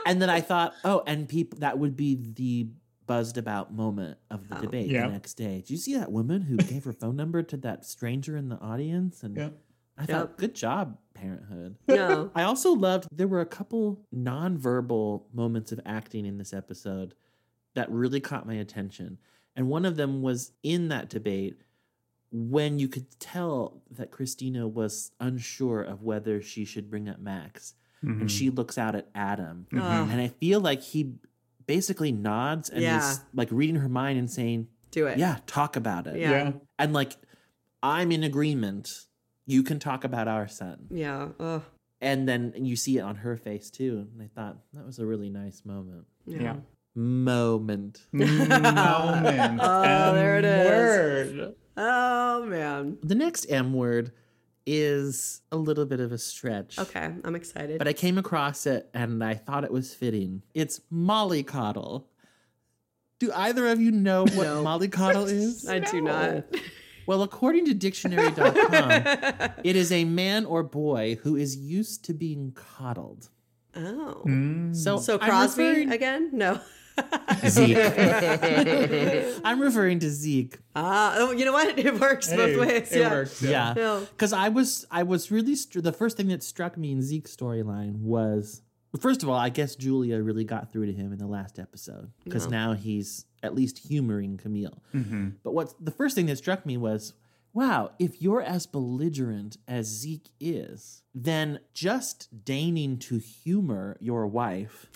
and 0.04 0.20
then 0.20 0.28
I 0.28 0.40
thought, 0.40 0.74
oh, 0.84 1.02
and 1.06 1.28
people 1.28 1.60
that 1.60 1.78
would 1.78 1.96
be 1.96 2.16
the 2.34 2.68
buzzed 3.06 3.38
about 3.38 3.72
moment 3.72 4.18
of 4.30 4.48
the 4.48 4.58
Oh. 4.58 4.62
debate 4.62 4.90
Yeah. 4.90 5.06
the 5.06 5.12
next 5.12 5.34
day. 5.34 5.60
Did 5.60 5.70
you 5.70 5.76
see 5.76 5.94
that 5.94 6.10
woman 6.12 6.42
who 6.42 6.56
gave 6.56 6.84
her 6.84 6.92
phone 6.92 7.16
number 7.16 7.42
to 7.42 7.56
that 7.58 7.84
stranger 7.84 8.36
in 8.36 8.48
the 8.48 8.58
audience? 8.60 9.22
And 9.22 9.36
Yeah. 9.36 9.50
I 9.96 10.04
thought, 10.06 10.28
Yep. 10.30 10.36
good 10.38 10.54
job, 10.54 10.98
Parenthood. 11.14 11.76
No. 11.88 12.30
I 12.34 12.42
also 12.42 12.72
loved 12.72 13.08
there 13.10 13.28
were 13.28 13.40
a 13.40 13.46
couple 13.46 14.04
nonverbal 14.14 15.24
moments 15.32 15.72
of 15.72 15.80
acting 15.86 16.26
in 16.26 16.38
this 16.38 16.52
episode 16.52 17.14
that 17.74 17.90
really 17.90 18.20
caught 18.20 18.46
my 18.46 18.54
attention. 18.54 19.18
And 19.54 19.68
one 19.68 19.84
of 19.84 19.96
them 19.96 20.20
was 20.22 20.52
in 20.62 20.88
that 20.88 21.08
debate 21.08 21.60
when 22.30 22.78
you 22.78 22.88
could 22.88 23.06
tell 23.18 23.82
that 23.90 24.10
Christina 24.10 24.68
was 24.68 25.12
unsure 25.20 25.80
of 25.82 26.02
whether 26.02 26.42
she 26.42 26.64
should 26.64 26.90
bring 26.90 27.08
up 27.08 27.18
Max. 27.18 27.74
Mhm. 28.02 28.20
And 28.22 28.30
she 28.30 28.50
looks 28.50 28.76
out 28.76 28.94
at 28.94 29.08
Adam. 29.14 29.66
Ugh. 29.72 30.08
And 30.10 30.20
I 30.20 30.28
feel 30.28 30.60
like 30.60 30.82
he 30.82 31.14
basically 31.66 32.12
nods 32.12 32.70
and 32.70 32.82
Yeah. 32.82 32.98
is 33.10 33.20
like 33.34 33.48
reading 33.50 33.76
her 33.76 33.88
mind 33.88 34.18
and 34.18 34.30
saying, 34.30 34.68
Do 34.90 35.06
it. 35.06 35.18
Yeah, 35.18 35.38
talk 35.46 35.76
about 35.76 36.06
it. 36.06 36.18
Yeah. 36.18 36.30
yeah. 36.30 36.52
And 36.78 36.92
like, 36.92 37.12
I'm 37.82 38.10
in 38.12 38.22
agreement. 38.24 39.06
You 39.46 39.62
can 39.62 39.78
talk 39.78 40.02
about 40.04 40.26
our 40.28 40.48
son 40.48 40.86
Yeah. 40.90 41.28
Ugh. 41.38 41.62
and 42.00 42.28
then 42.28 42.52
you 42.56 42.74
see 42.76 42.98
it 42.98 43.02
on 43.02 43.16
her 43.16 43.36
face 43.36 43.70
too 43.70 44.06
and 44.12 44.20
i 44.22 44.26
thought 44.34 44.56
that 44.74 44.84
was 44.84 44.98
a 44.98 45.06
really 45.06 45.30
nice 45.30 45.62
moment 45.64 46.04
Yeah. 46.26 46.42
Yeah. 46.42 46.56
moment 46.94 48.00
Moment. 48.12 49.60
Oh, 49.62 50.12
there 50.14 50.38
it 50.38 50.44
is. 50.44 51.34
Word. 51.36 51.54
Oh 51.76 52.44
man. 52.46 52.98
the 53.02 53.14
next 53.14 53.46
m 53.50 53.72
word 53.72 54.12
is 54.66 55.40
a 55.52 55.56
little 55.56 55.86
bit 55.86 56.00
of 56.00 56.10
a 56.12 56.18
stretch 56.18 56.78
Okay, 56.78 57.10
I'm 57.24 57.34
excited. 57.36 57.78
but 57.78 57.86
i 57.88 57.92
came 57.92 58.18
across 58.18 58.66
it 58.66 58.88
and 58.92 59.22
i 59.22 59.34
thought 59.34 59.62
it 59.64 59.70
was 59.72 59.94
fitting 59.94 60.42
it's 60.54 60.80
mollycoddle 60.92 62.04
do 63.18 63.32
either 63.32 63.66
of 63.68 63.80
you 63.80 63.90
know 63.92 64.22
what 64.22 64.34
No. 64.36 64.64
mollycoddle 64.64 65.30
is 65.30 65.66
I 65.76 65.78
do 65.78 66.00
not. 66.00 66.44
well 67.06 67.22
according 67.22 67.64
to 67.66 67.74
dictionary.com 67.74 68.90
it 69.64 69.76
is 69.76 69.92
a 69.92 70.04
man 70.04 70.44
or 70.44 70.62
boy 70.62 71.16
who 71.22 71.36
is 71.36 71.56
used 71.56 72.04
to 72.06 72.12
being 72.14 72.52
coddled 72.52 73.30
Oh. 73.78 74.22
Mm. 74.26 74.74
so 74.74 74.96
So 74.98 75.18
Crosby 75.18 75.62
referring- 75.64 75.92
again? 75.92 76.30
No. 76.32 76.60
Zeke. 77.48 77.76
I'm 79.44 79.60
referring 79.60 79.98
to 80.00 80.10
Zeke. 80.10 80.58
Ah, 80.74 81.14
oh, 81.18 81.30
you 81.32 81.44
know 81.44 81.52
what? 81.52 81.78
It 81.78 81.98
works 82.00 82.30
Hey, 82.30 82.36
both 82.36 82.66
ways. 82.66 82.92
it 82.92 83.00
yeah. 83.00 83.10
works. 83.10 83.42
Yeah, 83.42 83.74
Yeah. 83.76 84.00
because 84.10 84.32
I 84.32 84.48
was 84.48 84.86
I 84.90 85.02
was 85.02 85.30
really 85.30 85.54
str- 85.56 85.80
the 85.80 85.92
first 85.92 86.16
thing 86.16 86.28
that 86.28 86.42
struck 86.42 86.76
me 86.76 86.92
in 86.92 87.02
Zeke's 87.02 87.34
storyline 87.34 88.00
was 88.00 88.62
first 88.98 89.22
of 89.22 89.28
all, 89.28 89.36
I 89.38 89.50
guess 89.50 89.76
Julia 89.76 90.22
really 90.22 90.44
got 90.44 90.72
through 90.72 90.86
to 90.86 90.92
him 90.92 91.12
in 91.12 91.18
the 91.18 91.26
last 91.26 91.58
episode 91.58 92.10
because 92.24 92.44
Yeah. 92.46 92.50
now 92.50 92.72
he's 92.74 93.26
at 93.42 93.54
least 93.54 93.78
humoring 93.86 94.38
Camille. 94.38 94.82
Mhm. 94.94 95.34
But 95.42 95.52
what 95.54 95.74
the 95.84 95.90
first 95.90 96.14
thing 96.14 96.26
that 96.26 96.38
struck 96.38 96.64
me 96.64 96.76
was, 96.78 97.12
wow, 97.52 97.90
if 97.98 98.22
you're 98.22 98.40
as 98.42 98.66
belligerent 98.66 99.58
as 99.68 99.86
Zeke 99.86 100.30
is, 100.40 101.02
then 101.14 101.60
just 101.74 102.44
deigning 102.44 102.96
to 103.00 103.18
humor 103.18 103.96
your 104.00 104.26
wife 104.26 104.90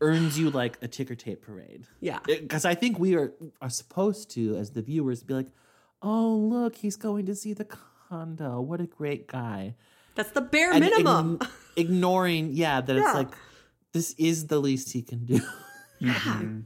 earns 0.00 0.38
you 0.38 0.50
like 0.50 0.78
a 0.82 0.88
ticker 0.88 1.14
tape 1.14 1.42
parade. 1.42 1.84
Yeah. 2.00 2.18
Because 2.26 2.64
I 2.64 2.74
think 2.74 2.98
we 2.98 3.14
are 3.16 3.32
are 3.60 3.70
supposed 3.70 4.30
to, 4.32 4.56
as 4.56 4.70
the 4.70 4.82
viewers, 4.82 5.22
be 5.22 5.34
like, 5.34 5.48
"Oh, 6.02 6.34
look, 6.36 6.76
he's 6.76 6.96
going 6.96 7.26
to 7.26 7.34
see 7.34 7.52
the 7.52 7.64
condo. 7.64 8.60
What 8.60 8.80
a 8.80 8.86
great 8.86 9.26
guy!" 9.26 9.74
That's 10.14 10.30
the 10.32 10.40
bare 10.40 10.72
And 10.72 10.80
minimum. 10.80 11.38
ign- 11.38 11.50
ignoring, 11.76 12.50
yeah, 12.52 12.80
that 12.80 12.94
Yeah. 12.96 13.02
it's 13.04 13.14
like 13.14 13.28
this 13.92 14.14
is 14.18 14.46
the 14.48 14.58
least 14.60 14.92
he 14.92 15.02
can 15.02 15.24
do. 15.24 15.40
Mhm. 16.00 16.62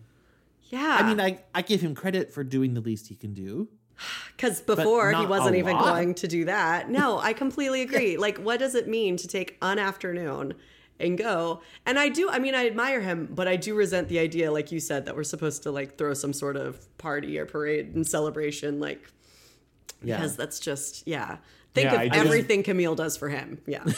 yeah. 0.65 0.99
I 1.01 1.09
mean, 1.09 1.21
I 1.21 1.43
I 1.55 1.63
give 1.63 1.81
him 1.81 1.95
credit 1.95 2.31
for 2.33 2.45
doing 2.45 2.75
the 2.75 2.81
least 2.83 3.09
he 3.09 3.15
can 3.15 3.33
do. 3.35 3.69
Because 4.37 4.61
before 4.61 5.13
he 5.13 5.25
wasn't 5.27 5.55
even 5.57 5.77
lot. 5.77 5.85
going 5.87 6.15
to 6.15 6.27
do 6.29 6.45
that. 6.47 6.91
No, 6.91 7.19
I 7.19 7.33
completely 7.33 7.81
agree. 7.89 8.17
Like, 8.17 8.39
what 8.39 8.59
does 8.59 8.75
it 8.75 8.89
mean 8.89 9.17
to 9.19 9.29
take 9.29 9.57
an 9.63 9.79
afternoon 9.79 10.55
and 11.03 11.19
go? 11.19 11.61
And 11.87 11.99
I 11.99 12.09
do, 12.09 12.31
I 12.31 12.39
mean, 12.39 12.55
I 12.55 12.67
admire 12.67 13.01
him, 13.01 13.29
but 13.31 13.49
I 13.49 13.57
do 13.57 13.75
resent 13.75 14.09
the 14.09 14.19
idea, 14.19 14.51
like 14.53 14.73
you 14.73 14.81
said, 14.81 15.05
that 15.07 15.17
we're 15.17 15.25
supposed 15.25 15.63
to 15.65 15.71
like 15.71 15.99
throw 15.99 16.15
some 16.15 16.33
sort 16.33 16.57
of 16.57 16.97
party 16.99 17.39
or 17.39 17.47
parade 17.47 17.95
and 17.95 18.07
celebration. 18.07 18.81
Like, 18.81 19.03
Yeah. 20.03 20.17
because 20.17 20.37
that's 20.37 20.59
just, 20.61 21.07
yeah. 21.07 21.39
Think 21.75 21.91
Yeah, 21.93 22.01
I 22.01 22.03
of 22.05 22.13
just- 22.13 22.25
everything 22.27 22.63
Camille 22.63 22.95
does 22.95 23.17
for 23.17 23.29
him. 23.29 23.59
Yeah. 23.67 23.85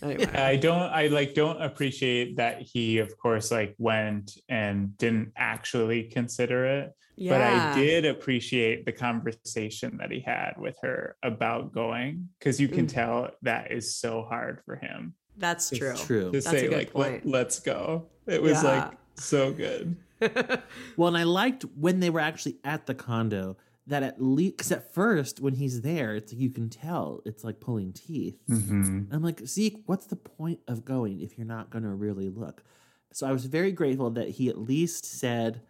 Anyway. 0.00 0.26
I 0.26 0.54
don't 0.54 0.78
I 0.92 1.08
like 1.08 1.34
don't 1.34 1.60
appreciate 1.60 2.36
that 2.36 2.62
he 2.62 2.98
of 2.98 3.18
course 3.18 3.50
like 3.50 3.74
went 3.78 4.38
and 4.48 4.96
didn't 4.96 5.32
actually 5.36 6.04
consider 6.04 6.64
it. 6.66 6.92
Yeah. 7.16 7.32
But 7.32 7.40
I 7.40 7.74
did 7.84 8.04
appreciate 8.04 8.84
the 8.86 8.92
conversation 8.92 9.96
that 9.96 10.12
he 10.12 10.20
had 10.20 10.52
with 10.56 10.76
her 10.82 11.16
about 11.24 11.72
going 11.72 12.28
because 12.38 12.60
you 12.60 12.68
can 12.68 12.86
Mm. 12.86 12.92
tell 12.92 13.30
that 13.42 13.72
is 13.72 13.96
so 13.96 14.22
hard 14.22 14.60
for 14.64 14.76
him. 14.76 15.14
That's 15.38 15.70
true. 15.70 15.94
true. 15.96 16.24
to 16.26 16.30
That's 16.32 16.46
a 16.46 16.50
say 16.50 16.68
good 16.68 16.76
like 16.76 16.92
point. 16.92 17.26
Let, 17.26 17.26
let's 17.26 17.60
go. 17.60 18.06
It 18.26 18.42
was 18.42 18.62
Yeah. 18.62 18.86
like 18.88 18.98
so 19.14 19.52
good. 19.52 19.96
Well, 20.96 21.08
and 21.08 21.16
I 21.16 21.22
liked 21.22 21.62
when 21.76 22.00
they 22.00 22.10
were 22.10 22.18
actually 22.20 22.56
at 22.64 22.86
the 22.86 22.94
condo 22.94 23.56
that 23.86 24.02
at 24.02 24.20
least 24.20 24.56
because 24.56 24.72
at 24.72 24.92
first 24.92 25.40
when 25.40 25.54
he's 25.54 25.80
there, 25.82 26.16
it's 26.16 26.32
like 26.32 26.40
you 26.40 26.50
can 26.50 26.68
tell 26.68 27.22
it's 27.24 27.44
like 27.44 27.60
pulling 27.60 27.92
teeth. 27.92 28.36
Mm-hmm. 28.50 29.04
I'm 29.14 29.22
like, 29.22 29.46
Zeke, 29.46 29.80
what's 29.86 30.06
the 30.06 30.16
point 30.16 30.58
of 30.66 30.84
going 30.84 31.20
if 31.20 31.38
you're 31.38 31.46
not 31.46 31.70
going 31.70 31.84
to 31.84 31.90
really 31.90 32.28
look? 32.30 32.64
So 33.12 33.26
I 33.28 33.32
was 33.32 33.46
very 33.46 33.70
grateful 33.72 34.10
that 34.10 34.28
he 34.30 34.48
at 34.48 34.58
least 34.58 35.04
said, 35.06 35.62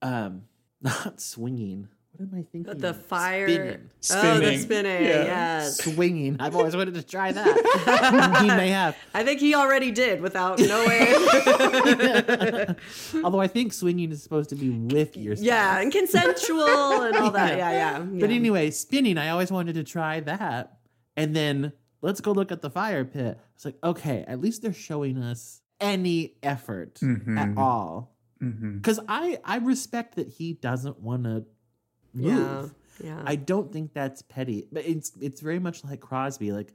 um, 0.00 0.44
not 0.80 1.20
swinging. 1.20 1.88
What 2.16 2.28
am 2.32 2.38
I 2.38 2.42
thinking? 2.52 2.78
The 2.78 2.90
of? 2.90 3.06
fire. 3.06 3.48
Spinning. 3.48 3.80
Oh, 3.80 3.88
the 3.88 4.40
Spinning. 4.40 4.58
spinning. 4.60 5.02
Yeah. 5.04 5.24
Yes. 5.24 5.78
Swinging. 5.78 6.36
I've 6.40 6.54
always 6.54 6.76
wanted 6.76 6.94
to 6.94 7.02
try 7.02 7.32
that. 7.32 8.38
he 8.42 8.46
may 8.48 8.68
have. 8.68 8.96
I 9.14 9.24
think 9.24 9.40
he 9.40 9.54
already 9.54 9.90
did 9.90 10.20
without 10.20 10.58
knowing. 10.58 11.06
Although 13.24 13.40
I 13.40 13.46
think 13.48 13.72
swinging 13.72 14.12
is 14.12 14.22
supposed 14.22 14.50
to 14.50 14.56
be 14.56 14.70
with 14.70 15.16
your 15.16 15.36
spouse. 15.36 15.44
yeah, 15.46 15.80
and 15.80 15.90
consensual 15.92 17.02
and 17.02 17.16
all 17.16 17.30
that. 17.30 17.56
Yeah. 17.56 17.70
Yeah, 17.72 17.98
yeah. 17.98 18.04
But 18.20 18.30
yeah. 18.30 18.36
anyway, 18.36 18.70
spinning, 18.70 19.18
I 19.18 19.30
always 19.30 19.50
wanted 19.50 19.74
to 19.76 19.84
try 19.84 20.20
that. 20.20 20.76
And 21.16 21.34
then 21.34 21.72
let's 22.02 22.20
go 22.20 22.32
look 22.32 22.52
at 22.52 22.62
the 22.62 22.70
fire 22.70 23.04
pit. 23.04 23.38
It's 23.54 23.64
like, 23.64 23.76
okay, 23.82 24.24
at 24.26 24.40
least 24.40 24.62
they're 24.62 24.72
showing 24.72 25.18
us 25.18 25.60
any 25.80 26.34
effort 26.42 26.96
Mhm. 27.02 27.38
at 27.38 27.56
all. 27.58 28.14
Mm-hmm. 28.42 28.76
Because 28.76 29.00
I, 29.08 29.38
I 29.44 29.58
respect 29.58 30.16
that 30.16 30.28
he 30.28 30.52
doesn't 30.54 31.00
want 31.00 31.24
to 31.24 31.30
Yeah. 31.30 31.40
Move. 32.14 32.74
Yeah. 33.02 33.22
I 33.24 33.36
don't 33.36 33.72
think 33.72 33.94
that's 33.94 34.22
petty, 34.22 34.66
but 34.70 34.84
it's 34.86 35.12
it's 35.20 35.40
very 35.40 35.58
much 35.58 35.84
like 35.84 36.00
Crosby. 36.00 36.52
Like 36.52 36.74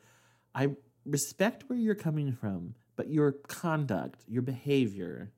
I 0.54 0.70
respect 1.06 1.64
where 1.68 1.80
you're 1.80 1.96
coming 1.96 2.34
from, 2.34 2.76
but 2.96 3.10
your 3.10 3.32
conduct, 3.32 4.24
your 4.28 4.42
behavior 4.42 5.32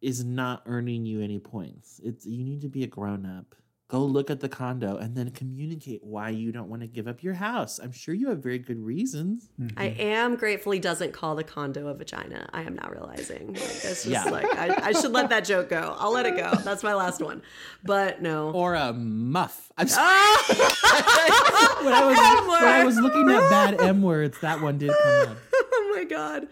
is 0.00 0.24
not 0.24 0.62
earning 0.66 1.04
you 1.04 1.20
any 1.20 1.38
points. 1.38 2.00
It's 2.04 2.26
you 2.26 2.44
need 2.44 2.62
to 2.62 2.68
be 2.68 2.84
a 2.84 2.86
grown 2.86 3.26
up. 3.26 3.54
Go 3.88 4.04
look 4.04 4.30
at 4.30 4.40
the 4.40 4.48
condo 4.48 4.96
and 4.96 5.16
then 5.16 5.30
communicate 5.30 6.02
why 6.02 6.30
you 6.30 6.50
don't 6.50 6.68
want 6.68 6.82
to 6.82 6.88
give 6.88 7.06
up 7.06 7.22
your 7.22 7.34
house. 7.34 7.78
I'm 7.78 7.92
sure 7.92 8.14
you 8.16 8.30
have 8.30 8.38
very 8.42 8.58
good 8.58 8.80
reasons. 8.84 9.48
I 9.76 9.84
am 9.86 10.34
grateful 10.34 10.72
he 10.72 10.80
doesn't 10.80 11.12
call 11.12 11.36
the 11.36 11.44
condo 11.44 11.86
a 11.86 11.94
vagina. 11.94 12.48
I 12.52 12.62
am 12.62 12.74
now 12.74 12.88
realizing. 12.90 13.52
Like, 13.52 13.62
it's 13.62 13.82
just 13.82 14.06
Yeah. 14.06 14.24
like 14.24 14.44
I, 14.58 14.88
I 14.88 14.92
should 14.92 15.12
let 15.12 15.28
that 15.28 15.44
joke 15.44 15.68
go. 15.68 15.94
I'll 16.00 16.12
let 16.12 16.26
it 16.26 16.36
go. 16.36 16.50
That's 16.64 16.82
my 16.82 16.94
last 16.94 17.22
one. 17.22 17.42
But 17.84 18.20
no. 18.20 18.50
Or 18.50 18.74
a 18.74 18.92
muff. 18.92 19.70
I'm 19.78 19.86
sorry. 19.86 20.04
Ah! 20.04 21.80
when, 21.84 21.92
I 21.94 22.04
was, 22.06 22.16
when 22.16 22.64
I 22.64 22.78
M-word. 22.78 22.86
was 22.86 22.98
looking 22.98 23.30
at 23.30 23.50
bad 23.50 23.80
M 23.80 24.02
words, 24.02 24.36
that 24.40 24.60
one 24.60 24.78
did 24.78 24.90
come 24.90 25.28
up. 25.30 25.36
oh 25.72 25.92
my 25.94 26.02
god 26.04 26.48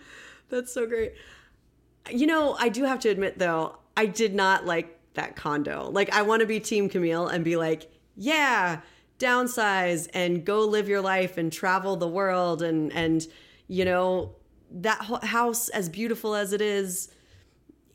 that's 0.50 0.72
so 0.72 0.86
great 0.86 1.12
you 2.10 2.26
know 2.26 2.54
i 2.60 2.68
do 2.68 2.84
have 2.84 2.98
to 3.00 3.08
admit 3.08 3.38
though 3.38 3.76
i 3.96 4.06
did 4.06 4.34
not 4.34 4.64
like 4.66 4.93
that 5.14 5.36
condo. 5.36 5.90
Like 5.90 6.12
i 6.12 6.22
want 6.22 6.40
to 6.40 6.46
be 6.46 6.60
team 6.60 6.88
camille 6.88 7.28
and 7.28 7.44
be 7.44 7.56
like 7.56 7.90
yeah 8.16 8.80
downsize 9.18 10.08
and 10.12 10.44
go 10.44 10.60
live 10.64 10.88
your 10.88 11.00
life 11.00 11.38
and 11.38 11.52
travel 11.52 11.96
the 11.96 12.08
world 12.08 12.62
and 12.62 12.92
and 12.92 13.26
you 13.68 13.84
know 13.84 14.34
that 14.70 14.98
ho- 14.98 15.20
house 15.22 15.68
as 15.68 15.88
beautiful 15.88 16.34
as 16.34 16.52
it 16.52 16.60
is 16.60 17.10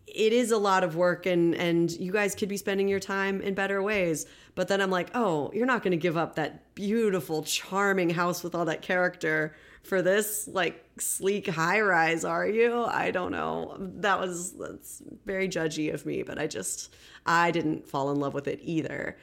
it 0.08 0.34
is 0.34 0.52
a 0.52 0.58
lot 0.58 0.84
of 0.84 0.96
work 0.96 1.26
and 1.26 1.54
and 1.56 1.92
you 1.92 2.12
guys 2.12 2.34
could 2.34 2.50
be 2.50 2.58
spending 2.58 2.88
your 2.88 3.00
time 3.00 3.42
in 3.42 3.54
better 3.54 3.82
ways. 3.82 4.26
But 4.56 4.68
then 4.68 4.82
i'm 4.82 4.92
like 4.92 5.12
oh 5.14 5.52
you're 5.54 5.66
not 5.66 5.84
going 5.84 5.92
to 5.92 5.98
give 5.98 6.18
up 6.18 6.36
that 6.36 6.74
beautiful 6.76 7.44
charming 7.44 8.10
house 8.10 8.44
with 8.44 8.56
all 8.56 8.66
that 8.66 8.82
character 8.82 9.56
for 9.84 10.02
this 10.02 10.48
like 10.52 10.84
sleek 11.00 11.48
high 11.48 11.80
rise 11.82 12.24
are 12.26 12.48
you 12.48 12.84
i 12.86 13.12
don't 13.12 13.32
know 13.32 13.76
that 13.80 14.20
was 14.20 14.54
that's 14.54 15.02
very 15.26 15.48
judgy 15.48 15.94
of 15.94 16.06
me 16.06 16.24
but 16.24 16.38
i 16.38 16.46
just 16.46 16.94
i 17.26 17.50
didn't 17.52 17.88
fall 17.88 18.12
in 18.12 18.20
love 18.20 18.34
with 18.34 18.48
it 18.48 18.60
either 18.62 19.18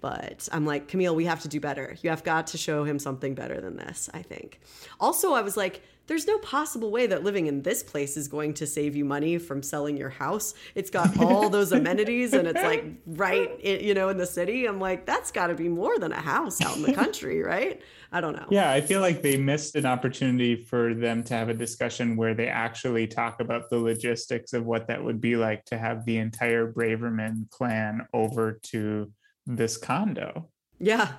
but 0.00 0.48
I'm 0.50 0.64
like, 0.64 0.88
Camille, 0.88 1.14
we 1.14 1.26
have 1.26 1.40
to 1.40 1.48
do 1.48 1.60
better. 1.60 1.96
You 2.02 2.10
have 2.10 2.24
got 2.24 2.48
to 2.48 2.58
show 2.58 2.84
him 2.84 2.98
something 2.98 3.34
better 3.34 3.60
than 3.60 3.76
this, 3.76 4.08
I 4.14 4.22
think. 4.22 4.60
Also, 4.98 5.34
I 5.34 5.42
was 5.42 5.56
like, 5.56 5.82
there's 6.06 6.26
no 6.26 6.38
possible 6.38 6.90
way 6.90 7.06
that 7.06 7.22
living 7.22 7.46
in 7.46 7.62
this 7.62 7.82
place 7.84 8.16
is 8.16 8.26
going 8.26 8.54
to 8.54 8.66
save 8.66 8.96
you 8.96 9.04
money 9.04 9.38
from 9.38 9.62
selling 9.62 9.96
your 9.96 10.08
house. 10.08 10.54
It's 10.74 10.90
got 10.90 11.16
all 11.20 11.48
those 11.50 11.70
amenities 11.70 12.32
and 12.32 12.48
it's 12.48 12.62
like 12.62 12.84
right, 13.06 13.48
in, 13.60 13.86
you 13.86 13.94
know, 13.94 14.08
in 14.08 14.16
the 14.16 14.26
city. 14.26 14.66
I'm 14.66 14.80
like, 14.80 15.06
that's 15.06 15.30
got 15.30 15.48
to 15.48 15.54
be 15.54 15.68
more 15.68 15.98
than 15.98 16.10
a 16.12 16.20
house 16.20 16.60
out 16.60 16.76
in 16.76 16.82
the 16.82 16.94
country, 16.94 17.42
right? 17.42 17.80
I 18.12 18.20
don't 18.20 18.34
know. 18.34 18.46
Yeah, 18.50 18.72
I 18.72 18.80
feel 18.80 19.00
like 19.00 19.22
they 19.22 19.36
missed 19.36 19.76
an 19.76 19.86
opportunity 19.86 20.64
for 20.64 20.94
them 20.94 21.22
to 21.24 21.34
have 21.34 21.48
a 21.48 21.54
discussion 21.54 22.16
where 22.16 22.34
they 22.34 22.48
actually 22.48 23.06
talk 23.06 23.40
about 23.40 23.70
the 23.70 23.78
logistics 23.78 24.52
of 24.52 24.64
what 24.66 24.88
that 24.88 25.02
would 25.02 25.20
be 25.20 25.36
like 25.36 25.64
to 25.66 25.78
have 25.78 26.04
the 26.04 26.18
entire 26.18 26.70
Braverman 26.72 27.48
clan 27.50 28.06
over 28.12 28.58
to 28.64 29.12
this 29.46 29.76
condo. 29.76 30.48
Yeah. 30.78 31.12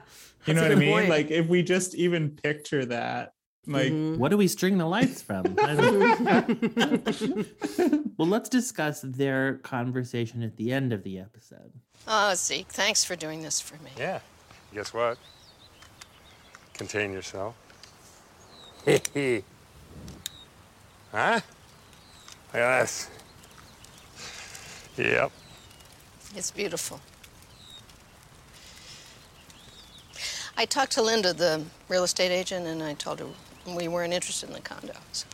You 0.45 0.53
know 0.53 0.63
what 0.63 0.71
I 0.71 0.75
mean? 0.75 0.91
point. 0.91 1.09
Like 1.09 1.31
if 1.31 1.47
we 1.47 1.63
just 1.63 1.95
even 1.95 2.31
picture 2.31 2.83
that, 2.85 3.31
like 3.67 3.91
Mhm. 3.91 4.17
What 4.17 4.29
do 4.31 4.37
we 4.37 4.47
string 4.47 4.77
the 4.79 4.87
lights 4.87 5.21
from? 5.21 5.55
Well, 8.17 8.27
let's 8.27 8.49
discuss 8.49 9.01
their 9.01 9.55
conversation 9.59 10.43
at 10.43 10.55
the 10.57 10.71
end 10.71 10.93
of 10.93 11.01
the 11.03 11.17
episode. 11.17 11.71
Oh, 12.07 12.35
Zeke, 12.35 12.67
thanks 12.67 13.03
for 13.03 13.15
doing 13.15 13.41
this 13.41 13.59
for 13.59 13.81
me. 13.83 13.89
Yeah. 13.97 14.19
Guess 14.75 14.93
what? 14.93 15.17
Contain 16.81 17.13
yourself. 17.13 17.53
Hee 18.85 18.99
hee. 19.13 19.43
Huh? 21.11 21.39
Look 22.51 22.55
at 22.59 22.81
this. 22.81 23.07
Yep. 24.97 25.31
It's 26.35 26.49
beautiful. 26.49 26.99
I 30.57 30.65
talked 30.65 30.93
to 30.93 31.03
Linda, 31.03 31.33
the 31.33 31.63
real 31.87 32.03
estate 32.03 32.31
agent, 32.31 32.65
and 32.65 32.81
I 32.81 32.95
told 32.95 33.19
her 33.19 33.27
we 33.67 33.87
weren't 33.87 34.11
interested 34.11 34.49
in 34.49 34.55
the 34.55 34.61
condo. 34.61 34.93
So- 35.11 35.27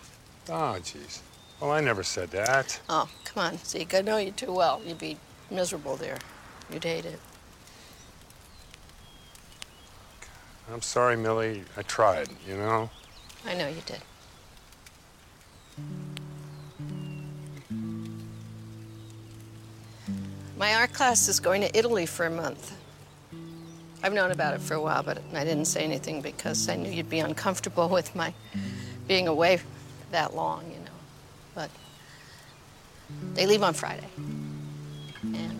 Oh, 0.49 0.75
jeez. 0.81 1.19
Well, 1.61 1.71
I 1.71 1.79
never 1.79 2.03
said 2.03 2.29
that. 2.31 2.77
Oh, 2.89 3.07
come 3.23 3.41
on, 3.53 3.57
Zeke. 3.63 3.93
I 3.93 4.01
know 4.01 4.17
you 4.17 4.31
too 4.31 4.51
well. 4.51 4.81
You'd 4.85 4.97
be 4.99 5.15
miserable 5.49 5.95
there. 5.95 6.17
You'd 6.69 6.83
hate 6.83 7.05
it. 7.05 7.21
I'm 10.71 10.81
sorry, 10.81 11.15
Millie. 11.15 11.63
I 11.77 11.81
tried, 11.83 12.27
you 12.45 12.57
know? 12.57 12.89
I 13.45 13.53
know 13.53 13.67
you 13.67 13.81
did. 13.85 14.01
My 20.57 20.73
art 20.73 20.91
class 20.91 21.29
is 21.29 21.39
going 21.39 21.61
to 21.61 21.77
Italy 21.77 22.05
for 22.05 22.25
a 22.25 22.29
month. 22.29 22.75
I've 24.03 24.13
known 24.13 24.31
about 24.31 24.53
it 24.55 24.61
for 24.61 24.73
a 24.73 24.81
while, 24.81 25.03
but 25.03 25.21
I 25.33 25.43
didn't 25.43 25.65
say 25.65 25.83
anything 25.83 26.21
because 26.21 26.67
I 26.67 26.75
knew 26.75 26.91
you'd 26.91 27.09
be 27.09 27.19
uncomfortable 27.19 27.87
with 27.87 28.13
my 28.15 28.33
being 29.07 29.27
away 29.27 29.61
that 30.11 30.35
long, 30.35 30.65
you 30.65 30.79
know. 30.79 30.91
But 31.55 31.69
they 33.33 33.45
leave 33.45 33.63
on 33.63 33.73
Friday. 33.73 34.07
And 35.23 35.57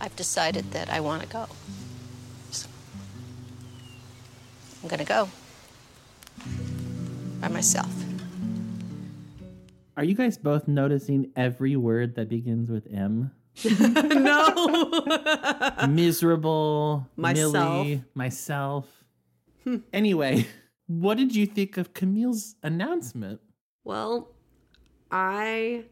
I've 0.00 0.14
decided 0.14 0.72
that 0.72 0.90
I 0.90 1.00
want 1.00 1.22
to 1.22 1.28
go. 1.28 1.46
I'm 4.84 4.90
going 4.90 4.98
to 4.98 5.06
go 5.06 5.30
by 7.40 7.48
myself. 7.48 7.90
Are 9.96 10.04
you 10.04 10.14
guys 10.14 10.36
both 10.36 10.68
noticing 10.68 11.30
every 11.36 11.74
word 11.74 12.16
that 12.16 12.28
begins 12.28 12.68
with 12.68 12.86
M? 12.92 13.30
no. 13.80 15.86
Miserable, 15.88 17.08
Myself. 17.16 17.52
Millie, 17.54 18.04
myself. 18.12 18.86
anyway, 19.94 20.46
what 20.86 21.16
did 21.16 21.34
you 21.34 21.46
think 21.46 21.78
of 21.78 21.94
Camille's 21.94 22.56
announcement? 22.62 23.40
Well, 23.84 24.34
I 25.10 25.84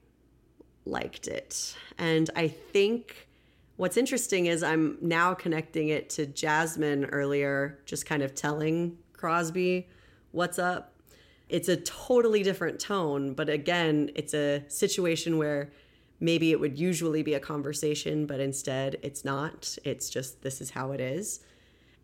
liked 0.84 1.28
it. 1.28 1.74
And 1.97 2.28
I 2.36 2.49
think 2.49 3.26
what's 3.83 3.97
interesting 3.97 4.47
is 4.47 4.62
I'm 4.62 4.97
now 5.01 5.35
connecting 5.35 5.89
it 5.89 6.09
to 6.11 6.24
Jasmine 6.24 7.07
earlier, 7.07 7.80
just 7.85 8.07
kind 8.07 8.22
of 8.22 8.33
telling 8.33 8.97
Crosby 9.12 9.89
what's 10.30 10.61
up. 10.61 10.95
It's 11.49 11.68
a 11.68 11.76
totally 11.78 12.45
different 12.45 12.78
tone, 12.78 13.35
but 13.35 13.49
again, 13.49 14.12
it's 14.14 14.35
a 14.35 14.62
situation 14.68 15.37
where 15.37 15.72
maybe 16.20 16.53
it 16.53 16.61
would 16.61 16.78
usually 16.78 17.24
be 17.24 17.35
a 17.35 17.41
conversation, 17.41 18.24
but 18.24 18.39
instead 18.39 18.99
it's 19.03 19.24
not. 19.24 19.76
It's 19.83 20.09
just 20.09 20.43
this 20.43 20.61
is 20.61 20.70
how 20.70 20.93
it 20.93 21.01
is. 21.01 21.41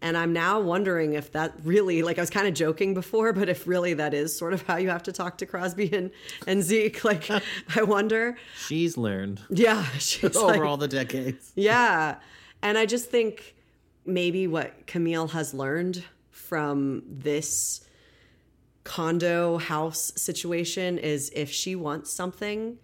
And 0.00 0.16
I'm 0.16 0.32
now 0.32 0.60
wondering 0.60 1.14
if 1.14 1.32
that 1.32 1.54
really, 1.64 2.02
like 2.02 2.18
I 2.18 2.22
was 2.22 2.30
kind 2.30 2.46
of 2.46 2.54
joking 2.54 2.94
before, 2.94 3.32
but 3.32 3.48
if 3.48 3.66
really 3.66 3.94
that 3.94 4.14
is 4.14 4.36
sort 4.36 4.52
of 4.52 4.62
how 4.62 4.76
you 4.76 4.90
have 4.90 5.02
to 5.04 5.12
talk 5.12 5.38
to 5.38 5.46
Crosby 5.46 5.92
and, 5.92 6.10
and 6.46 6.62
Zeke. 6.62 7.02
Like, 7.08 7.30
I 7.76 7.82
wonder. 7.82 8.36
She's 8.56 8.96
learned 8.96 9.40
Yeah. 9.50 9.84
She's 9.98 10.36
over 10.36 10.52
like, 10.52 10.60
all 10.60 10.76
the 10.76 10.88
decades. 10.88 11.52
yeah. 11.54 12.16
And 12.62 12.76
I 12.76 12.86
just 12.86 13.10
think 13.10 13.54
maybe 14.04 14.46
what 14.46 14.86
Camille 14.86 15.28
has 15.28 15.54
learned 15.54 16.04
from 16.30 17.02
this 17.08 17.84
condo 18.84 19.58
house 19.58 20.12
situation 20.16 20.98
is 20.98 21.30
if 21.34 21.50
she 21.50 21.74
wants 21.76 22.12
something, 22.12 22.78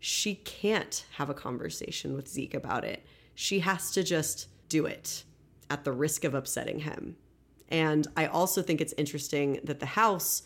she 0.00 0.34
can't 0.34 1.04
have 1.16 1.30
a 1.30 1.34
conversation 1.34 2.14
with 2.14 2.28
Zeke 2.28 2.54
about 2.54 2.84
it. 2.84 3.04
She 3.34 3.60
has 3.60 3.90
to 3.92 4.02
just 4.02 4.48
do 4.68 4.86
it 4.86 5.24
at 5.70 5.84
the 5.84 5.92
risk 5.92 6.24
of 6.24 6.34
upsetting 6.34 6.80
him. 6.80 7.16
And 7.68 8.06
I 8.16 8.26
also 8.26 8.62
think 8.62 8.80
it's 8.80 8.94
interesting 8.96 9.60
that 9.64 9.80
the 9.80 9.86
house 9.86 10.42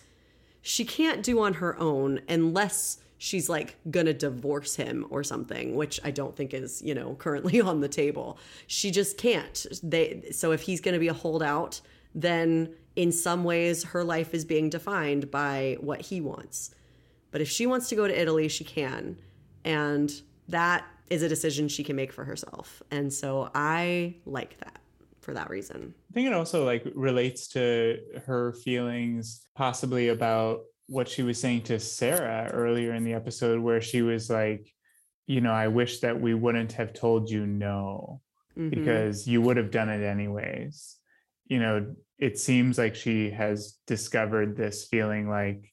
she 0.60 0.84
can't 0.84 1.22
do 1.22 1.40
on 1.40 1.54
her 1.54 1.78
own 1.78 2.20
unless 2.28 2.98
she's 3.18 3.48
like 3.48 3.76
gonna 3.90 4.12
divorce 4.12 4.76
him 4.76 5.06
or 5.10 5.22
something 5.22 5.74
which 5.74 6.00
i 6.04 6.10
don't 6.10 6.36
think 6.36 6.54
is 6.54 6.82
you 6.82 6.94
know 6.94 7.14
currently 7.16 7.60
on 7.70 7.80
the 7.80 7.88
table. 7.88 8.38
She 8.66 8.90
just 8.90 9.16
can't. 9.16 9.66
They 9.82 10.30
so 10.32 10.52
if 10.52 10.62
he's 10.62 10.80
gonna 10.80 10.98
be 10.98 11.08
a 11.08 11.14
holdout 11.14 11.80
then 12.14 12.74
in 12.94 13.10
some 13.10 13.42
ways 13.42 13.84
her 13.84 14.04
life 14.04 14.34
is 14.34 14.44
being 14.44 14.68
defined 14.68 15.30
by 15.30 15.76
what 15.80 16.00
he 16.02 16.20
wants. 16.20 16.74
But 17.30 17.40
if 17.40 17.48
she 17.48 17.66
wants 17.66 17.88
to 17.88 17.96
go 17.96 18.06
to 18.06 18.20
italy 18.20 18.48
she 18.48 18.64
can. 18.64 19.18
And 19.64 20.12
that 20.48 20.84
is 21.08 21.22
a 21.22 21.28
decision 21.28 21.68
she 21.68 21.84
can 21.84 21.94
make 21.94 22.12
for 22.12 22.24
herself. 22.24 22.82
And 22.90 23.12
so 23.12 23.50
i 23.54 24.14
like 24.26 24.58
that 24.60 24.81
for 25.22 25.32
that 25.34 25.48
reason 25.48 25.94
I 26.10 26.14
think 26.14 26.26
it 26.26 26.34
also 26.34 26.64
like 26.64 26.84
relates 26.94 27.48
to 27.48 27.98
her 28.26 28.52
feelings 28.52 29.46
possibly 29.54 30.08
about 30.08 30.60
what 30.88 31.08
she 31.08 31.22
was 31.22 31.40
saying 31.40 31.62
to 31.62 31.78
Sarah 31.78 32.50
earlier 32.52 32.92
in 32.92 33.04
the 33.04 33.14
episode 33.14 33.60
where 33.60 33.80
she 33.80 34.02
was 34.02 34.28
like, 34.28 34.68
you 35.26 35.40
know, 35.40 35.52
I 35.52 35.68
wish 35.68 36.00
that 36.00 36.20
we 36.20 36.34
wouldn't 36.34 36.72
have 36.72 36.92
told 36.92 37.30
you 37.30 37.46
no 37.46 38.20
Mhm. 38.58 38.70
because 38.70 39.26
you 39.26 39.40
would 39.40 39.56
have 39.56 39.70
done 39.70 39.88
it 39.88 40.02
anyways. 40.04 40.96
You 41.46 41.60
know, 41.60 41.94
it 42.18 42.38
seems 42.38 42.76
like 42.76 42.94
she 42.94 43.30
has 43.30 43.78
discovered 43.86 44.56
this 44.56 44.86
feeling 44.86 45.30
like 45.30 45.72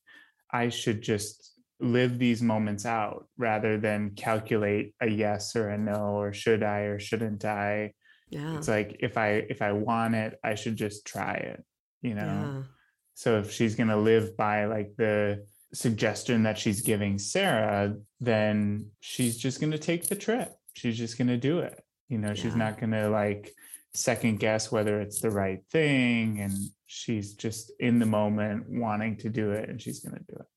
I 0.54 0.70
should 0.70 1.02
just 1.02 1.54
live 1.82 2.18
these 2.20 2.42
moments 2.42 2.86
out 2.86 3.28
rather 3.38 3.78
than 3.78 4.12
calculate 4.16 4.94
a 5.02 5.10
yes 5.10 5.56
or 5.56 5.70
a 5.70 5.78
no 5.78 6.16
or 6.22 6.32
should 6.34 6.64
I 6.64 6.82
or 6.82 7.00
shouldn't 7.00 7.44
I 7.44 7.94
yeah. 8.30 8.58
It's 8.58 8.68
like 8.68 8.98
if 9.00 9.18
i 9.18 9.30
if 9.50 9.62
i 9.62 9.72
want 9.72 10.16
it 10.16 10.40
i 10.44 10.56
should 10.56 10.76
just 10.76 11.06
try 11.06 11.34
it 11.34 11.64
you 12.02 12.14
know? 12.14 12.22
Yeah. 12.24 12.64
So 13.16 13.40
if 13.40 13.52
she's 13.52 13.76
going 13.76 13.90
to 13.90 13.98
live 13.98 14.38
by 14.38 14.66
like 14.66 14.96
the 14.96 15.46
suggestion 15.74 16.44
that 16.44 16.58
she's 16.58 16.82
giving 16.82 17.20
sarah 17.20 17.96
then 18.20 18.92
she's 19.02 19.38
just 19.38 19.60
going 19.60 19.72
to 19.72 19.78
take 19.78 20.08
the 20.08 20.16
trip. 20.16 20.56
She's 20.74 20.98
just 20.98 21.18
going 21.18 21.28
to 21.28 21.38
do 21.38 21.60
it 21.60 21.84
you 22.08 22.18
know? 22.18 22.34
She's 22.34 22.56
not 22.56 22.80
going 22.80 22.92
to 22.92 23.10
like 23.10 23.54
second 23.94 24.40
guess 24.40 24.72
whether 24.72 25.02
it's 25.02 25.20
the 25.20 25.32
right 25.32 25.62
thing 25.72 26.40
and 26.40 26.54
she's 26.86 27.34
just 27.34 27.72
in 27.80 28.00
the 28.00 28.06
moment 28.06 28.66
wanting 28.70 29.18
to 29.18 29.30
do 29.30 29.52
it 29.52 29.70
and 29.70 29.82
she's 29.82 30.00
going 30.00 30.16
to 30.16 30.34
do 30.34 30.40
it. 30.40 30.48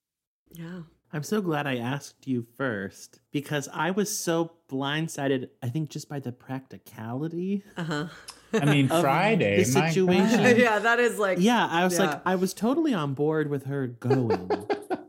Yeah 0.52 0.80
I'm 1.12 1.22
so 1.22 1.40
glad 1.42 1.66
I 1.66 1.76
asked 1.76 2.26
you 2.26 2.46
first 2.56 3.20
because 3.32 3.68
I 3.72 3.90
was 3.90 4.16
so 4.18 4.52
blindsided, 4.70 5.50
I 5.62 5.68
think, 5.68 5.90
just 5.90 6.08
by 6.08 6.20
the 6.20 6.32
practicality. 6.32 7.64
uh-huh 7.76 8.06
i 8.54 8.66
mean 8.66 8.86
friday 9.00 9.56
the 9.56 9.64
situation. 9.64 10.42
God. 10.42 10.56
yeah 10.66 10.78
that 10.78 11.00
is 11.00 11.18
like 11.18 11.38
Yeah, 11.40 11.66
I 11.70 11.84
was 11.84 11.98
Yeah. 11.98 12.04
like, 12.06 12.20
I 12.26 12.34
was 12.34 12.52
totally 12.52 12.92
on 12.92 13.14
board 13.14 13.48
with 13.48 13.64
her 13.64 13.86
going. 13.86 14.50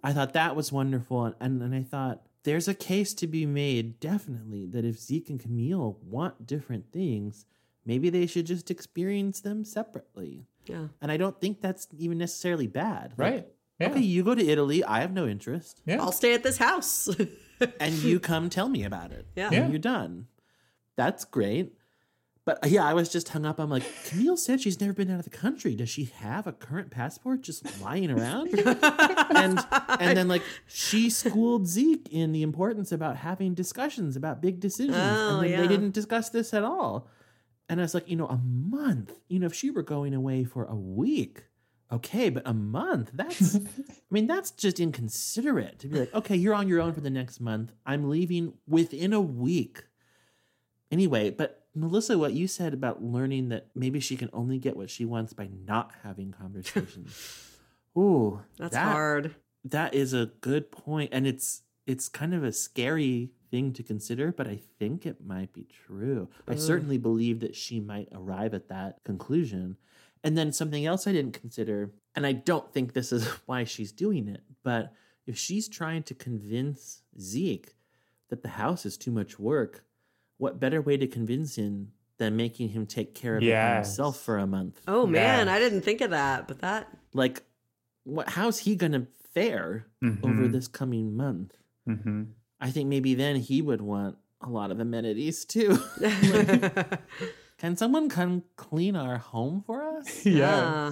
I 0.04 0.14
thought 0.14 0.32
that 0.34 0.56
was 0.56 0.72
wonderful. 0.72 1.26
And, 1.26 1.36
and, 1.42 1.62
and 1.62 1.76
I 1.76 1.84
thought, 1.84 2.22
there's 2.44 2.68
a 2.70 2.74
case 2.74 3.14
to 3.16 3.28
be 3.28 3.46
made, 3.46 4.00
definitely, 4.02 4.66
that 4.68 4.84
if 4.86 4.98
Zeke 5.00 5.30
and 5.30 5.40
Camille 5.40 5.98
want 6.04 6.46
different 6.46 6.92
things, 6.92 7.46
maybe 7.86 8.10
they 8.10 8.26
should 8.28 8.46
just 8.46 8.70
experience 8.72 9.40
them 9.42 9.64
separately. 9.64 10.46
yeah 10.66 10.88
And 11.02 11.10
I 11.12 11.18
don't 11.18 11.40
think 11.40 11.60
that's 11.62 11.88
even 11.98 12.18
necessarily 12.18 12.68
bad. 12.68 13.14
Like, 13.18 13.32
right 13.34 13.48
yeah 13.80 13.90
Okay, 13.90 14.00
you 14.02 14.24
go 14.24 14.36
to 14.36 14.46
Italy. 14.48 14.84
I 14.84 15.02
have 15.02 15.14
no 15.14 15.28
interest. 15.28 15.82
yeah 15.86 16.02
i'll 16.02 16.12
stay 16.12 16.34
at 16.34 16.44
this 16.44 16.58
house 16.58 17.10
and 17.80 17.94
you 17.96 18.20
come 18.20 18.50
tell 18.50 18.70
me 18.70 18.84
about 18.84 19.12
it. 19.12 19.26
Yeah. 19.36 19.46
And 19.48 19.54
Yeah. 19.56 19.68
you're 19.70 19.80
done. 19.80 20.28
That's 20.96 21.26
great. 21.26 21.74
But 22.46 22.60
yeah, 22.68 22.84
I 22.84 22.94
was 22.94 23.08
just 23.08 23.30
hung 23.30 23.46
up. 23.46 23.58
I'm 23.58 23.70
like, 23.70 23.84
Camille 24.06 24.36
said 24.36 24.60
she's 24.60 24.82
never 24.82 24.92
been 24.92 25.10
out 25.10 25.18
of 25.20 25.24
the 25.24 25.30
country. 25.30 25.76
Does 25.76 25.88
she 25.90 26.06
have 26.16 26.46
a 26.46 26.52
current 26.52 26.92
passport 26.92 27.42
just 27.42 27.82
lying 27.82 28.12
around? 28.12 28.50
and 28.60 29.60
and 30.00 30.18
then 30.18 30.28
like 30.28 30.42
she 30.68 31.10
schooled 31.10 31.68
Zeke 31.68 32.10
in 32.12 32.34
the 32.34 32.42
importance 32.44 32.92
about 32.92 33.16
having 33.16 33.54
discussions 33.54 34.18
about 34.18 34.42
big 34.42 34.60
decisions. 34.60 34.98
Oh, 35.00 35.36
and 35.40 35.44
then 35.46 35.52
yeah. 35.52 35.62
they 35.62 35.68
didn't 35.70 35.92
discuss 35.92 36.30
this 36.32 36.54
at 36.54 36.66
all. 36.66 37.08
And 37.70 37.80
I 37.80 37.84
was 37.84 37.94
like, 37.94 38.10
you 38.10 38.18
know, 38.18 38.28
a 38.28 38.42
month. 38.44 39.14
You 39.30 39.40
know, 39.40 39.46
if 39.46 39.54
she 39.54 39.70
were 39.72 39.82
going 39.84 40.14
away 40.14 40.44
for 40.44 40.66
a 40.66 40.76
week, 40.76 41.46
okay, 41.94 42.30
but 42.30 42.44
a 42.46 42.54
month, 42.54 43.12
that's 43.14 43.56
I 43.56 43.60
mean, 44.10 44.28
that's 44.28 44.52
just 44.52 44.80
inconsiderate 44.80 45.80
to 45.80 45.88
be 45.88 46.00
like, 46.02 46.14
okay, 46.14 46.36
you're 46.36 46.54
on 46.54 46.68
your 46.68 46.82
own 46.82 46.94
for 46.94 47.02
the 47.02 47.10
next 47.10 47.40
month. 47.40 47.72
I'm 47.86 48.10
leaving 48.10 48.54
within 48.68 49.14
a 49.14 49.22
week. 49.22 49.84
Anyway, 50.92 51.30
but 51.30 51.66
Melissa, 51.76 52.18
what 52.18 52.34
you 52.34 52.48
said 52.48 52.74
about 52.74 53.04
learning 53.04 53.50
that 53.50 53.68
maybe 53.74 54.00
she 54.00 54.16
can 54.16 54.30
only 54.34 54.60
get 54.60 54.78
what 54.78 54.90
she 54.90 55.06
wants 55.06 55.34
by 55.34 55.50
not 55.66 55.92
having 56.04 56.32
conversations. 56.32 57.50
Ooh, 57.98 58.42
that's 58.58 58.74
that- 58.74 58.92
hard 58.92 59.36
That 59.66 59.94
is 59.94 60.14
a 60.14 60.32
good 60.42 60.72
point, 60.72 61.10
and 61.14 61.26
it's 61.28 61.62
it's 61.86 62.08
kind 62.10 62.34
of 62.34 62.44
a 62.44 62.52
scary 62.54 63.32
thing 63.52 63.74
to 63.74 63.84
consider, 63.84 64.32
but 64.32 64.48
I 64.48 64.60
think 64.80 65.06
it 65.06 65.18
might 65.26 65.52
be 65.52 65.68
true. 65.86 66.30
I 66.48 66.56
certainly 66.56 66.98
believe 66.98 67.42
that 67.42 67.56
she 67.56 67.80
might 67.82 68.08
arrive 68.14 68.54
at 68.54 68.70
that 68.70 69.04
conclusion. 69.04 69.76
And 70.24 70.38
then 70.38 70.52
something 70.54 70.86
else 70.86 71.06
I 71.06 71.12
didn't 71.12 71.40
consider, 71.40 71.92
and 72.16 72.26
I 72.26 72.32
don't 72.32 72.72
think 72.72 72.94
this 72.94 73.12
is 73.12 73.26
why 73.46 73.64
she's 73.66 73.92
doing 73.92 74.28
it, 74.28 74.42
but 74.64 74.94
if 75.28 75.38
she's 75.38 75.68
trying 75.68 76.04
to 76.04 76.14
convince 76.16 77.02
Zeke 77.20 77.76
that 78.30 78.42
the 78.42 78.50
house 78.50 78.86
is 78.86 78.98
too 78.98 79.12
much 79.12 79.38
work, 79.40 79.84
what 80.38 80.60
better 80.60 80.82
way 80.82 80.98
to 80.98 81.08
convince 81.08 81.56
him 81.56 81.92
than 82.20 82.36
making 82.38 82.70
him 82.70 82.86
take 82.86 83.14
care 83.16 83.38
of 83.38 83.44
it 83.44 83.74
himself 83.76 84.20
for 84.20 84.38
a 84.38 84.48
month? 84.48 84.82
oh 84.88 85.06
man 85.08 85.48
Yeah. 85.48 85.54
i 85.54 85.60
didn't 85.60 85.82
think 85.82 86.02
of 86.02 86.12
that 86.12 86.48
but 86.48 86.60
that 86.60 86.88
Like, 87.14 87.44
what? 88.06 88.30
How's 88.30 88.60
he 88.60 88.76
gonna 88.76 89.08
fare 89.34 89.88
over 90.04 90.44
Mhm. 90.48 90.52
this 90.52 90.68
coming 90.68 91.16
month? 91.18 91.54
Mhm. 91.88 92.28
I 92.62 92.70
think 92.72 92.88
maybe 92.90 93.14
then 93.16 93.38
he 93.38 93.62
would 93.62 93.82
want 93.82 94.18
a 94.42 94.50
lot 94.50 94.72
of 94.72 94.80
amenities 94.80 95.44
too. 95.46 95.78
Can 97.64 97.78
someone 97.78 98.10
come 98.10 98.44
clean 98.58 98.98
our 98.98 99.18
home 99.20 99.64
for 99.66 99.82
us? 99.98 100.26
Yeah. 100.26 100.92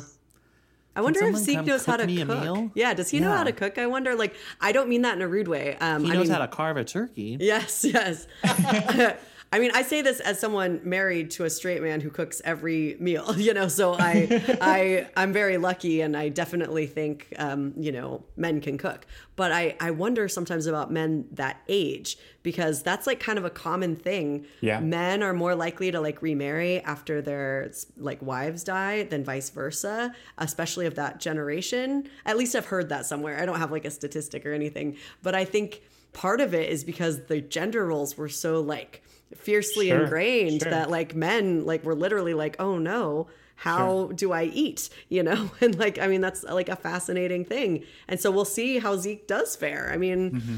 I 0.96 1.02
wonder 1.02 1.20
if 1.20 1.26
someone 1.26 1.44
Zeke 1.44 1.66
knows 1.66 1.86
how 1.86 1.98
to 1.98 2.06
me 2.08 2.22
a 2.22 2.26
cook. 2.26 2.42
meal? 2.42 2.72
Yeah, 2.76 2.94
does 2.94 3.10
he 3.10 3.20
know 3.20 3.30
how 3.32 3.44
to 3.44 3.52
cook? 3.52 3.78
I 3.78 3.88
wonder. 3.88 4.16
Like, 4.16 4.36
I 4.62 4.72
don't 4.72 4.88
mean 4.88 5.02
that 5.02 5.16
in 5.18 5.22
a 5.22 5.28
rude 5.28 5.50
way. 5.50 5.76
Um, 5.82 6.06
He 6.06 6.12
I 6.12 6.14
knows 6.14 6.28
mean, 6.28 6.32
how 6.34 6.40
to 6.40 6.48
carve 6.48 6.78
a 6.78 6.86
turkey. 6.86 7.36
Yes, 7.42 7.84
yes. 7.84 8.26
I 9.54 9.60
mean, 9.60 9.72
I 9.74 9.82
say 9.82 10.02
this 10.02 10.22
as 10.22 10.40
someone 10.40 10.80
married 10.84 11.32
to 11.32 11.44
a 11.44 11.50
straight 11.50 11.82
man 11.82 12.00
who 12.00 12.10
cooks 12.10 12.42
every 12.46 12.96
meal, 13.02 13.34
you 13.38 13.54
know. 13.54 13.68
So 13.68 13.94
I, 13.94 14.58
I, 14.62 15.08
I'm 15.18 15.34
very 15.34 15.58
lucky, 15.58 16.00
and 16.00 16.16
I 16.16 16.30
definitely 16.30 16.88
think, 16.88 17.34
um, 17.38 17.74
you 17.76 17.92
know, 17.92 18.24
men 18.38 18.62
can 18.62 18.78
cook. 18.78 19.06
But 19.36 19.52
I, 19.52 19.76
I 19.82 19.92
wonder 19.92 20.30
sometimes 20.30 20.68
about 20.68 20.90
men 20.90 21.26
that 21.34 21.58
age 21.68 22.18
because 22.44 22.82
that's 22.82 23.06
like 23.06 23.20
kind 23.20 23.38
of 23.38 23.44
a 23.44 23.50
common 23.50 23.98
thing. 23.98 24.46
Yeah. 24.62 24.80
men 24.80 25.22
are 25.22 25.34
more 25.34 25.54
likely 25.54 25.92
to 25.92 26.00
like 26.00 26.22
remarry 26.22 26.80
after 26.82 27.22
their 27.22 27.72
like 27.98 28.22
wives 28.22 28.64
die 28.64 29.04
than 29.04 29.26
vice 29.26 29.50
versa, 29.50 30.14
especially 30.38 30.86
of 30.86 30.96
that 30.96 31.20
generation. 31.20 32.08
At 32.26 32.38
least 32.38 32.56
I've 32.56 32.68
heard 32.68 32.88
that 32.90 33.06
somewhere. 33.06 33.42
I 33.42 33.46
don't 33.46 33.60
have 33.60 33.72
like 33.72 33.84
a 33.86 33.92
statistic 33.92 34.46
or 34.46 34.54
anything, 34.54 34.96
but 35.22 35.36
I 35.36 35.44
think 35.44 35.82
part 36.14 36.40
of 36.40 36.54
it 36.54 36.70
is 36.70 36.84
because 36.84 37.26
the 37.26 37.42
gender 37.42 37.86
roles 37.86 38.18
were 38.18 38.30
so 38.30 38.62
like 38.62 39.02
fiercely 39.36 39.88
Sure, 39.88 40.04
ingrained 40.04 40.62
sure. 40.62 40.70
that 40.72 40.90
like 40.90 41.16
men 41.16 41.66
like 41.66 41.84
were 41.84 41.96
literally 41.96 42.34
like, 42.34 42.56
"Oh 42.60 42.78
no, 42.78 43.28
how 43.56 44.08
do 44.16 44.32
I 44.32 44.44
eat?" 44.46 44.90
You 45.10 45.24
know? 45.24 45.52
And 45.62 45.78
like 45.78 46.00
I 46.00 46.08
mean 46.08 46.22
that's 46.22 46.44
like 46.44 46.70
a 46.70 46.76
fascinating 46.76 47.46
thing. 47.46 47.84
And 48.08 48.20
so 48.20 48.32
we'll 48.32 48.46
see 48.46 48.80
how 48.80 48.98
Zeke 48.98 49.28
does 49.28 49.56
fare. 49.56 49.90
I 49.94 49.98
mean, 49.98 50.32
Mm-hmm. 50.32 50.58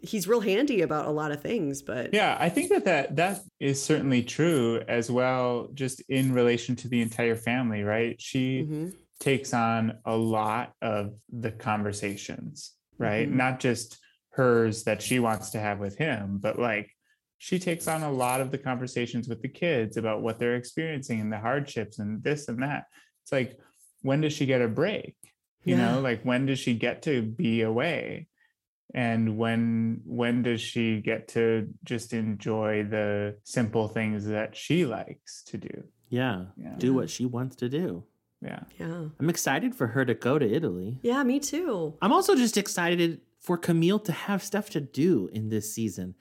he's 0.00 0.28
real 0.28 0.40
handy 0.40 0.80
about 0.82 1.06
a 1.06 1.10
lot 1.10 1.32
of 1.32 1.42
things, 1.42 1.82
but 1.82 2.14
Yeah, 2.14 2.36
I 2.40 2.48
think 2.48 2.68
that, 2.70 2.84
that 2.84 3.16
that 3.16 3.40
is 3.60 3.82
certainly 3.82 4.22
true 4.22 4.80
as 4.88 5.10
well, 5.10 5.68
just 5.74 6.00
in 6.08 6.32
relation 6.32 6.76
to 6.76 6.88
the 6.88 7.00
entire 7.00 7.36
family, 7.36 7.82
right? 7.82 8.20
She 8.20 8.62
Mhm. 8.68 8.94
takes 9.20 9.52
on 9.52 9.98
a 10.04 10.16
lot 10.16 10.72
of 10.80 11.14
the 11.30 11.50
conversations, 11.50 12.72
right? 12.98 13.28
Mhm. 13.28 13.34
Not 13.34 13.60
just 13.60 13.98
hers 14.30 14.84
that 14.84 15.02
she 15.02 15.18
wants 15.18 15.50
to 15.50 15.58
have 15.58 15.80
with 15.80 15.96
him, 15.98 16.38
but 16.38 16.58
like 16.58 16.90
she 17.38 17.58
takes 17.58 17.86
on 17.88 18.02
a 18.02 18.10
lot 18.10 18.40
of 18.40 18.50
the 18.50 18.58
conversations 18.58 19.28
with 19.28 19.40
the 19.42 19.48
kids 19.48 19.96
about 19.96 20.22
what 20.22 20.38
they're 20.38 20.56
experiencing 20.56 21.20
and 21.20 21.32
the 21.32 21.38
hardships 21.38 21.98
and 22.00 22.22
this 22.22 22.48
and 22.48 22.62
that. 22.62 22.84
It's 23.22 23.32
like, 23.32 23.56
when 24.02 24.20
does 24.20 24.32
she 24.32 24.44
get 24.46 24.60
a 24.60 24.68
break? 24.68 25.14
You 25.64 25.76
Yeah. 25.76 25.92
know, 25.94 26.00
like 26.00 26.22
when 26.24 26.46
does 26.46 26.58
she 26.58 26.74
get 26.74 27.02
to 27.02 27.22
be 27.22 27.62
away? 27.62 28.26
and 28.94 29.36
when 29.36 30.00
when 30.06 30.42
does 30.42 30.62
she 30.62 30.98
get 31.02 31.28
to 31.28 31.68
just 31.84 32.14
enjoy 32.14 32.82
the 32.84 33.36
simple 33.44 33.86
things 33.86 34.24
that 34.24 34.56
she 34.56 34.86
likes 34.86 35.42
to 35.44 35.58
do 35.58 35.84
Yeah. 36.08 36.46
Yeah. 36.56 36.74
Do 36.78 36.94
what 36.94 37.10
she 37.10 37.26
wants 37.26 37.54
to 37.56 37.68
do. 37.68 38.04
Yeah. 38.40 38.60
Yeah. 38.78 39.08
I'm 39.20 39.28
excited 39.28 39.74
for 39.74 39.88
her 39.88 40.06
to 40.06 40.14
go 40.14 40.38
to 40.38 40.50
Italy. 40.50 40.98
Yeah, 41.02 41.22
me 41.22 41.38
too. 41.38 41.98
I'm 42.00 42.12
also 42.14 42.34
just 42.34 42.56
excited 42.56 43.20
for 43.40 43.58
Camille 43.58 43.98
to 44.00 44.12
have 44.12 44.42
stuff 44.42 44.70
to 44.70 44.80
do 44.80 45.28
in 45.34 45.50
this 45.50 45.74
season. 45.74 46.14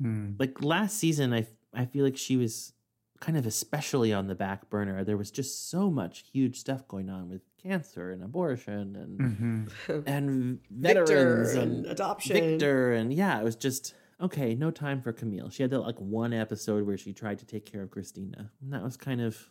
Hmm. 0.00 0.32
Like 0.38 0.62
last 0.62 0.98
season, 0.98 1.32
I 1.32 1.46
I 1.72 1.84
feel 1.86 2.04
like 2.04 2.16
she 2.16 2.36
was 2.36 2.72
kind 3.20 3.38
of 3.38 3.46
especially 3.46 4.12
on 4.12 4.26
the 4.26 4.34
back 4.34 4.68
burner. 4.68 5.02
There 5.04 5.16
was 5.16 5.30
just 5.30 5.70
so 5.70 5.90
much 5.90 6.24
huge 6.32 6.58
stuff 6.58 6.86
going 6.86 7.08
on 7.08 7.30
with 7.30 7.40
cancer 7.62 8.10
and 8.10 8.22
abortion 8.22 8.94
and 8.96 9.68
Mhm. 9.78 10.02
and 10.06 10.60
Victor 10.70 11.04
veterans 11.06 11.54
and 11.54 11.86
adoption. 11.86 12.34
Victor 12.36 12.92
and 12.92 13.12
yeah, 13.12 13.40
it 13.40 13.44
was 13.44 13.56
just 13.56 13.94
okay. 14.20 14.54
No 14.54 14.70
time 14.70 15.00
for 15.00 15.12
Camille. 15.12 15.48
She 15.50 15.62
had 15.62 15.70
that 15.70 15.80
like 15.80 15.98
one 15.98 16.32
episode 16.34 16.86
where 16.86 16.98
she 16.98 17.12
tried 17.14 17.38
to 17.38 17.46
take 17.46 17.64
care 17.64 17.82
of 17.82 17.90
Christina, 17.90 18.50
and 18.60 18.72
that 18.72 18.82
was 18.82 18.96
kind 18.98 19.20
of 19.22 19.50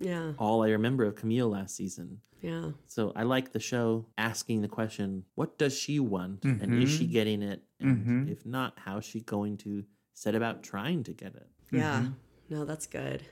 Yeah. 0.00 0.32
all 0.38 0.62
I 0.64 0.70
remember 0.70 1.04
of 1.04 1.14
Camille 1.14 1.48
last 1.50 1.76
season. 1.76 2.20
Yeah. 2.40 2.70
So 2.86 3.12
I 3.14 3.24
like 3.24 3.52
the 3.52 3.60
show 3.60 4.06
asking 4.16 4.62
the 4.62 4.68
question, 4.68 5.24
what 5.34 5.58
does 5.58 5.76
she 5.78 6.00
want? 6.00 6.42
And 6.44 6.82
is 6.82 6.88
she 6.90 7.06
Mhm. 7.06 7.12
getting 7.12 7.42
it? 7.42 7.62
And 7.80 8.06
Mhm. 8.06 8.30
if 8.32 8.46
not, 8.46 8.78
how 8.78 8.96
is 8.98 9.04
she 9.04 9.20
going 9.20 9.58
to 9.58 9.84
set 10.14 10.34
about 10.34 10.62
trying 10.62 11.02
to 11.04 11.12
get 11.12 11.34
it? 11.34 11.48
Yeah. 11.70 12.00
Mm-hmm. 12.00 12.12
No, 12.54 12.64
that's 12.64 12.86
good. 12.86 13.24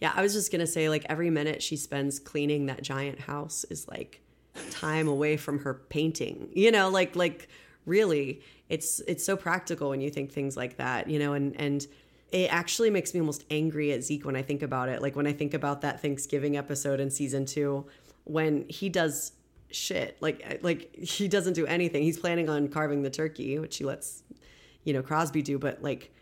Yeah, 0.00 0.12
I 0.16 0.22
was 0.22 0.32
just 0.32 0.50
going 0.50 0.60
to 0.60 0.66
say 0.66 0.88
like 0.88 1.04
every 1.10 1.28
minute 1.30 1.62
she 1.62 1.76
spends 1.76 2.18
cleaning 2.18 2.66
that 2.66 2.82
giant 2.82 3.20
house 3.20 3.64
is 3.70 3.86
like 3.86 4.22
time 4.70 5.08
away 5.08 5.36
from 5.36 5.58
her 5.60 5.74
painting. 5.74 6.48
You 6.54 6.70
know, 6.72 6.88
like 6.88 7.14
like 7.16 7.48
really 7.84 8.40
it's 8.70 9.00
it's 9.06 9.24
so 9.24 9.36
practical 9.36 9.90
when 9.90 10.00
you 10.00 10.08
think 10.10 10.32
things 10.32 10.56
like 10.56 10.78
that, 10.78 11.10
you 11.10 11.18
know, 11.18 11.34
and 11.34 11.54
and 11.60 11.86
it 12.34 12.52
actually 12.52 12.90
makes 12.90 13.14
me 13.14 13.20
almost 13.20 13.44
angry 13.48 13.92
at 13.92 14.02
Zeke 14.02 14.24
when 14.24 14.34
I 14.34 14.42
think 14.42 14.60
about 14.62 14.88
it. 14.88 15.00
Like 15.00 15.14
when 15.14 15.26
I 15.26 15.32
think 15.32 15.54
about 15.54 15.82
that 15.82 16.02
Thanksgiving 16.02 16.56
episode 16.56 16.98
in 16.98 17.08
season 17.10 17.46
2 17.46 17.86
when 18.24 18.66
he 18.68 18.88
does 18.88 19.32
shit. 19.70 20.16
Like 20.20 20.58
like 20.62 20.94
he 20.96 21.28
doesn't 21.28 21.52
do 21.54 21.64
anything. 21.66 22.02
He's 22.02 22.18
planning 22.18 22.48
on 22.48 22.68
carving 22.68 23.02
the 23.02 23.10
turkey, 23.10 23.58
which 23.58 23.76
he 23.76 23.84
lets 23.84 24.24
you 24.82 24.92
know 24.92 25.02
Crosby 25.02 25.42
do, 25.42 25.58
but 25.58 25.82
like 25.82 26.12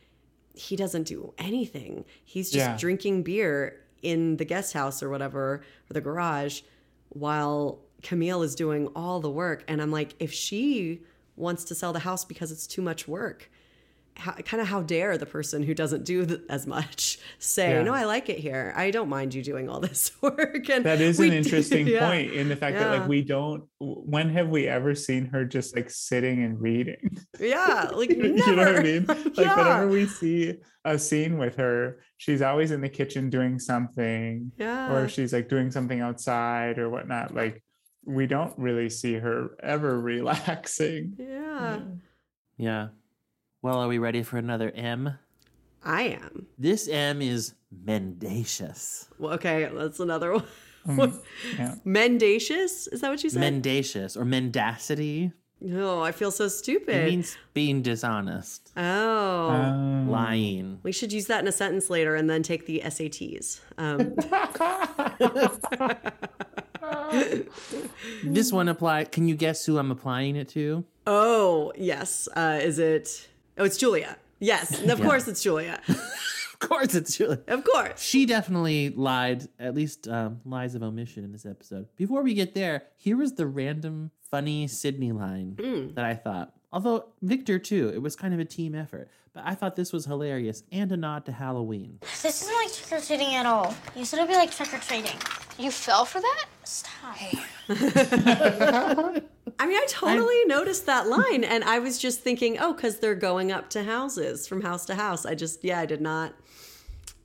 he 0.54 0.76
doesn't 0.76 1.04
do 1.04 1.32
anything. 1.38 2.04
He's 2.24 2.50
just 2.50 2.66
Yeah. 2.66 2.76
drinking 2.76 3.22
beer 3.22 3.80
in 4.02 4.36
the 4.36 4.44
guest 4.44 4.74
house 4.74 5.02
or 5.02 5.08
whatever, 5.08 5.40
or 5.40 5.94
the 5.94 6.00
garage, 6.02 6.60
while 7.08 7.80
Camille 8.02 8.42
is 8.42 8.54
doing 8.54 8.88
all 8.88 9.20
the 9.20 9.30
work. 9.30 9.64
And 9.66 9.80
I'm 9.80 9.90
like, 9.92 10.14
if 10.18 10.30
she 10.32 11.02
wants 11.36 11.64
to 11.64 11.74
sell 11.74 11.92
the 11.94 12.00
house 12.00 12.24
because 12.24 12.52
it's 12.52 12.66
too 12.66 12.82
much 12.82 13.08
work, 13.08 13.50
how, 14.16 14.32
kind 14.32 14.60
of 14.60 14.68
how 14.68 14.82
dare 14.82 15.16
the 15.18 15.26
person 15.26 15.62
who 15.62 15.74
doesn't 15.74 16.04
do 16.04 16.24
th- 16.26 16.40
as 16.48 16.66
much 16.66 17.18
say, 17.38 17.72
Yeah. 17.72 17.82
no, 17.82 17.92
I 17.94 18.04
like 18.04 18.28
it 18.28 18.38
here. 18.38 18.72
I 18.76 18.90
don't 18.90 19.08
mind 19.08 19.34
you 19.34 19.42
doing 19.42 19.68
all 19.68 19.80
this 19.80 20.12
work. 20.22 20.68
And 20.68 20.84
That 20.84 21.00
is 21.00 21.18
we 21.18 21.26
an 21.26 21.32
do- 21.32 21.38
interesting 21.38 21.86
yeah. 21.88 22.08
point 22.08 22.32
in 22.32 22.48
the 22.48 22.56
fact 22.56 22.78
that 22.78 22.90
like 22.98 23.08
we 23.08 23.22
don't 23.22 23.64
when 23.80 24.30
have 24.30 24.48
we 24.48 24.68
ever 24.68 24.94
seen 24.94 25.26
her 25.26 25.44
just 25.44 25.74
like 25.74 25.90
sitting 25.90 26.42
and 26.44 26.60
reading? 26.60 27.18
Yeah, 27.40 27.90
like 27.94 28.10
you 28.10 28.34
know 28.46 28.56
what 28.56 28.76
I 28.76 28.82
mean? 28.82 29.04
Like 29.06 29.36
Yeah. 29.38 29.56
whenever 29.56 29.88
we 29.88 30.06
see 30.06 30.54
a 30.84 30.98
scene 30.98 31.38
with 31.38 31.56
her, 31.56 32.00
she's 32.16 32.42
always 32.42 32.70
in 32.70 32.80
the 32.80 32.88
kitchen 32.88 33.30
doing 33.30 33.58
something, 33.58 34.52
Yeah. 34.58 34.92
or 34.92 35.08
she's 35.08 35.32
like 35.32 35.48
doing 35.48 35.70
something 35.70 36.00
outside 36.00 36.78
or 36.78 36.90
whatnot. 36.90 37.34
Like 37.34 37.62
we 38.04 38.26
don't 38.26 38.52
really 38.58 38.90
see 38.90 39.14
her 39.14 39.56
ever 39.62 39.98
relaxing. 40.00 41.14
yeah. 41.18 41.80
Yeah. 42.58 42.88
Well, 43.62 43.78
are 43.78 43.88
we 43.88 43.98
ready 43.98 44.22
for 44.22 44.38
another 44.38 44.70
M? 44.74 45.18
I 45.84 46.02
am. 46.02 46.46
This 46.58 46.88
M 46.88 47.22
is 47.22 47.54
mendacious. 47.70 49.08
Well, 49.18 49.34
okay, 49.34 49.70
that's 49.72 50.00
another 50.00 50.32
one. 50.32 50.44
Um, 50.88 51.20
yeah. 51.58 51.76
Mendacious? 51.84 52.88
Is 52.88 53.00
that 53.02 53.10
what 53.10 53.22
you 53.22 53.30
said? 53.30 53.40
Mendacious 53.40 54.16
or 54.16 54.24
mendacity. 54.24 55.30
no, 55.60 56.02
I 56.02 56.10
feel 56.10 56.32
so 56.32 56.48
stupid. 56.48 56.96
It 56.96 57.10
means 57.10 57.36
being 57.54 57.82
dishonest, 57.82 58.72
oh. 58.76 59.48
Um, 59.50 60.10
lying. 60.10 60.80
we 60.82 60.90
should 60.90 61.12
use 61.12 61.26
that 61.26 61.40
in 61.40 61.46
a 61.46 61.52
sentence 61.52 61.88
later 61.88 62.16
and 62.16 62.28
then 62.28 62.42
take 62.42 62.66
the 62.66 62.82
SATs. 62.84 63.60
Um, 63.78 64.16
This 68.24 68.52
one 68.52 68.68
apply. 68.68 69.04
Can 69.04 69.28
you 69.28 69.36
guess 69.36 69.64
who 69.66 69.78
I'm 69.78 69.90
applying 69.92 70.34
it 70.36 70.48
to? 70.50 70.84
oh, 71.06 71.72
yes. 71.76 72.28
Uh, 72.34 72.58
is 72.60 72.78
it? 72.80 73.28
Oh, 73.58 73.64
it's 73.64 73.76
Julia. 73.76 74.16
Yes, 74.38 74.80
of 74.88 75.00
course 75.00 75.28
it's 75.28 75.42
Julia. 75.42 75.80
Of 76.62 76.68
course, 76.68 76.94
it's 76.94 77.16
Julia. 77.16 77.40
Of 77.48 77.64
course. 77.64 78.00
She 78.00 78.24
definitely 78.24 78.90
lied, 78.90 79.48
at 79.58 79.74
least 79.74 80.06
um, 80.06 80.40
lies 80.44 80.76
of 80.76 80.84
omission 80.84 81.24
in 81.24 81.32
this 81.32 81.44
episode. 81.44 81.88
Before 81.96 82.22
we 82.22 82.34
get 82.34 82.54
there, 82.54 82.84
here 82.98 83.16
was 83.16 83.32
the 83.34 83.48
random 83.48 84.12
funny 84.30 84.68
Sydney 84.68 85.10
line 85.10 85.56
Hmm. 85.60 85.94
that 85.94 86.04
I 86.04 86.14
thought. 86.14 86.52
Although 86.72 87.06
Victor 87.20 87.58
too, 87.58 87.90
it 87.92 88.00
was 88.00 88.14
kind 88.14 88.32
of 88.32 88.38
a 88.38 88.44
team 88.44 88.76
effort. 88.76 89.08
But 89.34 89.42
I 89.44 89.56
thought 89.56 89.74
this 89.74 89.92
was 89.92 90.04
hilarious 90.04 90.62
and 90.70 90.92
a 90.92 90.96
nod 90.96 91.26
to 91.26 91.32
Halloween. 91.32 91.98
This 92.22 92.42
isn't 92.42 92.54
like 92.54 92.72
trick 92.72 92.92
or 93.02 93.04
treating 93.04 93.34
at 93.34 93.44
all. 93.44 93.74
You 93.96 94.04
said 94.04 94.18
it'd 94.18 94.28
be 94.30 94.36
like 94.36 94.52
trick 94.54 94.72
or 94.72 94.78
treating. 94.78 95.18
You 95.58 95.70
fell 95.70 96.04
for 96.04 96.20
that? 96.20 96.46
Stop. 96.64 97.16
I 97.68 99.66
mean, 99.66 99.76
I 99.76 99.86
totally 99.88 100.44
noticed 100.46 100.86
that 100.86 101.08
line 101.08 101.44
and 101.44 101.62
I 101.64 101.78
was 101.78 101.98
just 101.98 102.20
thinking, 102.20 102.58
oh, 102.58 102.72
because 102.72 102.98
they're 102.98 103.14
going 103.14 103.52
up 103.52 103.68
to 103.70 103.84
houses 103.84 104.48
from 104.48 104.62
house 104.62 104.84
to 104.86 104.94
house. 104.94 105.26
I 105.26 105.34
just, 105.34 105.62
yeah, 105.64 105.78
I 105.80 105.86
did 105.86 106.00
not. 106.00 106.34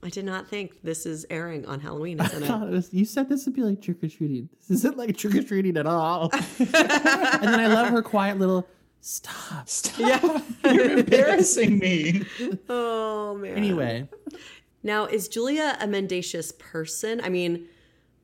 I 0.04 0.10
did 0.10 0.26
not 0.26 0.48
think 0.48 0.84
this 0.84 1.08
is 1.08 1.26
airing 1.30 1.66
on 1.66 1.80
Halloween, 1.80 2.22
isn't 2.22 2.44
I 2.44 2.48
thought 2.48 2.64
it? 2.68 2.70
it 2.70 2.72
was- 2.72 2.94
you 2.94 3.04
said 3.04 3.30
this 3.30 3.46
would 3.48 3.56
be 3.56 3.64
like 3.64 3.82
trick 3.82 4.04
or 4.04 4.08
treating. 4.08 4.48
This 4.68 4.78
isn't 4.80 4.96
like 4.96 5.18
trick 5.18 5.34
or 5.36 5.42
treating 5.42 5.76
at 5.76 5.88
all. 5.88 6.30
and 6.60 6.68
then 6.70 7.60
I 7.60 7.68
love 7.68 7.88
her 7.90 8.04
quiet 8.04 8.38
little 8.38 8.68
stop. 9.02 9.68
stop. 9.68 10.00
Yeah. 10.00 10.42
You're 10.72 11.00
embarrassing 11.00 11.80
me. 11.80 12.24
Oh 12.70 13.36
man. 13.36 13.58
Anyway, 13.58 14.08
Now, 14.84 15.06
is 15.06 15.28
Julia 15.28 15.76
a 15.82 15.88
mendacious 15.88 16.52
person? 16.52 17.20
I 17.24 17.30
mean, 17.30 17.68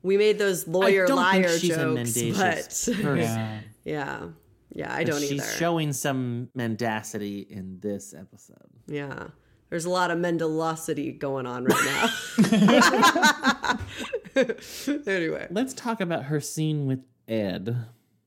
we 0.04 0.16
made 0.16 0.38
those 0.38 0.68
I 0.68 0.70
lawyer 0.70 1.06
don't 1.06 1.16
liar 1.16 1.48
think 1.48 1.60
she's 1.60 1.70
a 1.76 1.80
jokes, 1.80 1.94
mendacious 2.16 2.38
but 2.38 2.54
person. 2.94 3.16
Yeah. 3.18 3.60
yeah, 3.84 4.26
yeah, 4.70 4.92
I 4.94 4.98
But 5.04 5.10
don't 5.10 5.20
she's 5.20 5.32
either. 5.32 5.42
She's 5.44 5.56
showing 5.56 5.92
some 5.92 6.48
mendacity 6.54 7.40
in 7.50 7.78
this 7.80 8.14
episode. 8.14 8.56
yeah, 8.86 9.28
there's 9.70 9.84
a 9.86 9.90
lot 9.90 10.10
of 10.12 10.18
mendalosity 10.18 11.18
going 11.18 11.46
on 11.46 11.64
right 11.64 11.84
now. 12.38 13.78
anyway, 15.06 15.46
Let's 15.50 15.74
talk 15.74 16.00
about 16.00 16.24
her 16.24 16.40
scene 16.40 16.86
with 16.86 17.00
Ed 17.28 17.76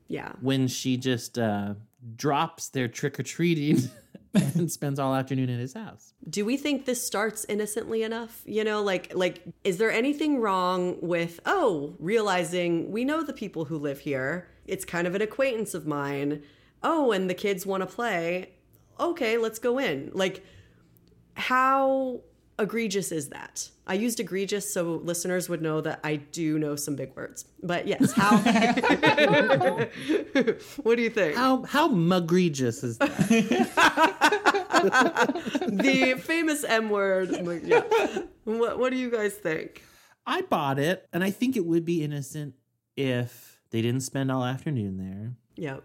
yeah, 0.07 0.31
when 0.41 0.67
she 0.67 0.97
just 0.97 1.37
uh, 1.37 1.73
drops 2.15 2.69
their 2.69 2.87
trick 2.87 3.19
or 3.19 3.23
treating 3.23 3.89
and 4.33 4.71
spends 4.71 4.99
all 4.99 5.15
afternoon 5.15 5.49
at 5.49 5.59
his 5.59 5.73
house. 5.73 6.13
do 6.29 6.45
we 6.45 6.57
think 6.57 6.85
this 6.85 7.05
starts 7.05 7.45
innocently 7.49 8.03
enough? 8.03 8.41
You 8.45 8.63
know, 8.63 8.83
like 8.83 9.11
like 9.15 9.43
is 9.63 9.77
there 9.77 9.91
anything 9.91 10.39
wrong 10.39 10.97
with 11.01 11.39
oh 11.45 11.95
realizing 11.99 12.91
we 12.91 13.05
know 13.05 13.23
the 13.23 13.33
people 13.33 13.65
who 13.65 13.77
live 13.77 13.99
here? 13.99 14.49
It's 14.65 14.85
kind 14.85 15.07
of 15.07 15.15
an 15.15 15.21
acquaintance 15.21 15.73
of 15.73 15.87
mine. 15.87 16.43
Oh, 16.83 17.11
and 17.11 17.29
the 17.29 17.33
kids 17.33 17.65
want 17.65 17.81
to 17.81 17.87
play. 17.87 18.51
Okay, 18.99 19.37
let's 19.37 19.59
go 19.59 19.79
in. 19.79 20.11
Like 20.13 20.43
how 21.35 22.21
egregious 22.59 23.11
is 23.11 23.29
that? 23.29 23.69
I 23.87 23.93
used 23.93 24.19
egregious 24.19 24.71
so 24.71 25.01
listeners 25.03 25.49
would 25.49 25.61
know 25.61 25.81
that 25.81 25.99
I 26.03 26.17
do 26.17 26.59
know 26.59 26.75
some 26.75 26.95
big 26.95 27.15
words. 27.15 27.45
But 27.63 27.87
yes, 27.87 28.11
how 28.11 28.37
What 30.83 30.97
do 30.97 31.01
you 31.01 31.09
think? 31.09 31.35
How 31.35 31.63
how 31.63 31.89
egregious 32.11 32.83
is 32.83 32.97
that? 32.97 33.17
the 35.67 36.15
famous 36.19 36.63
M 36.63 36.89
word. 36.89 37.29
Yeah. 37.63 37.83
What 38.43 38.79
what 38.79 38.91
do 38.91 38.97
you 38.97 39.09
guys 39.11 39.33
think? 39.33 39.83
I 40.25 40.41
bought 40.41 40.77
it, 40.79 41.07
and 41.13 41.23
I 41.23 41.31
think 41.31 41.55
it 41.55 41.65
would 41.65 41.85
be 41.85 42.03
innocent 42.03 42.55
if 42.97 43.61
they 43.71 43.81
didn't 43.81 44.01
spend 44.01 44.29
all 44.31 44.43
afternoon 44.43 44.97
there, 44.97 45.35
Yep. 45.55 45.83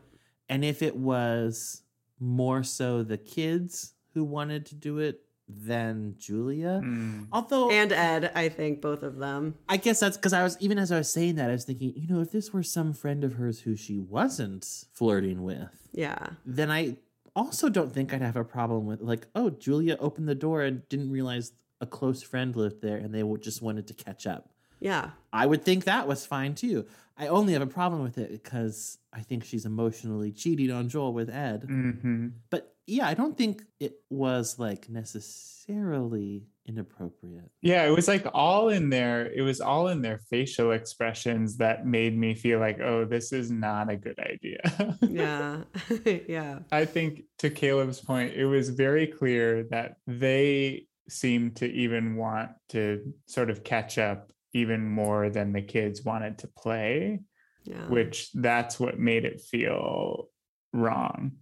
and 0.48 0.64
if 0.64 0.82
it 0.82 0.96
was 0.96 1.82
more 2.18 2.64
so 2.64 3.02
the 3.04 3.18
kids 3.18 3.94
who 4.14 4.24
wanted 4.24 4.66
to 4.66 4.74
do 4.74 4.98
it 4.98 5.20
than 5.64 6.14
Julia. 6.18 6.80
Mm. 6.84 7.26
Although 7.32 7.70
And 7.70 7.92
Ed, 7.92 8.32
I 8.34 8.48
think 8.48 8.80
both 8.80 9.02
of 9.02 9.16
them. 9.18 9.54
I 9.68 9.76
guess 9.76 10.00
that's 10.00 10.16
because 10.16 10.32
I 10.32 10.42
was 10.42 10.56
even 10.60 10.78
as 10.78 10.90
I 10.92 10.98
was 10.98 11.12
saying 11.12 11.36
that 11.36 11.48
I 11.48 11.52
was 11.52 11.64
thinking, 11.64 11.92
you 11.96 12.08
know, 12.08 12.20
if 12.20 12.30
this 12.32 12.52
were 12.52 12.62
some 12.62 12.92
friend 12.92 13.24
of 13.24 13.34
hers 13.34 13.60
who 13.60 13.76
she 13.76 13.98
wasn't 13.98 14.66
flirting 14.92 15.42
with, 15.42 15.88
Yeah. 15.92 16.26
then 16.46 16.70
I 16.70 16.96
also 17.34 17.68
don't 17.68 17.92
think 17.92 18.12
I'd 18.12 18.22
have 18.22 18.36
a 18.36 18.44
problem 18.44 18.86
with 18.86 19.00
like, 19.00 19.26
oh, 19.34 19.50
Julia 19.50 19.96
opened 20.00 20.28
the 20.28 20.34
door 20.34 20.62
and 20.62 20.86
didn't 20.88 21.10
realize 21.10 21.52
a 21.80 21.86
close 21.86 22.22
friend 22.22 22.54
lived 22.54 22.80
there, 22.82 22.96
and 22.96 23.12
they 23.14 23.22
just 23.40 23.60
wanted 23.62 23.86
to 23.88 23.94
catch 23.94 24.26
up. 24.26 24.50
Yeah. 24.80 25.10
I 25.32 25.46
would 25.46 25.64
think 25.64 25.84
that 25.84 26.06
was 26.06 26.26
fine 26.26 26.54
too. 26.54 26.86
I 27.16 27.26
only 27.28 27.52
have 27.52 27.62
a 27.62 27.66
problem 27.66 28.02
with 28.02 28.18
it 28.18 28.30
because 28.32 28.98
I 29.12 29.20
think 29.20 29.44
she's 29.44 29.64
emotionally 29.64 30.32
cheating 30.32 30.70
on 30.70 30.88
Joel 30.88 31.12
with 31.12 31.28
Ed. 31.30 31.64
hmm 31.66 32.28
But 32.50 32.71
yeah, 32.86 33.06
I 33.06 33.14
don't 33.14 33.36
think 33.36 33.62
it 33.80 33.94
was 34.10 34.58
like 34.58 34.88
necessarily 34.88 36.44
inappropriate. 36.66 37.50
Yeah, 37.60 37.84
it 37.84 37.90
was 37.90 38.08
like 38.08 38.26
all 38.34 38.68
in 38.68 38.90
their 38.90 39.26
it 39.32 39.42
was 39.42 39.60
all 39.60 39.88
in 39.88 40.02
their 40.02 40.18
facial 40.30 40.72
expressions 40.72 41.56
that 41.58 41.86
made 41.86 42.16
me 42.16 42.34
feel 42.34 42.58
like, 42.60 42.80
oh, 42.80 43.04
this 43.04 43.32
is 43.32 43.50
not 43.50 43.90
a 43.90 43.96
good 43.96 44.18
idea. 44.18 44.60
Yeah. 45.02 45.62
yeah. 46.28 46.60
I 46.70 46.84
think 46.84 47.22
to 47.38 47.50
Caleb's 47.50 48.00
point, 48.00 48.34
it 48.34 48.46
was 48.46 48.70
very 48.70 49.06
clear 49.06 49.64
that 49.70 49.96
they 50.06 50.86
seemed 51.08 51.56
to 51.56 51.66
even 51.70 52.16
want 52.16 52.50
to 52.70 53.12
sort 53.26 53.50
of 53.50 53.64
catch 53.64 53.98
up 53.98 54.32
even 54.54 54.88
more 54.88 55.30
than 55.30 55.52
the 55.52 55.62
kids 55.62 56.04
wanted 56.04 56.38
to 56.38 56.46
play, 56.48 57.20
Yeah. 57.64 57.88
which 57.88 58.30
that's 58.32 58.78
what 58.78 58.98
made 58.98 59.24
it 59.24 59.40
feel 59.40 60.28
wrong. 60.72 61.32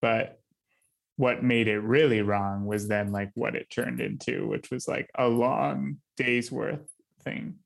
But 0.00 0.39
what 1.20 1.42
made 1.44 1.68
it 1.68 1.80
really 1.80 2.22
wrong 2.22 2.64
was 2.64 2.88
then 2.88 3.12
like 3.12 3.30
what 3.34 3.54
it 3.54 3.68
turned 3.68 4.00
into, 4.00 4.48
which 4.48 4.70
was 4.70 4.88
like 4.88 5.10
a 5.18 5.28
long 5.28 5.98
day's 6.16 6.50
worth 6.50 6.88
thing. 7.22 7.56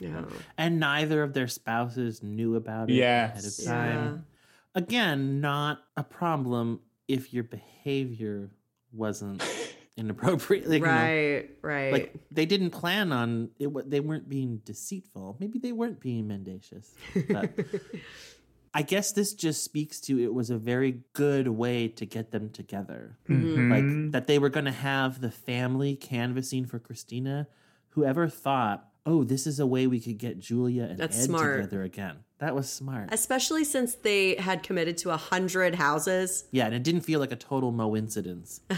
Yeah. 0.00 0.24
And 0.58 0.80
neither 0.80 1.22
of 1.22 1.32
their 1.32 1.46
spouses 1.46 2.20
knew 2.22 2.56
about 2.56 2.90
it 2.90 2.98
ahead 3.00 3.44
of 3.44 3.64
time. 3.64 4.26
Again, 4.74 5.40
not 5.40 5.82
a 5.96 6.02
problem 6.02 6.80
if 7.06 7.32
your 7.32 7.44
behavior 7.44 8.50
wasn't 8.92 9.40
inappropriate. 9.96 10.68
like, 10.68 10.80
you 10.80 10.86
know, 10.86 10.92
right. 10.92 11.50
Right. 11.62 11.92
like 11.92 12.14
they 12.32 12.44
didn't 12.44 12.70
plan 12.70 13.12
on 13.12 13.50
it. 13.60 13.68
wa- 13.68 13.82
They 13.86 14.00
weren't 14.00 14.28
being 14.28 14.60
deceitful. 14.64 15.36
Maybe 15.38 15.60
they 15.60 15.72
weren't 15.72 16.00
being 16.00 16.26
mendacious. 16.26 16.92
But 17.28 17.52
I 18.76 18.82
guess 18.82 19.10
this 19.12 19.32
just 19.32 19.64
speaks 19.64 20.00
to 20.02 20.20
it 20.22 20.34
was 20.34 20.50
a 20.50 20.58
very 20.58 21.00
good 21.14 21.48
way 21.48 21.88
to 21.88 22.04
get 22.04 22.30
them 22.30 22.50
together. 22.50 23.16
Mhm. 23.28 23.70
Like 23.70 24.12
that 24.12 24.26
they 24.26 24.38
were 24.38 24.50
going 24.50 24.66
to 24.66 24.70
have 24.70 25.20
the 25.22 25.30
family 25.30 25.96
canvassing 25.96 26.66
for 26.66 26.78
Christina. 26.78 27.48
Whoever 27.90 28.28
thought, 28.28 28.86
oh, 29.06 29.24
this 29.24 29.46
is 29.46 29.58
a 29.60 29.66
way 29.66 29.86
we 29.86 29.98
could 29.98 30.18
get 30.18 30.38
Julia 30.38 30.82
and 30.84 30.98
That's 30.98 31.18
Ed 31.18 31.22
smart. 31.24 31.56
together 31.62 31.82
again. 31.84 32.16
That 32.38 32.54
was 32.54 32.68
smart. 32.68 33.08
Especially 33.12 33.64
since 33.64 33.94
they 33.94 34.34
had 34.34 34.62
committed 34.62 34.98
to 34.98 35.10
a 35.10 35.16
hundred 35.16 35.74
houses. 35.76 36.44
yeah, 36.50 36.66
and 36.66 36.74
it 36.74 36.82
didn't 36.82 37.00
feel 37.00 37.18
like 37.18 37.32
a 37.32 37.36
total 37.36 37.72
mo 37.72 37.96
incidence. 37.96 38.60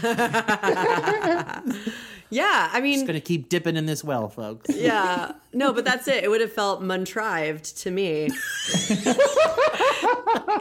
Yeah, 2.29 2.69
I 2.71 2.79
mean, 2.81 2.93
Just 2.95 3.07
gonna 3.07 3.19
keep 3.19 3.49
dipping 3.49 3.75
in 3.75 3.85
this 3.85 4.03
well, 4.03 4.29
folks. 4.29 4.69
yeah, 4.75 5.31
no, 5.53 5.73
but 5.73 5.85
that's 5.85 6.07
it. 6.07 6.23
It 6.23 6.29
would 6.29 6.41
have 6.41 6.53
felt 6.53 6.81
contrived 7.09 7.77
to 7.77 7.89
me 7.91 8.25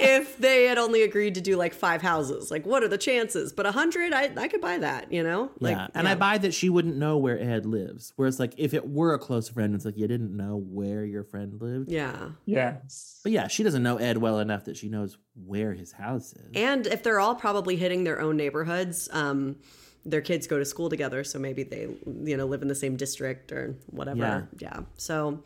if 0.01 0.39
they 0.39 0.65
had 0.65 0.79
only 0.79 1.03
agreed 1.03 1.35
to 1.35 1.41
do 1.41 1.57
like 1.57 1.75
five 1.75 2.01
houses. 2.01 2.51
Like, 2.51 2.65
what 2.65 2.83
are 2.83 2.89
the 2.89 2.97
chances? 2.97 3.53
But 3.53 3.67
a 3.67 3.73
hundred, 3.73 4.15
I 4.15 4.31
I 4.37 4.49
could 4.49 4.61
buy 4.63 4.79
that. 4.79 5.13
You 5.13 5.23
know, 5.23 5.51
like, 5.61 5.77
yeah, 5.77 5.89
and 5.95 6.09
I 6.09 6.15
buy 6.15 6.39
that 6.39 6.55
she 6.55 6.71
wouldn't 6.71 6.97
know 6.97 7.19
where 7.19 7.39
Ed 7.39 7.67
lives. 7.67 8.13
Whereas, 8.17 8.41
like, 8.41 8.55
if 8.57 8.73
it 8.73 8.89
were 8.89 9.13
a 9.13 9.19
close 9.19 9.49
friend, 9.49 9.75
it's 9.75 9.85
like 9.85 9.99
you 9.99 10.09
didn't 10.09 10.35
know 10.35 10.57
where 10.57 11.05
your 11.05 11.25
friend 11.25 11.61
lived. 11.61 11.91
Yeah. 11.91 12.31
Yes. 12.47 13.21
But 13.23 13.33
yeah, 13.33 13.49
she 13.49 13.63
doesn't 13.63 13.83
know 13.83 13.99
Ed 13.99 14.19
well 14.19 14.39
enough 14.39 14.65
that 14.65 14.77
she 14.77 14.89
knows 14.89 15.19
where 15.35 15.75
his 15.75 15.93
house 15.93 16.33
is. 16.33 16.51
And 16.55 16.87
if 16.87 17.03
they're 17.03 17.21
all 17.21 17.35
probably 17.35 17.77
hitting 17.77 18.05
their 18.05 18.21
own 18.21 18.37
neighborhoods, 18.37 19.09
um, 19.13 19.57
their 20.05 20.21
kids 20.21 20.47
go 20.47 20.59
to 20.59 20.65
school 20.65 20.89
together, 20.89 21.25
so 21.25 21.39
maybe 21.39 21.63
they, 21.63 21.89
you 22.25 22.37
know, 22.37 22.47
live 22.47 22.63
in 22.63 22.69
the 22.69 22.75
same 22.75 22.97
district 22.97 23.53
or 23.53 23.77
whatever. 23.87 24.49
Yeah. 24.59 24.81
So, 24.97 25.43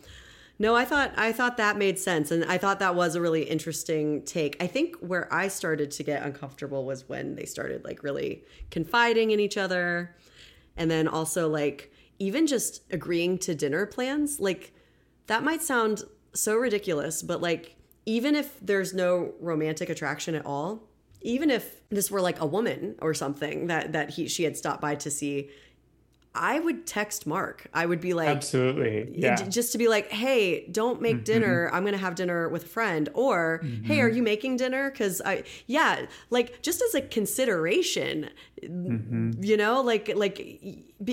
no, 0.58 0.76
I 0.76 0.84
thought 0.84 1.12
I 1.16 1.32
thought 1.32 1.56
that 1.56 1.76
made 1.76 1.98
sense, 1.98 2.30
and 2.30 2.44
I 2.44 2.58
thought 2.58 2.78
that 2.78 2.94
was 2.94 3.14
a 3.14 3.20
really 3.20 3.42
interesting 3.42 4.22
take. 4.24 4.62
I 4.62 4.66
think 4.66 4.96
where 4.96 5.32
I 5.32 5.48
started 5.48 5.90
to 5.92 6.02
get 6.02 6.22
uncomfortable 6.22 6.84
was 6.84 7.08
when 7.08 7.34
they 7.34 7.44
started 7.44 7.84
like 7.84 8.02
really 8.02 8.44
confiding 8.70 9.30
in 9.30 9.40
each 9.40 9.56
other, 9.56 10.14
and 10.76 10.90
then 10.90 11.08
also 11.08 11.48
like 11.48 11.92
even 12.18 12.46
just 12.46 12.82
agreeing 12.92 13.38
to 13.38 13.54
dinner 13.54 13.86
plans. 13.86 14.38
Like 14.38 14.72
that 15.26 15.42
might 15.42 15.62
sound 15.62 16.04
so 16.34 16.56
ridiculous, 16.56 17.22
but 17.22 17.40
like 17.40 17.76
even 18.06 18.34
if 18.34 18.58
there's 18.60 18.94
no 18.94 19.32
romantic 19.40 19.88
attraction 19.88 20.34
at 20.34 20.44
all, 20.44 20.82
even 21.24 21.50
if 21.50 21.80
this 21.90 22.10
were 22.10 22.20
like 22.20 22.40
a 22.40 22.46
woman 22.46 22.96
or 23.00 23.14
something 23.14 23.66
that 23.68 23.92
that 23.92 24.10
he 24.10 24.28
she 24.28 24.44
had 24.44 24.56
stopped 24.56 24.80
by 24.80 24.94
to 24.96 25.10
see, 25.10 25.50
I 26.34 26.60
would 26.60 26.86
text 26.86 27.26
Mark. 27.26 27.66
I 27.74 27.84
would 27.84 28.00
be 28.00 28.14
like 28.14 28.28
Absolutely. 28.28 29.12
Yeah. 29.14 29.34
j- 29.36 29.48
just 29.48 29.72
to 29.72 29.78
be 29.78 29.86
like, 29.88 30.10
"Hey, 30.10 30.66
don't 30.70 31.02
make 31.02 31.16
Mhm. 31.18 31.24
dinner. 31.24 31.70
I'm 31.74 31.82
going 31.82 31.92
to 31.92 31.98
have 31.98 32.14
dinner 32.14 32.48
with 32.48 32.64
a 32.64 32.68
friend." 32.68 33.10
Or, 33.12 33.60
"Hey, 33.84 34.00
are 34.00 34.08
you 34.08 34.22
making 34.22 34.56
dinner?" 34.56 34.90
cuz 34.90 35.20
I 35.22 35.44
yeah, 35.66 36.06
like 36.30 36.62
just 36.62 36.80
as 36.80 36.94
a 36.94 37.02
consideration, 37.02 38.30
Mhm. 38.62 39.44
you 39.44 39.56
know, 39.58 39.82
like 39.82 40.10
like 40.16 40.58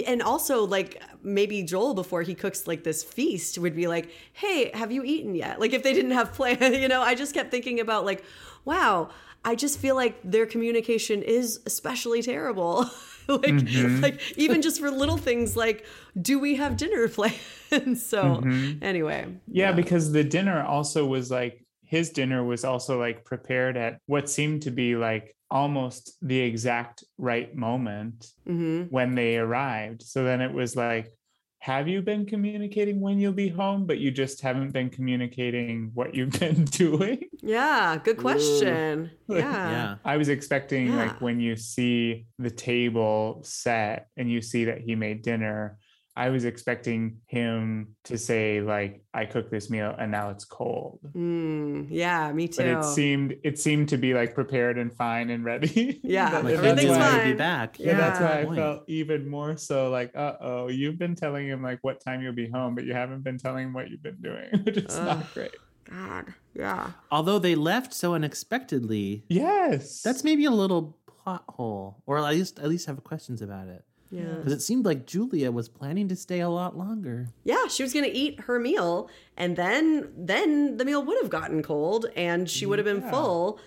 and 0.05 0.21
also 0.21 0.65
like 0.65 1.01
maybe 1.21 1.63
Joel 1.63 1.93
before 1.95 2.21
he 2.21 2.33
cooks 2.33 2.65
like 2.67 2.83
this 2.85 3.03
feast 3.03 3.57
would 3.57 3.75
be 3.75 3.87
like, 3.87 4.09
"Hey, 4.31 4.71
have 4.73 4.91
you 4.91 5.03
eaten 5.03 5.35
yet?" 5.35 5.59
Like 5.59 5.73
if 5.73 5.83
they 5.83 5.93
didn't 5.93 6.11
have 6.11 6.31
plan, 6.39 6.73
you 6.75 6.87
know, 6.87 7.01
I 7.01 7.13
just 7.15 7.33
kept 7.33 7.51
thinking 7.51 7.81
about 7.81 8.05
like, 8.05 8.23
"Wow, 8.63 9.09
I 9.45 9.55
just 9.55 9.79
feel 9.79 9.95
like 9.95 10.19
their 10.23 10.45
communication 10.45 11.21
is 11.23 11.59
especially 11.65 12.21
terrible." 12.21 12.89
like 13.27 13.43
Mhm. 13.43 14.01
like 14.01 14.19
even 14.37 14.61
just 14.63 14.79
for 14.79 14.89
little 14.89 15.17
things 15.17 15.55
like 15.55 15.85
do 16.19 16.39
we 16.39 16.55
have 16.55 16.77
dinner 16.77 17.07
plans? 17.17 18.03
so 18.03 18.41
Mhm. 18.41 18.81
anyway, 18.83 19.27
yeah, 19.51 19.71
because 19.71 20.11
the 20.11 20.23
dinner 20.23 20.63
also 20.63 21.05
was 21.05 21.29
like 21.29 21.63
his 21.83 22.09
dinner 22.09 22.43
was 22.43 22.63
also 22.63 22.99
like 22.99 23.25
prepared 23.25 23.77
at 23.77 23.99
what 24.07 24.29
seemed 24.29 24.63
to 24.63 24.71
be 24.71 24.95
like 24.95 25.35
almost 25.51 26.13
the 26.21 26.39
exact 26.39 27.03
right 27.17 27.55
moment 27.55 28.27
hmm 28.45 28.83
when 28.89 29.13
they 29.15 29.37
arrived. 29.37 30.01
So 30.03 30.23
then 30.23 30.41
it 30.41 30.51
was 30.53 30.75
like, 30.75 31.11
have 31.59 31.87
you 31.87 32.01
been 32.01 32.25
communicating 32.25 33.01
when 33.01 33.19
you'll 33.19 33.33
be 33.33 33.49
home, 33.49 33.85
but 33.85 33.99
you 33.99 34.11
just 34.11 34.41
haven't 34.41 34.71
been 34.71 34.89
communicating 34.89 35.91
what 35.93 36.15
you've 36.15 36.31
been 36.39 36.65
doing? 36.65 37.19
yeah, 37.41 37.97
good 38.03 38.17
question. 38.17 39.11
Yeah. 39.29 39.95
I 40.03 40.17
was 40.17 40.29
expecting 40.29 40.87
Yeah. 40.87 40.95
like 40.95 41.21
when 41.21 41.39
you 41.39 41.55
see 41.55 42.25
the 42.39 42.49
table 42.49 43.41
set 43.43 44.07
and 44.17 44.29
you 44.31 44.41
see 44.41 44.65
that 44.65 44.79
he 44.81 44.95
made 44.95 45.21
dinner, 45.21 45.77
I 46.15 46.29
was 46.29 46.43
expecting 46.43 47.21
him 47.27 47.95
to 48.05 48.17
say 48.17 48.59
like, 48.61 49.01
"I 49.13 49.23
cooked 49.25 49.51
this 49.51 49.69
meal 49.69 49.95
and 49.97 50.11
now 50.11 50.31
it's 50.31 50.43
cold." 50.43 50.99
Mm, 51.15 51.87
yeah, 51.89 52.31
me 52.33 52.47
too. 52.49 52.57
But 52.57 52.67
it 52.67 52.83
seemed 52.83 53.35
it 53.43 53.57
seemed 53.57 53.87
to 53.89 53.97
be 53.97 54.13
like 54.13 54.33
prepared 54.35 54.77
and 54.77 54.91
fine 54.91 55.29
and 55.29 55.45
ready. 55.45 56.01
Yeah, 56.03 56.29
That- 56.31 56.43
Like, 56.45 56.55
everything's 56.55 56.97
why- 56.97 57.07
I'd 57.19 57.23
be 57.23 57.29
fine. 57.29 57.37
back. 57.37 57.79
Yeah, 57.79 57.95
that's 57.95 58.19
why 58.19 58.41
I 58.41 58.45
Point. 58.45 58.57
felt 58.57 58.83
even 58.87 59.29
more 59.29 59.55
so 59.55 59.89
like, 59.89 60.11
uh 60.15 60.33
oh, 60.41 60.67
you've 60.67 60.97
been 60.99 61.15
telling 61.15 61.47
him 61.47 61.61
like 61.63 61.79
what 61.83 62.01
time 62.03 62.21
you'll 62.21 62.33
be 62.33 62.49
home, 62.49 62.75
but 62.75 62.83
you 62.83 62.93
haven't 62.93 63.23
been 63.23 63.37
telling 63.37 63.67
him 63.67 63.73
what 63.73 63.89
you've 63.89 64.03
been 64.03 64.19
doing, 64.21 64.49
which 64.65 64.77
is 64.77 64.95
Ugh. 64.97 65.05
not 65.05 65.33
great. 65.33 65.55
God, 65.89 66.33
yeah. 66.53 66.91
Although 67.11 67.39
they 67.39 67.55
left 67.55 67.93
so 67.93 68.13
unexpectedly, 68.13 69.23
Yes. 69.29 70.01
that's 70.01 70.23
maybe 70.23 70.45
a 70.45 70.51
little 70.51 70.97
plot 71.07 71.43
hole, 71.49 72.03
or 72.05 72.17
at 72.17 72.25
least 72.33 72.59
at 72.59 72.67
least 72.67 72.87
have 72.87 73.03
questions 73.03 73.41
about 73.41 73.67
it. 73.69 73.83
Yeah. 74.11 74.23
Because 74.37 74.53
it 74.53 74.61
seemed 74.61 74.85
like 74.85 75.05
Julia 75.05 75.51
was 75.51 75.69
planning 75.69 76.07
to 76.07 76.15
stay 76.15 76.39
a 76.39 76.49
lot 76.49 76.75
longer. 76.77 77.27
Yeah, 77.43 77.67
she 77.67 77.83
was 77.83 77.93
going 77.93 78.05
to 78.05 78.11
eat 78.11 78.39
her 78.41 78.59
meal 78.59 79.09
and 79.37 79.55
then 79.55 80.09
then 80.17 80.77
the 80.77 80.85
meal 80.85 81.03
would 81.03 81.17
have 81.21 81.29
gotten 81.29 81.61
cold 81.61 82.07
and 82.15 82.49
she 82.49 82.65
would 82.65 82.79
have 82.79 82.85
been 82.85 83.01
Yeah. 83.01 83.11
full. 83.11 83.59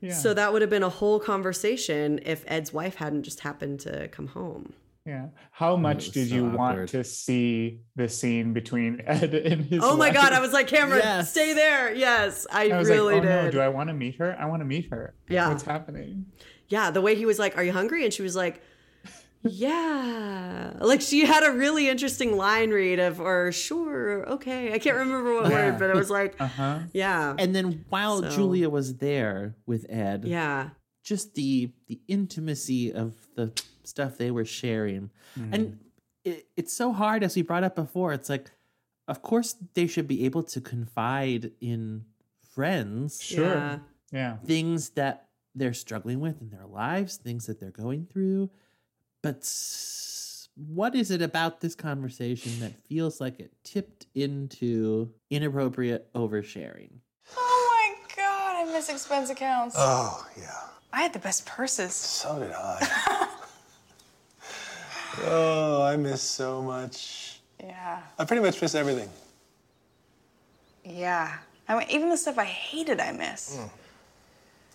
yeah. 0.00 0.14
So 0.14 0.32
that 0.32 0.52
would 0.52 0.62
have 0.62 0.70
been 0.70 0.82
a 0.82 0.88
whole 0.88 1.20
conversation 1.20 2.20
if 2.24 2.42
Ed's 2.46 2.72
wife 2.72 2.94
hadn't 2.94 3.24
just 3.24 3.40
happened 3.40 3.80
to 3.80 4.08
come 4.08 4.28
home. 4.28 4.72
yeah. 5.04 5.26
How 5.50 5.76
much 5.76 6.10
did 6.12 6.28
so 6.30 6.34
you 6.36 6.44
awkward. 6.46 6.58
want 6.58 6.88
to 6.90 7.04
see 7.04 7.80
the 7.96 8.08
scene 8.08 8.54
between 8.54 9.02
Ed 9.06 9.34
and 9.34 9.64
his 9.66 9.80
oh 9.82 9.94
my 9.96 10.06
wife? 10.06 10.14
god, 10.14 10.32
I 10.32 10.40
was 10.40 10.52
like, 10.54 10.68
Cameron, 10.68 11.00
Yes. 11.04 11.30
stay 11.32 11.52
there. 11.52 11.92
Yes, 11.94 12.46
I, 12.50 12.70
I 12.70 12.78
was 12.78 12.88
really 12.88 13.14
like, 13.14 13.22
oh 13.24 13.26
did. 13.26 13.44
no, 13.44 13.50
do 13.50 13.60
I 13.60 13.68
want 13.68 13.88
to 13.88 13.94
meet 13.94 14.16
her? 14.16 14.34
I 14.40 14.46
want 14.46 14.60
to 14.62 14.66
meet 14.66 14.88
her. 14.90 15.12
Yeah. 15.28 15.48
What's 15.48 15.64
happening? 15.64 16.26
yeah, 16.68 16.90
the 16.90 17.00
way 17.02 17.14
he 17.16 17.26
was 17.26 17.38
like, 17.38 17.56
"Are 17.58 17.64
you 17.64 17.72
hungry?" 17.72 18.04
and 18.04 18.14
she 18.14 18.22
was 18.22 18.36
like, 18.36 18.62
"Yeah." 19.42 20.76
Like 20.80 21.00
she 21.00 21.24
had 21.24 21.44
a 21.44 21.52
really 21.52 21.88
interesting 21.88 22.36
line 22.36 22.70
read 22.70 22.98
of 22.98 23.20
or 23.20 23.52
sure, 23.52 24.26
okay. 24.30 24.72
I 24.72 24.78
can't 24.78 24.96
remember 24.96 25.34
what 25.34 25.50
Yeah. 25.50 25.70
word, 25.70 25.78
but 25.78 25.90
it 25.90 25.96
was 25.96 26.10
like, 26.10 26.36
Uh-huh. 26.40 26.80
yeah. 26.92 27.34
And 27.38 27.54
then 27.54 27.84
while 27.88 28.22
So- 28.22 28.30
Julia 28.30 28.68
was 28.70 28.96
there 28.96 29.56
with 29.66 29.86
Ed, 29.88 30.24
Yeah. 30.24 30.70
just 31.02 31.34
the 31.34 31.72
the 31.86 32.00
intimacy 32.08 32.92
of 32.92 33.14
the 33.34 33.52
stuff 33.84 34.16
they 34.18 34.30
were 34.30 34.44
sharing, 34.44 35.10
Mm-hmm. 35.38 35.54
and 35.54 35.78
it, 36.24 36.46
it's 36.56 36.72
so 36.72 36.92
hard 36.92 37.22
as 37.22 37.34
we 37.36 37.42
brought 37.42 37.64
up 37.64 37.74
before. 37.76 38.12
It's 38.12 38.28
like, 38.28 38.50
of 39.08 39.22
course, 39.22 39.56
they 39.74 39.86
should 39.86 40.06
be 40.06 40.24
able 40.24 40.42
to 40.44 40.60
confide 40.60 41.52
in 41.60 42.04
friends 42.54 43.22
Sure. 43.22 43.44
Yeah. 43.54 43.78
Yeah. 44.12 44.36
things 44.38 44.90
that 44.90 45.28
they're 45.54 45.72
struggling 45.74 46.20
with 46.20 46.40
in 46.40 46.50
their 46.50 46.66
lives, 46.66 47.16
things 47.16 47.46
that 47.46 47.58
they're 47.60 47.70
going 47.70 48.06
through. 48.06 48.50
But 49.22 49.44
what 50.56 50.94
is 50.94 51.10
it 51.10 51.22
about 51.22 51.60
this 51.60 51.74
conversation 51.74 52.60
that 52.60 52.72
feels 52.88 53.20
like 53.20 53.40
it 53.40 53.52
tipped 53.64 54.06
into 54.14 55.10
inappropriate 55.30 56.12
oversharing? 56.14 56.90
Oh 57.36 57.68
my 57.70 58.14
god, 58.16 58.56
I 58.56 58.72
miss 58.72 58.88
expense 58.88 59.30
accounts. 59.30 59.74
Oh, 59.78 60.26
yeah. 60.38 60.50
I 60.92 61.02
had 61.02 61.12
the 61.12 61.18
best 61.18 61.46
purses. 61.46 61.94
So 61.94 62.38
did 62.38 62.52
I. 62.52 63.28
oh, 65.24 65.82
I 65.82 65.96
miss 65.96 66.22
so 66.22 66.62
much. 66.62 67.40
Yeah. 67.62 68.00
I 68.18 68.24
pretty 68.24 68.42
much 68.42 68.60
miss 68.60 68.74
everything. 68.74 69.08
Yeah. 70.84 71.32
I 71.68 71.78
mean, 71.78 71.86
even 71.90 72.08
the 72.08 72.16
stuff 72.16 72.38
I 72.38 72.44
hated, 72.44 72.98
I 73.00 73.12
miss. 73.12 73.56
Mm. 73.56 73.70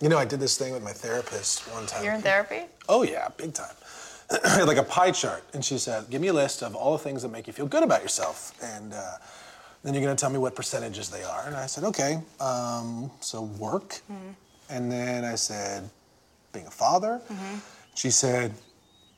You 0.02 0.10
know, 0.10 0.18
I 0.18 0.26
did 0.26 0.40
this 0.40 0.58
thing 0.58 0.74
with 0.74 0.84
my 0.84 0.92
therapist 0.92 1.62
one 1.74 1.86
time. 1.86 2.04
You're 2.04 2.14
in 2.14 2.22
therapy? 2.22 2.62
Oh, 2.88 3.04
yeah, 3.04 3.30
big 3.38 3.54
time. 3.54 3.76
Like 4.66 4.78
a 4.78 4.84
pie 4.84 5.12
chart, 5.12 5.44
and 5.54 5.64
she 5.64 5.78
said, 5.78 6.10
Give 6.10 6.22
me 6.22 6.30
a 6.30 6.34
list 6.34 6.64
of 6.64 6.76
all 6.76 6.94
the 6.94 7.04
things 7.04 7.22
that 7.22 7.30
make 7.30 7.46
you 7.48 7.54
feel 7.54 7.68
good 7.68 7.84
about 7.84 8.02
yourself. 8.02 8.54
And 8.64 8.94
uh, 8.94 9.18
then 9.84 9.94
you're 9.94 10.02
gonna 10.02 10.16
tell 10.16 10.32
me 10.32 10.40
what 10.40 10.56
percentages 10.56 11.10
they 11.10 11.24
are. 11.24 11.44
And 11.46 11.56
I 11.56 11.68
said, 11.68 11.84
Okay, 11.84 12.20
um, 12.40 13.12
so 13.20 13.44
work. 13.44 14.02
And 14.70 14.92
then 14.92 15.24
I 15.24 15.36
said, 15.36 15.88
Being 16.54 16.66
a 16.66 16.72
father. 16.72 17.22
Mm-hmm. 17.32 17.58
She 17.94 18.10
said, 18.10 18.52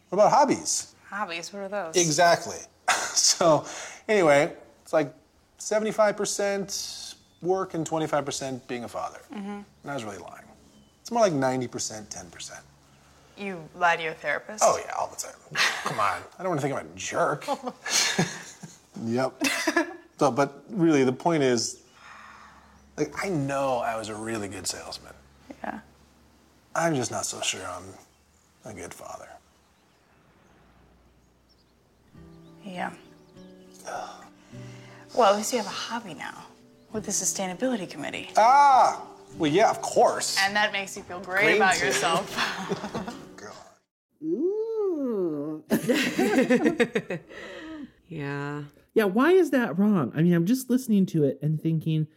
What 0.10 0.18
about 0.20 0.32
hobbies? 0.32 0.94
Hobbies, 1.10 1.54
what 1.54 1.60
are 1.60 1.70
those? 1.70 1.96
Exactly. 1.96 2.58
so, 3.14 3.66
anyway, 4.10 4.52
it's 4.84 4.92
like 4.92 5.14
75% 5.60 7.16
work 7.42 7.74
and 7.74 7.88
25% 7.88 8.68
being 8.68 8.84
a 8.84 8.88
father. 8.88 9.20
Mm-hmm. 9.34 9.50
And 9.50 9.66
I 9.86 9.94
was 9.94 10.04
really 10.04 10.18
lying. 10.18 10.44
It's 11.02 11.12
more 11.12 11.22
like 11.22 11.34
90%, 11.34 11.70
10%. 11.70 12.60
You 13.38 13.64
lie 13.76 13.96
to 13.96 14.04
your 14.04 14.14
therapist? 14.14 14.64
Oh, 14.66 14.80
yeah, 14.84 14.92
all 14.98 15.08
the 15.08 15.16
time. 15.16 15.36
Come 15.84 16.00
on. 16.00 16.22
I 16.40 16.44
don't 16.44 16.50
want 16.50 16.62
to 16.62 16.68
think 16.68 16.80
I'm 16.80 16.86
a 16.86 16.98
jerk. 16.98 17.46
yep. 19.06 19.34
so, 20.18 20.32
but 20.32 20.64
really, 20.70 21.04
the 21.04 21.12
point 21.12 21.44
is 21.44 21.82
like, 22.98 23.14
I 23.24 23.30
know 23.30 23.78
I 23.78 23.96
was 23.96 24.10
a 24.10 24.16
really 24.16 24.48
good 24.48 24.66
salesman. 24.66 25.14
Yeah. 25.64 25.80
I'm 26.76 26.96
just 26.96 27.12
not 27.12 27.26
so 27.26 27.42
sure 27.42 27.62
I'm 27.66 27.84
a 28.66 28.74
good 28.74 28.94
father. 28.94 29.30
Yeah. 32.66 32.92
Well, 35.16 35.32
at 35.32 35.38
least 35.38 35.54
you 35.54 35.60
have 35.60 35.68
a 35.68 35.70
hobby 35.70 36.14
now 36.14 36.46
with 36.92 37.06
the 37.06 37.12
sustainability 37.12 37.90
committee. 37.90 38.30
Ah! 38.36 39.02
Well, 39.38 39.52
yeah, 39.52 39.70
of 39.70 39.82
course. 39.82 40.38
And 40.40 40.56
that 40.56 40.72
makes 40.72 40.98
you 40.98 41.04
feel 41.04 41.20
great 41.20 41.44
Green 41.44 41.56
about 41.58 41.76
tea. 41.76 41.86
yourself. 41.86 43.16
Yeah. 48.08 48.64
Yeah, 48.94 49.04
why 49.06 49.32
is 49.34 49.52
that 49.52 49.78
wrong? 49.78 50.12
I 50.16 50.22
mean, 50.22 50.34
I'm 50.34 50.46
just 50.46 50.70
listening 50.70 51.06
to 51.08 51.24
it 51.26 51.40
and 51.42 51.62
thinking 51.62 52.08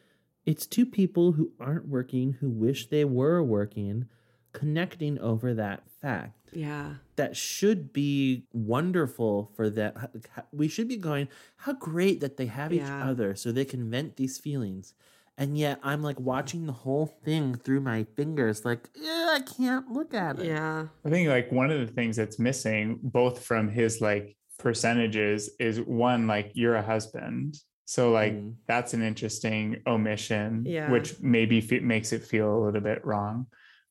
it's 0.46 0.66
two 0.66 0.86
people 0.86 1.32
who 1.32 1.52
aren't 1.60 1.88
working, 1.88 2.34
who 2.34 2.48
wish 2.48 2.88
they 2.88 3.04
were 3.04 3.42
working, 3.42 4.06
connecting 4.52 5.18
over 5.18 5.52
that 5.54 5.82
fact. 6.00 6.50
Yeah. 6.52 6.94
That 7.16 7.36
should 7.36 7.92
be 7.92 8.44
wonderful 8.52 9.50
for 9.54 9.68
that. 9.70 10.10
We 10.52 10.68
should 10.68 10.88
be 10.88 10.96
going, 10.96 11.28
how 11.56 11.72
great 11.74 12.20
that 12.20 12.36
they 12.36 12.46
have 12.46 12.72
each 12.72 12.80
Yeah. 12.80 13.08
other 13.10 13.34
so 13.34 13.52
they 13.52 13.64
can 13.64 13.90
vent 13.90 14.16
these 14.16 14.38
feelings. 14.38 14.94
And 15.41 15.57
yet 15.57 15.80
I'm 15.82 16.03
like 16.03 16.20
watching 16.20 16.66
the 16.66 16.72
whole 16.72 17.07
thing 17.24 17.55
through 17.55 17.80
my 17.80 18.05
fingers, 18.14 18.62
like, 18.66 18.91
I 19.03 19.41
can't 19.57 19.91
look 19.91 20.12
at 20.12 20.38
it. 20.38 20.45
Yeah. 20.45 20.88
I 21.03 21.09
think 21.09 21.30
like 21.30 21.51
one 21.51 21.70
of 21.70 21.80
the 21.80 21.93
things 21.93 22.16
that's 22.16 22.38
missing, 22.38 23.01
both 23.03 23.43
from 23.43 23.70
his 23.70 24.03
like 24.03 24.36
percentages, 24.59 25.51
is 25.59 25.80
one 25.80 26.26
like 26.26 26.53
you're 26.53 26.76
a 26.76 26.82
husband, 26.82 27.57
so 27.86 28.12
like 28.12 28.34
mm-hmm. 28.34 28.51
that's 28.68 28.93
an 28.93 29.03
interesting 29.03 29.80
omission, 29.86 30.64
Yeah. 30.66 30.91
which 30.91 31.18
maybe 31.20 31.62
fe- 31.62 31.80
makes 31.80 32.12
it 32.12 32.22
feel 32.22 32.55
a 32.55 32.62
little 32.62 32.82
bit 32.82 33.03
wrong. 33.05 33.47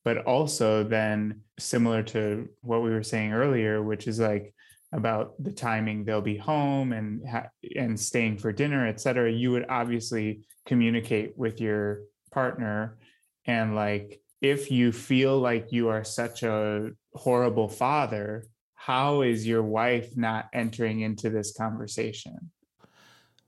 But 0.06 0.20
also 0.26 0.84
then 0.84 1.42
similar 1.58 2.04
to 2.04 2.48
what 2.62 2.84
we 2.84 2.92
were 2.92 3.04
saying 3.04 3.34
earlier, 3.34 3.82
which 3.82 4.08
is 4.08 4.20
like 4.20 4.54
about 4.92 5.34
the 5.44 5.52
timing 5.52 6.06
they'll 6.06 6.22
be 6.22 6.38
home 6.38 6.94
and 6.94 7.28
ha- 7.28 7.50
and 7.76 8.00
staying 8.00 8.38
for 8.38 8.52
dinner, 8.52 8.86
et 8.88 9.02
cetera. 9.02 9.32
You 9.32 9.52
would 9.52 9.66
obviously 9.68 10.46
communicate 10.70 11.36
with 11.36 11.60
your 11.60 12.02
partner 12.32 13.00
and 13.46 13.76
like 13.76 14.22
if 14.40 14.70
you 14.70 14.92
feel 14.92 15.38
like 15.40 15.72
you 15.72 15.90
are 15.90 16.04
such 16.04 16.44
a 16.44 16.92
horrible 17.14 17.68
father, 17.68 18.46
how 18.76 19.22
is 19.22 19.46
your 19.46 19.64
wife 19.64 20.16
not 20.16 20.48
entering 20.54 21.02
into 21.02 21.30
this 21.30 21.52
conversation? 21.52 22.52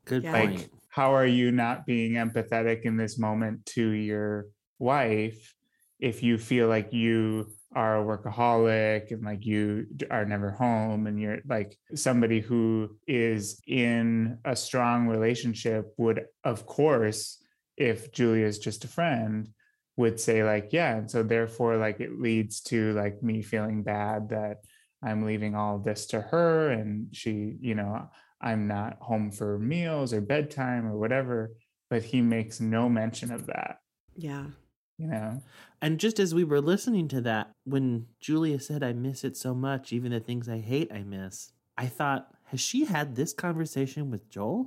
Good 0.04 0.24
Yeah. 0.24 0.34
Like, 0.34 0.50
point. 0.50 0.72
how 0.90 1.14
are 1.14 1.28
you 1.28 1.52
not 1.52 1.86
being 1.86 2.14
empathetic 2.14 2.82
in 2.82 2.98
this 2.98 3.18
moment 3.18 3.66
to 3.78 3.88
your 3.90 4.48
wife 4.80 5.54
if 6.00 6.24
you 6.24 6.38
feel 6.38 6.68
like 6.68 6.92
you 6.92 7.48
are 7.74 8.02
a 8.02 8.06
workaholic 8.06 9.12
and 9.12 9.24
like 9.24 9.46
you 9.46 9.88
are 10.10 10.26
never 10.26 10.52
home 10.52 11.08
and 11.08 11.20
you're 11.20 11.40
like 11.48 11.78
somebody 11.96 12.40
who 12.42 12.98
is 13.08 13.62
in 13.66 14.38
a 14.44 14.56
strong 14.56 15.08
relationship 15.08 15.94
would 15.98 16.26
of 16.44 16.66
course 16.66 17.42
if 17.78 18.12
julia's 18.12 18.60
just 18.60 18.84
a 18.84 18.88
friend 18.88 19.50
would 19.96 20.20
say 20.20 20.44
like 20.44 20.70
yeah 20.72 20.98
and 20.98 21.10
so 21.10 21.24
therefore 21.24 21.78
like 21.78 22.00
it 22.00 22.20
leads 22.20 22.62
to 22.62 22.92
like 22.94 23.24
me 23.24 23.42
feeling 23.42 23.84
bad 23.84 24.30
that 24.30 24.58
i'm 25.02 25.26
leaving 25.26 25.56
all 25.56 25.80
this 25.80 26.08
to 26.08 26.20
her 26.20 26.72
and 26.72 27.08
she 27.16 27.56
you 27.62 27.76
know 27.76 28.10
i'm 28.42 28.68
not 28.68 28.98
home 29.00 29.32
for 29.32 29.58
meals 29.58 30.14
or 30.14 30.20
bedtime 30.20 30.86
or 30.86 30.98
whatever 30.98 31.52
but 31.90 32.04
he 32.04 32.22
makes 32.22 32.60
no 32.60 32.90
mention 32.90 33.32
of 33.32 33.46
that 33.46 33.78
Yeah. 34.16 34.48
You 35.02 35.08
know 35.08 35.42
And 35.82 36.00
just 36.00 36.20
as 36.20 36.34
we 36.36 36.44
were 36.44 36.62
listening 36.62 37.08
to 37.10 37.22
that, 37.22 37.46
when 37.66 38.06
Julia 38.20 38.60
said, 38.60 38.84
I 38.84 38.94
miss 38.94 39.24
it 39.24 39.36
so 39.36 39.52
much, 39.56 39.92
even 39.92 40.12
the 40.12 40.20
things 40.20 40.48
I 40.48 40.60
hate, 40.60 40.92
I 40.92 41.02
miss, 41.04 41.54
I 41.78 41.88
thought, 41.88 42.22
has 42.52 42.60
she 42.60 42.86
had 42.86 43.16
this 43.16 43.34
conversation 43.34 44.12
with 44.12 44.30
Joel? 44.30 44.62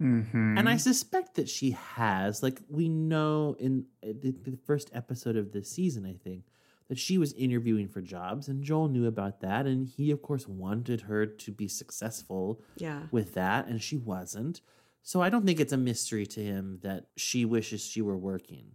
Mhm. 0.00 0.58
And 0.58 0.68
I 0.68 0.76
suspect 0.76 1.34
that 1.36 1.48
she 1.48 1.70
has. 1.72 2.42
Like, 2.42 2.60
we 2.68 2.88
know 2.88 3.56
in 3.58 3.86
uh, 4.02 4.12
the, 4.22 4.30
the 4.48 4.56
first 4.68 4.90
episode 4.92 5.36
of 5.36 5.52
this 5.52 5.68
season, 5.70 6.04
I 6.06 6.16
think, 6.26 6.44
that 6.88 6.98
she 6.98 7.18
was 7.18 7.32
interviewing 7.34 7.88
for 7.88 8.00
jobs, 8.00 8.48
and 8.48 8.62
Joel 8.62 8.88
knew 8.88 9.06
about 9.06 9.40
that. 9.40 9.66
And 9.66 9.86
he, 9.88 10.10
of 10.10 10.22
course, 10.22 10.46
wanted 10.46 11.00
her 11.02 11.26
to 11.26 11.50
be 11.50 11.68
successful 11.68 12.60
Yeah. 12.76 13.02
with 13.10 13.34
that, 13.34 13.66
and 13.68 13.82
she 13.82 13.96
wasn't. 13.96 14.60
So 15.02 15.20
I 15.22 15.28
don't 15.30 15.44
think 15.46 15.60
it's 15.60 15.72
a 15.72 15.76
mystery 15.90 16.26
to 16.26 16.40
him 16.42 16.78
that 16.82 17.06
she 17.16 17.44
wishes 17.44 17.80
she 17.84 18.02
were 18.02 18.16
working. 18.18 18.72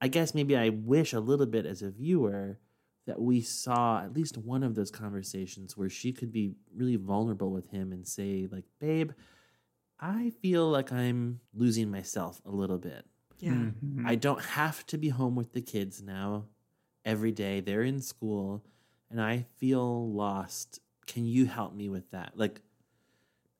I 0.00 0.08
guess 0.08 0.34
maybe 0.34 0.56
I 0.56 0.70
wish 0.70 1.12
a 1.12 1.20
little 1.20 1.46
bit 1.46 1.66
as 1.66 1.82
a 1.82 1.90
viewer 1.90 2.58
that 3.06 3.20
we 3.20 3.40
saw 3.40 4.02
at 4.02 4.14
least 4.14 4.38
one 4.38 4.62
of 4.62 4.74
those 4.74 4.90
conversations 4.90 5.76
where 5.76 5.88
she 5.90 6.12
could 6.12 6.32
be 6.32 6.54
really 6.74 6.96
vulnerable 6.96 7.50
with 7.50 7.68
him 7.70 7.92
and 7.92 8.06
say, 8.06 8.48
like, 8.50 8.64
babe, 8.78 9.12
I 9.98 10.30
feel 10.42 10.68
like 10.70 10.92
I'm 10.92 11.40
losing 11.54 11.90
myself 11.90 12.40
a 12.46 12.50
little 12.50 12.78
bit. 12.78 13.06
Yeah. 13.38 13.52
Mhm. 13.52 14.06
I 14.06 14.14
don't 14.16 14.42
have 14.42 14.86
to 14.86 14.98
be 14.98 15.08
home 15.08 15.34
with 15.34 15.52
the 15.52 15.62
kids 15.62 16.02
now 16.02 16.46
every 17.04 17.32
day. 17.32 17.60
They're 17.60 17.82
in 17.82 18.00
school 18.00 18.64
and 19.10 19.20
I 19.20 19.46
feel 19.56 20.10
lost. 20.12 20.80
Can 21.06 21.26
you 21.26 21.46
help 21.46 21.74
me 21.74 21.88
with 21.88 22.10
that? 22.10 22.32
Like, 22.36 22.62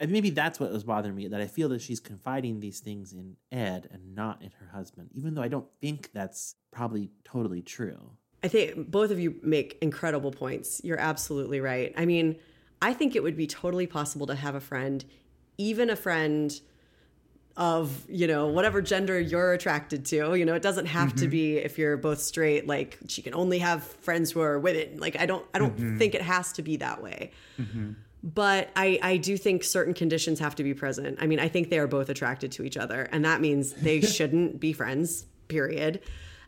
and 0.00 0.10
maybe 0.10 0.30
that's 0.30 0.58
what 0.58 0.72
was 0.72 0.82
bothering 0.82 1.14
me 1.14 1.28
that 1.28 1.40
I 1.40 1.46
feel 1.46 1.68
that 1.68 1.80
she's 1.82 2.00
confiding 2.00 2.58
these 2.60 2.80
things 2.80 3.12
in 3.12 3.36
Ed 3.52 3.88
and 3.92 4.14
not 4.14 4.42
in 4.42 4.50
her 4.58 4.66
husband, 4.72 5.10
even 5.12 5.34
though 5.34 5.42
I 5.42 5.48
don't 5.48 5.68
think 5.80 6.10
that's 6.12 6.56
probably 6.72 7.10
totally 7.24 7.62
true. 7.62 7.98
I 8.42 8.48
think 8.48 8.90
both 8.90 9.10
of 9.10 9.20
you 9.20 9.36
make 9.42 9.76
incredible 9.82 10.32
points. 10.32 10.80
You're 10.82 10.98
absolutely 10.98 11.60
right. 11.60 11.92
I 11.96 12.06
mean, 12.06 12.36
I 12.80 12.94
think 12.94 13.14
it 13.14 13.22
would 13.22 13.36
be 13.36 13.46
totally 13.46 13.86
possible 13.86 14.26
to 14.28 14.34
have 14.34 14.54
a 14.54 14.60
friend, 14.60 15.04
even 15.58 15.90
a 15.90 15.96
friend 15.96 16.58
of, 17.58 18.06
you 18.08 18.26
know, 18.26 18.46
whatever 18.46 18.80
gender 18.80 19.20
you're 19.20 19.52
attracted 19.52 20.06
to. 20.06 20.34
You 20.34 20.46
know, 20.46 20.54
it 20.54 20.62
doesn't 20.62 20.86
have 20.86 21.14
to 21.16 21.26
Mhm. 21.26 21.30
be 21.30 21.56
if 21.58 21.76
you're 21.76 21.98
both 21.98 22.20
straight, 22.22 22.66
like 22.66 22.98
she 23.08 23.20
can 23.20 23.34
only 23.34 23.58
have 23.58 23.82
friends 23.84 24.30
who 24.30 24.40
are 24.40 24.58
women. 24.58 24.98
Like 24.98 25.16
I 25.20 25.26
don't 25.26 25.44
I 25.52 25.58
don't 25.58 25.76
Mhm. 25.76 25.98
think 25.98 26.14
it 26.14 26.22
has 26.22 26.52
to 26.54 26.62
be 26.62 26.76
that 26.78 27.02
way. 27.02 27.32
But 28.22 28.70
I, 28.76 28.98
I 29.02 29.16
do 29.16 29.36
think 29.36 29.64
certain 29.64 29.94
conditions 29.94 30.40
have 30.40 30.54
to 30.56 30.62
be 30.62 30.74
present. 30.74 31.18
I 31.20 31.26
mean, 31.26 31.40
I 31.40 31.48
think 31.48 31.70
they 31.70 31.78
are 31.78 31.86
both 31.86 32.10
attracted 32.10 32.52
to 32.52 32.64
each 32.64 32.76
other, 32.76 33.08
and 33.12 33.24
that 33.24 33.40
means 33.40 33.72
they 33.72 34.00
shouldn't 34.16 34.60
be 34.60 34.72
friends, 34.72 35.26
period. 35.48 36.00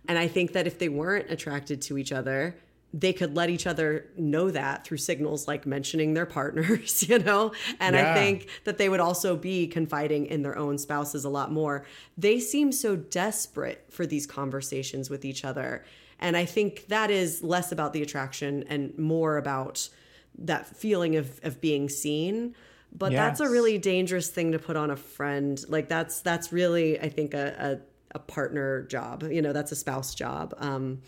And 0.07 0.19
I 0.19 0.29
think 0.29 0.53
that 0.53 0.67
if 0.67 0.79
they 0.79 0.89
weren't 0.89 1.31
attracted 1.31 1.81
to 1.83 1.97
each 1.97 2.13
other, 2.13 2.57
they 2.95 3.13
could 3.13 3.35
let 3.35 3.49
each 3.49 3.67
other 3.67 4.07
know 4.19 4.51
that 4.51 4.85
through 4.85 4.99
signals 4.99 5.49
like 5.49 5.65
mentioning 5.65 6.13
their 6.13 6.27
partners, 6.27 7.03
you 7.09 7.19
know? 7.19 7.53
And 7.81 7.97
I 7.97 8.15
think 8.15 8.49
that 8.65 8.77
they 8.77 8.89
would 8.89 9.01
also 9.01 9.35
be 9.37 9.67
confiding 9.67 10.27
in 10.27 10.43
their 10.43 10.59
own 10.59 10.77
spouses 10.77 11.25
a 11.25 11.31
lot 11.31 11.51
more. 11.51 11.87
They 12.19 12.39
seem 12.39 12.71
so 12.71 12.97
desperate 12.97 13.87
for 13.89 14.05
these 14.05 14.27
conversations 14.27 15.09
with 15.09 15.25
each 15.25 15.45
other. 15.45 15.85
And 16.19 16.37
I 16.37 16.45
think 16.45 16.89
that 16.89 17.11
is 17.11 17.43
less 17.43 17.73
about 17.73 17.95
the 17.95 18.03
attraction 18.03 18.65
and 18.69 18.97
more 18.99 19.39
about 19.39 19.89
that 20.39 20.67
feeling 20.67 21.17
of, 21.17 21.41
of 21.43 21.61
being 21.61 21.89
seen. 21.89 22.55
But 22.95 23.13
that's 23.13 23.41
a 23.41 23.49
really 23.49 23.79
dangerous 23.79 24.29
thing 24.29 24.53
to 24.53 24.59
put 24.59 24.77
on 24.77 24.91
a 24.91 24.97
friend. 24.97 25.63
Like 25.69 25.89
that's 25.89 26.21
that's 26.21 26.53
really, 26.53 27.01
I 27.01 27.09
think, 27.09 27.33
a, 27.33 27.81
a, 28.13 28.17
a 28.17 28.19
partner 28.19 28.83
job. 28.83 29.23
You 29.23 29.41
know, 29.41 29.55
that's 29.55 29.73
a 29.73 29.77
spouse 29.77 30.15
job. 30.15 30.55
Um, 30.59 31.01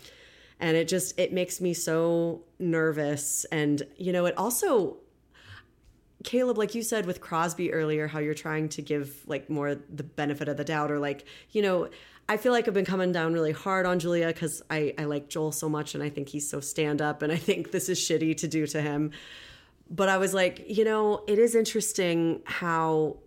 and 0.59 0.75
it 0.75 0.87
just 0.87 1.19
it 1.19 1.31
makes 1.31 1.61
me 1.61 1.73
so 1.73 2.41
nervous 2.57 3.45
and 3.51 3.83
you 3.97 4.13
know 4.13 4.25
it 4.25 4.37
also 4.37 4.97
Caleb, 6.23 6.57
like 6.57 6.73
you 6.73 6.81
said 6.81 7.05
with 7.05 7.21
Crosby 7.21 7.71
earlier, 7.71 8.07
how 8.07 8.19
you're 8.19 8.33
trying 8.33 8.69
to 8.69 8.81
give 8.81 9.15
like 9.27 9.49
more 9.49 9.75
the 9.75 10.03
benefit 10.03 10.47
of 10.47 10.57
the 10.57 10.63
doubt, 10.63 10.91
or 10.91 10.97
like, 10.97 11.25
you 11.51 11.61
know, 11.61 11.89
I 12.27 12.37
feel 12.37 12.51
like 12.51 12.67
I've 12.67 12.73
been 12.73 12.85
coming 12.85 13.11
down 13.11 13.33
really 13.33 13.51
hard 13.51 13.85
on 13.85 13.99
Julia 13.99 14.27
because 14.27 14.63
I, 14.69 14.95
I 14.97 15.03
like 15.03 15.29
Joel 15.29 15.51
so 15.51 15.69
much 15.69 15.93
and 15.93 16.03
I 16.03 16.09
think 16.09 16.29
he's 16.29 16.49
so 16.49 16.59
stand 16.59 17.01
up 17.01 17.21
and 17.21 17.31
I 17.31 17.37
think 17.37 17.71
this 17.71 17.87
is 17.87 17.99
shitty 17.99 18.37
to 18.37 18.47
do 18.47 18.65
to 18.67 18.81
him. 18.81 19.11
But 19.89 20.09
I 20.09 20.17
was 20.17 20.33
like, 20.33 20.63
you 20.67 20.83
know, 20.83 21.23
it 21.27 21.37
is 21.37 21.53
interesting 21.53 22.41
how 22.45 23.17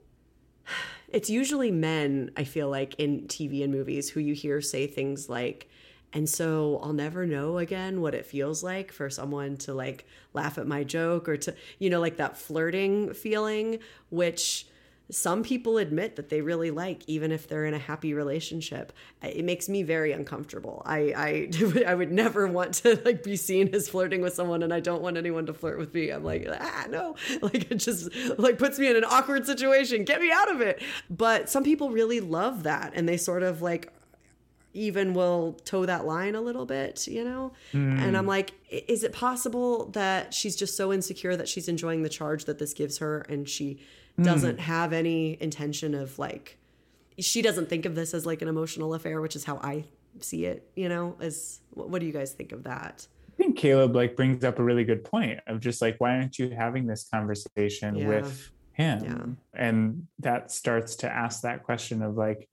it's 1.09 1.31
usually 1.31 1.71
men, 1.71 2.33
I 2.37 2.45
feel 2.45 2.69
like, 2.69 2.97
in 2.97 3.23
TV 3.29 3.63
and 3.63 3.73
movies 3.73 4.11
who 4.11 4.21
you 4.21 4.35
hear 4.35 4.61
say 4.61 4.89
things 4.89 5.29
like, 5.29 5.71
and 6.13 6.29
so 6.29 6.81
I'll 6.83 6.93
never 6.93 7.27
know 7.27 7.59
again 7.59 8.01
what 8.01 8.15
it 8.15 8.27
feels 8.27 8.65
like 8.65 8.91
for 8.91 9.11
someone 9.11 9.59
to 9.59 9.75
like 9.75 10.07
laugh 10.33 10.59
at 10.59 10.67
my 10.67 10.83
joke 10.83 11.29
or 11.29 11.37
to, 11.37 11.55
you 11.79 11.91
know, 11.91 12.01
like 12.01 12.17
that 12.17 12.37
flirting 12.37 13.13
feeling, 13.13 13.79
which 14.11 14.67
some 15.11 15.43
people 15.43 15.79
admit 15.79 16.17
that 16.17 16.29
they 16.29 16.43
really 16.43 16.71
like, 16.71 17.03
even 17.07 17.33
if 17.33 17.49
they're 17.49 17.65
in 17.65 17.73
a 17.73 17.79
happy 17.79 18.13
relationship. 18.13 18.93
It 19.23 19.45
makes 19.45 19.69
me 19.69 19.83
very 19.83 20.13
uncomfortable. 20.13 20.83
I, 20.85 21.49
I, 21.57 21.85
I 21.87 21.95
would 21.95 22.13
never 22.13 22.47
want 22.47 22.75
to 22.75 23.01
like 23.05 23.23
be 23.23 23.37
seen 23.37 23.75
as 23.75 23.89
flirting 23.89 24.21
with 24.21 24.35
someone 24.35 24.63
and 24.63 24.73
I 24.73 24.81
don't 24.81 25.01
want 25.01 25.17
anyone 25.17 25.47
to 25.47 25.55
flirt 25.55 25.79
with 25.79 25.95
me. 25.95 26.11
I'm 26.11 26.25
like, 26.25 26.47
ah, 26.51 26.87
no, 26.91 27.17
like 27.41 27.71
it 27.71 27.77
just 27.77 28.15
like 28.39 28.59
puts 28.59 28.79
me 28.79 28.91
in 28.91 28.97
an 28.97 29.05
awkward 29.05 29.47
situation. 29.47 30.05
Get 30.05 30.21
me 30.21 30.31
out 30.31 30.51
of 30.51 30.61
it. 30.61 30.83
But 31.09 31.49
some 31.49 31.65
people 31.65 31.91
really 31.91 32.21
love 32.21 32.65
that 32.65 32.93
and 32.95 33.09
they 33.09 33.17
sort 33.17 33.43
of 33.43 33.63
like 33.63 33.93
even 34.75 35.15
will 35.15 35.55
toe 35.65 35.87
that 35.87 36.05
line 36.05 36.35
a 36.35 36.41
little 36.41 36.67
bit, 36.67 37.09
you 37.09 37.25
know? 37.25 37.53
Mm. 37.73 37.99
And 37.99 38.17
I'm 38.17 38.27
like, 38.27 38.53
is 38.71 39.03
it 39.03 39.15
possible 39.15 39.87
that 39.93 40.35
she's 40.35 40.55
just 40.55 40.77
so 40.77 40.93
insecure 40.93 41.35
that 41.35 41.49
she's 41.49 41.69
enjoying 41.69 42.03
the 42.03 42.11
charge 42.11 42.45
that 42.45 42.59
this 42.59 42.75
gives 42.75 42.99
her 42.99 43.25
and 43.31 43.49
she 43.49 43.79
doesn't 44.21 44.57
mm. 44.57 44.61
have 44.61 44.93
any 44.93 45.41
intention 45.41 45.95
of 45.95 46.19
like, 46.19 46.59
she 47.19 47.43
doesn't 47.43 47.69
think 47.69 47.85
of 47.85 47.95
this 47.95 48.15
as 48.15 48.27
like 48.27 48.43
an 48.43 48.49
emotional 48.49 48.95
affair, 48.95 49.21
which 49.21 49.37
is 49.37 49.45
how 49.45 49.59
I 49.63 49.85
see 50.21 50.45
it, 50.45 50.71
you 50.77 50.89
know? 50.89 51.17
As 51.21 51.61
what 51.71 52.01
do 52.01 52.07
you 52.07 52.13
guys 52.13 52.33
think 52.33 52.53
of 52.53 52.65
that? 52.65 53.07
I 53.29 53.37
think 53.37 53.57
Caleb 53.57 53.95
like 53.95 54.17
brings 54.17 54.45
up 54.45 54.59
a 54.59 54.65
really 54.65 54.85
good 54.85 55.05
point 55.05 55.41
of 55.47 55.61
just 55.61 55.81
like, 55.81 55.97
why 55.99 56.17
aren't 56.17 56.39
you 56.39 56.51
having 56.51 56.87
this 56.87 57.09
conversation 57.13 57.97
yeah. 57.97 58.09
with 58.09 58.51
him? 58.73 59.05
Yeah. 59.05 59.61
And 59.61 60.07
that 60.21 60.51
starts 60.51 60.97
to 60.97 61.11
ask 61.11 61.43
that 61.43 61.63
question 61.63 62.03
of 62.03 62.17
like, 62.17 62.49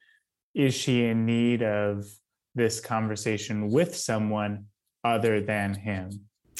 is 0.54 0.74
she 0.74 1.06
in 1.06 1.26
need 1.26 1.64
of 1.64 2.06
this 2.54 2.80
conversation 2.80 3.70
with 3.70 3.96
someone 3.96 4.66
other 5.04 5.42
than 5.42 5.74
him 5.74 6.10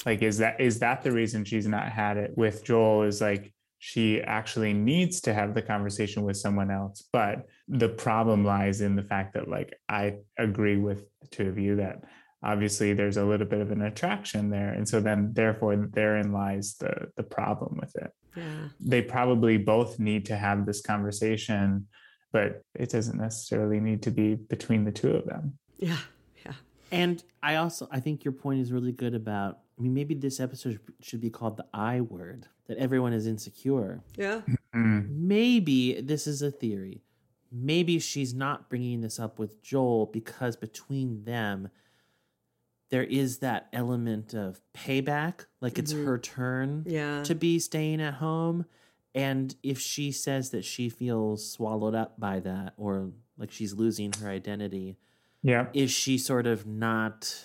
like 0.04 0.22
is 0.22 0.38
that 0.38 0.60
is 0.60 0.78
that 0.78 1.02
the 1.02 1.10
reason 1.10 1.44
she's 1.44 1.66
not 1.66 1.90
had 1.90 2.16
it 2.16 2.36
with 2.36 2.64
joel 2.64 3.02
is 3.02 3.20
like 3.20 3.52
she 3.86 4.20
actually 4.22 4.72
needs 4.72 5.20
to 5.20 5.32
have 5.32 5.54
the 5.54 5.62
conversation 5.62 6.22
with 6.22 6.36
someone 6.36 6.70
else 6.70 7.04
but 7.12 7.46
the 7.68 7.88
problem 7.88 8.44
lies 8.44 8.80
in 8.80 8.96
the 8.96 9.02
fact 9.02 9.34
that 9.34 9.48
like 9.48 9.78
i 9.88 10.14
agree 10.38 10.76
with 10.76 11.06
the 11.20 11.28
two 11.28 11.48
of 11.48 11.58
you 11.58 11.76
that 11.76 12.02
obviously 12.42 12.92
there's 12.92 13.16
a 13.16 13.24
little 13.24 13.46
bit 13.46 13.60
of 13.60 13.70
an 13.70 13.82
attraction 13.82 14.50
there 14.50 14.72
and 14.72 14.88
so 14.88 15.00
then 15.00 15.30
therefore 15.32 15.76
therein 15.76 16.32
lies 16.32 16.76
the 16.80 16.92
the 17.16 17.22
problem 17.22 17.78
with 17.80 17.94
it 17.96 18.10
yeah. 18.36 18.68
they 18.80 19.00
probably 19.00 19.56
both 19.56 19.98
need 19.98 20.26
to 20.26 20.36
have 20.36 20.66
this 20.66 20.80
conversation 20.80 21.86
but 22.36 22.62
it 22.74 22.90
doesn't 22.90 23.18
necessarily 23.18 23.80
need 23.80 24.02
to 24.02 24.10
be 24.10 24.34
between 24.34 24.84
the 24.84 24.92
two 24.92 25.10
of 25.10 25.24
them. 25.24 25.58
Yeah. 25.78 25.96
Yeah. 26.44 26.52
And 26.92 27.24
I 27.42 27.56
also 27.56 27.88
I 27.90 28.00
think 28.00 28.24
your 28.24 28.32
point 28.32 28.60
is 28.60 28.72
really 28.72 28.92
good 28.92 29.14
about 29.14 29.60
I 29.78 29.82
mean 29.82 29.94
maybe 29.94 30.14
this 30.14 30.40
episode 30.40 30.80
should 31.00 31.20
be 31.20 31.30
called 31.30 31.56
the 31.56 31.66
I 31.72 32.00
word 32.00 32.46
that 32.66 32.78
everyone 32.78 33.12
is 33.12 33.26
insecure. 33.26 34.02
Yeah. 34.16 34.42
Mm-hmm. 34.74 35.28
Maybe 35.28 36.00
this 36.00 36.26
is 36.26 36.42
a 36.42 36.50
theory. 36.50 37.02
Maybe 37.52 37.98
she's 37.98 38.34
not 38.34 38.68
bringing 38.68 39.00
this 39.00 39.18
up 39.18 39.38
with 39.38 39.62
Joel 39.62 40.06
because 40.06 40.56
between 40.56 41.24
them 41.24 41.68
there 42.90 43.04
is 43.04 43.38
that 43.38 43.68
element 43.72 44.32
of 44.32 44.60
payback 44.74 45.46
like 45.60 45.78
it's 45.78 45.92
mm-hmm. 45.92 46.06
her 46.06 46.18
turn 46.18 46.84
yeah. 46.86 47.22
to 47.24 47.34
be 47.34 47.58
staying 47.58 48.00
at 48.00 48.14
home 48.14 48.64
and 49.14 49.54
if 49.62 49.80
she 49.80 50.12
says 50.12 50.50
that 50.50 50.64
she 50.64 50.88
feels 50.88 51.50
swallowed 51.50 51.94
up 51.94 52.20
by 52.20 52.38
that 52.40 52.74
or 52.76 53.12
like 53.38 53.50
she's 53.50 53.72
losing 53.72 54.12
her 54.20 54.28
identity, 54.28 54.98
yeah. 55.42 55.66
Is 55.74 55.92
she 55.92 56.18
sort 56.18 56.46
of 56.48 56.66
not 56.66 57.44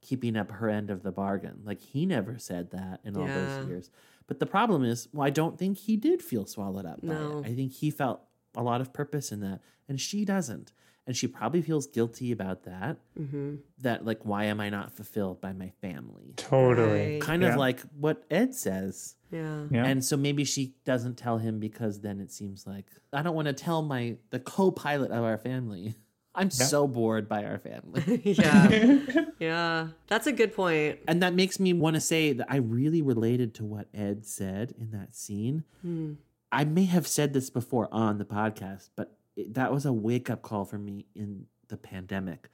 keeping 0.00 0.36
up 0.36 0.50
her 0.50 0.68
end 0.68 0.90
of 0.90 1.02
the 1.02 1.12
bargain? 1.12 1.60
Like 1.64 1.80
he 1.80 2.06
never 2.06 2.38
said 2.38 2.70
that 2.70 3.00
in 3.04 3.16
all 3.16 3.26
yeah. 3.26 3.34
those 3.34 3.68
years. 3.68 3.90
But 4.26 4.38
the 4.38 4.46
problem 4.46 4.84
is, 4.84 5.08
well, 5.12 5.26
I 5.26 5.30
don't 5.30 5.58
think 5.58 5.76
he 5.76 5.96
did 5.96 6.22
feel 6.22 6.46
swallowed 6.46 6.86
up 6.86 7.00
by 7.02 7.14
it. 7.14 7.46
I 7.46 7.54
think 7.54 7.72
he 7.72 7.90
felt 7.90 8.20
a 8.54 8.62
lot 8.62 8.80
of 8.80 8.92
purpose 8.92 9.32
in 9.32 9.40
that, 9.40 9.60
and 9.88 10.00
she 10.00 10.24
doesn't. 10.24 10.72
And 11.06 11.16
she 11.16 11.26
probably 11.26 11.62
feels 11.62 11.88
guilty 11.88 12.30
about 12.30 12.62
that. 12.62 12.98
Mm-hmm. 13.18 13.56
That, 13.80 14.04
like, 14.04 14.20
why 14.22 14.44
am 14.44 14.60
I 14.60 14.68
not 14.68 14.92
fulfilled 14.92 15.40
by 15.40 15.52
my 15.52 15.72
family? 15.80 16.34
Totally. 16.36 17.14
Right. 17.14 17.20
Kind 17.20 17.42
yeah. 17.42 17.48
of 17.48 17.56
like 17.56 17.80
what 17.98 18.22
Ed 18.30 18.54
says. 18.54 19.16
Yeah. 19.32 19.64
yeah. 19.70 19.84
And 19.84 20.04
so 20.04 20.16
maybe 20.16 20.44
she 20.44 20.74
doesn't 20.84 21.16
tell 21.16 21.38
him 21.38 21.58
because 21.58 22.00
then 22.00 22.20
it 22.20 22.30
seems 22.30 22.66
like 22.66 22.86
I 23.12 23.22
don't 23.22 23.34
want 23.34 23.48
to 23.48 23.52
tell 23.52 23.82
my 23.82 24.18
the 24.30 24.38
co-pilot 24.38 25.10
of 25.10 25.24
our 25.24 25.38
family. 25.38 25.94
I'm 26.34 26.46
yeah. 26.46 26.66
so 26.66 26.86
bored 26.86 27.28
by 27.28 27.44
our 27.44 27.58
family. 27.58 28.22
yeah. 28.24 28.98
yeah. 29.38 29.88
That's 30.06 30.26
a 30.26 30.32
good 30.32 30.54
point. 30.54 31.00
And 31.08 31.22
that 31.22 31.34
makes 31.34 31.58
me 31.58 31.72
want 31.72 31.94
to 31.94 32.00
say 32.00 32.32
that 32.32 32.46
I 32.48 32.56
really 32.56 33.02
related 33.02 33.54
to 33.56 33.64
what 33.64 33.88
Ed 33.92 34.24
said 34.24 34.74
in 34.78 34.92
that 34.92 35.16
scene. 35.16 35.64
Hmm. 35.82 36.14
I 36.52 36.64
may 36.64 36.84
have 36.84 37.06
said 37.06 37.32
this 37.32 37.50
before 37.50 37.88
on 37.92 38.18
the 38.18 38.24
podcast, 38.24 38.90
but 38.96 39.16
it, 39.36 39.54
that 39.54 39.72
was 39.72 39.86
a 39.86 39.92
wake 39.92 40.30
up 40.30 40.42
call 40.42 40.64
for 40.64 40.78
me 40.78 41.06
in 41.14 41.46
the 41.68 41.76
pandemic. 41.76 42.48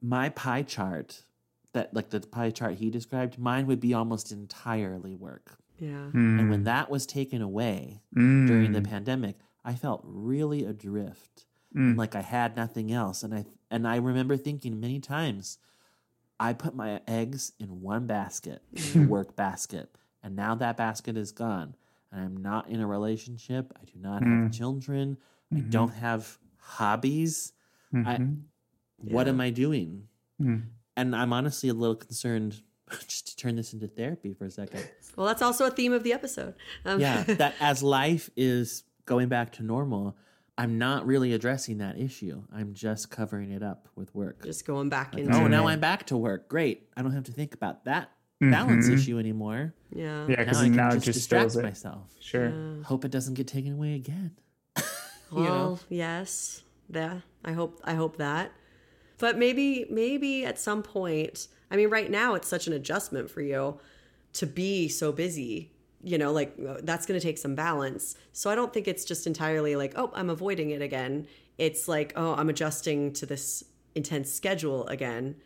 My 0.00 0.28
pie 0.30 0.62
chart, 0.62 1.24
that 1.72 1.94
like 1.94 2.10
the 2.10 2.20
pie 2.20 2.50
chart 2.50 2.74
he 2.74 2.90
described, 2.90 3.38
mine 3.38 3.66
would 3.66 3.80
be 3.80 3.94
almost 3.94 4.32
entirely 4.32 5.14
work. 5.14 5.58
Yeah. 5.78 6.10
Mm. 6.12 6.40
And 6.40 6.50
when 6.50 6.64
that 6.64 6.90
was 6.90 7.06
taken 7.06 7.42
away 7.42 8.02
mm. 8.16 8.46
during 8.46 8.72
the 8.72 8.82
pandemic, 8.82 9.36
I 9.64 9.74
felt 9.74 10.02
really 10.04 10.64
adrift, 10.64 11.46
mm. 11.74 11.96
like 11.96 12.14
I 12.14 12.22
had 12.22 12.56
nothing 12.56 12.92
else. 12.92 13.22
And 13.22 13.34
I 13.34 13.44
and 13.70 13.86
I 13.86 13.96
remember 13.96 14.36
thinking 14.36 14.80
many 14.80 14.98
times, 15.00 15.58
I 16.38 16.52
put 16.52 16.74
my 16.74 17.00
eggs 17.06 17.52
in 17.58 17.80
one 17.82 18.06
basket, 18.06 18.62
work 18.94 19.36
basket, 19.36 19.94
and 20.22 20.34
now 20.36 20.54
that 20.56 20.76
basket 20.76 21.16
is 21.16 21.32
gone. 21.32 21.74
And 22.12 22.20
I'm 22.24 22.36
not 22.36 22.68
in 22.68 22.80
a 22.80 22.86
relationship. 22.86 23.72
I 23.80 23.84
do 23.84 23.98
not 24.00 24.22
have 24.22 24.30
Mm. 24.32 24.52
children. 24.52 25.16
I 25.52 25.56
Mhm. 25.56 25.70
don't 25.70 25.92
have 25.92 26.38
hobbies. 26.58 27.52
I, 27.92 28.16
Mhm. 28.16 28.42
what 28.96 29.26
Yeah. 29.26 29.32
am 29.32 29.40
I 29.40 29.50
doing? 29.50 30.08
Mm. 30.40 30.62
And 30.96 31.14
I'm 31.16 31.32
honestly 31.32 31.68
a 31.68 31.74
little 31.74 31.94
concerned 31.96 32.62
just 33.06 33.28
to 33.28 33.36
turn 33.36 33.56
this 33.56 33.72
into 33.72 33.86
therapy 33.86 34.32
for 34.32 34.44
a 34.46 34.50
second. 34.50 34.84
Well, 35.16 35.26
that's 35.26 35.42
also 35.42 35.66
a 35.66 35.70
theme 35.70 35.92
of 35.92 36.02
the 36.04 36.12
episode. 36.12 36.54
Um, 36.84 37.00
yeah, 37.00 37.24
that 37.24 37.54
as 37.60 37.82
life 37.82 38.30
is 38.36 38.84
going 39.06 39.28
back 39.28 39.50
to 39.54 39.62
normal, 39.62 40.16
I'm 40.60 40.78
not 40.78 41.06
really 41.06 41.32
addressing 41.32 41.78
that 41.78 41.98
issue. 41.98 42.42
I'm 42.54 42.74
just 42.74 43.10
covering 43.10 43.50
it 43.52 43.62
up 43.62 43.88
with 43.96 44.14
work. 44.14 44.44
just 44.44 44.66
going 44.66 44.88
back 44.88 45.14
Like, 45.14 45.24
into 45.24 45.36
oh, 45.36 45.46
now. 45.46 45.66
I'm 45.66 45.80
back 45.80 46.06
to 46.08 46.16
work. 46.16 46.48
Great. 46.48 46.88
I 46.96 47.02
don't 47.02 47.12
have 47.12 47.24
to 47.24 47.32
think 47.32 47.54
about 47.54 47.84
that 47.86 48.10
balance 48.40 48.86
Mhm. 48.88 48.94
issue 48.94 49.18
anymore. 49.18 49.74
yeah. 49.94 50.26
Yeah, 50.28 50.36
Now 50.36 50.44
because 50.44 50.58
I 50.58 50.64
can 50.64 50.76
now, 50.76 50.90
just 50.90 51.02
it 51.02 51.06
just 51.12 51.18
distract 51.18 51.56
it. 51.56 51.62
myself. 51.62 52.14
Sure. 52.20 52.50
Yeah. 52.50 52.82
Hope 52.84 53.04
it 53.04 53.10
doesn't 53.10 53.34
get 53.34 53.46
taken 53.46 53.72
away 53.74 53.94
again. 53.94 54.36
Well, 55.32 55.44
know? 55.44 55.78
yes, 55.88 56.62
yeah. 56.92 57.20
I 57.44 57.52
hope 57.52 57.80
I 57.84 57.94
hope 57.94 58.16
that. 58.16 58.50
But 59.18 59.38
maybe 59.38 59.86
maybe 59.90 60.44
at 60.44 60.58
some 60.58 60.82
point, 60.82 61.46
I 61.70 61.76
mean, 61.76 61.88
right 61.88 62.10
now 62.10 62.34
it's 62.34 62.48
such 62.48 62.66
an 62.66 62.72
adjustment 62.72 63.30
for 63.30 63.40
you 63.40 63.78
to 64.34 64.46
be 64.46 64.88
so 64.88 65.12
busy. 65.12 65.69
You 66.02 66.16
know, 66.18 66.32
like 66.32 66.54
uh, 66.66 66.78
that's 66.82 67.04
going 67.06 67.20
to 67.20 67.24
take 67.24 67.38
some 67.38 67.54
balance. 67.54 68.14
So 68.32 68.50
I 68.50 68.54
don't 68.54 68.72
think 68.72 68.88
it's 68.88 69.04
just 69.04 69.26
entirely 69.26 69.76
like, 69.76 69.92
oh, 69.96 70.10
I'm 70.14 70.30
avoiding 70.30 70.70
it 70.70 70.80
again. 70.80 71.26
It's 71.58 71.88
like, 71.88 72.12
oh, 72.16 72.34
I'm 72.34 72.48
adjusting 72.48 73.12
to 73.14 73.26
this 73.26 73.64
intense 73.94 74.32
schedule 74.32 74.86
again. 74.86 75.36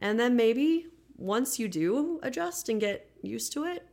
And 0.00 0.18
then 0.18 0.34
maybe 0.34 0.86
once 1.18 1.58
you 1.58 1.68
do 1.68 2.20
adjust 2.22 2.68
and 2.68 2.80
get 2.80 3.10
used 3.22 3.52
to 3.52 3.64
it, 3.64 3.86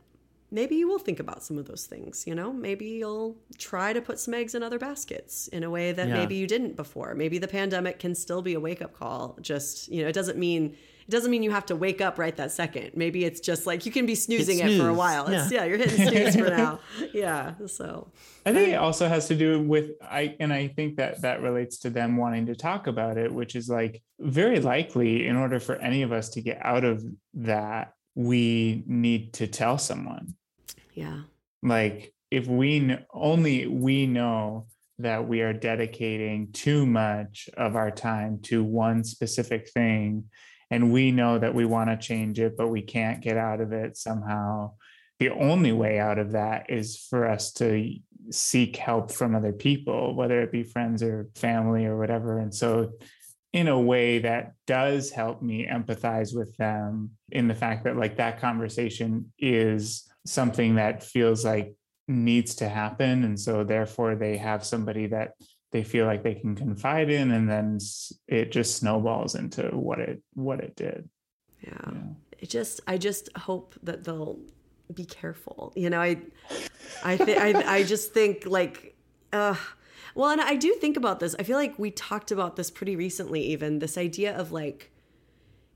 maybe 0.50 0.74
you 0.74 0.88
will 0.88 0.98
think 0.98 1.20
about 1.20 1.42
some 1.44 1.58
of 1.58 1.66
those 1.66 1.86
things, 1.86 2.24
you 2.26 2.34
know? 2.34 2.52
Maybe 2.52 2.86
you'll 2.86 3.36
try 3.58 3.92
to 3.92 4.00
put 4.00 4.18
some 4.18 4.34
eggs 4.34 4.54
in 4.54 4.62
other 4.62 4.78
baskets 4.78 5.46
in 5.48 5.62
a 5.62 5.70
way 5.70 5.92
that 5.92 6.08
Yeah. 6.08 6.14
maybe 6.14 6.34
you 6.34 6.46
didn't 6.46 6.74
before. 6.76 7.14
Maybe 7.14 7.38
the 7.38 7.46
pandemic 7.46 7.98
can 8.00 8.14
still 8.14 8.42
be 8.42 8.54
a 8.54 8.60
wake 8.60 8.82
up 8.82 8.92
call. 8.92 9.38
Just, 9.40 9.88
you 9.88 10.02
know, 10.02 10.08
it 10.08 10.12
doesn't 10.14 10.38
mean 10.38 10.76
doesn't 11.10 11.30
mean 11.30 11.42
you 11.42 11.50
have 11.50 11.66
to 11.66 11.76
wake 11.76 12.00
up 12.00 12.18
right 12.18 12.36
that 12.36 12.52
second. 12.52 12.92
Maybe 12.94 13.24
it's 13.24 13.40
just 13.40 13.66
like 13.66 13.84
you 13.86 13.92
can 13.92 14.06
be 14.06 14.14
snoozing 14.14 14.58
Hit 14.58 14.72
it 14.72 14.78
for 14.78 14.88
a 14.88 14.94
while. 14.94 15.26
It's, 15.26 15.50
Yeah. 15.52 15.60
yeah, 15.60 15.64
you're 15.66 15.78
hitting 15.78 16.08
snooze 16.08 16.36
for 16.36 16.48
now. 16.56 16.80
Yeah. 17.12 17.54
So 17.66 18.08
I 18.46 18.52
think 18.52 18.68
it 18.70 18.74
um, 18.76 18.84
also 18.84 19.08
has 19.08 19.28
to 19.28 19.34
do 19.36 19.60
with 19.60 19.90
I 20.02 20.36
and 20.40 20.52
I 20.52 20.68
think 20.68 20.96
that 20.96 21.22
that 21.22 21.42
relates 21.42 21.78
to 21.80 21.90
them 21.90 22.16
wanting 22.16 22.46
to 22.46 22.54
talk 22.54 22.86
about 22.86 23.18
it, 23.18 23.32
which 23.32 23.54
is 23.56 23.68
like 23.68 24.02
very 24.18 24.60
likely 24.60 25.26
in 25.26 25.36
order 25.36 25.60
for 25.60 25.76
any 25.76 26.02
of 26.02 26.12
us 26.12 26.30
to 26.30 26.40
get 26.42 26.58
out 26.64 26.84
of 26.84 27.04
that, 27.34 27.92
we 28.14 28.84
need 28.86 29.32
to 29.34 29.46
tell 29.46 29.78
someone. 29.78 30.34
yeah. 30.94 31.22
Like 31.62 32.14
if 32.30 32.46
we 32.46 32.80
kn- 32.80 33.04
only 33.12 33.66
we 33.66 34.06
know 34.06 34.66
that 34.98 35.26
we 35.26 35.40
are 35.40 35.52
dedicating 35.54 36.52
too 36.52 36.84
much 36.86 37.48
of 37.56 37.74
our 37.74 37.90
time 37.90 38.38
to 38.42 38.62
one 38.62 39.02
specific 39.02 39.68
thing 39.70 40.24
and 40.70 40.92
we 40.92 41.10
know 41.10 41.38
that 41.38 41.54
we 41.54 41.64
want 41.64 41.90
to 41.90 41.96
change 41.96 42.38
it 42.38 42.56
but 42.56 42.68
we 42.68 42.82
can't 42.82 43.22
get 43.22 43.36
out 43.36 43.60
of 43.60 43.72
it 43.72 43.96
somehow. 43.96 44.72
The 45.18 45.30
only 45.30 45.72
way 45.72 45.98
out 45.98 46.18
of 46.18 46.32
that 46.32 46.70
is 46.70 46.96
for 46.96 47.26
us 47.26 47.52
to 47.54 47.94
seek 48.30 48.76
help 48.76 49.10
from 49.10 49.34
other 49.34 49.52
people 49.52 50.14
whether 50.14 50.40
it 50.42 50.52
be 50.52 50.62
friends 50.62 51.02
or 51.02 51.28
family 51.34 51.84
or 51.86 51.98
whatever. 51.98 52.38
And 52.38 52.54
so 52.54 52.92
in 53.52 53.68
a 53.68 53.80
way 53.80 54.20
that 54.20 54.52
does 54.66 55.10
help 55.10 55.42
me 55.42 55.66
empathize 55.66 56.36
with 56.36 56.56
them 56.56 57.10
in 57.32 57.48
the 57.48 57.54
fact 57.54 57.84
that 57.84 57.96
like 57.96 58.16
that 58.16 58.40
conversation 58.40 59.32
is 59.38 60.08
something 60.24 60.76
that 60.76 61.02
feels 61.02 61.44
like 61.44 61.74
needs 62.06 62.56
to 62.56 62.68
happen. 62.68 63.24
And 63.24 63.38
so 63.38 63.64
therefore 63.64 64.14
they 64.14 64.36
have 64.36 64.64
somebody 64.64 65.08
that 65.08 65.32
they 65.72 65.84
feel 65.84 66.06
like 66.06 66.22
they 66.22 66.34
can 66.34 66.54
confide 66.56 67.10
in 67.10 67.30
and 67.30 67.48
then 67.48 67.78
it 68.26 68.50
just 68.50 68.76
snowballs 68.76 69.34
into 69.34 69.62
what 69.68 70.00
it 70.00 70.22
what 70.34 70.60
it 70.60 70.74
did 70.76 71.08
Yeah. 71.60 71.90
It 72.38 72.48
just 72.48 72.80
I 72.86 72.96
just 72.98 73.28
hope 73.36 73.74
that 73.82 74.04
they'll 74.04 74.38
be 74.94 75.04
careful. 75.04 75.72
You 75.76 75.90
know, 75.90 76.00
I 76.00 76.16
I 77.04 77.16
think 77.16 77.38
I 77.38 77.76
I 77.76 77.82
just 77.84 78.12
think 78.14 78.46
like 78.46 78.96
uh 79.32 79.56
well 80.14 80.30
and 80.30 80.40
I 80.40 80.56
do 80.56 80.74
think 80.74 80.96
about 80.96 81.20
this. 81.20 81.36
I 81.38 81.42
feel 81.42 81.58
like 81.58 81.78
we 81.78 81.90
talked 81.90 82.30
about 82.32 82.56
this 82.56 82.70
pretty 82.70 82.96
recently 82.96 83.42
even 83.42 83.78
this 83.78 83.98
idea 83.98 84.36
of 84.36 84.52
like 84.52 84.90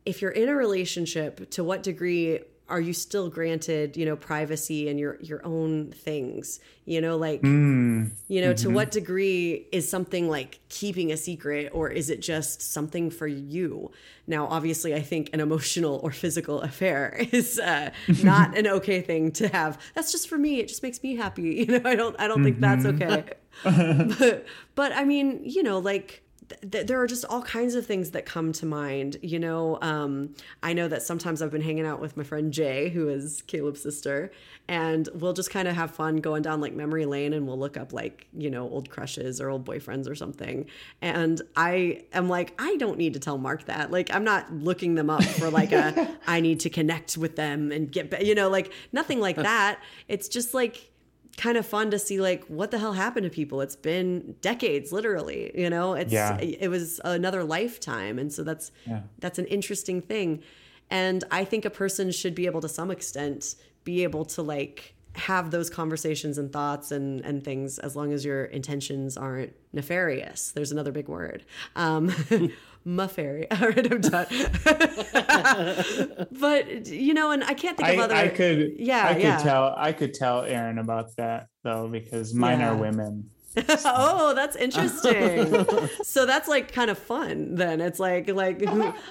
if 0.05 0.21
you're 0.21 0.31
in 0.31 0.49
a 0.49 0.55
relationship 0.55 1.51
to 1.51 1.63
what 1.63 1.83
degree 1.83 2.41
are 2.69 2.81
you 2.81 2.93
still 2.95 3.29
granted, 3.29 3.97
you 3.97 4.07
know, 4.07 4.17
privacy 4.17 4.89
and 4.89 4.99
your 4.99 5.19
your 5.21 5.45
own 5.45 5.93
things? 5.93 6.61
You 6.87 7.01
know, 7.01 7.17
like 7.17 7.43
Mm, 7.43 8.11
you 8.29 8.41
know, 8.41 8.53
to 8.55 8.69
mhm. 8.69 8.73
what 8.75 8.91
degree 8.91 9.67
is 9.73 9.89
something 9.89 10.29
like 10.29 10.61
keeping 10.69 11.13
a 11.13 11.17
secret 11.17 11.71
or 11.75 11.91
is 11.91 12.09
it 12.11 12.21
just 12.21 12.63
something 12.63 13.11
for 13.11 13.27
you? 13.27 13.91
Now, 14.27 14.47
obviously, 14.47 14.95
I 14.95 15.01
think 15.03 15.31
an 15.33 15.41
emotional 15.41 16.01
or 16.03 16.11
physical 16.11 16.61
affair 16.63 17.17
is 17.33 17.59
uh, 17.59 17.91
not 18.23 18.57
an 18.57 18.67
okay 18.67 19.01
thing 19.03 19.31
to 19.33 19.49
have. 19.49 19.79
That's 19.95 20.11
just 20.13 20.29
for 20.29 20.39
me. 20.39 20.61
It 20.61 20.69
just 20.69 20.83
makes 20.83 21.03
me 21.03 21.17
happy. 21.17 21.43
You 21.65 21.79
know, 21.79 21.83
I 21.85 21.95
don't 21.95 22.17
I 22.19 22.27
don't 22.29 22.43
think 22.43 22.61
that's 22.61 22.85
Mhm. 22.85 22.95
okay. 22.95 23.25
but 24.19 24.47
but 24.75 24.93
I 24.93 25.05
mean, 25.05 25.41
you 25.45 25.63
know, 25.63 25.79
like 25.79 26.23
th- 26.49 26.73
th- 26.73 26.87
there 26.87 27.01
are 27.01 27.07
just 27.07 27.25
all 27.25 27.43
kinds 27.43 27.75
of 27.75 27.87
things 27.87 28.11
that 28.13 28.27
come 28.27 28.53
to 28.53 28.67
mind. 28.67 29.17
You 29.23 29.39
know, 29.39 29.79
um, 29.83 30.35
I 30.63 30.73
know 30.73 30.89
that 30.89 31.03
sometimes 31.03 31.43
I've 31.43 31.51
been 31.51 31.63
hanging 31.63 31.87
out 31.87 32.01
with 32.01 32.17
my 32.17 32.25
friend 32.25 32.53
Jay, 32.53 32.89
who 32.91 33.09
is 33.09 33.43
Caleb's 33.47 33.83
sister, 33.83 34.31
and 34.69 35.09
we'll 35.15 35.33
just 35.33 35.51
kind 35.51 35.69
of 35.69 35.75
have 35.75 35.91
fun 35.91 36.17
going 36.17 36.43
down 36.43 36.61
like 36.61 36.73
memory 36.73 37.05
lane 37.07 37.33
and 37.33 37.47
we'll 37.47 37.59
look 37.59 37.77
up 37.77 37.93
like, 37.93 38.27
you 38.33 38.51
know, 38.51 38.69
old 38.69 38.89
crushes 38.89 39.41
or 39.41 39.51
old 39.51 39.65
boyfriends 39.65 40.09
or 40.09 40.15
something. 40.15 40.67
And 41.03 41.41
I 41.57 42.05
am 42.13 42.29
like, 42.29 42.55
I 42.59 42.77
don't 42.77 42.97
need 42.97 43.15
to 43.15 43.21
tell 43.21 43.37
Mark 43.37 43.67
that. 43.67 43.91
Like, 43.91 44.15
I'm 44.15 44.25
not 44.25 44.53
looking 44.53 44.95
them 44.95 45.11
up 45.11 45.25
for 45.25 45.51
like 45.51 45.73
a, 45.73 46.17
I 46.27 46.41
need 46.41 46.61
to 46.61 46.71
connect 46.71 47.19
with 47.19 47.37
them 47.37 47.73
and 47.73 47.93
get, 47.93 48.25
you 48.25 48.35
know, 48.35 48.49
like 48.49 48.73
nothing 48.93 49.21
like 49.21 49.37
that. 49.51 49.79
It's 50.09 50.29
just 50.29 50.55
like, 50.55 50.91
kind 51.37 51.57
of 51.57 51.67
fun 51.67 51.91
to 51.91 51.99
see 51.99 52.21
like 52.21 52.45
what 52.47 52.71
the 52.71 52.79
hell 52.79 52.93
happened 52.93 53.25
to 53.25 53.31
people. 53.31 53.61
It's 53.61 53.77
been 53.77 54.37
decades 54.41 54.93
literally 54.93 55.51
you 55.55 55.69
know? 55.71 55.95
It's 55.95 56.13
Yeah. 56.13 56.39
it 56.41 56.69
was 56.69 57.01
another 57.05 57.43
lifetime 57.45 58.19
and 58.19 58.33
so 58.33 58.43
that's 58.45 58.71
Yeah. 58.87 59.03
that's 59.19 59.39
an 59.39 59.47
interesting 59.47 60.01
thing. 60.01 60.43
And 60.91 61.25
i 61.31 61.45
think 61.45 61.65
a 61.65 61.71
person 61.71 62.11
should 62.11 62.35
be 62.35 62.47
able 62.47 62.61
to 62.61 62.69
some 62.69 62.91
extent 62.91 63.55
be 63.85 64.03
able 64.05 64.25
to 64.27 64.43
like 64.43 64.95
have 65.17 65.51
those 65.53 65.71
conversations 65.71 66.39
and 66.39 66.53
thoughts 66.53 66.91
and 66.91 67.21
and 67.25 67.45
things 67.45 67.79
as 67.79 67.95
long 67.97 68.13
as 68.13 68.25
your 68.25 68.45
intentions 68.47 69.17
aren't 69.17 69.53
nefarious. 69.73 70.51
There's 70.53 70.73
another 70.73 70.93
big 70.93 71.09
word. 71.09 71.45
Um 71.77 72.13
muffary 72.85 73.51
all 73.51 73.69
right 73.69 73.93
i'm 73.93 74.01
done 74.01 74.27
but 76.33 76.87
you 76.87 77.15
know 77.15 77.31
and 77.31 77.45
i 77.45 77.55
can't 77.55 77.77
think 77.77 77.89
of 77.89 77.99
I, 77.99 78.03
other 78.03 78.15
I 78.15 78.29
could 78.29 78.75
yeah 78.79 79.07
I 79.09 79.15
could 79.15 79.23
yeah 79.23 79.39
tell 79.39 79.75
I 79.77 79.93
could 79.93 80.15
tell 80.15 80.43
Aaron 80.43 80.79
about 80.79 81.17
that 81.17 81.49
though 81.63 81.89
because 81.89 82.35
mine 82.35 82.61
Yeah. 82.61 82.73
are 82.73 82.77
women. 82.77 83.31
oh, 83.85 84.33
that's 84.35 84.57
interesting. 84.57 85.65
so 86.03 86.27
that's 86.27 86.49
like 86.49 86.73
kind 86.73 86.91
of 86.91 86.99
fun 86.99 87.55
then. 87.55 87.81
It's 87.81 88.01
like 88.01 88.29
like 88.29 88.61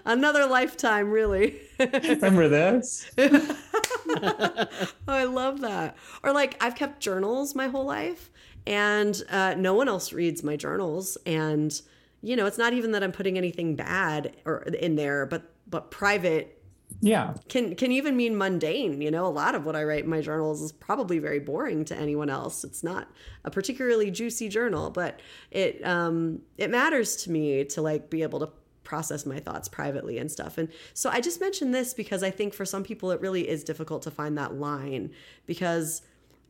another 0.06 0.46
lifetime 0.48 1.12
really. 1.12 1.62
Remember 1.80 2.50
this? 2.50 3.10
oh, 3.18 4.68
I 5.08 5.24
love 5.24 5.62
that. 5.62 5.96
Or 6.24 6.34
like 6.34 6.62
I've 6.62 6.76
kept 6.76 7.00
journals 7.00 7.56
my 7.56 7.68
whole 7.68 7.86
life 7.86 8.32
and 8.68 9.22
uh, 9.30 9.56
no 9.58 9.76
one 9.76 9.88
else 9.88 10.12
reads 10.12 10.44
my 10.44 10.58
journals 10.58 11.18
and 11.26 11.82
you 12.24 12.36
know, 12.36 12.46
it's 12.48 12.58
not 12.58 12.74
even 12.74 12.92
that 12.94 13.04
I'm 13.04 13.12
putting 13.12 13.38
anything 13.38 13.76
bad 13.76 14.36
or 14.46 14.64
in 14.64 14.96
there, 14.96 15.26
but 15.28 15.54
but 15.68 15.92
private 15.92 16.60
Yeah. 17.02 17.34
can 17.50 17.76
can 17.76 17.92
even 17.92 18.16
mean 18.16 18.38
mundane 18.38 19.02
you 19.02 19.12
know? 19.12 19.26
A 19.26 19.36
lot 19.44 19.56
of 19.56 19.66
what 19.66 19.76
i 19.76 19.84
write 19.84 20.04
in 20.06 20.10
my 20.10 20.22
journals 20.22 20.62
is 20.62 20.72
probably 20.72 21.20
very 21.20 21.40
boring 21.40 21.86
to 21.86 21.96
anyone 21.96 22.30
else. 22.30 22.64
It's 22.64 22.84
not 22.84 23.10
a 23.44 23.52
particularly 23.52 24.10
juicy 24.12 24.48
journal 24.50 24.90
but 24.90 25.20
it 25.52 25.84
um 25.86 26.42
it 26.58 26.70
matters 26.70 27.16
to 27.24 27.32
me 27.32 27.64
to 27.66 27.82
like 27.82 28.10
be 28.10 28.22
able 28.24 28.40
to 28.40 28.50
process 28.84 29.26
my 29.26 29.40
thoughts 29.40 29.68
privately 29.70 30.18
and 30.18 30.32
stuff. 30.32 30.58
And 30.58 30.70
so 30.94 31.10
i 31.10 31.20
just 31.22 31.40
mentioned 31.42 31.74
this 31.74 31.94
because 31.94 32.22
i 32.24 32.30
think 32.32 32.54
for 32.54 32.66
some 32.66 32.84
people 32.84 33.12
it 33.12 33.20
really 33.22 33.48
is 33.50 33.64
difficult 33.64 34.02
to 34.04 34.12
find 34.12 34.38
that 34.38 34.54
line 34.56 35.12
because 35.46 36.02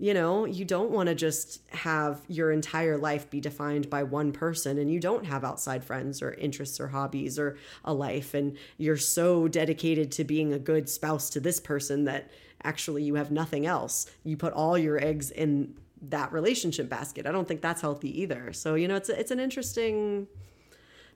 you 0.04 0.14
know, 0.14 0.44
you 0.44 0.66
don't 0.66 0.92
want 0.92 1.08
to 1.08 1.16
just 1.16 1.62
have 1.70 2.20
your 2.28 2.52
entire 2.52 2.98
life 2.98 3.30
be 3.30 3.40
defined 3.40 3.90
by 3.90 4.04
one 4.04 4.34
person 4.34 4.78
and 4.78 4.92
you 4.92 5.00
don't 5.00 5.26
have 5.26 5.46
outside 5.46 5.82
friends 5.82 6.22
or 6.22 6.34
interests 6.34 6.78
or 6.82 6.90
hobbies 6.90 7.40
or 7.40 7.56
a 7.86 7.94
life 7.94 8.34
and 8.34 8.58
you're 8.78 8.98
so 8.98 9.48
dedicated 9.48 10.12
to 10.12 10.26
being 10.26 10.52
a 10.52 10.60
good 10.60 10.90
spouse 10.90 11.30
to 11.30 11.40
this 11.40 11.58
person 11.62 12.04
that 12.04 12.30
actually 12.66 13.02
you 13.02 13.16
have 13.16 13.32
nothing 13.32 13.66
else. 13.66 14.06
You 14.26 14.36
put 14.36 14.52
all 14.52 14.78
your 14.78 15.02
eggs 15.02 15.32
in 15.32 15.74
that 16.10 16.34
relationship 16.34 16.90
basket. 16.90 17.26
I 17.26 17.32
don't 17.32 17.48
think 17.48 17.62
that's 17.62 17.80
healthy 17.80 18.24
either. 18.24 18.52
So, 18.52 18.76
you 18.76 18.90
know, 18.90 18.98
it's 18.98 19.08
it's 19.08 19.32
an 19.32 19.40
interesting 19.40 20.28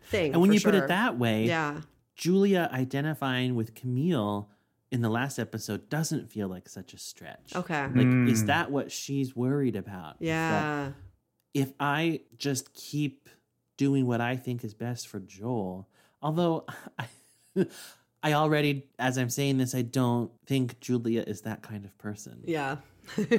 thing. 0.04 0.32
And 0.32 0.40
when 0.40 0.54
you 0.54 0.62
put 0.62 0.76
it 0.76 0.88
that 0.88 1.18
way, 1.20 1.44
Yeah. 1.44 1.82
Julia 2.16 2.70
identifying 2.72 3.56
with 3.56 3.76
Camille 3.76 4.50
in 4.92 5.02
the 5.02 5.10
last 5.10 5.38
episode 5.40 5.90
doesn't 5.90 6.32
feel 6.32 6.48
like 6.48 6.70
such 6.70 6.94
a 6.94 6.98
stretch. 6.98 7.54
Okay. 7.56 7.84
Like, 7.94 8.08
is 8.30 8.44
Mm. 8.44 8.48
that 8.48 8.72
what 8.72 8.92
she's 8.92 9.36
worried 9.36 9.76
about? 9.76 10.16
Yeah. 10.20 10.92
If 11.54 11.74
I 11.80 12.22
just 12.38 12.74
keep 12.74 13.30
doing 13.78 14.06
what 14.08 14.22
I 14.22 14.36
think 14.38 14.64
is 14.64 14.74
best 14.74 15.08
for 15.08 15.20
Joel, 15.20 15.88
although 16.22 16.66
I, 16.98 17.08
I 18.24 18.34
already, 18.34 18.88
as 18.98 19.18
I'm 19.18 19.30
saying 19.30 19.58
this, 19.58 19.76
I 19.76 19.82
don't 19.84 20.32
think 20.46 20.80
Julia 20.80 21.24
is 21.26 21.42
that 21.42 21.62
kind 21.62 21.86
of 21.86 21.98
person. 21.98 22.44
Yeah. 22.46 22.78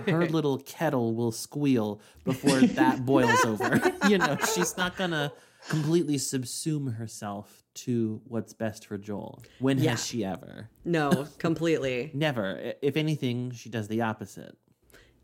Her 0.07 0.27
little 0.27 0.59
kettle 0.59 1.15
will 1.15 1.33
squeal 1.33 2.01
before 2.25 2.61
that 2.61 3.05
boils 3.07 3.45
over. 3.45 3.81
you 4.09 4.16
know, 4.19 4.37
she's 4.55 4.77
not 4.77 4.97
gonna 4.97 5.33
completely 5.69 6.16
subsume 6.16 6.97
herself 6.97 7.62
to 7.74 8.20
what's 8.24 8.53
best 8.53 8.86
for 8.86 8.99
Joel. 8.99 9.43
When 9.61 9.78
Yeah. 9.78 9.90
has 9.93 10.07
she 10.07 10.24
ever? 10.24 10.69
No, 10.85 11.27
completely. 11.39 12.11
Never. 12.15 12.74
If 12.82 12.97
anything, 12.97 13.51
she 13.53 13.69
does 13.69 13.89
the 13.89 14.03
opposite. 14.03 14.57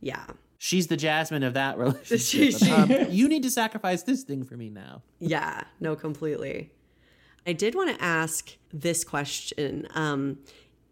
Yeah. 0.00 0.24
She's 0.58 0.86
the 0.86 0.96
Jasmine 0.96 1.42
of 1.42 1.54
that 1.54 1.78
relationship. 1.84 2.20
She- 2.20 2.52
she- 2.52 2.70
Um, 2.70 2.90
you 3.10 3.28
need 3.28 3.42
to 3.42 3.50
sacrifice 3.50 4.02
this 4.02 4.22
thing 4.22 4.44
for 4.44 4.56
me 4.56 4.70
now. 4.70 5.02
Yeah, 5.18 5.64
no, 5.80 5.96
completely. 5.96 6.70
I 7.46 7.52
did 7.52 7.74
want 7.74 7.94
to 7.96 8.02
ask 8.02 8.56
this 8.72 9.04
question. 9.04 9.86
Um, 9.94 10.38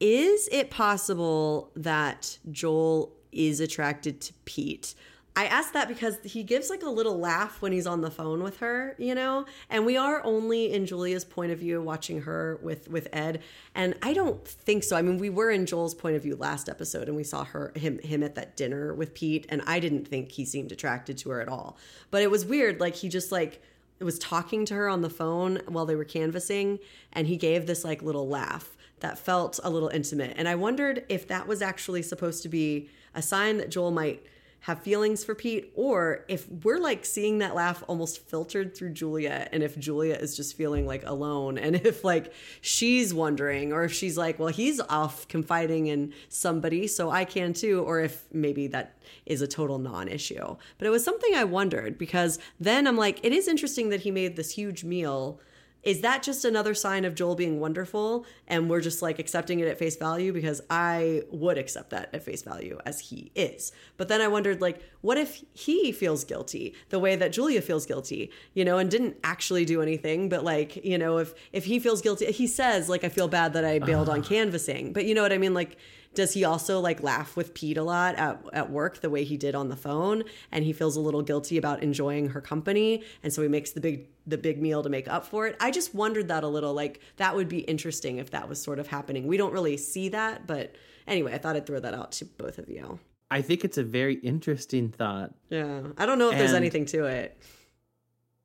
is 0.01 0.49
it 0.53 0.69
possible 0.71 1.71
that 1.77 2.39
Joel 2.51 3.15
is 3.31 3.61
attracted 3.61 4.21
to 4.23 4.33
Pete? 4.45 4.95
I 5.35 5.47
asked 5.47 5.73
that 5.73 5.89
because 5.89 6.19
he 6.25 6.43
gives 6.43 6.69
like 6.69 6.83
a 6.83 6.91
little 6.91 7.19
laugh 7.19 7.63
when 7.63 7.73
he's 7.73 7.87
on 7.87 8.03
the 8.03 8.11
phone 8.11 8.43
with 8.43 8.59
her, 8.59 8.95
you 8.99 9.15
know? 9.15 9.47
And 9.71 9.87
we 9.87 9.97
are 9.97 10.23
only 10.25 10.73
in 10.73 10.85
Julia's 10.85 11.25
point 11.25 11.53
of 11.53 11.59
view 11.59 11.81
watching 11.81 12.23
her 12.23 12.59
with 12.63 12.89
with 12.89 13.09
Ed, 13.13 13.43
and 13.75 13.95
I 14.03 14.13
don't 14.13 14.47
think 14.47 14.85
so. 14.85 14.95
I 14.97 15.03
mean, 15.03 15.17
we 15.17 15.31
were 15.31 15.51
in 15.51 15.65
Joel's 15.65 15.95
point 15.95 16.17
of 16.17 16.23
view 16.23 16.37
last 16.37 16.69
episode 16.69 17.09
and 17.09 17.17
we 17.17 17.25
saw 17.25 17.45
her 17.45 17.73
him 17.75 17.99
him 18.01 18.23
at 18.23 18.35
that 18.35 18.57
dinner 18.57 18.93
with 18.93 19.15
Pete 19.15 19.47
and 19.49 19.63
I 19.67 19.81
didn't 19.81 20.07
think 20.07 20.33
he 20.33 20.45
seemed 20.45 20.71
attracted 20.71 21.17
to 21.19 21.31
her 21.31 21.41
at 21.41 21.49
all. 21.49 21.79
But 22.11 22.23
it 22.23 22.31
was 22.31 22.45
weird 22.45 22.79
like 22.79 22.97
he 22.97 23.09
just 23.09 23.33
like 23.33 23.63
was 24.01 24.19
talking 24.19 24.67
to 24.67 24.75
her 24.75 24.89
on 24.89 25.01
the 25.01 25.11
phone 25.11 25.63
while 25.67 25.87
they 25.87 25.95
were 25.95 26.05
canvassing 26.05 26.79
and 27.13 27.27
he 27.27 27.37
gave 27.37 27.67
this 27.67 27.85
like 27.85 28.03
little 28.03 28.29
laugh 28.29 28.77
that 29.01 29.19
felt 29.19 29.59
a 29.65 29.71
little 29.71 29.89
intimate. 29.89 30.35
And 30.37 30.49
I 30.49 30.57
wondered 30.57 31.05
if 31.09 31.27
that 31.29 31.47
was 31.47 31.63
actually 31.63 32.03
supposed 32.03 32.43
to 32.43 32.49
be 32.49 32.89
a 33.15 33.23
sign 33.23 33.59
that 33.59 33.71
Joel 33.71 33.91
might 33.91 34.25
have 34.63 34.81
feelings 34.83 35.25
for 35.25 35.35
Pete, 35.35 35.73
or 35.75 36.25
if 36.29 36.49
we're 36.49 36.79
like 36.79 37.05
seeing 37.05 37.39
that 37.39 37.53
laugh 37.53 37.83
almost 37.89 38.21
filtered 38.29 38.77
through 38.77 38.91
Julia, 38.91 39.49
and 39.51 39.61
if 39.61 39.77
Julia 39.77 40.15
is 40.15 40.37
just 40.37 40.57
feeling 40.57 40.87
like 40.87 41.05
alone, 41.05 41.59
and 41.59 41.75
if 41.75 42.05
like 42.05 42.33
she's 42.61 43.13
wondering, 43.13 43.73
or 43.73 43.83
if 43.83 43.93
she's 43.93 44.17
like, 44.17 44.39
well, 44.39 44.49
he's 44.49 44.81
off 44.81 45.27
confiding 45.27 45.89
in 45.89 46.13
somebody, 46.29 46.87
so 46.87 47.11
I 47.11 47.25
can 47.25 47.53
too, 47.53 47.81
or 47.81 48.01
if 48.01 48.25
maybe 48.33 48.69
that 48.69 48.97
is 49.27 49.43
a 49.43 49.49
total 49.49 49.79
non 49.79 50.07
issue. 50.07 50.57
But 50.79 50.87
it 50.87 50.91
was 50.91 51.05
something 51.05 51.35
I 51.35 51.43
wondered 51.43 51.99
because 51.99 52.39
then 52.61 52.87
I'm 52.87 52.97
like, 52.97 53.19
it 53.25 53.33
is 53.33 53.49
interesting 53.49 53.89
that 53.89 54.03
he 54.03 54.13
made 54.13 54.37
this 54.37 54.53
huge 54.53 54.85
meal 54.85 55.41
is 55.83 56.01
that 56.03 56.23
just 56.23 56.45
another 56.45 56.75
sign 56.75 57.05
of 57.05 57.15
Joel 57.15 57.35
being 57.35 57.59
wonderful 57.59 58.25
and 58.47 58.71
we're 58.71 58.81
just 58.81 59.03
like 59.03 59.19
accepting 59.19 59.61
it 59.61 59.69
at 59.69 59.79
face 59.79 59.97
value 59.97 60.33
because 60.33 60.61
I 60.71 61.23
would 61.31 61.59
accept 61.59 61.91
that 61.91 62.11
at 62.13 62.23
face 62.23 62.43
value 62.43 62.79
as 62.87 63.01
he 63.01 63.33
is. 63.35 63.73
But 63.97 64.09
then 64.09 64.21
I 64.21 64.29
wondered 64.29 64.61
like 64.61 64.81
what 65.01 65.19
if 65.19 65.43
he 65.53 65.91
feels 65.93 66.25
guilty 66.25 66.75
the 66.91 66.99
way 66.99 67.17
that 67.17 67.33
Julia 67.33 67.61
feels 67.61 67.87
guilty, 67.87 68.31
you 68.55 68.65
know, 68.65 68.79
and 68.79 68.91
didn't 68.91 69.17
actually 69.25 69.65
do 69.65 69.83
anything, 69.83 70.29
but 70.29 70.45
like, 70.45 70.85
you 70.85 70.99
know, 70.99 71.19
if 71.19 71.35
if 71.53 71.65
he 71.65 71.81
feels 71.81 72.01
guilty, 72.01 72.31
he 72.31 72.47
says 72.47 72.89
like 72.89 73.05
I 73.05 73.09
feel 73.09 73.29
bad 73.29 73.53
that 73.55 73.65
I 73.65 73.79
bailed 73.79 74.09
on 74.09 74.23
canvassing. 74.33 74.93
But 74.93 75.05
you 75.05 75.15
know 75.15 75.23
what 75.23 75.33
I 75.33 75.39
mean 75.39 75.55
like 75.55 75.77
does 76.15 76.35
he 76.35 76.45
also 76.45 76.81
like 76.81 77.03
laugh 77.03 77.37
with 77.37 77.55
Pete 77.55 77.77
a 77.77 77.83
lot 77.83 78.15
at, 78.17 78.43
at 78.53 78.71
work 78.71 79.01
the 79.01 79.11
way 79.11 79.25
he 79.25 79.37
did 79.37 79.55
on 79.55 79.69
the 79.69 79.77
phone 79.77 80.25
and 80.51 80.65
he 80.65 80.73
feels 80.73 80.97
a 80.97 81.01
little 81.01 81.23
guilty 81.23 81.57
about 81.57 81.83
enjoying 81.83 82.31
her 82.31 82.41
company 82.41 83.03
and 83.23 83.33
so 83.33 83.43
he 83.43 83.49
makes 83.49 83.71
the 83.73 83.81
big 83.81 84.09
the 84.27 84.39
big 84.39 84.61
meal 84.61 84.83
to 84.83 84.89
make 84.89 85.09
up 85.09 85.27
for 85.27 85.47
it. 85.47 85.57
I 85.59 85.71
just 85.71 85.95
wondered 85.95 86.29
that 86.29 86.45
a 86.45 86.49
little 86.49 86.75
like 86.75 87.01
that 87.17 87.35
would 87.35 87.49
be 87.49 87.61
interesting 87.61 88.19
if 88.19 88.31
that 88.31 88.49
was 88.49 88.63
sort 88.63 88.79
of 88.79 88.87
happening. 88.87 89.27
We 89.27 89.37
don't 89.37 89.53
really 89.53 89.77
see 89.77 90.11
that, 90.11 90.47
but 90.47 90.75
anyway, 91.07 91.35
I 91.35 91.39
thought 91.39 91.57
I'd 91.57 91.67
throw 91.67 91.81
that 91.81 91.95
out 91.95 92.13
to 92.13 92.25
both 92.25 92.59
of 92.59 92.69
you. 92.69 93.01
I 93.31 93.41
think 93.41 93.65
it's 93.65 93.79
a 93.79 93.83
very 93.83 94.17
interesting 94.17 94.91
thought. 94.91 95.33
Yeah. 95.49 95.81
I 95.97 96.05
don't 96.07 96.19
know 96.19 96.31
if 96.31 96.39
there's 96.39 96.53
anything 96.53 96.85
to 96.87 97.07
it. 97.07 97.39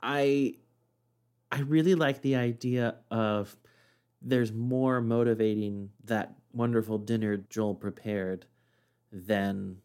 I 0.02 0.56
I 1.52 1.60
really 1.61 1.95
like 1.95 2.22
the 2.22 2.38
idea 2.38 2.95
of 3.11 3.56
there's 4.22 4.52
more 4.52 5.02
motivating 5.02 5.89
that 6.06 6.37
wonderful 6.58 6.98
dinner 6.98 7.38
Joel 7.38 7.76
prepared 7.76 8.46
than 9.12 9.78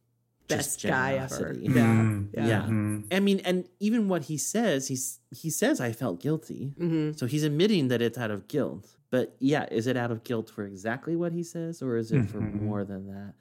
just 0.49 0.81
Best 0.81 0.82
guy 0.86 1.15
ever. 1.15 1.53
generosity. 1.55 1.65
Yeah. 1.66 2.03
Mm, 2.03 2.28
Yeah. 2.35 2.47
Yeah. 2.47 2.62
mhm. 2.62 3.07
I 3.15 3.20
mean, 3.20 3.40
and 3.44 3.69
even 3.81 4.09
what 4.09 4.24
he 4.24 4.36
says, 4.36 4.89
he's 4.89 5.20
he 5.31 5.49
says 5.51 5.81
I 5.81 5.93
felt 5.93 6.20
guilty. 6.20 6.74
Mhm. 6.78 7.16
So 7.19 7.27
he's 7.27 7.44
admitting 7.44 7.89
that 7.89 8.03
it's 8.03 8.19
out 8.19 8.31
of 8.31 8.49
guilt. 8.49 8.97
But 9.11 9.36
yeah, 9.39 9.66
is 9.70 9.86
it 9.86 9.97
out 9.97 10.11
of 10.11 10.24
guilt 10.24 10.51
for 10.51 10.65
exactly 10.65 11.16
what 11.16 11.32
he 11.32 11.43
says, 11.43 11.81
or 11.82 11.97
is 11.97 12.12
it 12.12 12.27
for 12.28 12.40
Mhm. 12.40 12.62
more 12.62 12.85
than 12.85 13.07
that? 13.07 13.35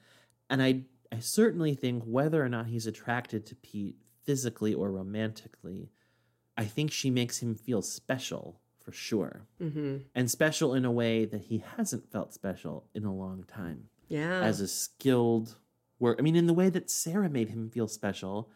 And 0.48 0.62
I 0.62 0.84
I 1.10 1.18
certainly 1.18 1.74
think 1.74 2.04
whether 2.04 2.42
or 2.42 2.48
not 2.48 2.68
he's 2.68 2.86
attracted 2.86 3.44
to 3.46 3.54
Pete 3.56 3.96
physically 4.22 4.72
or 4.72 4.90
romantically, 4.90 5.90
I 6.56 6.64
think 6.64 6.90
she 6.90 7.10
makes 7.10 7.38
him 7.42 7.54
feel 7.54 7.82
special 7.82 8.61
for 8.82 8.92
sure. 8.92 9.46
Mhm. 9.60 10.04
And 10.14 10.30
special 10.30 10.74
in 10.74 10.84
a 10.84 10.90
way 10.92 11.24
that 11.24 11.42
he 11.42 11.58
hasn't 11.76 12.10
felt 12.10 12.34
special 12.34 12.88
in 12.94 13.04
a 13.04 13.14
long 13.14 13.44
time. 13.44 13.88
Yeah. 14.08 14.40
As 14.40 14.60
a 14.60 14.68
skilled 14.68 15.56
work. 15.98 16.18
I 16.18 16.22
mean, 16.22 16.36
in 16.36 16.46
the 16.46 16.54
way 16.54 16.68
that 16.68 16.90
Sarah 16.90 17.30
made 17.30 17.48
him 17.50 17.70
feel 17.70 17.88
special 17.88 18.50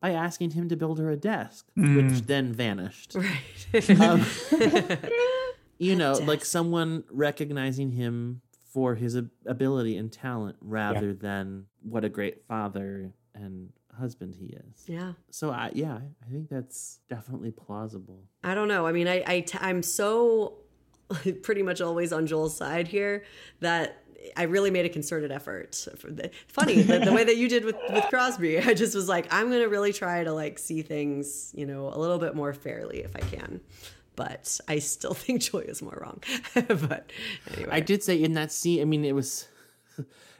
by 0.00 0.10
asking 0.12 0.50
him 0.52 0.68
to 0.68 0.76
build 0.76 0.98
her 0.98 1.10
a 1.10 1.16
desk, 1.16 1.68
which 1.76 1.86
Mm. 1.86 2.26
then 2.26 2.52
vanished. 2.52 3.14
Right. 3.14 4.00
Um, 4.00 4.22
you 5.78 5.96
know, 5.96 6.12
like 6.14 6.44
someone 6.44 7.04
recognizing 7.10 7.90
him 7.92 8.40
for 8.72 8.94
his 8.94 9.14
ability 9.46 9.96
and 9.96 10.10
talent 10.12 10.56
rather 10.60 11.12
than 11.12 11.66
what 11.82 12.04
a 12.04 12.08
great 12.08 12.44
father 12.46 13.12
and 13.34 13.72
husband 13.98 14.34
he 14.34 14.46
is. 14.46 14.84
Yeah. 14.86 15.12
So 15.30 15.50
I 15.50 15.70
yeah, 15.74 15.96
I 15.96 16.30
think 16.30 16.48
that's 16.48 17.00
definitely 17.08 17.50
plausible. 17.50 18.24
I 18.42 18.54
don't 18.54 18.68
know. 18.68 18.86
I 18.86 18.92
mean, 18.92 19.08
I, 19.08 19.22
I 19.26 19.40
t- 19.40 19.58
I'm 19.60 19.82
so 19.82 20.58
pretty 21.42 21.62
much 21.62 21.80
always 21.80 22.12
on 22.12 22.26
Joel's 22.26 22.56
side 22.56 22.88
here 22.88 23.24
that 23.60 23.98
I 24.36 24.44
really 24.44 24.70
made 24.70 24.84
a 24.86 24.88
concerted 24.88 25.32
effort. 25.32 25.74
For 25.96 26.10
the, 26.10 26.30
funny 26.46 26.82
the, 26.82 27.00
the 27.00 27.12
way 27.12 27.24
that 27.24 27.36
you 27.36 27.48
did 27.48 27.64
with 27.64 27.76
with 27.92 28.04
Crosby. 28.04 28.58
I 28.60 28.74
just 28.74 28.94
was 28.94 29.08
like, 29.08 29.32
I'm 29.32 29.50
gonna 29.50 29.68
really 29.68 29.92
try 29.92 30.24
to 30.24 30.32
like 30.32 30.58
see 30.58 30.82
things, 30.82 31.52
you 31.54 31.66
know, 31.66 31.88
a 31.88 31.98
little 31.98 32.18
bit 32.18 32.34
more 32.34 32.52
fairly 32.52 33.00
if 33.00 33.14
I 33.16 33.20
can. 33.20 33.60
But 34.14 34.60
I 34.68 34.78
still 34.78 35.14
think 35.14 35.42
Joy 35.42 35.60
is 35.60 35.82
more 35.82 35.98
wrong. 36.00 36.22
but 36.54 37.10
anyway, 37.54 37.70
I 37.70 37.80
did 37.80 38.02
say 38.02 38.22
in 38.22 38.34
that 38.34 38.52
scene, 38.52 38.80
I 38.80 38.84
mean 38.84 39.04
it 39.04 39.14
was 39.14 39.48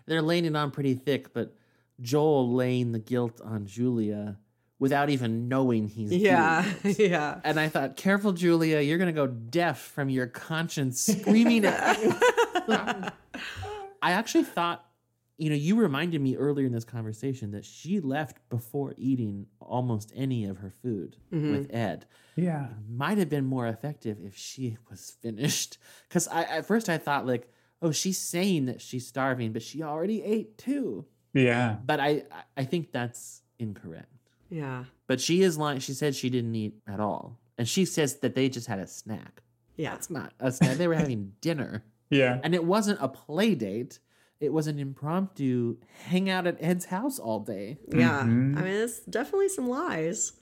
they're 0.07 0.23
laying 0.23 0.45
it 0.45 0.57
on 0.57 0.71
pretty 0.71 0.95
thick, 0.95 1.33
but 1.33 1.55
Joel 2.01 2.53
laying 2.53 2.93
the 2.93 2.99
guilt 2.99 3.41
on 3.45 3.67
Julia 3.67 4.39
without 4.79 5.11
even 5.11 5.47
knowing 5.49 5.87
he's 5.87 6.11
yeah, 6.13 6.63
doing 6.83 6.95
it. 6.99 7.11
yeah. 7.11 7.41
And 7.45 7.61
I 7.61 7.69
thought, 7.69 7.97
careful, 7.97 8.33
Julia, 8.33 8.81
you're 8.81 8.99
gonna 8.99 9.13
go 9.13 9.27
deaf 9.29 9.79
from 9.81 10.09
your 10.11 10.27
conscience 10.27 11.01
screaming 11.01 11.65
at 11.65 12.03
you. 12.03 12.15
I 14.03 14.13
actually 14.13 14.45
thought, 14.45 14.85
you 15.39 15.51
know, 15.51 15.57
you 15.57 15.77
reminded 15.77 16.21
me 16.21 16.37
earlier 16.37 16.67
in 16.67 16.73
this 16.73 16.85
conversation 16.85 17.53
that 17.53 17.65
she 17.65 18.01
left 18.01 18.39
before 18.49 18.95
eating 18.97 19.47
almost 19.61 20.13
any 20.15 20.45
of 20.45 20.59
her 20.59 20.71
food 20.83 21.17
Mhm. 21.33 21.53
with 21.53 21.73
Ed. 21.75 22.07
Yeah. 22.37 22.69
Might 22.89 23.19
have 23.19 23.29
been 23.29 23.45
more 23.47 23.67
effective 23.67 24.19
if 24.25 24.37
she 24.37 24.79
was 24.91 25.11
finished. 25.23 25.79
Because 26.09 26.27
I 26.29 26.43
at 26.43 26.67
first 26.67 26.89
I 26.89 26.99
thought 26.99 27.27
like, 27.27 27.49
oh, 27.81 27.93
she's 27.93 28.19
saying 28.19 28.67
that 28.67 28.81
she's 28.81 29.07
starving, 29.07 29.53
but 29.53 29.63
she 29.63 29.83
already 29.83 30.23
ate 30.23 30.59
too. 30.59 31.07
Yeah. 31.35 31.77
But 31.85 32.01
I 32.01 32.23
I 32.57 32.65
think 32.65 32.93
that's 32.93 33.43
incorrect. 33.59 34.09
Yeah. 34.51 34.85
But 35.07 35.21
she 35.21 35.43
is 35.43 35.57
lying. 35.59 35.81
She 35.81 35.93
said 35.95 36.15
she 36.15 36.29
didn't 36.31 36.55
eat 36.55 36.75
at 36.87 37.01
all. 37.01 37.39
And 37.59 37.69
she 37.69 37.85
says 37.85 38.17
that 38.21 38.35
they 38.35 38.49
just 38.49 38.67
had 38.67 38.79
a 38.79 38.87
snack. 38.87 39.43
Yeah. 39.77 39.91
That's 39.93 40.11
not 40.11 40.33
a 40.41 40.51
snack. 40.53 40.77
They 40.77 40.89
were 40.89 40.95
having 40.95 41.33
dinner. 41.41 41.85
Yeah. 42.11 42.39
And 42.43 42.55
it 42.55 42.65
wasn't 42.65 42.99
a 43.01 43.09
play 43.09 43.55
date. 43.55 43.99
It 44.41 44.53
was 44.53 44.67
an 44.67 44.79
impromptu 44.79 45.77
hang 46.07 46.29
out 46.29 46.47
at 46.47 46.57
Ed's 46.61 46.87
house 46.87 47.19
all 47.19 47.41
day. 47.41 47.79
Yeah. 47.91 48.23
Mhm. 48.23 48.59
I 48.59 48.63
mean, 48.63 48.67
it's 48.75 49.01
definitely 49.01 49.49
some 49.49 49.69
lies. 49.69 50.33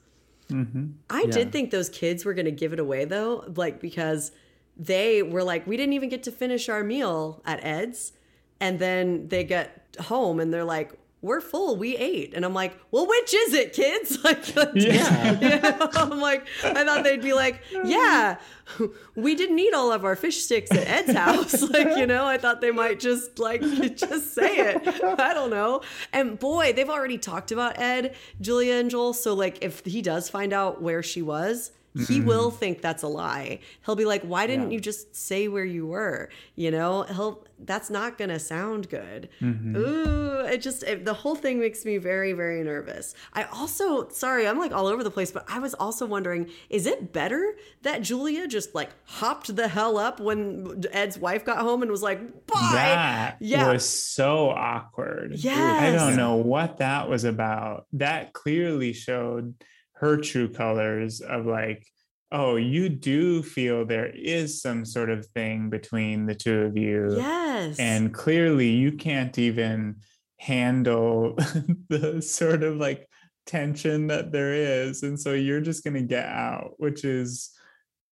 Mm-hmm. 0.48 0.86
I 1.10 1.22
Yeah. 1.22 1.30
did 1.30 1.52
think 1.52 1.70
those 1.70 1.88
kids 1.88 2.24
were 2.24 2.34
going 2.34 2.46
to 2.46 2.50
give 2.52 2.72
it 2.72 2.80
away 2.80 3.04
though, 3.04 3.44
like 3.54 3.80
because 3.80 4.32
they 4.76 5.22
were 5.22 5.44
like, 5.44 5.66
we 5.66 5.76
didn't 5.76 5.92
even 5.92 6.08
get 6.08 6.22
to 6.24 6.32
finish 6.32 6.68
our 6.68 6.82
meal 6.82 7.42
at 7.44 7.62
Ed's. 7.62 8.12
And 8.60 8.78
then 8.78 9.28
they 9.28 9.44
get 9.44 9.96
home 10.00 10.38
and 10.40 10.52
they're 10.52 10.64
like, 10.64 10.92
we're 11.22 11.42
full, 11.42 11.76
we 11.76 11.98
ate. 11.98 12.32
And 12.34 12.46
I'm 12.46 12.54
like, 12.54 12.74
well, 12.90 13.06
which 13.06 13.34
is 13.34 13.52
it, 13.52 13.74
kids? 13.74 14.18
Like, 14.24 14.54
Yeah. 14.74 15.38
you 15.40 15.60
know, 15.60 15.88
I'm 15.92 16.18
like, 16.18 16.46
I 16.64 16.82
thought 16.84 17.04
they'd 17.04 17.20
be 17.20 17.34
like, 17.34 17.60
yeah, 17.84 18.38
we 19.16 19.34
didn't 19.34 19.58
eat 19.58 19.74
all 19.74 19.92
of 19.92 20.04
our 20.06 20.16
fish 20.16 20.38
sticks 20.42 20.70
at 20.70 20.86
Ed's 20.88 21.12
house. 21.12 21.60
Like, 21.68 21.96
you 21.98 22.06
know, 22.06 22.24
I 22.26 22.38
thought 22.38 22.62
they 22.62 22.70
might 22.70 23.00
just 23.00 23.38
like 23.38 23.60
just 23.60 24.34
say 24.34 24.56
it. 24.56 24.86
I 25.18 25.34
don't 25.34 25.50
know. 25.50 25.82
And 26.14 26.38
boy, 26.38 26.72
they've 26.72 26.88
already 26.88 27.18
talked 27.18 27.52
about 27.52 27.78
Ed, 27.78 28.14
Julia, 28.40 28.74
and 28.76 28.90
Joel. 28.90 29.12
So 29.12 29.34
like, 29.34 29.58
if 29.62 29.84
he 29.84 30.00
does 30.00 30.30
find 30.30 30.52
out 30.54 30.80
where 30.80 31.02
she 31.02 31.20
was. 31.22 31.72
He 32.06 32.20
Mhm. 32.20 32.24
will 32.26 32.50
think 32.52 32.82
that's 32.82 33.02
a 33.02 33.08
lie. 33.08 33.58
He'll 33.84 33.96
be 33.96 34.04
like, 34.04 34.22
"Why 34.22 34.46
didn't 34.46 34.70
Yeah. 34.70 34.74
you 34.76 34.80
just 34.80 35.16
say 35.16 35.48
where 35.48 35.64
you 35.64 35.88
were?" 35.88 36.28
You 36.54 36.70
know, 36.70 37.02
he'll. 37.02 37.44
That's 37.64 37.90
not 37.90 38.18
gonna 38.18 38.38
sound 38.38 38.88
good. 38.88 39.28
Mhm. 39.40 39.76
Ooh, 39.76 40.46
it 40.46 40.58
just 40.58 40.82
it, 40.82 41.04
the 41.04 41.14
whole 41.14 41.34
thing 41.34 41.58
makes 41.60 41.84
me 41.84 41.98
very 41.98 42.32
very 42.32 42.62
nervous. 42.62 43.14
I 43.32 43.44
also 43.44 44.08
sorry, 44.08 44.46
I'm 44.46 44.58
like 44.58 44.72
all 44.72 44.86
over 44.86 45.04
the 45.04 45.10
place, 45.10 45.30
but 45.30 45.44
I 45.48 45.58
was 45.58 45.74
also 45.74 46.06
wondering, 46.06 46.48
is 46.68 46.86
it 46.86 47.12
better 47.12 47.56
that 47.82 48.02
Julia 48.02 48.46
just 48.46 48.74
like 48.74 48.90
hopped 49.04 49.54
the 49.54 49.68
hell 49.68 49.98
up 49.98 50.20
when 50.20 50.82
Ed's 50.92 51.18
wife 51.18 51.44
got 51.44 51.58
home 51.58 51.82
and 51.82 51.90
was 51.90 52.02
like, 52.02 52.46
"Bye." 52.46 52.70
That 52.72 53.36
yeah. 53.40 53.72
was 53.72 53.88
so 53.88 54.50
awkward. 54.50 55.34
I 55.46 55.92
don't 55.92 56.16
know 56.16 56.36
what 56.36 56.78
that 56.78 57.08
was 57.08 57.24
about. 57.24 57.86
That 57.92 58.32
clearly 58.32 58.92
showed 58.92 59.54
her 59.94 60.16
true 60.16 60.48
colors 60.48 61.20
of 61.20 61.46
like, 61.46 61.86
oh, 62.32 62.56
you 62.56 62.88
do 62.88 63.42
feel 63.42 63.84
there 63.84 64.06
is 64.14 64.62
some 64.62 64.84
sort 64.84 65.10
of 65.10 65.26
thing 65.26 65.68
between 65.68 66.26
the 66.26 66.34
two 66.34 66.60
of 66.60 66.76
you. 66.76 67.16
Yes. 67.16 67.78
And 67.78 68.14
clearly 68.14 68.70
you 68.70 68.92
can't 68.92 69.36
even 69.38 69.96
handle 70.38 71.34
the 71.88 72.22
sort 72.22 72.62
of 72.62 72.76
like 72.76 73.08
tension 73.46 74.06
that 74.08 74.32
there 74.32 74.54
is. 74.54 75.02
And 75.02 75.18
so 75.18 75.32
you're 75.32 75.60
just 75.60 75.82
going 75.82 75.94
to 75.94 76.02
get 76.02 76.26
out, 76.26 76.74
which 76.78 77.04
is 77.04 77.50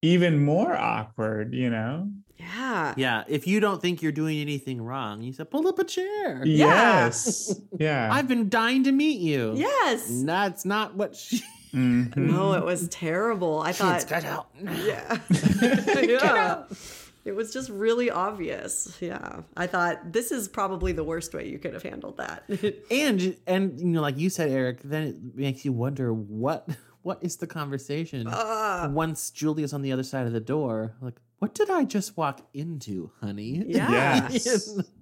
even 0.01 0.43
more 0.43 0.75
awkward, 0.75 1.53
you 1.53 1.69
know? 1.69 2.09
yeah. 2.39 2.93
Yeah. 2.97 3.23
If 3.27 3.47
you 3.47 3.59
don't 3.59 3.81
think 3.81 4.01
you're 4.01 4.11
doing 4.11 4.39
anything 4.39 4.81
wrong, 4.81 5.21
you 5.21 5.33
said, 5.33 5.49
pull 5.51 5.67
up 5.67 5.79
a 5.79 5.83
chair. 5.83 6.41
Yes. 6.45 7.53
Yeah. 7.77 8.09
I've 8.13 8.27
been 8.27 8.49
dying 8.49 8.83
to 8.85 8.91
meet 8.91 9.19
you. 9.19 9.53
Yes. 9.55 10.09
And 10.09 10.27
that's 10.27 10.65
not 10.65 10.95
what 10.95 11.15
she. 11.15 11.41
Mhm. 11.73 12.15
No, 12.17 12.53
it 12.53 12.63
was 12.65 12.87
terrible. 12.89 13.59
I 13.61 13.67
Kids, 13.73 13.79
thought 13.79 14.07
get 14.09 14.25
out. 14.25 14.47
Yeah. 14.59 15.19
yeah. 16.01 16.63
It 17.25 17.35
was 17.35 17.53
just 17.53 17.69
really 17.69 18.09
obvious. 18.09 18.97
Yeah. 19.01 19.41
I 19.55 19.67
thought 19.67 20.11
this 20.13 20.31
is 20.31 20.47
probably 20.47 20.93
the 20.93 21.03
worst 21.03 21.33
way 21.33 21.47
you 21.47 21.59
could 21.59 21.73
have 21.73 21.83
handled 21.83 22.17
that. 22.17 22.43
and 22.91 23.35
and 23.45 23.79
you 23.79 23.85
know, 23.87 24.01
like 24.01 24.17
you 24.17 24.29
said, 24.29 24.49
Eric, 24.49 24.81
then 24.83 25.03
it 25.03 25.35
makes 25.35 25.63
you 25.65 25.71
wonder 25.73 26.11
what 26.13 26.67
what 27.01 27.19
is 27.21 27.37
the 27.37 27.47
conversation 27.47 28.27
Ah. 28.29 28.89
once 28.91 29.29
Julia's 29.31 29.73
on 29.73 29.81
the 29.81 29.91
other 29.91 30.03
side 30.03 30.25
of 30.27 30.33
the 30.33 30.39
door. 30.39 30.95
Like, 31.01 31.19
what 31.39 31.53
did 31.53 31.69
I 31.69 31.83
just 31.85 32.17
walk 32.17 32.41
into, 32.53 33.11
honey? 33.21 33.63
Yeah. 33.67 34.27
Yes. 34.31 34.77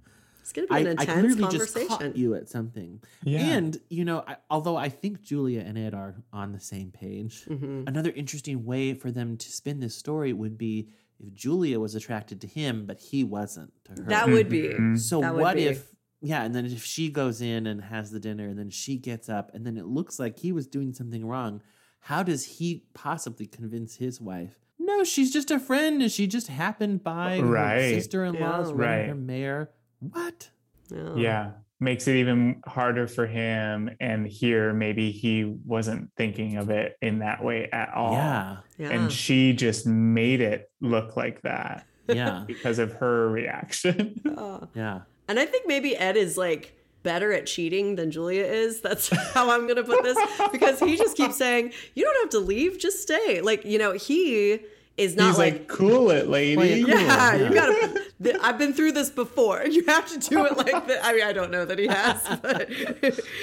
It's 0.47 0.53
going 0.53 0.65
to 0.67 0.73
be 0.73 0.79
an 0.79 0.87
I, 0.87 0.89
I 0.89 1.03
intense 1.03 1.35
clearly 1.35 1.57
just 1.57 1.73
conversation. 1.73 1.87
caught 2.11 2.15
you 2.15 2.35
at 2.35 2.47
something. 2.47 3.01
Yeah. 3.25 3.39
And, 3.41 3.77
you 3.89 4.05
know, 4.05 4.23
I, 4.25 4.37
although 4.49 4.77
I 4.77 4.87
think 4.87 5.21
Julia 5.21 5.59
and 5.59 5.77
Ed 5.77 5.93
are 5.93 6.15
on 6.31 6.53
the 6.53 6.59
same 6.61 6.89
page, 6.91 7.43
Mm-hmm. 7.49 7.83
another 7.87 8.11
interesting 8.11 8.63
way 8.63 8.93
for 8.93 9.11
them 9.11 9.35
to 9.35 9.51
spin 9.51 9.81
this 9.81 9.93
story 9.95 10.31
would 10.31 10.57
be 10.57 10.87
if 11.19 11.33
Julia 11.33 11.81
was 11.81 11.95
attracted 11.95 12.39
to 12.41 12.47
him, 12.47 12.85
but 12.85 12.97
he 12.99 13.25
wasn't 13.25 13.73
to 13.85 14.03
her. 14.03 14.09
That 14.09 14.29
would 14.29 14.47
be. 14.47 14.69
Mm-hmm. 14.69 14.95
So 14.95 15.19
would 15.19 15.41
what 15.41 15.55
be. 15.57 15.65
if 15.65 15.85
yeah, 16.21 16.43
and 16.45 16.55
then 16.55 16.65
if 16.65 16.83
she 16.85 17.09
goes 17.09 17.41
in 17.41 17.67
and 17.67 17.81
has 17.83 18.09
the 18.09 18.19
dinner 18.19 18.47
and 18.47 18.57
then 18.57 18.69
she 18.69 18.97
gets 18.97 19.27
up 19.29 19.51
and 19.53 19.65
then 19.65 19.75
it 19.77 19.85
looks 19.85 20.17
like 20.17 20.39
he 20.39 20.51
was 20.53 20.65
doing 20.65 20.93
something 20.93 21.25
wrong, 21.25 21.61
how 21.99 22.23
does 22.23 22.45
he 22.45 22.85
possibly 22.93 23.45
convince 23.47 23.97
his 23.97 24.21
wife? 24.21 24.55
No, 24.79 25.03
she's 25.03 25.31
just 25.33 25.51
a 25.51 25.59
friend 25.59 26.01
and 26.01 26.11
she 26.11 26.25
just 26.27 26.47
happened 26.47 27.03
by 27.03 27.39
Right. 27.39 27.81
her 27.81 27.89
sister-in-law's 27.99 28.69
Yeah. 28.69 28.75
Right. 28.77 29.07
her 29.09 29.15
mare. 29.15 29.69
What? 29.99 30.49
Yeah. 30.91 31.15
Yeah. 31.15 31.51
Makes 31.79 32.07
it 32.07 32.15
even 32.15 32.61
harder 32.65 33.07
for 33.07 33.27
him. 33.27 33.91
And 33.99 34.25
here, 34.27 34.73
maybe 34.73 35.11
he 35.11 35.43
wasn't 35.65 36.09
thinking 36.17 36.57
of 36.57 36.69
it 36.71 36.97
in 37.01 37.19
that 37.19 37.43
way 37.43 37.69
at 37.71 37.93
all. 37.93 38.13
Yeah. 38.13 38.57
Yeah. 38.79 38.89
And 38.89 39.11
she 39.11 39.53
just 39.53 39.85
made 39.85 40.41
it 40.41 40.71
look 40.81 41.15
like 41.15 41.41
that 41.43 41.85
Yeah. 42.07 42.43
because 42.47 42.79
of 42.79 42.93
her 42.93 43.29
reaction. 43.29 44.19
Uh, 44.37 44.65
Yeah. 44.75 45.01
and 45.27 45.39
I 45.39 45.45
think 45.45 45.67
maybe 45.67 45.95
Ed 45.95 46.17
is 46.17 46.37
like 46.37 46.73
better 47.03 47.31
at 47.31 47.45
cheating 47.45 47.95
than 47.95 48.09
Julia 48.09 48.43
is. 48.43 48.81
That's 48.87 49.09
how 49.33 49.51
I'm 49.51 49.63
going 49.67 49.75
to 49.75 49.83
put 49.83 50.03
this 50.03 50.17
because 50.51 50.79
he 50.79 50.97
just 50.97 51.15
keeps 51.15 51.37
saying, 51.37 51.73
"You 51.95 52.03
don't 52.05 52.17
have 52.23 52.29
to 52.31 52.39
leave, 52.39 52.79
just 52.79 53.01
stay." 53.03 53.39
Like, 53.41 53.63
you 53.65 53.77
know, 53.77 53.91
he 53.93 54.59
is 54.97 55.15
not 55.15 55.27
He's 55.29 55.37
like, 55.37 55.53
like, 55.53 55.67
cool 55.67 56.09
it, 56.11 56.27
lady. 56.27 56.61
Yeah, 56.81 56.85
cool. 56.85 56.89
yeah, 56.89 57.35
Yeah. 57.35 57.47
you 57.49 57.53
gotta. 57.53 58.01
th- 58.23 58.35
I've 58.41 58.57
been 58.57 58.73
through 58.73 58.93
this 58.93 59.09
before. 59.09 59.63
You 59.65 59.83
have 59.85 60.07
to 60.07 60.17
do 60.29 60.45
it 60.45 60.57
like 60.57 60.87
that. 60.87 61.05
I 61.05 61.13
mean, 61.13 61.23
I 61.23 61.33
don't 61.33 61.51
know 61.51 61.65
that 61.65 61.77
he 61.77 61.87
has, 61.87 62.21
but 62.41 62.69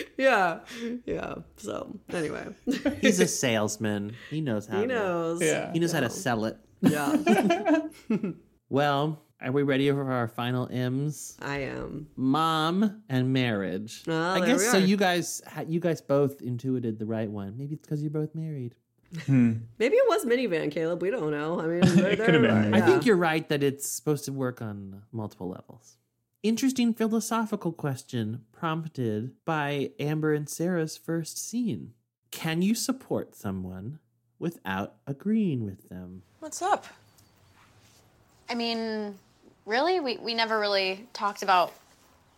yeah, 0.19 0.61
yeah. 1.07 1.35
So 1.57 1.99
anyway, 2.11 2.47
He's 3.01 3.21
a 3.21 3.27
salesman. 3.29 4.17
He 4.31 4.41
knows 4.41 4.67
how 4.67 4.81
he 4.81 4.87
to 4.87 4.95
knows. 4.95 5.43
Yeah. 5.43 5.73
he 5.73 5.79
knows 5.79 5.93
how 5.93 6.01
to 6.01 6.11
sell 6.11 6.45
it. 6.47 6.59
Yeah, 6.81 7.17
Well, 8.69 9.23
are 9.41 9.53
we 9.53 9.63
ready 9.63 9.91
for 9.91 10.11
our 10.11 10.27
final 10.29 10.69
M's? 10.71 11.37
I 11.41 11.59
am. 11.61 12.09
Mom 12.17 13.03
and 13.09 13.33
marriage. 13.33 14.03
Oh, 14.09 14.13
I 14.13 14.41
there 14.41 14.49
guess 14.49 14.61
we 14.61 14.67
so. 14.67 14.79
You 14.79 14.97
guys, 14.97 15.43
you 15.69 15.81
guys 15.81 16.01
both 16.01 16.41
intuited 16.43 16.99
the 16.99 17.07
right 17.07 17.31
one. 17.31 17.57
Maybe 17.57 17.75
it's 17.75 17.83
because 17.87 18.03
you're 18.03 18.11
both 18.11 18.35
married. 18.35 18.75
Hmm. 19.27 19.53
Maybe 19.79 19.97
it 19.97 20.09
was 20.09 20.25
minivan, 20.25 20.71
Caleb. 20.71 21.03
We 21.03 21.11
don't 21.11 21.31
know. 21.31 21.61
I 21.61 21.67
mean, 21.67 21.83
It 21.85 22.17
could 22.19 22.35
have 22.35 22.43
been. 22.43 22.71
they're- 22.71 22.83
I 22.83 22.87
think 22.87 23.07
you're 23.07 23.17
right 23.17 23.49
that 23.49 23.63
it's 23.63 23.89
supposed 23.89 24.25
to 24.27 24.33
work 24.33 24.61
on 24.61 25.03
multiple 25.13 25.49
levels. 25.49 25.97
Interesting 26.43 26.93
philosophical 26.93 27.73
question 27.73 28.45
prompted 28.53 29.33
by 29.45 29.93
Amber 29.99 30.35
and 30.35 30.49
Sarah's 30.49 30.97
first 30.97 31.39
scene. 31.39 31.95
Can 32.31 32.61
you 32.61 32.75
support 32.75 33.35
someone 33.35 33.99
without 34.39 34.97
agreeing 35.07 35.65
with 35.65 35.89
them? 35.89 36.23
What's 36.41 36.61
up? 36.61 36.87
I 38.51 38.55
mean, 38.55 39.15
really? 39.65 40.01
We, 40.01 40.19
we 40.19 40.35
never 40.35 40.59
really 40.61 41.07
talked 41.15 41.43
about 41.43 41.73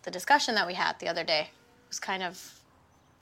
the 0.04 0.10
discussion 0.10 0.54
that 0.54 0.66
we 0.66 0.74
had 0.74 0.98
the 1.00 1.08
other 1.08 1.24
day. 1.24 1.40
It 1.40 1.88
was 1.88 1.98
kind 1.98 2.22
of 2.22 2.60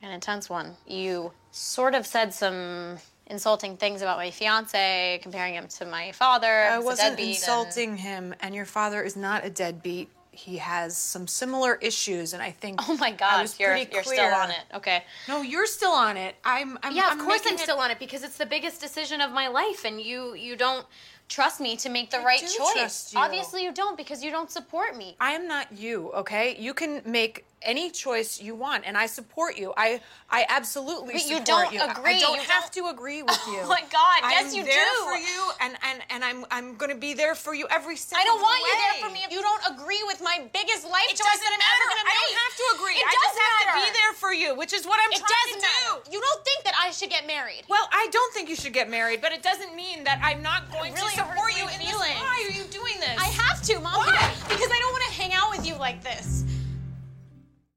an 0.03 0.11
intense 0.11 0.51
one. 0.51 0.77
You 0.87 1.33
sort 1.51 1.95
of 1.95 2.07
said 2.07 2.35
some 2.35 2.99
insulting 3.27 3.77
things 3.77 4.03
about 4.03 4.19
my 4.19 4.31
fiance, 4.31 5.19
comparing 5.23 5.55
him 5.55 5.67
to 5.69 5.85
my 5.87 6.13
father. 6.13 6.65
I 6.65 6.79
wasn't 6.79 7.11
deadbeat, 7.11 7.27
and- 7.27 7.35
insulting 7.37 7.97
him, 7.97 8.35
and 8.41 8.55
your 8.55 8.67
father 8.67 9.03
is 9.03 9.17
not 9.17 9.45
a 9.45 9.51
deadbeat. 9.51 10.11
He 10.31 10.57
has 10.59 10.97
some 10.97 11.29
similar 11.29 11.77
issues, 11.77 12.33
and 12.33 12.43
I 12.43 12.51
think. 12.51 12.81
Oh 12.89 12.97
my 12.97 13.13
gosh, 13.13 13.61
you're, 13.61 13.77
you're 13.77 14.03
still 14.03 14.35
on 14.35 14.51
it. 14.51 14.65
Okay. 14.75 15.05
No, 15.29 15.43
you're 15.43 15.67
still 15.67 15.93
on 15.93 16.17
it. 16.17 16.35
I'm. 16.45 16.77
I'm 16.83 16.95
yeah, 16.95 17.09
I'm 17.11 17.21
of 17.21 17.25
course 17.25 17.43
I'm 17.47 17.55
it- 17.55 17.61
still 17.61 17.79
on 17.79 17.93
it 17.93 18.01
because 18.01 18.25
it's 18.25 18.37
the 18.37 18.47
biggest 18.47 18.81
decision 18.81 19.21
of 19.21 19.31
my 19.31 19.47
life, 19.47 19.85
and 19.85 20.01
you 20.01 20.35
you 20.35 20.57
don't 20.57 20.85
trust 21.29 21.61
me 21.61 21.77
to 21.77 21.89
make 21.89 22.11
the 22.11 22.19
I 22.19 22.25
right 22.25 22.41
choice. 22.41 22.73
trust 22.73 23.13
you. 23.15 23.21
Obviously, 23.21 23.63
you 23.63 23.73
don't 23.73 23.97
because 23.97 24.25
you 24.25 24.33
don't 24.33 24.51
support 24.51 24.97
me. 24.97 25.15
I 25.21 25.33
am 25.33 25.47
not 25.47 25.71
you, 25.73 26.11
okay? 26.15 26.57
You 26.59 26.75
can 26.75 27.01
make 27.07 27.45
any 27.65 27.91
choice 27.91 28.41
you 28.41 28.55
want, 28.55 28.85
and 28.87 28.97
I 28.97 29.07
support 29.07 29.57
you. 29.59 29.73
I 29.77 30.01
I 30.31 30.47
absolutely 30.49 31.15
But 31.15 31.27
you 31.27 31.41
don't 31.45 31.73
you. 31.73 31.81
I- 31.81 31.87
I 31.87 31.93
agree. 31.93 32.21
don't 32.21 32.37
You 32.37 32.43
have 32.49 32.71
to 32.73 32.87
agree 32.89 33.23
with 33.29 33.41
you. 33.49 33.61
Oh 33.65 33.69
my 33.69 33.83
God, 33.93 34.19
yes, 34.31 34.51
I'm 34.51 34.55
you 34.57 34.65
there 34.65 34.85
do. 34.85 35.05
for 35.05 35.17
you, 35.17 35.41
and 35.61 35.73
and 35.89 35.99
and 36.11 36.25
I'm 36.25 36.45
I'm 36.51 36.77
gonna 36.77 36.95
be 36.95 37.15
there 37.15 37.35
for 37.35 37.55
you 37.55 37.67
every 37.71 37.97
step. 37.97 38.19
I 38.21 38.25
don't 38.25 38.41
want 38.43 38.61
you 38.61 38.75
there 38.85 39.09
for 39.09 39.13
me 39.13 39.21
if 39.25 39.33
you 39.33 39.41
don't 39.43 39.65
agree 39.75 40.03
with 40.07 40.21
my 40.23 40.45
biggest 40.53 40.85
life 40.89 41.09
It 41.11 41.17
choice 41.17 41.41
that 41.41 41.53
I'm 41.53 41.59
matter. 41.59 41.75
ever 41.81 41.87
gonna 41.91 42.05
I 42.05 42.15
make. 42.15 42.21
don't 42.29 42.43
have 42.45 42.57
to 42.63 42.67
agree. 42.77 42.97
It 43.01 43.07
I 43.07 43.13
does 43.13 43.23
just 43.25 43.39
have 43.39 43.59
to 43.65 43.75
be 43.81 43.89
there 43.99 44.13
for 44.15 44.33
you, 44.33 44.55
which 44.55 44.73
is 44.73 44.87
what 44.87 44.99
I'm 45.03 45.13
It 45.13 45.23
trying 45.25 45.51
to 45.55 45.61
matter. 45.61 46.03
do. 46.05 46.13
You 46.13 46.21
don't 46.21 46.43
think 46.45 46.65
that 46.65 46.75
I 46.79 46.91
should 46.91 47.11
get 47.11 47.27
married? 47.27 47.65
Well, 47.69 47.87
I 47.93 48.09
don't 48.11 48.33
think 48.35 48.49
you 48.49 48.57
should 48.57 48.73
get 48.73 48.91
married, 48.91 49.21
but 49.21 49.33
it 49.33 49.43
doesn't 49.43 49.75
mean 49.75 50.05
that 50.05 50.21
I'm 50.23 50.43
not 50.43 50.71
going 50.71 50.93
really 50.95 51.11
to 51.15 51.17
support 51.25 51.57
you 51.57 51.65
in 51.69 51.79
this. 51.79 51.91
feelings. 51.91 52.21
Why 52.21 52.45
are 52.47 52.53
you 52.53 52.65
doing 52.71 52.99
this? 53.01 53.17
I 53.19 53.27
have 53.43 53.63
to, 53.71 53.81
mom. 53.81 53.95
Why? 54.05 54.33
Because 54.49 54.71
I 54.71 54.79
don't 54.83 54.93
want 54.93 55.05
to 55.09 55.13
hang 55.15 55.33
out 55.33 55.51
with 55.51 55.67
you 55.67 55.75
like 55.77 56.03
this. 56.03 56.45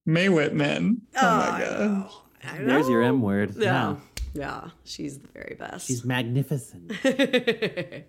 May 0.07 0.29
Whitman. 0.29 1.01
Oh, 1.15 1.21
my 1.21 1.59
god. 1.59 2.09
I 2.43 2.63
There's 2.63 2.87
your. 2.89 3.03
M 3.03 3.21
word. 3.21 3.55
Yeah, 3.57 3.89
Wow. 3.89 3.97
yeah. 4.33 4.69
She's 4.85 5.19
the 5.19 5.27
very 5.27 5.55
best. 5.59 5.87
She's 5.87 6.03
magnificent. 6.03 6.91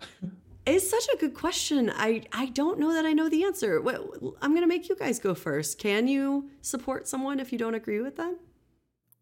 It's 0.70 0.90
such 0.90 1.08
a 1.14 1.16
good 1.16 1.32
question. 1.32 1.90
I 1.96 2.24
I 2.30 2.46
don't 2.50 2.78
know 2.78 2.92
that 2.92 3.06
I 3.06 3.14
know 3.14 3.30
the 3.30 3.44
answer. 3.44 3.80
What, 3.80 3.96
I'm 4.42 4.50
going 4.50 4.60
to 4.60 4.66
make 4.68 4.90
you 4.90 4.96
guys 4.96 5.18
go 5.18 5.34
first. 5.34 5.78
Can 5.78 6.06
you 6.08 6.50
support 6.60 7.08
someone 7.08 7.40
if 7.40 7.52
you 7.52 7.58
don't 7.58 7.72
agree 7.74 8.02
with 8.02 8.16
them? 8.16 8.36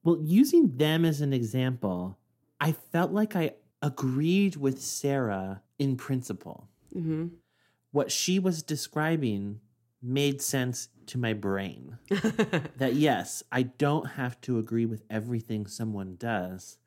Well, 0.02 0.18
using 0.20 0.76
them 0.76 1.04
as 1.04 1.20
an 1.20 1.32
example, 1.32 2.18
I 2.60 2.72
felt 2.72 3.12
like 3.12 3.36
I 3.36 3.52
agreed 3.80 4.56
with 4.56 4.82
Sarah 4.82 5.62
in 5.78 5.96
principle. 5.96 6.68
Mm-hmm. 6.92 7.26
What 7.92 8.10
she 8.10 8.40
was 8.40 8.64
describing 8.64 9.60
made 10.06 10.40
sense 10.40 10.88
to 11.06 11.18
my 11.18 11.32
brain. 11.32 11.98
that 12.78 12.94
yes, 12.94 13.42
I 13.52 13.62
don't 13.62 14.06
have 14.12 14.40
to 14.42 14.58
agree 14.58 14.86
with 14.86 15.02
everything 15.10 15.66
someone 15.66 16.16
does 16.18 16.78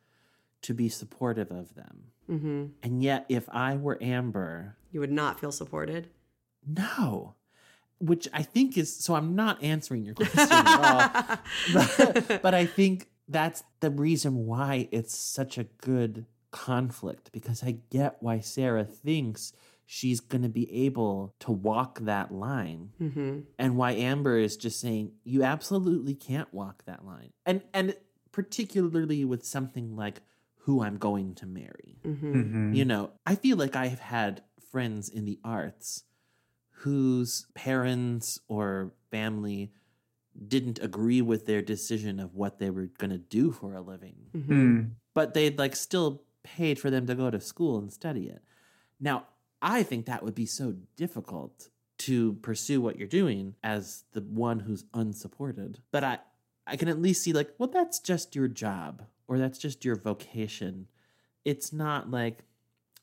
to 0.62 0.74
be 0.74 0.90
supportive 0.90 1.52
of 1.52 1.76
them. 1.76 2.04
Mm-hmm. 2.30 2.66
And 2.84 3.02
yet, 3.04 3.26
if 3.30 3.48
I 3.50 3.76
were 3.76 3.98
Amber, 4.02 4.76
You 4.92 5.00
would 5.00 5.12
not 5.12 5.40
feel 5.40 5.52
supported. 5.52 6.10
no. 6.68 7.36
Which 8.02 8.30
I 8.32 8.44
think 8.44 8.78
is 8.78 8.96
so 8.96 9.14
I'm 9.16 9.36
not 9.36 9.62
answering 9.62 10.06
your 10.06 10.16
question 10.22 10.48
at 10.52 10.80
all. 10.80 11.38
But, 11.74 12.42
but 12.42 12.54
I 12.54 12.66
think 12.66 13.10
that's 13.28 13.62
the 13.82 13.90
reason 13.92 14.46
why 14.46 14.88
it's 14.92 15.14
such 15.18 15.58
a 15.58 15.66
good 15.66 16.26
conflict 16.52 17.30
because 17.34 17.62
I 17.62 17.80
get 17.90 18.16
why 18.22 18.40
Sarah 18.40 18.86
thinks 18.86 19.52
she's 19.92 20.20
going 20.20 20.44
to 20.44 20.50
be 20.50 20.72
able 20.86 21.34
to 21.40 21.52
walk 21.52 21.98
that 22.02 22.32
line 22.32 22.92
Mm-hmm. 23.02 23.40
and 23.58 23.76
why 23.76 23.94
Amber 23.94 24.38
is 24.38 24.56
just 24.56 24.80
saying 24.80 25.14
you 25.24 25.42
absolutely 25.44 26.14
can't 26.14 26.54
walk 26.54 26.84
that 26.86 27.04
line. 27.04 27.32
And 27.44 27.64
and 27.74 27.96
particularly 28.32 29.26
with 29.26 29.44
something 29.44 29.96
like 29.96 30.22
who 30.66 30.84
I'm 30.84 30.98
going 30.98 31.34
to 31.36 31.48
marry. 31.48 31.98
Mm-hmm. 32.06 32.34
Mhm. 32.34 32.76
You 32.76 32.86
know, 32.86 33.10
I 33.26 33.34
feel 33.34 33.58
like 33.58 33.76
I 33.76 33.88
have 33.88 34.00
had 34.00 34.44
friends 34.72 35.10
in 35.10 35.26
the 35.26 35.40
arts 35.44 36.04
whose 36.84 37.48
parents 37.56 38.40
or 38.48 38.94
family 39.10 39.72
didn't 40.48 40.78
agree 40.84 41.22
with 41.24 41.48
their 41.48 41.64
decision 41.64 42.20
of 42.20 42.36
what 42.36 42.60
they 42.60 42.70
were 42.70 42.90
going 43.00 43.10
to 43.10 43.18
do 43.18 43.52
for 43.52 43.74
a 43.74 43.82
living. 43.82 44.16
Mm-hmm. 44.36 44.54
Mm. 44.78 44.90
But 45.16 45.34
they'd 45.34 45.58
like 45.58 45.76
still 45.76 46.22
paid 46.44 46.78
for 46.80 46.92
them 46.92 47.08
to 47.08 47.16
go 47.16 47.32
to 47.32 47.42
school 47.42 47.80
and 47.80 47.92
study 47.92 48.28
it. 48.28 48.44
Now, 49.00 49.26
I 49.62 49.84
think 49.84 50.06
that 50.06 50.24
would 50.24 50.36
be 50.36 50.46
so 50.46 50.76
difficult 50.96 51.70
to 52.00 52.34
pursue 52.42 52.80
what 52.80 52.98
you're 52.98 53.08
doing 53.08 53.56
as 53.64 54.06
the 54.14 54.22
one 54.22 54.60
who's 54.62 54.86
unsupported. 54.94 55.80
But 55.92 56.04
I 56.04 56.20
I 56.66 56.76
can 56.76 56.88
at 56.88 57.02
least 57.02 57.24
see 57.24 57.34
like, 57.34 57.50
well 57.58 57.70
that's 57.70 58.00
just 58.00 58.36
your 58.36 58.48
job 58.48 59.04
or 59.28 59.38
that's 59.40 59.58
just 59.60 59.84
your 59.84 59.96
vocation. 59.96 60.88
It's 61.44 61.74
not 61.74 62.10
like 62.12 62.44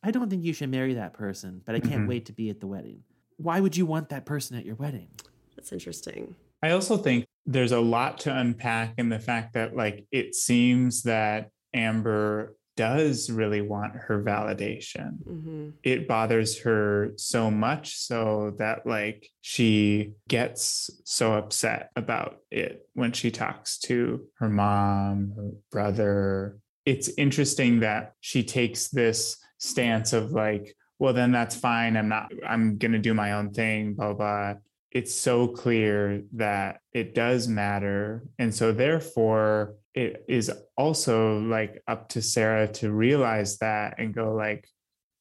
I 0.03 0.11
don't 0.13 0.31
think 0.31 0.45
you 0.45 0.53
should 0.53 0.71
marry 0.71 0.95
that 0.95 1.15
person, 1.15 1.63
but 1.65 1.75
I 1.75 1.81
can't 1.81 2.03
Mhm. 2.05 2.09
wait 2.09 2.27
to 2.27 2.33
be 2.33 2.49
at 2.49 2.61
the 2.61 2.67
wedding. 2.67 3.03
Why 3.39 3.61
would 3.61 3.77
you 3.77 3.87
want 3.87 4.09
that 4.11 4.25
person 4.25 4.57
at 4.57 4.65
your 4.65 4.77
wedding? 4.77 5.09
That's 5.57 5.73
interesting. 5.73 6.37
I 6.63 6.71
also 6.71 6.97
think 6.97 7.27
there's 7.45 7.73
a 7.73 7.81
lot 7.81 8.19
to 8.21 8.37
unpack 8.37 8.95
in 8.99 9.09
the 9.09 9.19
fact 9.19 9.53
that 9.55 9.75
like 9.77 10.07
it 10.13 10.35
seems 10.35 11.03
that 11.03 11.51
Amber 11.75 12.57
does 12.77 13.31
really 13.31 13.63
want 13.63 13.95
her 13.95 14.23
validation. 14.23 15.19
Mm-hmm. 15.25 15.71
It 15.83 16.07
bothers 16.07 16.61
her 16.61 17.13
so 17.17 17.51
much 17.51 17.97
so 17.97 18.55
that 18.59 18.87
like 18.87 19.29
she 19.41 20.13
gets 20.29 20.91
so 21.05 21.35
upset 21.35 21.91
about 21.97 22.37
it 22.51 22.87
when 22.95 23.13
she 23.13 23.31
talks 23.31 23.79
to 23.79 24.27
her 24.39 24.49
mom, 24.49 25.33
her 25.37 25.51
brother. 25.73 26.59
It's 26.85 27.09
interesting 27.17 27.81
that 27.81 28.13
she 28.21 28.45
takes 28.45 28.89
this 28.89 29.39
stance 29.59 30.13
of 30.13 30.33
like, 30.33 30.77
well, 30.99 31.13
then 31.13 31.33
that's 31.33 31.57
fine. 31.57 31.97
I'm 31.97 32.09
not, 32.09 32.31
I'm 32.47 32.79
going 32.79 32.93
to 32.93 32.99
do 32.99 33.15
my 33.15 33.33
own 33.33 33.53
thing, 33.53 33.95
blah, 33.95 34.15
blah. 34.15 34.55
It's 34.93 35.15
so 35.15 35.49
clear 35.49 36.23
that 36.35 36.81
it 36.93 37.15
does 37.15 37.49
matter. 37.49 38.25
And 38.39 38.55
so, 38.55 38.73
therefore, 38.73 39.75
it 39.97 40.25
is 40.29 40.53
also 40.77 41.41
like 41.41 41.83
up 41.89 42.11
to 42.11 42.23
Sarah 42.23 42.69
to 42.75 42.93
realize 42.93 43.59
that 43.59 43.95
and 43.99 44.15
go, 44.15 44.35
like, 44.35 44.69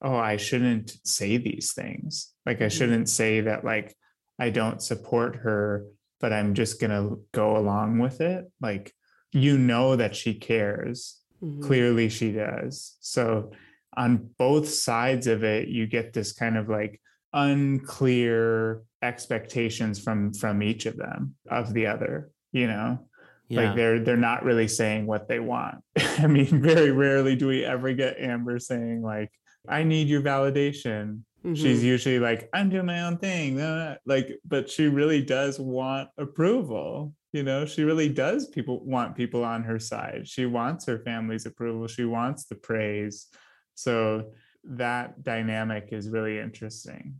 oh, 0.01 0.15
I 0.15 0.37
shouldn't 0.37 0.95
say 1.07 1.37
these 1.37 1.73
things. 1.73 2.33
Like, 2.45 2.61
I 2.61 2.67
shouldn't 2.67 3.09
say 3.09 3.41
that, 3.41 3.65
like, 3.65 3.95
I 4.37 4.51
don't 4.51 4.83
support 4.83 5.37
her, 5.37 5.85
but 6.19 6.33
I'm 6.33 6.53
just 6.53 6.79
going 6.79 6.91
to 6.91 7.21
go 7.31 7.57
along 7.57 7.99
with 7.99 8.21
it. 8.21 8.51
Like, 8.61 8.93
you 9.31 9.57
know 9.57 9.95
that 9.95 10.15
she 10.15 10.35
cares. 10.35 11.19
Mhm. 11.41 11.63
Clearly, 11.63 12.09
she 12.09 12.31
does. 12.33 12.97
So, 12.99 13.51
on 13.97 14.29
both 14.37 14.67
sides 14.69 15.27
of 15.27 15.43
it 15.43 15.67
you 15.67 15.87
get 15.87 16.13
this 16.13 16.33
kind 16.33 16.57
of 16.57 16.69
like 16.69 17.01
unclear 17.33 18.81
expectations 19.01 19.99
from 19.99 20.33
from 20.33 20.63
each 20.63 20.85
of 20.85 20.97
them 20.97 21.35
of 21.49 21.73
the 21.73 21.85
other 21.85 22.31
you 22.51 22.67
know 22.67 22.99
Yeah. 23.47 23.61
like 23.67 23.75
they're 23.75 23.99
they're 23.99 24.17
not 24.17 24.43
really 24.43 24.67
saying 24.67 25.05
what 25.05 25.27
they 25.27 25.39
want. 25.39 25.77
I 25.97 26.27
mean 26.27 26.61
very 26.61 26.91
rarely 26.91 27.35
do 27.35 27.47
we 27.47 27.63
ever 27.63 27.93
get 27.93 28.17
amber 28.19 28.57
saying 28.59 29.01
like 29.01 29.31
i 29.67 29.83
need 29.83 30.07
your 30.07 30.21
validation. 30.21 31.21
She's 31.53 31.81
Mhm. 31.81 31.83
usually 31.83 32.19
like 32.19 32.49
i'm 32.53 32.69
doing 32.69 32.85
my 32.87 33.01
own 33.03 33.17
thing. 33.17 33.57
Like 34.05 34.39
but 34.45 34.69
she 34.69 34.87
really 34.87 35.21
does 35.21 35.59
want 35.59 36.09
approval 36.17 37.13
you 37.33 37.43
know? 37.43 37.65
She 37.65 37.83
really 37.83 38.07
does 38.07 38.47
people 38.47 38.79
want 38.85 39.13
people 39.17 39.43
on 39.43 39.61
her 39.63 39.77
side. 39.77 40.25
She 40.25 40.45
wants 40.45 40.85
her 40.85 40.99
family's 40.99 41.45
approval. 41.45 41.85
She 41.87 42.05
wants 42.05 42.45
the 42.45 42.55
praise. 42.55 43.27
So 43.73 44.31
that 44.63 45.21
dynamic 45.21 45.89
is 45.91 46.09
really 46.09 46.39
interesting. 46.39 47.15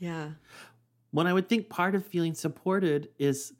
Yeah. 0.00 0.30
When 1.12 1.28
I 1.28 1.32
would 1.32 1.48
think 1.48 1.68
part 1.68 1.94
of 1.94 2.04
feeling 2.04 2.34
supported 2.34 3.10
is 3.18 3.52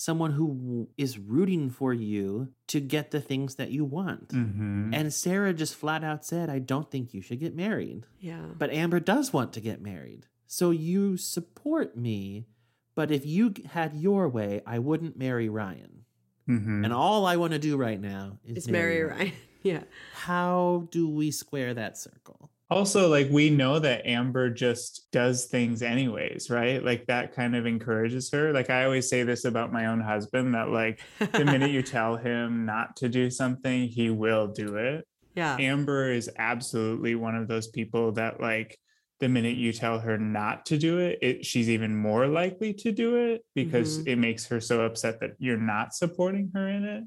someone 0.00 0.30
who 0.30 0.88
is 0.96 1.18
rooting 1.18 1.68
for 1.68 1.92
you 1.92 2.48
to 2.68 2.78
get 2.78 3.10
the 3.10 3.20
things 3.20 3.56
that 3.56 3.72
you 3.72 3.84
want. 3.84 4.28
Mhm. 4.28 4.94
And 4.94 5.12
Sarah 5.12 5.52
just 5.52 5.74
flat 5.74 6.04
out 6.04 6.24
said, 6.24 6.48
I 6.48 6.60
don't 6.60 6.88
think 6.88 7.12
you 7.12 7.20
should 7.20 7.40
get 7.40 7.56
married. 7.56 8.06
Yeah. 8.20 8.46
But 8.56 8.70
Amber 8.70 9.00
does 9.00 9.32
want 9.32 9.52
to 9.54 9.60
get 9.60 9.82
married. 9.82 10.26
So 10.46 10.70
you 10.70 11.16
support 11.16 11.96
me. 11.96 12.46
But 12.94 13.10
if 13.10 13.26
you 13.26 13.52
had 13.66 13.94
your 13.96 14.28
way, 14.28 14.62
I 14.64 14.78
wouldn't 14.78 15.18
marry 15.18 15.48
Ryan. 15.48 16.04
Mhm. 16.48 16.84
And 16.84 16.92
all 16.92 17.26
I 17.26 17.36
want 17.36 17.52
to 17.54 17.58
do 17.58 17.76
right 17.76 18.00
now 18.00 18.38
is 18.44 18.56
It's 18.58 18.68
marry 18.68 19.02
Ryan. 19.02 19.32
Yeah. 19.64 19.82
How 20.14 20.86
do 20.92 21.08
we 21.08 21.32
square 21.32 21.74
that 21.74 21.98
circle? 21.98 22.52
Also 22.70 23.08
like 23.08 23.28
we 23.30 23.48
know 23.50 23.78
that 23.78 24.06
amber 24.06 24.50
just 24.50 25.08
does 25.10 25.46
things 25.46 25.82
anyways 25.82 26.50
right 26.50 26.84
like 26.84 27.06
that 27.06 27.32
kind 27.34 27.56
of 27.56 27.66
encourages 27.66 28.30
her 28.30 28.52
like 28.52 28.68
i 28.70 28.84
always 28.84 29.08
say 29.08 29.22
this 29.22 29.44
about 29.44 29.72
my 29.72 29.86
own 29.86 30.00
husband 30.00 30.54
that 30.54 30.68
like 30.68 31.00
the 31.32 31.44
minute 31.44 31.70
you 31.70 31.82
tell 31.96 32.16
him 32.16 32.66
not 32.66 32.94
to 32.96 33.08
do 33.08 33.30
something 33.30 33.88
he 33.88 34.10
will 34.10 34.48
do 34.48 34.76
it 34.76 35.06
Yeah. 35.34 35.56
amber 35.58 36.12
is 36.12 36.30
absolutely 36.36 37.14
one 37.14 37.36
of 37.36 37.48
those 37.48 37.68
people 37.68 38.12
that 38.12 38.40
like 38.40 38.76
the 39.20 39.28
minute 39.28 39.56
you 39.56 39.72
tell 39.72 39.98
her 39.98 40.16
not 40.16 40.64
to 40.66 40.78
do 40.78 40.98
it, 41.00 41.18
it 41.22 41.44
she's 41.44 41.68
even 41.68 41.96
more 41.96 42.28
likely 42.28 42.72
to 42.74 42.92
do 42.92 43.16
it 43.16 43.42
because 43.54 43.98
Mhm. 43.98 44.06
it 44.06 44.16
makes 44.16 44.46
her 44.46 44.60
so 44.60 44.82
upset 44.82 45.18
that 45.20 45.32
you're 45.40 45.56
not 45.56 45.92
supporting 45.92 46.50
her 46.54 46.68
in 46.68 46.84
it 46.84 47.04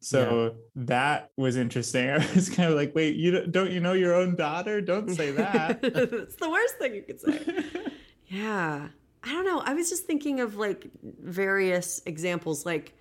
so 0.00 0.56
that 0.74 1.30
was 1.36 1.56
interesting 1.56 2.08
i 2.10 2.16
was 2.34 2.48
kind 2.48 2.70
of 2.70 2.76
like 2.76 2.94
wait 2.94 3.16
you 3.16 3.30
don't, 3.30 3.52
don't 3.52 3.70
you 3.70 3.80
know 3.80 3.92
your 3.92 4.14
own 4.14 4.34
daughter 4.34 4.80
don't 4.80 5.10
say 5.10 5.30
that 5.30 5.80
it's 5.82 6.36
the 6.36 6.48
worst 6.50 6.76
thing 6.78 6.94
you 6.94 7.02
could 7.02 7.20
say. 7.20 7.64
yeah. 8.28 8.88
I 9.22 9.32
don't 9.32 9.44
know. 9.44 9.60
I 9.60 9.74
was 9.74 9.90
just 9.90 10.06
thinking 10.06 10.40
of 10.40 10.56
like 10.56 10.86
various 11.02 12.00
examples. 12.06 12.64
Like, 12.64 12.94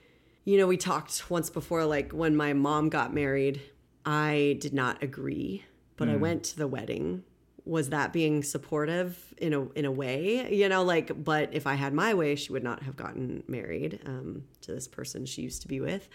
you 0.44 0.58
know, 0.58 0.68
we 0.68 0.76
talked 0.76 1.30
once 1.30 1.50
before, 1.50 1.86
like 1.86 2.12
when 2.12 2.36
my 2.36 2.52
mom 2.52 2.90
got 2.90 3.14
married, 3.14 3.62
I 4.06 4.58
did 4.60 4.74
not 4.74 5.02
agree, 5.02 5.64
but 5.96 6.10
I 6.10 6.16
Mm. 6.16 6.20
went 6.20 6.44
to 6.46 6.58
the 6.58 6.68
wedding. 6.68 7.24
Was 7.64 7.90
that 7.90 8.12
being 8.12 8.44
supportive 8.44 9.34
in 9.38 9.54
a 9.54 9.70
in 9.80 9.86
a 9.86 9.92
way? 9.92 10.54
You 10.54 10.68
know, 10.68 10.84
like, 10.84 11.24
but 11.24 11.54
if 11.54 11.66
I 11.68 11.76
had 11.76 11.94
my 11.94 12.14
way, 12.14 12.36
she 12.36 12.52
would 12.52 12.64
not 12.64 12.84
have 12.84 12.98
gotten 12.98 13.44
married 13.48 14.00
um, 14.06 14.44
to 14.62 14.74
this 14.74 14.88
person 14.90 15.26
she 15.26 15.42
used 15.44 15.62
to 15.62 15.68
be 15.70 15.80
with 15.80 16.10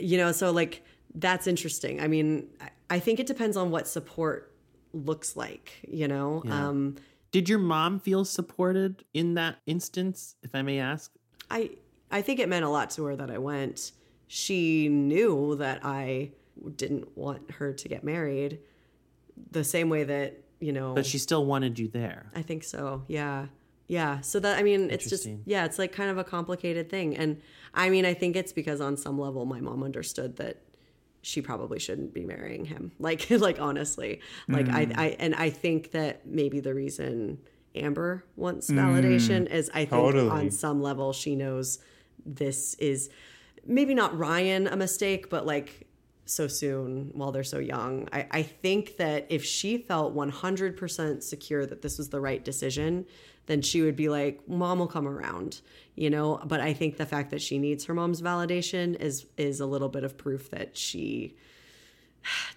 you 0.00 0.16
know 0.18 0.32
so 0.32 0.50
like 0.50 0.82
that's 1.14 1.46
interesting 1.46 2.00
i 2.00 2.06
mean 2.08 2.48
I- 2.90 2.98
think 3.00 3.20
it 3.20 3.26
depends 3.26 3.56
on 3.56 3.70
what 3.70 3.86
support 3.88 4.52
looks 4.92 5.36
like 5.36 5.72
you 5.86 6.08
know 6.08 6.42
Yeah. 6.44 6.68
um 6.68 6.96
Did 7.30 7.48
your 7.48 7.58
mom 7.58 8.00
feel 8.00 8.24
supported 8.24 9.04
in 9.12 9.34
that 9.34 9.58
instance, 9.66 10.34
if 10.42 10.54
I 10.54 10.62
may 10.62 10.78
ask? 10.78 11.12
i 11.50 11.70
i 12.10 12.20
think 12.22 12.40
it 12.40 12.48
meant 12.48 12.64
a 12.64 12.68
lot 12.68 12.90
to 12.90 13.04
her 13.04 13.16
that 13.16 13.30
i 13.30 13.38
went 13.38 13.92
she 14.26 14.88
knew 14.88 15.54
that 15.56 15.80
i 15.84 16.30
didn't 16.76 17.16
want 17.16 17.50
her 17.52 17.72
to 17.72 17.88
get 17.88 18.02
married 18.04 18.58
the 19.50 19.64
same 19.64 19.88
way 19.88 20.04
that 20.04 20.40
you 20.60 20.72
know 20.72 20.94
But 20.94 21.06
she 21.06 21.18
still 21.18 21.44
wanted 21.46 21.78
you 21.78 21.86
there. 21.88 22.32
I 22.34 22.42
think 22.42 22.64
so. 22.64 23.04
Yeah. 23.06 23.46
Yeah. 23.88 24.20
So 24.20 24.38
that 24.40 24.58
I 24.58 24.62
mean 24.62 24.90
it's 24.90 25.08
just 25.08 25.26
yeah, 25.46 25.64
it's 25.64 25.78
like 25.78 25.92
kind 25.92 26.10
of 26.10 26.18
a 26.18 26.24
complicated 26.24 26.88
thing. 26.90 27.16
And 27.16 27.40
I 27.74 27.88
mean 27.90 28.04
I 28.04 28.14
think 28.14 28.36
it's 28.36 28.52
because 28.52 28.80
on 28.80 28.96
some 28.96 29.18
level 29.18 29.44
my 29.46 29.60
mom 29.60 29.82
understood 29.82 30.36
that 30.36 30.62
she 31.22 31.42
probably 31.42 31.78
shouldn't 31.80 32.14
be 32.14 32.24
marrying 32.24 32.64
him. 32.66 32.92
Like 32.98 33.28
like 33.30 33.60
honestly. 33.60 34.20
Like 34.46 34.66
Mm. 34.66 34.74
I 34.96 35.04
I 35.04 35.16
and 35.18 35.34
I 35.34 35.50
think 35.50 35.90
that 35.92 36.26
maybe 36.26 36.60
the 36.60 36.74
reason 36.74 37.38
Amber 37.74 38.24
wants 38.36 38.70
Mm, 38.70 38.76
validation 38.76 39.50
is 39.50 39.70
I 39.70 39.84
think 39.86 39.90
totally. 39.90 40.28
on 40.30 40.50
some 40.50 40.82
level 40.82 41.12
she 41.12 41.34
knows 41.34 41.78
this 42.26 42.74
is 42.74 43.08
maybe 43.64 43.94
not 43.94 44.16
Ryan 44.18 44.66
a 44.66 44.76
mistake, 44.76 45.30
but 45.30 45.46
like 45.46 45.86
so 46.26 46.46
soon 46.46 47.10
while 47.14 47.32
they're 47.32 47.42
so 47.44 47.58
young. 47.58 48.06
I, 48.12 48.26
I 48.30 48.42
think 48.42 48.98
that 48.98 49.26
if 49.30 49.42
she 49.44 49.78
felt 49.78 50.14
100% 50.14 51.22
secure 51.22 51.64
that 51.64 51.80
this 51.80 51.96
was 51.96 52.10
the 52.10 52.20
right 52.20 52.44
decision, 52.44 53.06
then 53.48 53.60
she 53.62 53.82
would 53.82 53.96
be 53.96 54.08
like, 54.08 54.48
Mom 54.48 54.78
will 54.78 54.86
come 54.86 55.08
around, 55.08 55.60
you 55.96 56.08
know? 56.10 56.40
But 56.46 56.60
I 56.60 56.72
think 56.74 56.96
the 56.98 57.06
fact 57.06 57.30
that 57.32 57.42
she 57.42 57.58
needs 57.58 57.86
her 57.86 57.94
mom's 57.94 58.22
validation 58.22 58.94
is 59.00 59.26
is 59.36 59.58
a 59.60 59.66
little 59.66 59.88
bit 59.88 60.04
of 60.04 60.16
proof 60.16 60.50
that 60.50 60.76
she 60.76 61.34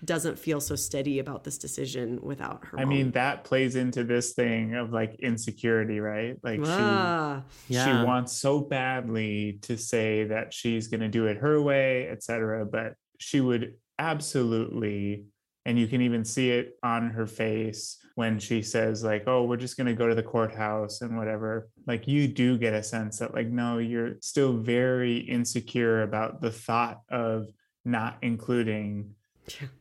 doesn't 0.03 0.37
feel 0.37 0.59
so 0.59 0.75
steady 0.75 1.19
about 1.19 1.43
this 1.43 1.57
decision 1.57 2.19
without 2.21 2.65
her 2.65 2.79
I 2.79 2.83
mom. 2.83 2.89
mean, 2.93 3.11
that 3.11 3.43
plays 3.43 3.75
into 3.75 4.03
this 4.03 4.33
thing 4.33 4.75
of 4.75 4.91
like 4.91 5.15
insecurity, 5.19 5.99
right? 5.99 6.37
Like 6.43 6.59
Ah, 6.65 7.43
she 7.67 7.75
yeah. 7.75 7.85
she 8.01 8.05
wants 8.05 8.33
so 8.33 8.59
badly 8.59 9.59
to 9.63 9.77
say 9.77 10.25
that 10.25 10.53
she's 10.53 10.87
going 10.87 11.01
to 11.01 11.07
do 11.07 11.27
it 11.27 11.37
her 11.37 11.61
way, 11.61 12.09
etc. 12.09 12.65
But 12.65 12.95
she 13.17 13.39
would 13.39 13.75
absolutely, 13.97 15.25
and 15.65 15.79
you 15.79 15.87
can 15.87 16.01
even 16.01 16.25
see 16.25 16.49
it 16.49 16.77
on 16.83 17.11
her 17.11 17.27
face 17.27 17.97
when 18.15 18.39
she 18.39 18.61
says 18.61 19.03
like, 19.03 19.23
"Oh, 19.27 19.43
we're 19.43 19.57
just 19.57 19.77
going 19.77 19.87
to 19.87 19.93
go 19.93 20.07
to 20.07 20.15
the 20.15 20.23
courthouse 20.23 21.01
and 21.01 21.17
whatever." 21.17 21.69
Like 21.87 22.07
you 22.07 22.27
do 22.27 22.57
get 22.57 22.73
a 22.73 22.83
sense 22.83 23.19
that 23.19 23.33
like, 23.33 23.47
no, 23.47 23.77
you're 23.77 24.15
still 24.21 24.53
very 24.53 25.17
insecure 25.17 26.03
about 26.03 26.41
the 26.41 26.51
thought 26.51 27.01
of 27.09 27.47
not 27.85 28.17
including 28.21 29.15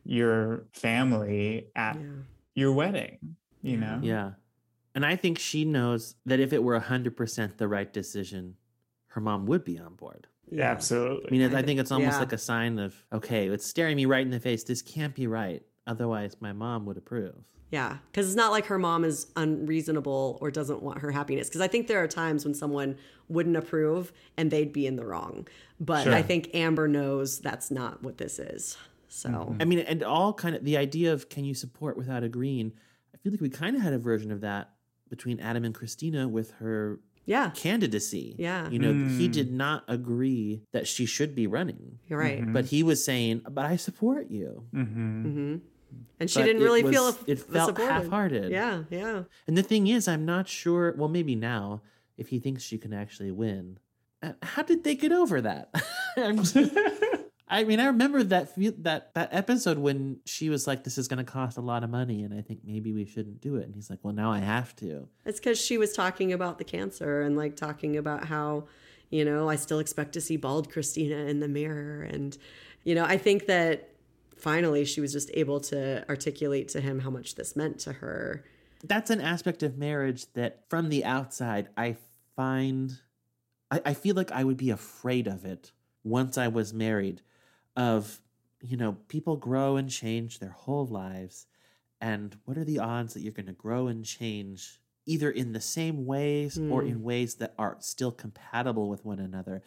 your 0.03 0.65
family 0.73 1.67
at 1.75 1.97
your 2.55 2.73
wedding 2.73 3.35
you 3.61 3.77
know 3.77 3.99
Yeah. 4.01 4.31
And 4.93 5.05
I 5.05 5.15
think 5.15 5.39
she 5.39 5.63
knows 5.63 6.15
that 6.25 6.41
if 6.41 6.51
it 6.51 6.61
were 6.61 6.77
100% 6.77 7.57
the 7.57 7.67
right 7.69 7.91
decision, 7.93 8.55
her 9.07 9.21
mom 9.21 9.45
would 9.45 9.63
be 9.63 9.79
on 9.79 9.95
board. 9.95 10.27
Yeah. 10.51 10.69
Absolutely. 10.69 11.29
I 11.29 11.31
mean, 11.31 11.55
I 11.55 11.61
think 11.61 11.79
it's 11.79 11.91
almost 11.91 12.15
yeah. 12.15 12.19
like 12.19 12.33
a 12.33 12.37
sign 12.37 12.77
of, 12.77 12.93
okay, 13.13 13.47
it's 13.47 13.65
staring 13.65 13.95
me 13.95 14.05
right 14.05 14.25
in 14.25 14.31
the 14.31 14.39
face. 14.39 14.65
This 14.65 14.81
can't 14.81 15.15
be 15.15 15.27
right. 15.27 15.63
Otherwise, 15.87 16.35
my 16.41 16.51
mom 16.51 16.85
would 16.87 16.97
approve. 16.97 17.35
Yeah, 17.71 17.97
because 18.11 18.27
it's 18.27 18.35
not 18.35 18.51
like 18.51 18.65
her 18.65 18.77
mom 18.77 19.03
is 19.05 19.27
unreasonable 19.37 20.37
or 20.41 20.51
doesn't 20.51 20.81
want 20.83 20.99
her 20.99 21.11
happiness. 21.11 21.47
Because 21.47 21.61
I 21.61 21.67
think 21.67 21.87
there 21.87 22.03
are 22.03 22.07
times 22.07 22.43
when 22.43 22.53
someone 22.53 22.97
wouldn't 23.29 23.55
approve 23.55 24.11
and 24.37 24.51
they'd 24.51 24.73
be 24.73 24.85
in 24.85 24.97
the 24.97 25.05
wrong. 25.05 25.47
But 25.79 26.03
Sure. 26.03 26.13
I 26.13 26.21
think 26.21 26.49
Amber 26.53 26.87
knows 26.87 27.39
that's 27.39 27.71
not 27.71 28.03
what 28.03 28.17
this 28.17 28.39
is. 28.39 28.77
So 29.07 29.55
I 29.59 29.65
mean, 29.65 29.79
and 29.79 30.03
all 30.03 30.33
kind 30.33 30.55
of 30.55 30.63
the 30.63 30.77
idea 30.77 31.13
of 31.13 31.29
can 31.29 31.43
you 31.45 31.53
support 31.53 31.97
without 31.97 32.23
agreeing? 32.23 32.73
I 33.13 33.17
feel 33.17 33.31
like 33.31 33.41
we 33.41 33.49
kind 33.49 33.75
of 33.75 33.81
had 33.81 33.93
a 33.93 33.97
version 33.99 34.31
of 34.31 34.41
that 34.41 34.71
between 35.09 35.39
Adam 35.39 35.63
and 35.65 35.73
Christina 35.75 36.27
with 36.27 36.51
her 36.59 36.99
yeah 37.25 37.51
candidacy. 37.51 38.35
Yeah. 38.37 38.69
You 38.69 38.79
know, 38.79 38.93
he 38.93 39.25
Hmm. 39.27 39.31
did 39.31 39.51
not 39.53 39.83
agree 39.87 40.63
that 40.71 40.87
she 40.87 41.05
should 41.05 41.35
be 41.35 41.45
running. 41.47 41.99
You're 42.07 42.19
right. 42.19 42.39
Mm-hmm. 42.41 42.49
Mhm. 42.49 42.53
But 42.53 42.65
he 42.65 42.83
was 42.83 43.03
saying, 43.03 43.41
but 43.49 43.65
I 43.65 43.75
support 43.75 44.29
you. 44.31 44.65
Mhm. 44.73 45.23
hmm 45.23 45.55
And 46.19 46.29
she 46.29 46.39
But 46.39 46.45
didn't 46.45 46.61
really 46.63 46.83
was- 46.83 46.93
feel 46.93 47.07
it 47.27 47.39
felt 47.39 47.69
supported. 47.69 47.91
half-hearted. 47.93 48.51
Yeah, 48.51 48.83
yeah. 48.89 49.23
And 49.47 49.57
the 49.57 49.63
thing 49.63 49.87
is, 49.87 50.07
I'm 50.07 50.25
not 50.25 50.47
sure. 50.47 50.93
Well, 50.97 51.09
maybe 51.09 51.35
now, 51.35 51.81
if 52.17 52.29
he 52.29 52.39
thinks 52.39 52.63
she 52.63 52.77
can 52.77 52.93
actually 52.93 53.31
win, 53.31 53.77
Uh, 54.23 54.33
how 54.43 54.61
did 54.61 54.83
they 54.83 54.93
get 54.95 55.11
over 55.11 55.41
that? 55.41 55.73
Just- 56.17 56.55
I 57.47 57.63
mean, 57.65 57.79
I 57.81 57.87
remember 57.87 58.23
that 58.23 58.53
that 58.83 59.13
that 59.15 59.29
episode 59.33 59.77
when 59.77 60.19
she 60.25 60.49
was 60.49 60.67
like, 60.67 60.83
"This 60.85 60.97
is 60.97 61.07
going 61.09 61.17
to 61.25 61.29
cost 61.29 61.57
a 61.57 61.61
lot 61.61 61.83
of 61.83 61.89
money," 61.89 62.23
and 62.23 62.33
I 62.33 62.41
think 62.41 62.59
maybe 62.63 62.93
we 62.93 63.03
shouldn't 63.05 63.41
do 63.41 63.55
it. 63.57 63.65
And 63.65 63.73
he's 63.75 63.89
like, 63.89 63.99
"Well, 64.03 64.13
now 64.13 64.31
I 64.31 64.39
have 64.39 64.73
to." 64.77 65.09
It's 65.25 65.39
because 65.39 65.59
she 65.59 65.77
was 65.77 65.91
talking 65.91 66.31
about 66.31 66.59
the 66.59 66.63
cancer 66.63 67.21
and 67.23 67.35
like 67.35 67.55
talking 67.57 67.97
about 67.97 68.25
how, 68.25 68.67
you 69.09 69.25
know, 69.25 69.49
I 69.49 69.57
still 69.57 69.79
expect 69.79 70.13
to 70.13 70.21
see 70.21 70.37
bald 70.37 70.71
Christina 70.71 71.15
in 71.25 71.39
the 71.41 71.49
mirror. 71.49 72.03
And, 72.03 72.37
you 72.85 72.95
know, 72.95 73.03
I 73.03 73.17
think 73.17 73.47
that 73.47 73.89
finally 74.41 74.85
she 74.85 75.01
was 75.01 75.13
just 75.13 75.29
able 75.33 75.59
to 75.61 76.07
articulate 76.09 76.67
to 76.69 76.81
him 76.81 76.99
how 76.99 77.09
much 77.09 77.35
this 77.35 77.55
meant 77.55 77.79
to 77.79 77.93
her. 77.93 78.43
That's 78.83 79.09
an 79.11 79.21
aspect 79.21 79.61
of 79.63 79.77
marriage 79.77 80.25
that, 80.33 80.63
from 80.69 80.89
the 80.89 81.05
outside, 81.05 81.69
I 81.77 81.97
find. 82.35 82.99
I, 83.69 83.81
I 83.85 83.93
feel 83.93 84.15
like 84.15 84.31
I 84.31 84.43
would 84.43 84.57
be 84.57 84.71
afraid 84.71 85.27
of 85.27 85.45
it 85.45 85.71
once 86.03 86.37
I 86.37 86.47
was 86.47 86.73
married. 86.73 87.21
Of, 87.77 88.19
you 88.61 88.75
know, 88.77 88.97
people 89.07 89.37
grow 89.37 89.75
and 89.77 89.89
change 89.89 90.39
their 90.39 90.49
whole 90.49 90.85
lives. 90.87 91.45
And 92.01 92.35
what 92.45 92.57
are 92.57 92.65
the 92.65 92.79
odds 92.79 93.13
that 93.13 93.21
you're 93.21 93.31
going 93.31 93.45
to 93.45 93.53
grow 93.53 93.87
and 93.87 94.03
change 94.03 94.79
either 95.05 95.29
in 95.29 95.51
the 95.53 95.61
same 95.61 96.05
ways 96.05 96.57
or 96.57 96.81
Mm. 96.81 96.89
in 96.89 97.03
ways 97.03 97.35
that 97.35 97.53
are 97.57 97.77
still 97.79 98.11
compatible 98.11 98.89
with 98.89 99.05
one 99.05 99.19
another? 99.19 99.61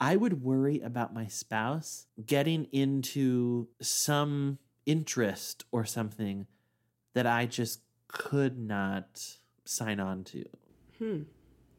I 0.00 0.16
would 0.16 0.42
worry 0.42 0.80
about 0.80 1.12
my 1.12 1.26
spouse 1.26 2.06
getting 2.24 2.64
into 2.72 3.68
some 3.82 4.58
interest 4.86 5.64
or 5.72 5.84
something 5.84 6.46
that 7.14 7.26
I 7.26 7.46
just 7.46 7.80
could 8.08 8.58
not 8.58 9.36
sign 9.64 10.00
on 10.00 10.24
to. 10.24 10.44
Hmm. 10.98 11.22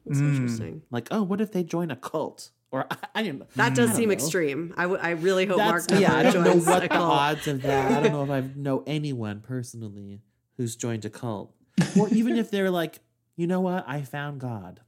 That's 0.05 0.19
Mm. 0.19 0.35
interesting. 0.35 0.81
Like, 0.91 1.07
oh, 1.11 1.23
what 1.23 1.41
if 1.41 1.51
they 1.51 1.63
join 1.63 1.89
a 1.91 1.95
cult? 1.95 2.51
Or 2.71 2.85
I, 2.91 2.97
I 3.15 3.23
didn't. 3.23 3.49
That 3.55 3.73
does 3.75 3.89
don't 3.89 3.95
seem 3.97 4.09
know. 4.09 4.13
extreme. 4.13 4.73
I, 4.77 4.83
w- 4.83 5.01
I 5.01 5.09
really 5.11 5.45
hope 5.45 5.57
That's- 5.57 5.89
Mark 5.89 5.89
never 5.89 6.01
yeah, 6.01 6.15
I 6.15 6.23
don't 6.31 6.43
know 6.43 6.55
what 6.57 6.77
a 6.79 6.87
the 6.87 6.89
cult. 6.89 7.11
odds 7.11 7.47
of 7.47 7.61
that. 7.63 7.91
I 7.91 8.01
don't 8.03 8.11
know 8.13 8.23
if 8.23 8.29
I 8.29 8.49
know 8.55 8.83
anyone 8.87 9.41
personally 9.41 10.21
who's 10.57 10.75
joined 10.75 11.05
a 11.05 11.09
cult, 11.09 11.53
or 11.99 12.07
even 12.09 12.37
if 12.37 12.51
they're 12.51 12.69
like, 12.71 12.99
you 13.35 13.47
know 13.47 13.61
what, 13.61 13.83
I 13.87 14.01
found 14.03 14.39
God. 14.39 14.81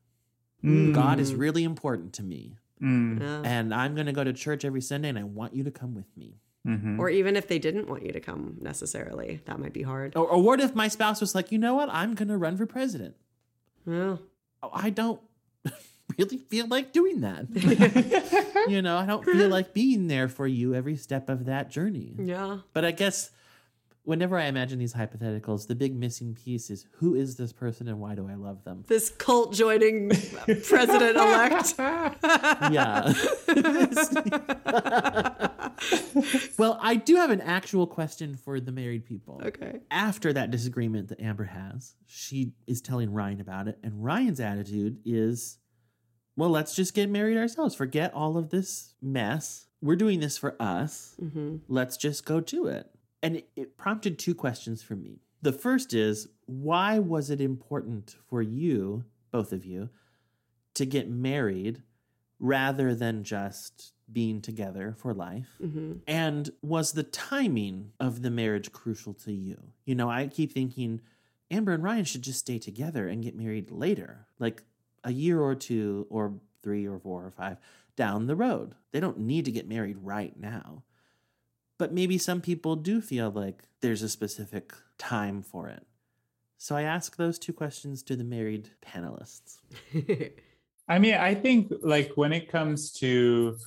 Mm. 0.63 0.93
God 0.93 1.19
is 1.19 1.33
really 1.33 1.63
important 1.63 2.13
to 2.13 2.23
me, 2.23 2.57
Mm. 2.83 3.21
Yeah. 3.21 3.41
and 3.45 3.73
I'm 3.73 3.95
going 3.95 4.07
to 4.07 4.11
go 4.11 4.23
to 4.23 4.33
church 4.33 4.65
every 4.65 4.81
Sunday, 4.81 5.07
and 5.09 5.17
I 5.17 5.23
want 5.23 5.55
you 5.55 5.63
to 5.63 5.71
come 5.71 5.95
with 5.95 6.05
me. 6.17 6.39
Mhm. 6.67 6.97
Or 6.99 7.09
even 7.09 7.35
if 7.35 7.47
they 7.47 7.59
didn't 7.59 7.87
want 7.89 8.05
you 8.05 8.11
to 8.13 8.19
come 8.19 8.57
necessarily, 8.61 9.41
that 9.45 9.59
might 9.59 9.73
be 9.73 9.81
hard. 9.83 10.15
Or, 10.15 10.25
or 10.27 10.41
what 10.41 10.59
if 10.61 10.73
my 10.75 10.87
spouse 10.87 11.19
was 11.21 11.33
like, 11.35 11.51
you 11.51 11.57
know 11.57 11.75
what, 11.75 11.89
I'm 11.89 12.13
going 12.15 12.29
to 12.29 12.37
run 12.37 12.55
for 12.57 12.65
president. 12.65 13.15
Well, 13.85 14.19
Oh, 14.61 14.69
I 14.73 14.89
don't 14.91 15.19
really 16.17 16.37
feel 16.37 16.67
like 16.67 16.93
doing 16.93 17.19
that. 17.21 17.47
you 18.69 18.81
know, 18.81 18.97
I 18.97 19.05
don't 19.05 19.25
feel 19.25 19.49
like 19.49 19.73
being 19.73 20.07
there 20.07 20.29
for 20.29 20.47
you 20.47 20.73
every 20.73 20.95
step 20.95 21.27
of 21.29 21.45
that 21.45 21.69
journey. 21.69 22.15
yeah. 22.17 22.59
But 22.73 22.85
I 22.85 22.91
guess 22.91 23.31
whenever 24.03 24.37
I 24.37 24.45
imagine 24.45 24.79
these 24.79 24.93
hypotheticals, 24.93 25.67
the 25.67 25.75
big 25.75 25.95
missing 25.95 26.33
piece 26.35 26.69
is 26.69 26.85
who 26.93 27.15
is 27.15 27.35
this 27.37 27.53
person 27.53 27.87
and 27.87 27.99
why 27.99 28.15
do 28.15 28.27
I 28.29 28.35
love 28.35 28.63
them? 28.63 28.83
This 28.87 29.09
cult 29.09 29.53
joining 29.53 30.09
president 30.63 31.17
elect. 31.17 31.73
Yeah. 32.71 33.13
well, 36.57 36.77
I 36.81 36.95
do 36.95 37.15
have 37.15 37.29
an 37.29 37.41
actual 37.41 37.87
question 37.87 38.35
for 38.35 38.59
the 38.59 38.71
married 38.71 39.05
people. 39.05 39.41
Okay. 39.43 39.79
After 39.91 40.33
that 40.33 40.51
disagreement 40.51 41.09
that 41.09 41.21
Amber 41.21 41.45
has, 41.45 41.95
she 42.05 42.53
is 42.67 42.81
telling 42.81 43.11
Ryan 43.11 43.41
about 43.41 43.67
it, 43.67 43.79
and 43.83 44.03
Ryan's 44.03 44.39
attitude 44.39 44.99
is, 45.05 45.57
well, 46.35 46.49
let's 46.49 46.75
just 46.75 46.93
get 46.93 47.09
married 47.09 47.37
ourselves. 47.37 47.75
Forget 47.75 48.13
all 48.13 48.37
of 48.37 48.49
this 48.49 48.93
mess. 49.01 49.67
We're 49.81 49.95
doing 49.95 50.19
this 50.19 50.37
for 50.37 50.55
us. 50.61 51.15
hmm 51.19 51.57
let's 51.67 51.97
just 51.97 52.25
go 52.25 52.39
to 52.41 52.67
it. 52.67 52.87
And 53.23 53.37
it, 53.37 53.49
it 53.55 53.77
prompted 53.77 54.19
two 54.19 54.35
questions 54.35 54.83
for 54.83 54.95
me. 54.95 55.21
The 55.41 55.53
first 55.53 55.93
is 55.93 56.27
why 56.45 56.99
was 56.99 57.29
it 57.29 57.41
important 57.41 58.15
for 58.29 58.41
you, 58.41 59.05
both 59.31 59.51
of 59.51 59.65
you, 59.65 59.89
to 60.75 60.85
get 60.85 61.09
married 61.09 61.81
rather 62.39 62.93
than 62.93 63.23
just 63.23 63.93
being 64.11 64.41
together 64.41 64.93
for 64.97 65.13
life? 65.13 65.47
hmm 65.59 65.93
And 66.05 66.49
was 66.61 66.91
the 66.91 67.03
timing 67.03 67.93
of 67.99 68.21
the 68.21 68.29
marriage 68.29 68.71
crucial 68.71 69.13
to 69.15 69.31
you? 69.31 69.57
You 69.85 69.95
know, 69.95 70.09
I 70.09 70.27
keep 70.27 70.51
thinking 70.51 71.01
Amber 71.49 71.71
and 71.71 71.83
Ryan 71.83 72.05
should 72.05 72.23
just 72.23 72.39
stay 72.39 72.59
together 72.59 73.07
and 73.07 73.23
get 73.23 73.35
married 73.35 73.71
later, 73.71 74.27
like 74.39 74.63
a 75.03 75.11
year 75.11 75.39
or 75.41 75.55
two, 75.55 76.07
or 76.09 76.33
three 76.61 76.87
or 76.87 76.99
four 76.99 77.25
or 77.25 77.31
five 77.31 77.57
down 77.95 78.27
the 78.27 78.35
road. 78.35 78.75
They 78.91 78.99
don't 78.99 79.19
need 79.19 79.45
to 79.45 79.51
get 79.51 79.67
married 79.67 79.97
right 80.01 80.37
now. 80.39 80.83
But 81.77 81.93
maybe 81.93 82.17
some 82.17 82.41
people 82.41 82.75
do 82.75 83.01
feel 83.01 83.31
like 83.31 83.63
there's 83.81 84.03
a 84.03 84.09
specific 84.09 84.73
time 84.97 85.41
for 85.41 85.67
it. 85.67 85.85
So 86.57 86.75
I 86.75 86.83
ask 86.83 87.17
those 87.17 87.37
two 87.37 87.51
questions 87.51 88.03
to 88.03 88.15
the 88.15 88.23
married 88.23 88.69
panelists. 88.81 89.57
I 90.87 90.99
mean, 90.99 91.15
I 91.15 91.33
think 91.35 91.73
like 91.81 92.11
when 92.15 92.31
it 92.31 92.49
comes 92.49 92.93
to 92.99 93.57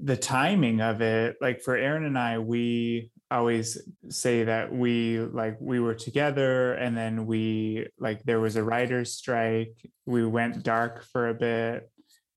the 0.00 0.16
timing 0.16 0.80
of 0.80 1.00
it, 1.00 1.36
like 1.40 1.60
for 1.60 1.76
Aaron 1.76 2.04
and 2.04 2.18
I, 2.18 2.38
we 2.38 3.10
always 3.30 3.78
say 4.08 4.44
that 4.44 4.72
we 4.72 5.18
like 5.18 5.56
we 5.60 5.80
were 5.80 5.94
together 5.94 6.74
and 6.74 6.96
then 6.96 7.26
we 7.26 7.86
like 7.98 8.22
there 8.24 8.40
was 8.40 8.56
a 8.56 8.62
writer's 8.62 9.12
strike. 9.12 9.74
We 10.06 10.24
went 10.24 10.62
dark 10.62 11.04
for 11.04 11.28
a 11.28 11.34
bit 11.34 11.90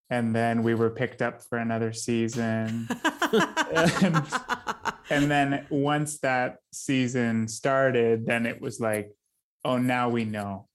and 0.10 0.36
then 0.36 0.64
we 0.64 0.74
were 0.74 0.90
picked 0.90 1.22
up 1.22 1.42
for 1.44 1.58
another 1.58 1.92
season. 1.94 2.88
and, 3.74 4.24
and 5.10 5.30
then 5.32 5.66
once 5.70 6.20
that 6.20 6.58
season 6.72 7.48
started, 7.48 8.26
then 8.26 8.46
it 8.46 8.62
was 8.62 8.80
like, 8.80 9.12
oh, 9.66 9.78
now 9.78 10.10
we 10.10 10.24
know 10.26 10.68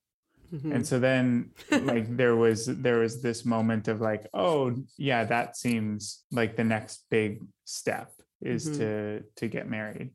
Mhm. 0.52 0.74
and 0.74 0.86
so 0.86 0.98
then 0.98 1.52
like 1.70 2.14
there 2.14 2.36
was 2.36 2.66
there 2.66 2.98
was 2.98 3.22
this 3.22 3.46
moment 3.46 3.88
of 3.88 4.02
like 4.02 4.26
oh 4.34 4.74
yeah 4.98 5.24
that 5.24 5.56
seems 5.56 6.24
like 6.30 6.56
the 6.56 6.64
next 6.64 7.06
big 7.08 7.40
step 7.64 8.12
is 8.42 8.68
Mhm. 8.68 8.76
to 8.76 9.22
to 9.36 9.48
get 9.48 9.66
married 9.66 10.10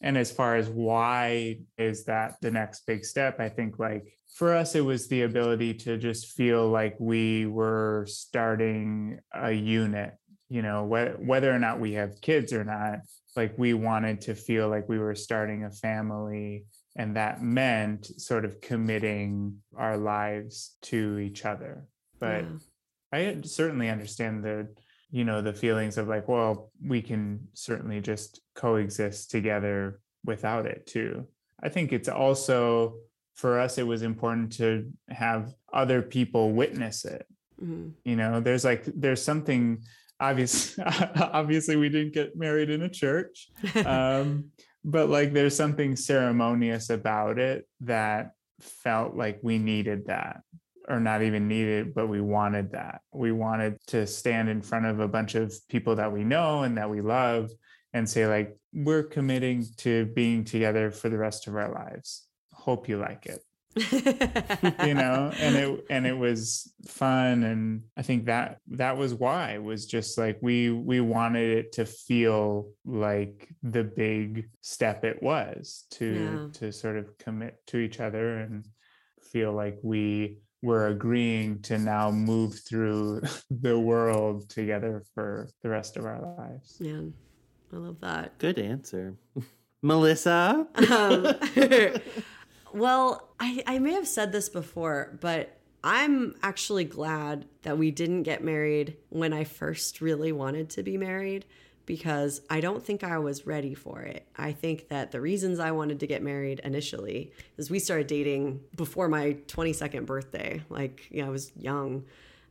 and 0.00 0.18
as 0.18 0.32
far 0.32 0.56
as 0.56 0.68
why 0.68 1.60
is 1.76 2.06
that 2.06 2.34
the 2.40 2.50
next 2.50 2.86
big 2.86 3.04
step 3.04 3.38
i 3.38 3.48
think 3.48 3.78
like 3.78 4.17
for 4.34 4.54
us 4.54 4.74
it 4.74 4.84
was 4.84 5.08
the 5.08 5.22
ability 5.22 5.74
to 5.74 5.96
just 5.96 6.32
feel 6.32 6.68
like 6.68 6.94
we 6.98 7.46
were 7.46 8.04
starting 8.08 9.18
a 9.34 9.52
unit 9.52 10.14
you 10.48 10.62
know 10.62 10.84
wh- 10.86 11.20
whether 11.26 11.52
or 11.52 11.58
not 11.58 11.80
we 11.80 11.92
have 11.94 12.20
kids 12.20 12.52
or 12.52 12.64
not 12.64 13.00
like 13.36 13.54
we 13.58 13.74
wanted 13.74 14.20
to 14.20 14.34
feel 14.34 14.68
like 14.68 14.88
we 14.88 14.98
were 14.98 15.14
starting 15.14 15.64
a 15.64 15.70
family 15.70 16.64
and 16.96 17.16
that 17.16 17.42
meant 17.42 18.06
sort 18.20 18.44
of 18.44 18.60
committing 18.60 19.56
our 19.76 19.96
lives 19.96 20.76
to 20.82 21.18
each 21.18 21.44
other 21.44 21.86
but 22.20 22.44
Yeah. 23.12 23.36
i 23.36 23.40
certainly 23.42 23.88
understand 23.88 24.44
the 24.44 24.68
you 25.10 25.24
know 25.24 25.40
the 25.40 25.52
feelings 25.54 25.96
of 25.98 26.06
like 26.08 26.28
well 26.28 26.70
we 26.86 27.00
can 27.02 27.48
certainly 27.54 28.00
just 28.00 28.40
coexist 28.54 29.30
together 29.30 30.00
without 30.24 30.66
it 30.66 30.86
too 30.86 31.26
i 31.62 31.68
think 31.68 31.92
it's 31.92 32.08
also 32.08 32.94
for 33.38 33.58
us 33.60 33.78
it 33.78 33.86
was 33.86 34.02
important 34.02 34.52
to 34.52 34.90
have 35.08 35.54
other 35.72 36.02
people 36.02 36.52
witness 36.52 37.04
it. 37.04 37.24
Mhm. 37.62 37.92
you 38.04 38.14
know 38.14 38.38
there's 38.40 38.64
like 38.64 38.84
there's 38.86 39.22
something 39.22 39.82
obvious 40.20 40.78
obviously 41.40 41.74
we 41.76 41.88
didn't 41.88 42.14
get 42.14 42.36
married 42.36 42.70
in 42.70 42.82
a 42.82 42.88
church 42.88 43.48
um 43.84 44.50
but 44.84 45.08
like 45.08 45.32
there's 45.32 45.56
something 45.56 45.96
ceremonious 45.96 46.88
about 46.90 47.38
it 47.38 47.66
that 47.80 48.32
felt 48.60 49.16
like 49.16 49.40
we 49.42 49.58
needed 49.58 50.06
that 50.06 50.42
or 50.88 51.00
not 51.00 51.22
even 51.22 51.48
needed 51.48 51.94
but 51.94 52.06
we 52.08 52.20
wanted 52.20 52.72
that. 52.72 53.00
We 53.12 53.32
wanted 53.32 53.76
to 53.88 54.06
stand 54.06 54.48
in 54.48 54.62
front 54.62 54.86
of 54.86 55.00
a 55.00 55.08
bunch 55.08 55.34
of 55.34 55.52
people 55.68 55.96
that 55.96 56.12
we 56.12 56.22
know 56.24 56.62
and 56.62 56.76
that 56.78 56.88
we 56.90 57.00
love 57.00 57.50
and 57.92 58.08
say 58.08 58.26
like 58.26 58.56
we're 58.72 59.02
committing 59.02 59.64
to 59.78 60.06
being 60.06 60.44
together 60.44 60.90
for 60.92 61.08
the 61.08 61.18
rest 61.18 61.48
of 61.48 61.56
our 61.56 61.72
lives 61.72 62.27
hope 62.68 62.88
you 62.90 62.98
like 62.98 63.24
it 63.34 63.40
you 64.88 64.94
know 64.94 65.30
and 65.44 65.54
it 65.62 65.84
and 65.94 66.06
it 66.06 66.16
was 66.26 66.72
fun 66.86 67.34
and 67.50 67.82
i 67.96 68.02
think 68.02 68.24
that 68.26 68.58
that 68.82 68.94
was 69.02 69.14
why 69.14 69.42
it 69.52 69.62
was 69.62 69.86
just 69.86 70.18
like 70.18 70.36
we 70.42 70.70
we 70.70 70.98
wanted 71.00 71.48
it 71.60 71.72
to 71.72 71.84
feel 71.86 72.68
like 72.84 73.48
the 73.62 73.84
big 73.84 74.48
step 74.60 75.04
it 75.04 75.22
was 75.22 75.84
to 75.90 76.06
Yeah. 76.06 76.46
to 76.58 76.72
sort 76.72 76.96
of 76.96 77.06
commit 77.24 77.54
to 77.68 77.76
each 77.78 78.00
other 78.00 78.38
and 78.38 78.66
feel 79.32 79.52
like 79.62 79.78
we 79.82 80.38
were 80.62 80.88
agreeing 80.88 81.60
to 81.68 81.78
now 81.78 82.10
move 82.10 82.52
through 82.68 83.22
the 83.66 83.78
world 83.78 84.36
together 84.50 84.94
for 85.14 85.48
the 85.62 85.68
rest 85.68 85.96
of 85.96 86.04
our 86.04 86.20
lives 86.36 86.76
Yeah, 86.80 87.02
I 87.72 87.76
love 87.76 88.00
that. 88.00 88.36
Good 88.38 88.58
answer. 88.58 89.14
Melissa? 89.82 90.66
Um, 90.90 91.34
well, 92.72 93.28
I, 93.40 93.62
I 93.66 93.78
may 93.78 93.92
have 93.92 94.08
said 94.08 94.32
this 94.32 94.48
before, 94.48 95.16
but 95.20 95.58
I'm 95.82 96.34
actually 96.42 96.84
glad 96.84 97.46
that 97.62 97.78
we 97.78 97.90
didn't 97.90 98.24
get 98.24 98.42
married 98.42 98.96
when 99.10 99.32
I 99.32 99.44
first 99.44 100.00
really 100.00 100.32
wanted 100.32 100.70
to 100.70 100.82
be 100.82 100.96
married 100.96 101.44
because 101.86 102.42
I 102.50 102.60
don't 102.60 102.84
think 102.84 103.02
I 103.02 103.18
was 103.18 103.46
ready 103.46 103.74
for 103.74 104.02
it. 104.02 104.26
I 104.36 104.52
think 104.52 104.88
that 104.88 105.10
the 105.10 105.20
reasons 105.20 105.58
I 105.58 105.70
wanted 105.70 106.00
to 106.00 106.06
get 106.06 106.22
married 106.22 106.60
initially 106.62 107.32
is 107.56 107.70
we 107.70 107.78
started 107.78 108.08
dating 108.08 108.60
before 108.76 109.08
my 109.08 109.38
22nd 109.46 110.04
birthday. 110.04 110.62
Like, 110.68 111.06
yeah, 111.10 111.26
I 111.26 111.30
was 111.30 111.50
young. 111.56 112.04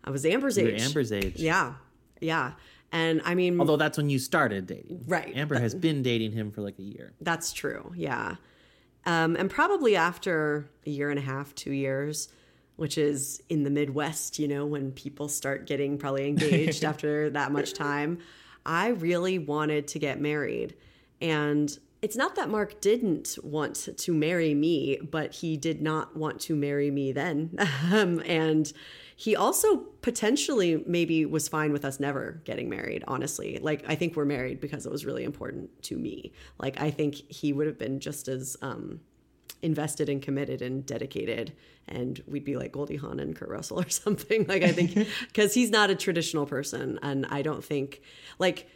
I 0.03 0.09
was 0.09 0.25
Amber's 0.25 0.57
You 0.57 0.69
age. 0.69 0.81
Amber's 0.81 1.11
age. 1.11 1.35
Yeah. 1.35 1.73
Yeah. 2.19 2.53
And 2.91 3.21
I 3.25 3.35
mean, 3.35 3.59
Although 3.59 3.77
that's 3.77 3.97
when 3.97 4.09
you 4.09 4.17
started 4.17 4.65
dating. 4.65 5.03
Right. 5.07 5.35
Amber 5.35 5.59
has 5.59 5.75
been 5.75 6.01
dating 6.01 6.31
him 6.31 6.49
for 6.51 6.61
like 6.61 6.79
a 6.79 6.83
year. 6.83 7.13
That's 7.21 7.53
true. 7.53 7.91
Yeah. 7.95 8.37
Um, 9.07 9.37
and 9.37 9.49
probably 9.49 9.95
after 9.95 10.69
a 10.85 10.89
year 10.89 11.09
and 11.09 11.17
a 11.17 11.21
half, 11.21 11.55
two 11.55 11.71
years, 11.71 12.27
which 12.75 12.97
is 12.97 13.41
in 13.47 13.63
the 13.63 13.69
Midwest, 13.69 14.37
you 14.37 14.49
know, 14.49 14.65
when 14.65 14.91
people 14.91 15.29
start 15.29 15.65
getting 15.65 15.97
probably 15.97 16.27
engaged 16.27 16.83
after 16.91 17.29
that 17.29 17.53
much 17.53 17.73
time, 17.73 18.19
I 18.65 18.89
really 18.89 19.39
wanted 19.39 19.87
to 19.87 19.99
get 19.99 20.19
married. 20.19 20.75
And 21.21 21.75
it's 22.01 22.17
not 22.17 22.35
that 22.35 22.49
Mark 22.49 22.81
didn't 22.81 23.37
want 23.41 23.87
to 23.97 24.13
marry 24.13 24.53
me, 24.53 24.97
but 24.97 25.33
he 25.35 25.55
did 25.55 25.81
not 25.81 26.17
want 26.17 26.41
to 26.41 26.55
marry 26.55 26.91
me 26.91 27.13
then. 27.13 27.55
um, 27.91 28.19
and 28.25 28.71
he 29.19 29.35
also 29.35 29.77
potentially 30.03 30.83
maybe 30.85 31.25
was 31.25 31.47
fine 31.47 31.73
with 31.73 31.83
us 31.83 31.99
never 31.99 32.39
getting 32.45 32.69
married, 32.69 33.03
honestly. 33.07 33.57
Like, 33.59 33.83
I 33.87 33.95
think 33.95 34.15
we're 34.15 34.25
married 34.25 34.61
because 34.61 34.85
it 34.85 34.91
was 34.91 35.07
really 35.07 35.23
important 35.23 35.71
to 35.83 35.97
me. 35.97 36.33
Like, 36.59 36.79
I 36.79 36.91
think 36.91 37.15
he 37.15 37.51
would 37.51 37.65
have 37.65 37.79
been 37.79 37.99
just 37.99 38.27
as 38.27 38.55
um, 38.61 38.99
invested 39.63 40.07
and 40.07 40.21
committed 40.21 40.61
and 40.61 40.85
dedicated 40.85 41.53
and 41.87 42.21
we'd 42.27 42.45
be 42.45 42.57
like 42.57 42.71
Goldie 42.71 42.97
Hawn 42.97 43.19
and 43.19 43.35
Kurt 43.35 43.49
Russell 43.49 43.79
or 43.79 43.89
something 44.05 44.45
like 44.47 44.61
I 44.61 44.71
think 44.71 44.93
because 45.27 45.55
he's 45.55 45.71
not 45.71 45.89
a 45.89 45.95
traditional 45.95 46.45
person 46.45 46.99
and 47.01 47.25
I 47.25 47.41
don't 47.41 47.63
think 47.63 48.01
like 48.37 48.69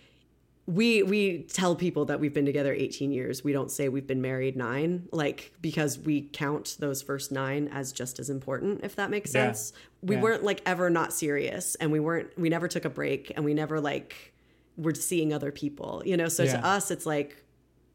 we 0.71 1.03
we 1.03 1.43
tell 1.43 1.75
people 1.75 2.05
that 2.05 2.19
we've 2.19 2.33
been 2.33 2.45
together 2.45 2.73
18 2.73 3.11
years 3.11 3.43
we 3.43 3.51
don't 3.51 3.71
say 3.71 3.89
we've 3.89 4.07
been 4.07 4.21
married 4.21 4.55
9 4.55 5.09
like 5.11 5.51
because 5.61 5.97
we 5.99 6.21
count 6.21 6.77
those 6.79 7.01
first 7.01 7.31
9 7.31 7.67
as 7.69 7.91
just 7.91 8.19
as 8.19 8.29
important 8.29 8.81
if 8.83 8.95
that 8.95 9.09
makes 9.09 9.33
Yeah. 9.33 9.47
sense 9.47 9.73
we 10.01 10.15
Yeah. 10.15 10.21
weren't 10.21 10.43
like 10.43 10.61
ever 10.65 10.89
not 10.89 11.13
serious 11.13 11.75
and 11.75 11.91
we 11.91 11.99
weren't 11.99 12.37
we 12.37 12.47
never 12.49 12.67
took 12.67 12.85
a 12.85 12.89
break 12.89 13.31
and 13.35 13.43
we 13.43 13.53
never 13.53 13.81
like 13.81 14.33
were 14.77 14.93
seeing 14.93 15.33
other 15.33 15.51
people 15.51 16.01
you 16.05 16.15
know 16.15 16.27
so 16.27 16.43
Yeah. 16.43 16.53
to 16.61 16.65
us 16.65 16.91
it's 16.91 17.05
like 17.05 17.43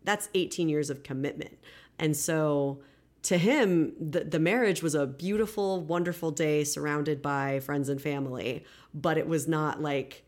that's 0.05 0.29
18 0.35 0.69
years 0.69 0.89
of 0.89 1.03
commitment. 1.03 1.59
And 1.99 2.17
so 2.17 2.79
to 3.23 3.39
him, 3.39 3.93
the, 3.99 4.21
the 4.23 4.39
marriage 4.39 4.81
was 4.81 4.95
a 4.95 5.05
beautiful, 5.05 5.81
wonderful 5.81 6.31
day 6.31 6.63
surrounded 6.63 7.21
by 7.21 7.59
friends 7.59 7.89
and 7.89 8.01
family. 8.01 8.65
But 8.95 9.19
it 9.19 9.27
was 9.27 9.49
not 9.49 9.83
like, 9.83 10.23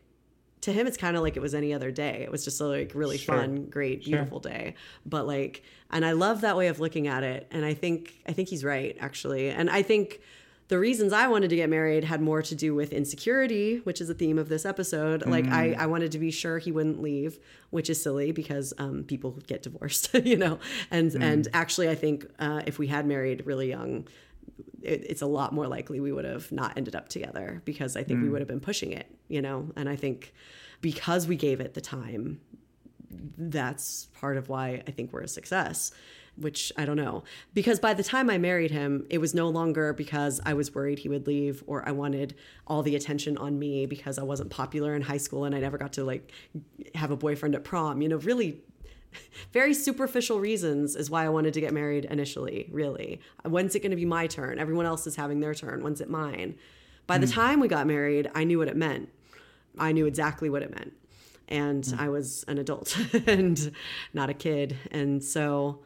to 0.61 0.73
him, 0.73 0.87
it's 0.87 0.97
kind 0.97 1.15
of 1.15 1.21
like 1.23 1.37
it 1.37 1.41
was 1.41 1.55
any 1.55 1.73
other 1.73 1.89
day. 1.91 2.21
It 2.23 2.31
was 2.31 2.43
just 2.43 2.59
a 2.61 2.65
like 2.65 2.91
really 2.93 3.17
Sure. 3.17 3.35
fun, 3.35 3.65
great, 3.65 4.03
Sure. 4.03 4.13
beautiful 4.17 4.39
day. 4.39 4.75
But 5.05 5.25
like, 5.27 5.63
and 5.91 6.05
I 6.05 6.11
love 6.11 6.41
that 6.41 6.57
way 6.57 6.67
of 6.67 6.79
looking 6.79 7.07
at 7.07 7.23
it. 7.23 7.47
And 7.51 7.63
I 7.65 7.73
think, 7.73 8.19
I 8.27 8.33
think 8.33 8.49
he's 8.49 8.63
right, 8.63 8.95
actually. 8.99 9.49
And 9.49 9.69
I 9.69 9.81
think 9.81 10.19
the 10.67 10.77
reasons 10.77 11.13
I 11.13 11.27
wanted 11.27 11.49
to 11.49 11.55
get 11.55 11.67
married 11.69 12.03
had 12.03 12.21
more 12.21 12.43
to 12.43 12.53
do 12.55 12.75
with 12.75 12.93
insecurity, 12.93 13.77
which 13.85 14.01
is 14.01 14.09
a 14.09 14.13
theme 14.13 14.37
of 14.37 14.49
this 14.49 14.65
episode. 14.65 15.25
Like 15.25 15.47
I, 15.47 15.69
Mm. 15.69 15.77
I 15.77 15.85
wanted 15.87 16.11
to 16.11 16.19
be 16.19 16.29
sure 16.29 16.59
he 16.59 16.71
wouldn't 16.71 17.01
leave, 17.01 17.39
which 17.71 17.89
is 17.89 18.01
silly 18.03 18.31
because 18.31 18.71
um, 18.77 19.03
people 19.03 19.31
get 19.47 19.63
divorced, 19.63 20.13
you 20.25 20.37
know. 20.37 20.59
And 20.91 21.11
Mm. 21.11 21.23
and 21.23 21.47
actually, 21.53 21.89
I 21.89 21.95
think 21.95 22.27
uh, 22.37 22.61
if 22.67 22.77
we 22.77 22.85
had 22.87 23.07
married 23.07 23.47
really 23.47 23.69
young, 23.69 24.07
it, 24.83 25.05
it's 25.09 25.21
a 25.21 25.25
lot 25.27 25.53
more 25.53 25.67
likely 25.67 25.99
we 25.99 26.11
would 26.11 26.25
have 26.25 26.51
not 26.51 26.77
ended 26.77 26.95
up 26.95 27.09
together 27.09 27.61
because 27.65 27.95
I 27.95 28.03
think 28.03 28.21
we 28.21 28.27
Mm. 28.27 28.31
would 28.31 28.41
have 28.41 28.47
been 28.47 28.59
pushing 28.59 28.91
it, 28.93 29.07
you 29.27 29.41
know. 29.41 29.71
And 29.75 29.87
I 29.89 29.95
think 29.95 30.33
because 30.81 31.27
we 31.27 31.35
gave 31.35 31.59
it 31.59 31.73
the 31.73 31.81
time, 31.81 32.39
that's 33.37 34.07
part 34.13 34.37
of 34.37 34.49
why 34.49 34.83
I 34.87 34.91
think 34.91 35.11
we're 35.11 35.21
a 35.21 35.27
success, 35.27 35.91
which 36.37 36.71
I 36.77 36.85
don't 36.85 36.95
know. 36.97 37.23
Because 37.53 37.79
by 37.79 37.93
the 37.93 38.03
time 38.03 38.29
I 38.29 38.37
married 38.37 38.71
him, 38.71 39.05
it 39.09 39.17
was 39.17 39.33
no 39.33 39.49
longer 39.49 39.93
because 39.93 40.39
I 40.45 40.53
was 40.53 40.73
worried 40.73 40.99
he 40.99 41.09
would 41.09 41.27
leave 41.27 41.63
or 41.67 41.87
I 41.87 41.91
wanted 41.91 42.35
all 42.67 42.83
the 42.83 42.95
attention 42.95 43.37
on 43.37 43.57
me 43.59 43.85
because 43.85 44.19
I 44.19 44.23
wasn't 44.23 44.49
popular 44.51 44.95
in 44.95 45.01
high 45.01 45.17
school 45.17 45.43
and 45.45 45.55
I 45.55 45.59
never 45.59 45.77
got 45.77 45.93
to 45.93 46.03
like 46.03 46.31
have 46.95 47.11
a 47.11 47.17
boyfriend 47.17 47.55
at 47.55 47.63
prom. 47.63 48.01
You 48.01 48.09
know, 48.09 48.17
really 48.17 48.61
very 49.51 49.73
superficial 49.73 50.39
reasons 50.39 50.95
is 50.95 51.09
why 51.09 51.25
I 51.25 51.29
wanted 51.29 51.53
to 51.55 51.61
get 51.61 51.73
married 51.73 52.05
initially, 52.05 52.67
really. 52.71 53.21
When's 53.43 53.75
it 53.75 53.79
going 53.79 53.91
to 53.91 53.95
be 53.97 54.05
my 54.05 54.27
turn? 54.27 54.59
Everyone 54.59 54.85
else 54.85 55.07
is 55.07 55.15
having 55.15 55.39
their 55.39 55.53
turn. 55.53 55.83
When's 55.83 56.01
it 56.01 56.09
mine? 56.09 56.55
By 57.07 57.17
the 57.17 57.25
Mm. 57.25 57.33
time 57.33 57.59
we 57.59 57.67
got 57.67 57.87
married, 57.87 58.29
I 58.35 58.43
knew 58.43 58.59
what 58.59 58.67
it 58.67 58.77
meant. 58.77 59.09
I 59.77 59.91
knew 59.91 60.05
exactly 60.05 60.49
what 60.49 60.61
it 60.61 60.71
meant. 60.71 60.93
And 61.47 61.91
I 61.97 62.09
was 62.09 62.45
an 62.47 62.59
adult 62.59 62.95
and 63.27 63.71
not 64.13 64.29
a 64.29 64.33
kid. 64.35 64.77
And 64.91 65.23
so 65.23 65.79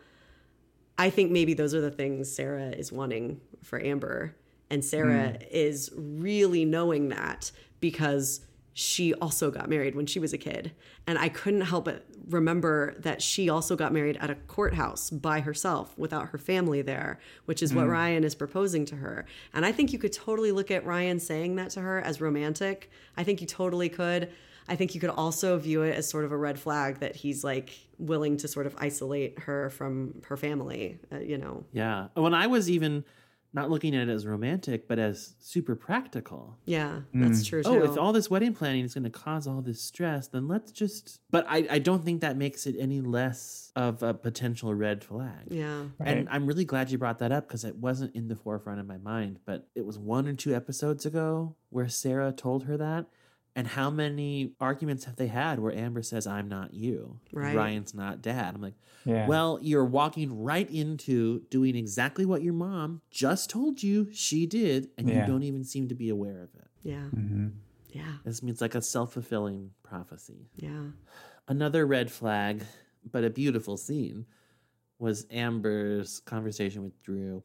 I 0.98 1.10
think 1.10 1.32
maybe 1.32 1.54
those 1.54 1.74
are 1.74 1.80
the 1.82 1.92
things 1.92 2.30
Sarah 2.30 2.70
is 2.72 2.92
wanting 2.92 3.40
for 3.62 3.82
Amber. 3.82 4.36
And 4.70 4.84
Sarah 4.84 5.38
is 5.52 5.92
really 5.96 6.66
knowing 6.66 7.10
that 7.10 7.52
because 7.80 8.42
she 8.74 9.14
also 9.16 9.52
got 9.52 9.70
married 9.70 9.96
when 9.96 10.06
she 10.06 10.20
was 10.20 10.34
a 10.34 10.38
kid. 10.38 10.72
And 11.06 11.18
I 11.18 11.30
couldn't 11.30 11.62
help 11.62 11.86
but 11.86 12.06
remember 12.30 12.96
that 13.00 13.22
she 13.22 13.50
also 13.50 13.76
got 13.76 13.94
married 13.94 14.18
at 14.20 14.30
a 14.30 14.36
courthouse 14.36 15.10
by 15.10 15.42
herself 15.42 15.98
without 15.98 16.30
her 16.30 16.38
family 16.38 16.82
there, 16.82 17.20
which 17.46 17.62
is 17.62 17.74
what 17.74 17.86
Mm. 17.86 17.92
Ryan 17.92 18.24
is 18.24 18.34
proposing 18.36 18.86
to 18.86 18.96
her. 18.96 19.26
And 19.54 19.66
I 19.66 19.72
think 19.72 19.94
you 19.94 20.00
could 20.00 20.14
totally 20.14 20.52
look 20.52 20.72
at 20.72 20.86
Ryan 20.86 21.20
saying 21.20 21.56
that 21.58 21.70
to 21.72 21.82
her 21.82 22.02
as 22.02 22.20
romantic. 22.22 22.90
I 23.16 23.24
think 23.24 23.42
you 23.42 23.48
totally 23.48 23.90
could. 23.90 24.30
I 24.68 24.76
think 24.76 24.96
you 24.96 25.02
could 25.02 25.10
also 25.10 25.58
view 25.58 25.82
it 25.84 25.96
as 25.96 26.10
sort 26.10 26.24
of 26.24 26.32
a 26.32 26.38
red 26.38 26.58
flag 26.58 27.00
that 27.00 27.18
he's 27.18 27.44
like 27.44 27.72
willing 28.00 28.38
to 28.38 28.48
sort 28.48 28.66
of 28.66 28.76
isolate 28.80 29.38
her 29.40 29.70
from 29.70 30.22
her 30.28 30.38
family, 30.38 31.00
uh, 31.12 31.20
you 31.20 31.38
know. 31.38 31.66
Yeah. 31.74 32.08
When 32.14 32.34
I 32.34 32.48
was 32.48 32.70
even 32.70 33.04
not 33.54 33.70
looking 33.70 33.96
at 33.96 34.10
it 34.10 34.12
as 34.12 34.26
romantic, 34.26 34.88
but 34.88 34.98
as 34.98 35.36
super 35.40 35.76
practical. 35.76 36.58
Yeah, 36.66 37.02
hmm. 37.12 37.22
that's 37.22 37.46
true 37.46 37.62
oh, 37.66 37.74
Too. 37.74 37.82
Oh, 37.84 37.86
too. 37.86 37.92
if 37.92 37.98
all 38.00 38.12
this 38.12 38.30
wedding 38.30 38.54
planning 38.54 38.84
is 38.84 38.96
going 38.96 39.04
to 39.04 39.10
cause 39.12 39.48
all 39.48 39.62
this 39.62 39.80
stress, 39.82 40.28
then 40.28 40.48
let's 40.48 40.72
just. 40.72 41.20
But 41.30 41.46
I, 41.48 41.68
I 41.70 41.80
don't 41.80 42.04
think 42.04 42.22
that 42.22 42.36
makes 42.36 42.66
it 42.66 42.76
any 42.80 43.02
less 43.02 43.72
of 43.76 44.02
a 44.02 44.14
potential 44.14 44.74
red 44.74 45.04
flag. 45.04 45.48
Yeah. 45.50 45.84
And 46.00 46.28
I'm 46.30 46.46
really 46.48 46.66
glad 46.66 46.92
you 46.92 46.98
brought 46.98 47.20
that 47.20 47.32
up 47.32 47.48
because 47.48 47.64
it 47.64 47.76
wasn't 47.76 48.16
in 48.16 48.28
the 48.28 48.36
forefront 48.36 48.80
of 48.80 48.88
my 48.88 48.98
mind. 48.98 49.40
But 49.46 49.68
it 49.76 49.86
was 49.86 49.98
one 49.98 50.28
or 50.28 50.34
two 50.34 50.56
episodes 50.56 51.06
ago 51.06 51.56
where 51.70 51.90
Sarah 51.90 52.32
told 52.32 52.64
her 52.66 52.78
that. 52.78 53.06
And 53.56 53.68
how 53.68 53.92
many 53.92 54.54
arguments 54.60 55.06
have 55.06 55.16
they 55.16 55.28
had 55.28 55.60
where 55.60 55.72
Amber 55.72 56.02
says, 56.02 56.26
I'm 56.26 56.48
not 56.50 56.74
you? 56.74 57.20
Right. 57.32 57.56
Ryan's 57.56 57.94
not 57.94 58.22
dad. 58.22 58.56
I'm 58.56 58.62
like, 58.62 58.74
Yeah. 59.06 59.28
well, 59.28 59.60
you're 59.62 59.86
walking 59.86 60.42
right 60.42 60.68
into 60.72 61.42
doing 61.52 61.76
exactly 61.76 62.26
what 62.26 62.42
your 62.42 62.54
mom 62.56 63.02
just 63.12 63.52
told 63.52 63.84
you 63.84 64.08
she 64.12 64.48
did, 64.48 64.90
and 64.98 65.08
Yeah. 65.08 65.22
you 65.22 65.32
don't 65.32 65.44
even 65.44 65.64
seem 65.64 65.88
to 65.90 65.96
be 65.96 66.10
aware 66.10 66.42
of 66.42 66.50
it. 66.56 66.68
Yeah. 66.82 67.06
Mm-hmm. 67.16 67.50
Yeah. 67.90 68.14
This 68.26 68.42
means 68.42 68.60
like 68.60 68.74
a 68.74 68.82
self 68.82 69.14
fulfilling 69.14 69.70
prophecy. 69.84 70.50
Yeah. 70.56 70.86
Another 71.48 71.86
red 71.86 72.12
flag, 72.12 72.64
but 73.12 73.24
a 73.24 73.30
beautiful 73.30 73.78
scene, 73.78 74.26
was 74.98 75.28
Amber's 75.30 76.22
conversation 76.22 76.84
with 76.84 77.00
Drew. 77.04 77.44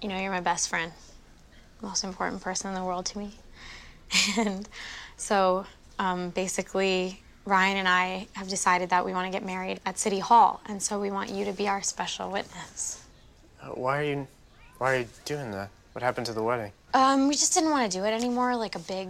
You 0.00 0.08
know, 0.10 0.18
you're 0.20 0.30
my 0.30 0.40
best 0.40 0.68
friend, 0.68 0.92
most 1.82 2.04
important 2.04 2.40
person 2.40 2.68
in 2.68 2.74
the 2.76 2.84
world 2.84 3.06
to 3.06 3.18
me. 3.18 3.34
And 4.38 4.68
so 5.20 5.66
um, 5.98 6.30
basically, 6.30 7.20
Ryan 7.44 7.76
and 7.78 7.88
I 7.88 8.26
have 8.34 8.48
decided 8.48 8.90
that 8.90 9.04
we 9.04 9.12
want 9.12 9.26
to 9.26 9.32
get 9.38 9.44
married 9.44 9.80
at 9.84 9.98
City 9.98 10.18
Hall. 10.18 10.60
And 10.66 10.82
so 10.82 11.00
we 11.00 11.10
want 11.10 11.30
you 11.30 11.44
to 11.44 11.52
be 11.52 11.68
our 11.68 11.82
special 11.82 12.30
witness. 12.30 13.02
Uh, 13.62 13.66
Why 13.68 13.98
are 14.00 14.04
you, 14.04 14.26
why 14.78 14.94
are 14.94 14.98
you 15.00 15.06
doing 15.24 15.50
that? 15.52 15.68
What 15.92 16.02
happened 16.02 16.26
to 16.26 16.32
the 16.32 16.42
wedding? 16.42 16.72
Um, 16.94 17.28
we 17.28 17.34
just 17.34 17.52
didn't 17.54 17.70
want 17.70 17.90
to 17.90 17.98
do 17.98 18.04
it 18.04 18.10
anymore, 18.12 18.56
like 18.56 18.74
a 18.76 18.78
big 18.78 19.08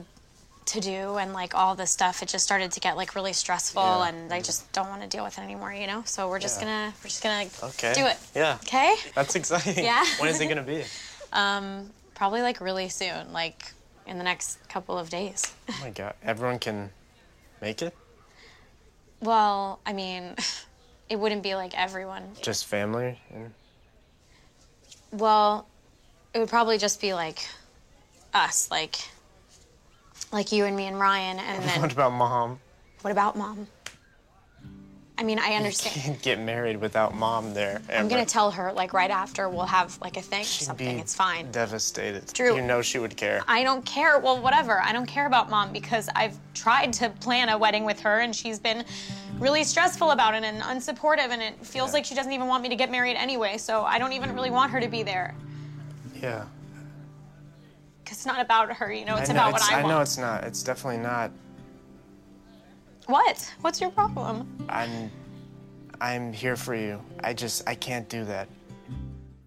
to 0.67 0.81
do 0.81 1.17
and 1.17 1.33
like 1.33 1.55
all 1.55 1.75
this 1.75 1.91
stuff. 1.91 2.23
It 2.23 2.29
just 2.29 2.45
started 2.45 2.71
to 2.73 2.81
get 2.81 2.97
like 2.97 3.15
really 3.15 3.33
stressful, 3.33 3.83
Yeah. 3.83 4.09
and 4.09 4.33
I 4.33 4.41
just 4.41 4.71
don't 4.73 4.89
want 4.89 5.03
to 5.03 5.09
deal 5.09 5.25
with 5.25 5.39
it 5.39 5.43
anymore, 5.43 5.73
you 5.73 5.87
know? 5.87 6.03
So 6.07 6.29
we're 6.29 6.39
just 6.39 6.61
Yeah. 6.61 6.67
gonna, 6.67 6.95
we're 7.03 7.09
just 7.09 7.23
gonna 7.23 7.49
Okay. 7.71 7.93
do 7.95 8.07
it. 8.07 8.17
Yeah. 8.35 8.59
Okay? 8.63 8.97
That's 9.15 9.35
exciting. 9.35 9.85
Yeah. 9.91 10.05
when 10.19 10.29
is 10.31 10.41
it 10.41 10.47
gonna 10.49 10.63
be? 10.63 10.85
Um, 11.33 11.91
probably 12.17 12.43
like 12.43 12.61
really 12.61 12.89
soon, 12.89 13.33
like 13.33 13.73
in 14.11 14.19
the 14.19 14.25
next 14.25 14.59
couple 14.69 14.99
of 14.99 15.09
days. 15.09 15.55
Oh 15.71 15.79
my 15.81 15.91
god, 15.91 16.15
everyone 16.23 16.59
can 16.59 16.91
make 17.63 17.81
it? 17.81 17.95
Well, 19.21 19.79
I 19.87 19.93
mean, 19.93 20.35
it 21.09 21.17
wouldn't 21.19 21.43
be 21.43 21.55
like 21.55 21.79
everyone. 21.79 22.25
Just 22.43 22.67
family? 22.67 23.19
And 23.33 23.55
Well, 25.13 25.67
it 26.35 26.41
would 26.41 26.49
probably 26.49 26.77
just 26.77 27.01
be 27.01 27.15
like 27.15 27.49
us, 28.35 28.71
like 28.71 28.97
like 30.33 30.53
you 30.53 30.65
and 30.65 30.77
me 30.77 30.87
and 30.87 30.99
Ryan, 30.99 31.39
and 31.39 31.63
then 31.69 31.81
what 31.81 31.93
about 31.93 32.13
mom? 32.13 32.59
what 33.03 33.13
about 33.13 33.37
mom? 33.37 33.69
I 35.21 35.23
mean, 35.23 35.39
I 35.39 35.53
understand. 35.53 35.95
Can't 35.97 36.23
get 36.23 36.41
married 36.41 36.79
without 36.79 37.15
mom 37.15 37.53
there. 37.53 37.83
I'm 37.93 38.09
gonna 38.09 38.25
tell 38.25 38.51
her 38.53 38.73
like 38.73 38.95
right 38.95 39.11
after 39.11 39.51
we'll 39.51 39.67
have 39.67 39.99
like 40.01 40.17
a 40.17 40.23
thing 40.23 40.41
or 40.41 40.45
She'd 40.45 40.65
something. 40.65 40.99
It's 40.99 41.15
fine. 41.15 41.51
Devastated. 41.53 42.33
Drew- 42.33 42.57
You 42.57 42.63
know 42.63 42.81
she 42.81 42.99
would 42.99 43.19
care. 43.19 43.43
I 43.47 43.63
don't 43.63 43.85
care. 43.85 44.19
Well, 44.19 44.41
whatever. 44.41 44.81
I 44.81 44.93
don't 44.93 45.05
care 45.05 45.27
about 45.27 45.51
mom 45.51 45.75
because 45.75 46.09
I've 46.17 46.39
tried 46.55 46.95
to 46.95 47.11
plan 47.11 47.51
a 47.51 47.59
wedding 47.59 47.85
with 47.85 48.01
her 48.01 48.21
and 48.21 48.35
she's 48.35 48.59
been 48.59 48.83
really 49.39 49.63
stressful 49.63 50.11
about 50.13 50.33
it 50.35 50.43
and 50.43 50.63
unsupportive 50.63 51.29
and 51.29 51.43
it 51.43 51.55
feels 51.67 51.93
like 51.93 52.07
she 52.07 52.15
doesn't 52.15 52.33
even 52.33 52.47
want 52.47 52.63
me 52.63 52.71
to 52.71 52.77
get 52.77 52.91
married 52.91 53.17
anyway. 53.17 53.59
So 53.59 53.83
I 53.85 53.99
don't 53.99 54.15
even 54.15 54.35
really 54.35 54.51
want 54.51 54.73
her 54.73 54.81
to 54.81 54.89
be 54.89 55.03
there. 55.03 55.35
Yeah. 56.19 56.47
Cause 58.07 58.17
it's 58.17 58.27
not 58.27 58.41
about 58.41 58.73
her, 58.73 58.91
you 58.91 59.05
know. 59.05 59.17
It's 59.17 59.29
know, 59.29 59.35
about 59.35 59.53
what 59.53 59.61
it's- 59.61 59.71
I, 59.71 59.83
I 59.83 59.87
know 59.87 60.01
it's 60.01 60.17
not. 60.17 60.45
It's 60.45 60.63
definitely 60.63 61.03
not. 61.03 61.31
What? 63.07 63.55
What's 63.61 63.81
your 63.81 63.91
problem? 63.91 64.49
I'm. 64.69 65.11
I'm 66.01 66.33
here 66.33 66.57
for 66.57 66.75
you. 66.75 67.01
I 67.23 67.35
just. 67.35 67.69
I 67.69 67.75
can't 67.75 68.09
do 68.09 68.25
that. 68.25 68.49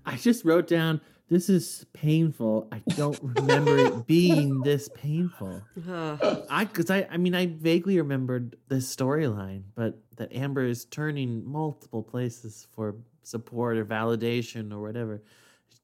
I 0.06 0.18
just 0.18 0.46
wrote 0.46 0.68
down 0.68 1.02
this 1.34 1.50
is 1.50 1.86
painful. 1.94 2.68
I 2.72 2.82
don't 2.96 3.20
remember 3.22 3.78
it 3.78 4.06
being 4.08 4.62
this 4.62 4.88
painful. 4.90 5.64
I 5.90 6.66
because 6.66 6.92
I 6.92 7.08
I 7.10 7.18
mean 7.18 7.34
I 7.34 7.48
vaguely 7.48 7.98
remembered 7.98 8.56
this 8.68 8.94
storyline, 8.94 9.64
but 9.74 10.00
that 10.18 10.32
Amber 10.32 10.64
is 10.64 10.86
turning 10.86 11.44
multiple 11.44 12.04
places 12.04 12.68
for 12.72 12.96
support 13.24 13.78
or 13.78 13.86
validation 13.86 14.72
or 14.72 14.80
whatever, 14.80 15.24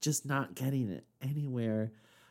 just 0.00 0.24
not 0.24 0.54
getting 0.54 0.88
it 0.90 1.04
anywhere. 1.20 1.90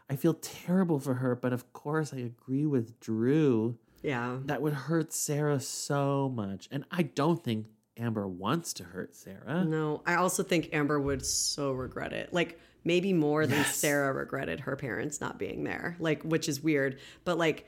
I 0.10 0.16
feel 0.16 0.36
terrible 0.36 1.00
for 1.00 1.16
her, 1.16 1.36
but 1.36 1.52
of 1.52 1.74
course 1.74 2.14
I 2.14 2.20
agree 2.20 2.66
with 2.66 3.00
Drew. 3.00 3.78
Yeah. 4.02 4.38
That 4.46 4.62
would 4.62 4.74
hurt 4.74 5.14
Sarah 5.14 5.60
so 5.60 6.32
much. 6.34 6.68
And 6.72 6.86
I 6.92 7.04
don't 7.04 7.44
think 7.44 7.68
Amber 7.98 8.28
wants 8.28 8.74
to 8.74 8.84
hurt 8.84 9.16
Sarah. 9.16 9.66
No, 9.66 10.02
I 10.06 10.16
also 10.16 10.44
think 10.44 10.70
Amber 10.74 11.00
would 11.00 11.26
so 11.26 11.72
regret 11.72 12.14
it. 12.14 12.34
Like 12.34 12.60
maybe 12.84 13.14
more 13.14 13.46
than 13.46 13.60
Yes. 13.60 13.76
Sarah 13.76 14.14
regretted 14.14 14.62
her 14.62 14.76
parents 14.76 15.20
not 15.20 15.38
being 15.38 15.64
there. 15.64 15.98
Like 16.00 16.24
which 16.24 16.48
is 16.48 16.62
weird, 16.64 17.00
but 17.26 17.38
like 17.38 17.66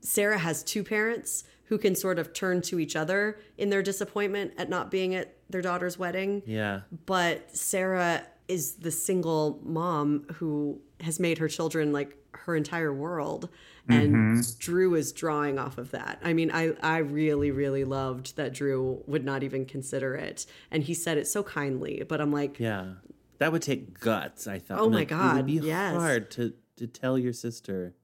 Sarah 0.00 0.38
has 0.38 0.62
two 0.62 0.84
parents 0.84 1.44
who 1.64 1.78
can 1.78 1.94
sort 1.94 2.18
of 2.18 2.32
turn 2.32 2.60
to 2.60 2.78
each 2.78 2.96
other 2.96 3.38
in 3.56 3.70
their 3.70 3.82
disappointment 3.82 4.52
at 4.58 4.68
not 4.68 4.90
being 4.90 5.14
at 5.14 5.34
their 5.48 5.62
daughter's 5.62 5.98
wedding. 5.98 6.42
Yeah. 6.46 6.82
But 7.06 7.56
Sarah 7.56 8.26
is 8.48 8.74
the 8.74 8.90
single 8.90 9.60
mom 9.62 10.26
who 10.34 10.80
has 11.00 11.18
made 11.18 11.38
her 11.38 11.48
children 11.48 11.92
like 11.92 12.16
her 12.32 12.54
entire 12.56 12.92
world. 12.92 13.48
And 13.88 14.14
Mhm. 14.38 14.58
Drew 14.58 14.94
is 14.94 15.12
drawing 15.12 15.58
off 15.58 15.76
of 15.76 15.90
that. 15.90 16.20
I 16.22 16.32
mean, 16.32 16.50
I, 16.52 16.72
I 16.82 16.98
really, 16.98 17.50
really 17.50 17.84
loved 17.84 18.36
that 18.36 18.54
Drew 18.54 19.02
would 19.06 19.24
not 19.24 19.42
even 19.42 19.64
consider 19.66 20.14
it. 20.14 20.46
And 20.70 20.84
he 20.84 20.94
said 20.94 21.18
it 21.18 21.26
so 21.26 21.42
kindly, 21.42 22.04
but 22.08 22.20
I'm 22.20 22.32
like, 22.32 22.58
Yeah. 22.60 22.94
That 23.38 23.50
would 23.50 23.62
take 23.62 23.98
guts, 23.98 24.46
I 24.46 24.60
thought. 24.60 24.78
Oh 24.78 24.88
my 24.88 24.98
Like, 24.98 25.08
It 25.08 25.14
God, 25.14 25.36
would 25.36 25.46
be 25.46 25.54
yes. 25.54 25.96
hard 25.96 26.30
to, 26.32 26.52
to 26.76 26.86
tell 26.86 27.18
your 27.18 27.32
sister, 27.32 27.94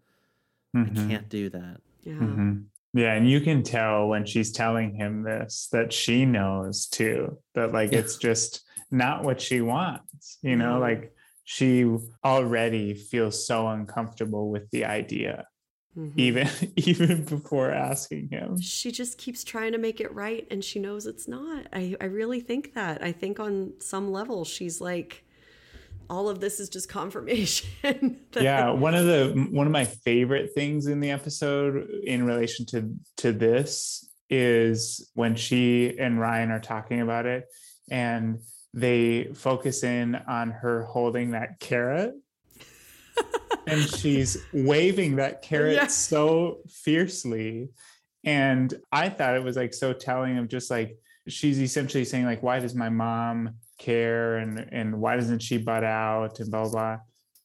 Mhm. 0.76 0.98
I 0.98 1.08
can't 1.08 1.28
do 1.28 1.48
that. 1.50 1.80
yeah. 2.02 2.14
Mhm. 2.14 2.64
Yeah, 2.94 3.12
and 3.14 3.30
you 3.30 3.40
can 3.40 3.62
tell 3.62 4.08
when 4.08 4.24
she's 4.26 4.50
telling 4.50 4.94
him 4.94 5.22
this 5.22 5.68
that 5.72 5.92
she 5.92 6.24
knows 6.26 6.86
too 6.86 7.38
that 7.54 7.72
like 7.72 7.92
Yeah. 7.92 7.98
it's 8.00 8.16
just 8.16 8.64
not 8.90 9.22
what 9.22 9.40
she 9.40 9.60
wants. 9.60 10.38
You 10.42 10.56
know, 10.56 10.74
No. 10.74 10.80
like 10.80 11.14
she 11.44 11.84
already 12.24 12.94
feels 12.94 13.46
so 13.46 13.68
uncomfortable 13.68 14.50
with 14.50 14.68
the 14.70 14.84
idea, 14.86 15.46
Mhm. 15.98 16.12
even 16.16 16.48
even 16.76 17.24
before 17.24 17.70
asking 17.72 18.28
him. 18.28 18.60
She 18.60 18.92
just 18.92 19.18
keeps 19.18 19.42
trying 19.42 19.72
to 19.72 19.78
make 19.78 20.00
it 20.00 20.14
right 20.14 20.46
and 20.50 20.62
she 20.64 20.78
knows 20.78 21.06
it's 21.06 21.26
not. 21.26 21.66
I, 21.72 21.96
I 22.00 22.04
really 22.04 22.40
think 22.40 22.74
that. 22.74 23.02
I 23.02 23.10
think 23.12 23.40
on 23.40 23.72
some 23.80 24.12
level 24.12 24.44
she's 24.44 24.80
like, 24.80 25.24
all 26.08 26.28
of 26.28 26.40
this 26.40 26.60
is 26.60 26.68
just 26.68 26.88
confirmation. 26.88 27.68
that- 28.32 28.42
yeah 28.42 28.70
one 28.70 28.94
of 28.94 29.06
the 29.06 29.48
one 29.50 29.66
of 29.66 29.72
my 29.72 29.84
favorite 29.84 30.54
things 30.54 30.86
in 30.86 31.00
the 31.00 31.10
episode 31.10 31.88
in 32.04 32.24
relation 32.24 32.64
to 32.66 32.94
to 33.18 33.32
this 33.32 34.08
is 34.30 35.10
when 35.14 35.34
she 35.34 35.98
and 35.98 36.20
ryan 36.20 36.50
are 36.50 36.60
talking 36.60 37.00
about 37.00 37.24
it 37.24 37.46
and 37.90 38.38
they 38.74 39.24
focus 39.34 39.82
in 39.82 40.14
on 40.14 40.50
her 40.50 40.84
holding 40.84 41.30
that 41.30 41.58
carrot 41.60 42.12
and 43.66 43.82
she's 43.82 44.38
waving 44.52 45.16
that 45.16 45.42
carrot 45.48 45.74
Yeah. 45.74 45.86
so 45.86 46.58
fiercely 46.68 47.68
and 48.24 48.74
i 48.92 49.08
thought 49.08 49.36
it 49.36 49.44
was 49.44 49.56
like 49.56 49.72
so 49.74 49.92
telling 49.92 50.38
of 50.38 50.48
just 50.48 50.70
like 50.70 50.96
she's 51.28 51.60
essentially 51.60 52.04
saying 52.04 52.24
like 52.24 52.42
why 52.42 52.58
does 52.58 52.74
my 52.74 52.88
mom 52.88 53.50
care 53.78 54.38
and 54.38 54.66
and 54.72 54.98
why 55.00 55.14
doesn't 55.16 55.40
she 55.40 55.58
butt 55.58 55.84
out 55.84 56.40
and 56.40 56.50
blah 56.50 56.62
blah 56.62 56.70
blah 56.70 56.96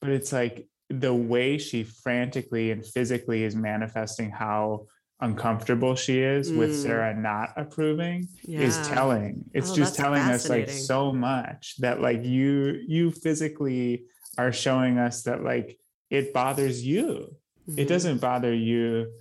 but 0.01 0.09
it's 0.09 0.33
like 0.33 0.67
the 0.89 1.13
way 1.13 1.57
she 1.57 1.83
frantically 1.83 2.71
and 2.71 2.85
physically 2.85 3.43
is 3.43 3.55
manifesting 3.55 4.29
how 4.31 4.85
uncomfortable 5.21 5.95
she 5.95 6.19
is 6.19 6.51
with 6.51 6.71
Mm. 6.71 6.81
Sarah 6.81 7.15
not 7.15 7.53
approving 7.55 8.27
is 8.45 8.75
telling. 8.87 9.45
It's 9.53 9.71
Oh, 9.71 9.75
just 9.75 9.95
telling 9.95 10.21
us 10.21 10.49
like 10.49 10.69
so 10.69 11.13
much 11.13 11.75
that 11.79 12.01
like 12.01 12.25
you 12.25 12.81
you 12.85 13.11
physically 13.11 14.03
are 14.37 14.51
showing 14.51 14.97
us 14.97 15.23
that 15.23 15.43
like 15.43 15.77
it 16.09 16.33
bothers 16.33 16.85
you. 16.85 17.35
It 17.67 17.85
Mhm. 17.85 17.87
doesn't 17.87 18.21
bother 18.21 18.53
you 18.53 19.11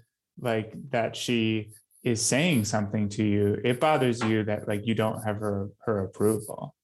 like 0.40 0.72
that 0.90 1.14
she 1.16 1.72
is 2.02 2.20
saying 2.24 2.64
something 2.64 3.08
to 3.10 3.24
you. 3.24 3.60
It 3.64 3.78
bothers 3.80 4.22
you 4.22 4.44
that 4.44 4.66
like 4.66 4.86
you 4.86 4.94
don't 4.94 5.22
have 5.22 5.36
her 5.36 5.70
her 5.86 6.04
approval 6.04 6.74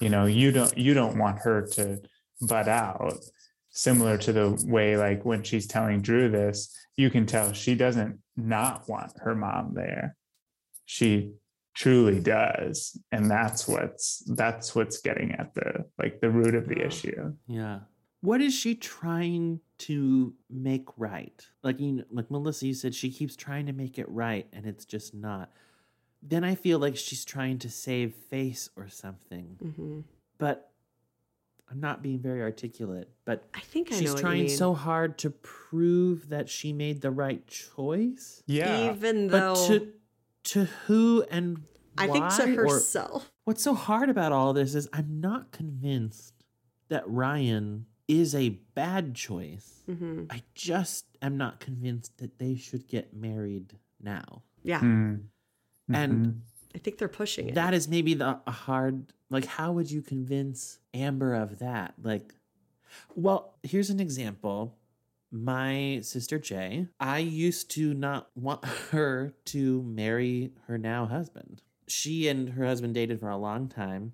you 0.00 0.08
know 0.10 0.26
you 0.26 0.52
don't 0.52 0.76
you 0.76 0.94
don't 0.94 1.18
want 1.18 1.38
her 1.38 1.66
to 1.66 2.00
butt 2.42 2.68
out 2.68 3.14
similar 3.70 4.16
to 4.18 4.32
the 4.32 4.64
way 4.66 4.96
like 4.96 5.24
when 5.24 5.42
she's 5.42 5.66
telling 5.66 6.00
drew 6.00 6.28
this 6.30 6.74
you 6.96 7.10
can 7.10 7.26
tell 7.26 7.52
she 7.52 7.74
doesn't 7.74 8.20
not 8.36 8.88
want 8.88 9.10
her 9.18 9.34
mom 9.34 9.72
there 9.74 10.14
she 10.84 11.32
truly 11.74 12.20
does 12.20 12.98
and 13.12 13.30
that's 13.30 13.66
what's 13.66 14.22
that's 14.36 14.74
what's 14.74 15.00
getting 15.00 15.32
at 15.32 15.54
the 15.54 15.84
like 15.98 16.20
the 16.20 16.28
root 16.30 16.54
of 16.54 16.68
the 16.68 16.84
issue 16.84 17.32
Yeah. 17.46 17.80
What 18.20 18.40
is 18.40 18.54
she 18.54 18.76
trying 18.76 19.58
to 19.78 20.32
make 20.48 20.86
right? 20.96 21.44
Like 21.64 21.80
you 21.80 21.92
know, 21.92 22.04
like 22.10 22.30
Melissa, 22.30 22.66
you 22.68 22.74
said 22.74 22.94
she 22.94 23.10
keeps 23.10 23.34
trying 23.34 23.66
to 23.66 23.72
make 23.72 23.98
it 23.98 24.08
right 24.08 24.46
and 24.52 24.64
it's 24.64 24.84
just 24.84 25.12
not. 25.12 25.50
Then 26.22 26.44
I 26.44 26.54
feel 26.54 26.78
like 26.78 26.96
she's 26.96 27.24
trying 27.24 27.58
to 27.60 27.68
save 27.68 28.14
face 28.14 28.68
or 28.76 28.88
something. 28.88 29.56
Mhm. 29.60 30.04
But 30.38 30.70
I'm 31.68 31.80
not 31.80 32.00
being 32.02 32.20
very 32.20 32.42
articulate. 32.42 33.08
But 33.24 33.44
I 33.54 33.60
think 33.60 33.90
I 33.90 33.94
know 33.96 34.00
she's 34.00 34.10
what 34.10 34.18
you 34.18 34.22
trying 34.22 34.44
mean. 34.44 34.56
so 34.56 34.72
hard 34.74 35.18
to 35.18 35.30
prove 35.30 36.28
that 36.28 36.48
she 36.48 36.72
made 36.72 37.00
the 37.00 37.10
right 37.10 37.44
choice. 37.48 38.42
yeah 38.46 38.92
Even 38.94 39.28
But 39.28 39.54
though 39.54 39.66
to 39.68 39.92
to 40.44 40.64
who 40.86 41.24
and 41.30 41.62
I 41.98 42.06
think 42.08 42.28
to 42.30 42.44
why, 42.46 42.52
or- 42.56 42.74
herself. 42.74 43.32
What's 43.44 43.62
so 43.62 43.74
hard 43.74 44.08
about 44.08 44.32
all 44.32 44.52
this 44.52 44.74
is 44.74 44.88
I'm 44.92 45.20
not 45.20 45.50
convinced 45.52 46.34
that 46.88 47.02
Ryan 47.08 47.86
is 48.08 48.34
a 48.34 48.50
bad 48.74 49.14
choice. 49.14 49.82
Mhm. 49.88 50.26
I 50.30 50.42
just 50.54 51.06
am 51.22 51.36
not 51.36 51.60
convinced 51.60 52.18
that 52.18 52.38
they 52.38 52.54
should 52.56 52.86
get 52.86 53.14
married 53.14 53.78
now. 54.00 54.42
Yeah. 54.62 54.80
Mm. 54.80 55.24
And 55.92 56.26
Mhm. 56.26 56.40
I 56.74 56.78
think 56.78 56.98
they're 56.98 57.08
pushing 57.08 57.48
it. 57.48 57.54
that 57.54 57.74
is 57.74 57.88
maybe 57.88 58.14
the 58.14 58.40
a 58.46 58.50
hard 58.50 59.12
like 59.30 59.44
how 59.46 59.72
would 59.72 59.90
you 59.90 60.02
convince 60.02 60.78
Amber 60.94 61.34
of 61.34 61.58
that? 61.60 61.94
Like 62.02 62.34
well, 63.16 63.54
here's 63.62 63.90
an 63.90 64.00
example. 64.00 64.76
My 65.32 66.00
sister 66.02 66.38
Jay, 66.38 66.88
I 67.00 67.18
used 67.18 67.70
to 67.72 67.94
not 67.94 68.28
want 68.34 68.64
her 68.90 69.34
to 69.46 69.82
marry 69.82 70.52
her 70.66 70.76
now 70.76 71.06
husband. 71.06 71.62
She 71.88 72.28
and 72.28 72.50
her 72.50 72.66
husband 72.66 72.94
dated 72.94 73.18
for 73.18 73.30
a 73.30 73.36
long 73.38 73.68
time, 73.68 74.12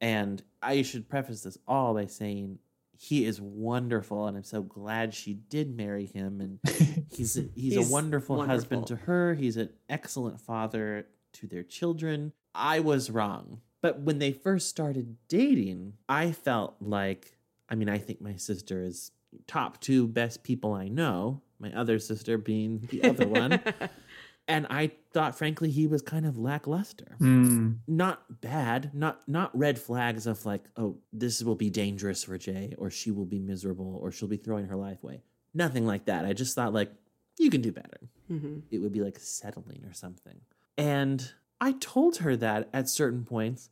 and 0.00 0.42
I 0.62 0.82
should 0.82 1.08
preface 1.08 1.42
this 1.42 1.58
all 1.68 1.94
by 1.94 2.06
saying 2.06 2.58
he 2.96 3.26
is 3.26 3.40
wonderful 3.40 4.26
and 4.26 4.36
I'm 4.36 4.44
so 4.44 4.62
glad 4.62 5.12
she 5.12 5.34
did 5.34 5.76
marry 5.76 6.06
him 6.06 6.40
and 6.40 6.58
he's 7.10 7.36
a, 7.36 7.42
he's, 7.54 7.74
He's 7.74 7.90
a 7.90 7.92
wonderful, 7.92 8.44
husband 8.44 8.86
to 8.86 8.96
her. 8.96 9.34
He's 9.34 9.56
an 9.56 9.70
excellent 9.88 10.40
father 10.40 11.06
to 11.34 11.46
their 11.46 11.62
children. 11.62 12.32
I 12.54 12.80
was 12.80 13.10
wrong. 13.10 13.60
But 13.82 14.00
when 14.00 14.18
they 14.18 14.32
first 14.32 14.68
started 14.68 15.16
dating, 15.28 15.94
I 16.08 16.32
felt 16.32 16.76
like 16.80 17.36
I 17.68 17.74
mean, 17.74 17.88
I 17.88 17.98
think 17.98 18.20
my 18.20 18.36
sister 18.36 18.82
is 18.82 19.10
top 19.46 19.80
two 19.80 20.06
best 20.08 20.42
people 20.42 20.72
I 20.72 20.88
know, 20.88 21.42
my 21.58 21.72
other 21.72 21.98
sister 21.98 22.38
being 22.38 22.86
the 22.90 23.04
other 23.08 23.26
one. 23.26 23.60
And 24.46 24.66
I 24.68 24.90
thought 25.14 25.38
frankly 25.38 25.70
he 25.70 25.86
was 25.86 26.02
kind 26.02 26.26
of 26.26 26.36
lackluster. 26.36 27.16
Mm. 27.18 27.78
Not 27.88 28.42
bad, 28.42 28.90
not 28.92 29.26
not 29.26 29.56
red 29.56 29.78
flags 29.78 30.26
of 30.26 30.44
like, 30.44 30.64
oh, 30.76 30.98
this 31.14 31.42
will 31.42 31.54
be 31.54 31.70
dangerous 31.70 32.24
for 32.24 32.36
Jay 32.36 32.74
or 32.76 32.90
she 32.90 33.10
will 33.10 33.24
be 33.24 33.38
miserable 33.38 33.98
or 34.02 34.12
she'll 34.12 34.28
be 34.28 34.36
throwing 34.36 34.66
her 34.66 34.76
life 34.76 35.02
away. 35.02 35.22
Nothing 35.54 35.86
like 35.86 36.04
that. 36.04 36.26
I 36.26 36.34
just 36.34 36.54
thought 36.54 36.74
like 36.74 36.92
you 37.38 37.48
can 37.48 37.62
do 37.62 37.72
better 37.72 38.00
Mhm. 38.30 38.64
it 38.70 38.80
would 38.80 38.92
be 38.92 39.00
like 39.00 39.18
settling 39.18 39.82
or 39.86 39.94
something. 39.94 40.40
And 40.76 41.32
I 41.58 41.72
told 41.80 42.18
her 42.18 42.36
that 42.36 42.68
at 42.74 42.90
certain 42.90 43.24
points. 43.24 43.70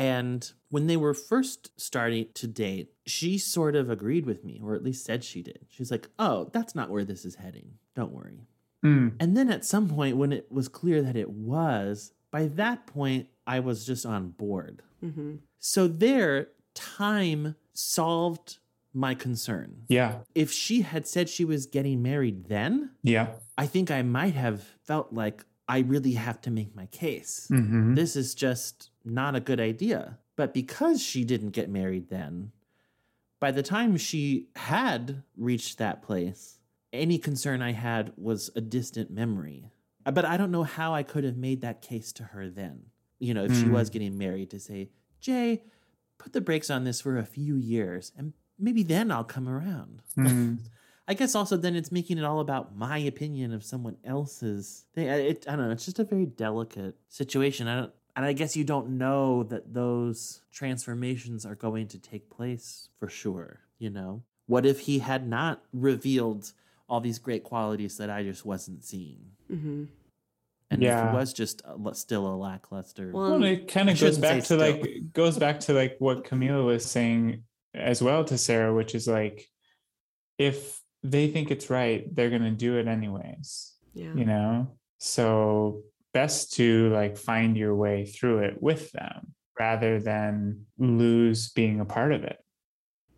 And 0.00 0.50
when 0.70 0.86
they 0.86 0.96
were 0.96 1.12
first 1.12 1.78
starting 1.78 2.28
to 2.32 2.46
date, 2.46 2.88
she 3.06 3.36
sort 3.36 3.76
of 3.76 3.90
agreed 3.90 4.24
with 4.24 4.44
me, 4.44 4.58
or 4.64 4.74
at 4.74 4.82
least 4.82 5.04
said 5.04 5.22
she 5.22 5.42
did. 5.42 5.66
She's 5.68 5.90
like, 5.90 6.08
oh, 6.18 6.48
that's 6.54 6.74
not 6.74 6.88
where 6.88 7.04
this 7.04 7.26
is 7.26 7.34
heading. 7.34 7.74
Don't 7.94 8.12
worry. 8.12 8.46
Mm. 8.82 9.12
And 9.20 9.36
then 9.36 9.50
at 9.50 9.62
some 9.66 9.90
point, 9.90 10.16
when 10.16 10.32
it 10.32 10.50
was 10.50 10.68
clear 10.68 11.02
that 11.02 11.16
it 11.16 11.28
was, 11.28 12.12
by 12.30 12.46
that 12.46 12.86
point, 12.86 13.28
I 13.46 13.60
was 13.60 13.84
just 13.84 14.06
on 14.06 14.30
board. 14.30 14.80
Mm-hmm. 15.04 15.34
So 15.58 15.86
there, 15.86 16.48
time 16.74 17.56
solved 17.74 18.56
my 18.94 19.14
concern. 19.14 19.82
Yeah. 19.88 20.20
If 20.34 20.50
she 20.50 20.80
had 20.80 21.06
said 21.06 21.28
she 21.28 21.44
was 21.44 21.66
getting 21.66 22.00
married 22.00 22.46
then, 22.46 22.92
Yeah. 23.02 23.34
I 23.58 23.66
think 23.66 23.90
I 23.90 24.00
might 24.00 24.34
have 24.34 24.62
felt 24.86 25.12
like 25.12 25.44
I 25.70 25.78
really 25.80 26.12
have 26.14 26.40
to 26.42 26.50
make 26.50 26.74
my 26.74 26.86
case. 26.86 27.46
Mhm. 27.48 27.94
This 27.94 28.16
is 28.16 28.34
just 28.34 28.90
not 29.04 29.36
a 29.36 29.40
good 29.40 29.60
idea. 29.60 30.18
But 30.34 30.52
because 30.52 31.00
she 31.00 31.24
didn't 31.24 31.50
get 31.50 31.70
married 31.70 32.08
then, 32.08 32.50
by 33.38 33.52
the 33.52 33.62
time 33.62 33.96
she 33.96 34.48
had 34.56 35.22
reached 35.36 35.78
that 35.78 36.02
place, 36.02 36.58
any 36.92 37.18
concern 37.18 37.62
I 37.62 37.70
had 37.72 38.12
was 38.16 38.50
a 38.56 38.60
distant 38.60 39.10
memory. 39.10 39.70
Uh, 40.04 40.10
But 40.10 40.24
I 40.24 40.36
don't 40.36 40.50
know 40.50 40.64
how 40.64 40.92
I 40.92 41.04
could 41.04 41.22
have 41.24 41.36
made 41.36 41.60
that 41.60 41.82
case 41.82 42.10
to 42.14 42.24
her 42.24 42.50
then. 42.50 42.86
You 43.20 43.32
know, 43.34 43.44
if 43.44 43.54
she 43.54 43.66
Mm. 43.66 43.72
was 43.72 43.90
getting 43.90 44.18
married, 44.18 44.50
to 44.50 44.58
say, 44.58 44.90
Jay, 45.20 45.62
put 46.18 46.32
the 46.32 46.40
brakes 46.40 46.68
on 46.70 46.82
this 46.84 47.00
for 47.00 47.16
a 47.16 47.24
few 47.24 47.54
years 47.56 48.10
and 48.16 48.32
maybe 48.58 48.82
then 48.82 49.12
I'll 49.12 49.24
come 49.36 49.48
around. 49.48 50.02
Mm. 50.16 50.58
I 51.08 51.14
guess 51.14 51.34
also 51.34 51.56
then 51.56 51.74
it's 51.74 51.90
making 51.90 52.18
it 52.18 52.24
all 52.24 52.40
about 52.40 52.76
my 52.76 52.98
opinion 52.98 53.52
of 53.52 53.64
someone 53.64 53.96
else's 54.04 54.84
thing. 54.94 55.08
I- 55.08 55.16
It, 55.20 55.46
I 55.48 55.56
don't 55.56 55.66
know. 55.66 55.72
It's 55.72 55.84
just 55.84 55.98
a 55.98 56.04
very 56.04 56.26
delicate 56.26 56.94
situation. 57.08 57.66
I 57.68 57.80
don't, 57.80 57.92
and 58.16 58.24
I 58.24 58.32
guess 58.32 58.56
you 58.56 58.64
don't 58.64 58.98
know 58.98 59.42
that 59.44 59.72
those 59.74 60.42
transformations 60.52 61.44
are 61.46 61.54
going 61.54 61.88
to 61.88 61.98
take 61.98 62.30
place 62.30 62.88
for 62.98 63.08
sure. 63.08 63.60
You 63.78 63.90
know, 63.90 64.22
what 64.46 64.66
if 64.66 64.80
he 64.80 64.98
had 64.98 65.26
not 65.26 65.62
revealed 65.72 66.52
all 66.88 67.00
these 67.00 67.18
great 67.18 67.44
qualities 67.44 67.96
that 67.96 68.10
I 68.10 68.22
just 68.22 68.44
wasn't 68.44 68.84
seeing? 68.84 69.32
Mm-hmm. 69.50 69.84
And 70.72 70.82
if 70.82 70.86
Yeah. 70.86 71.10
he 71.10 71.16
was 71.16 71.32
just 71.32 71.62
a, 71.64 71.94
still 71.94 72.26
a 72.32 72.36
lackluster. 72.36 73.10
Well, 73.12 73.42
it 73.42 73.66
kind 73.68 73.90
of 73.90 73.98
goes 73.98 74.18
back 74.18 74.40
to 74.40 74.46
say 74.46 74.56
like 74.56 75.12
goes 75.12 75.38
back 75.38 75.58
to 75.60 75.72
like 75.72 75.96
what 75.98 76.24
Camille 76.24 76.64
was 76.66 76.84
saying 76.84 77.42
as 77.74 78.00
well 78.02 78.22
to 78.24 78.38
Sarah, 78.38 78.72
which 78.74 78.94
is 78.94 79.08
like 79.08 79.48
if 80.38 80.79
they 81.02 81.28
think 81.28 81.50
it's 81.50 81.70
right, 81.70 82.14
they're 82.14 82.30
gonna 82.30 82.50
do 82.50 82.76
it 82.76 82.86
anyways. 82.86 83.72
Yeah. 83.94 84.14
You 84.14 84.24
know? 84.24 84.76
So 84.98 85.82
best 86.12 86.54
to 86.54 86.90
like 86.90 87.16
find 87.16 87.56
your 87.56 87.74
way 87.74 88.04
through 88.04 88.40
it 88.40 88.60
with 88.60 88.90
them 88.92 89.34
rather 89.58 90.00
than 90.00 90.66
lose 90.78 91.50
being 91.50 91.80
a 91.80 91.84
part 91.84 92.12
of 92.12 92.24
it. 92.24 92.38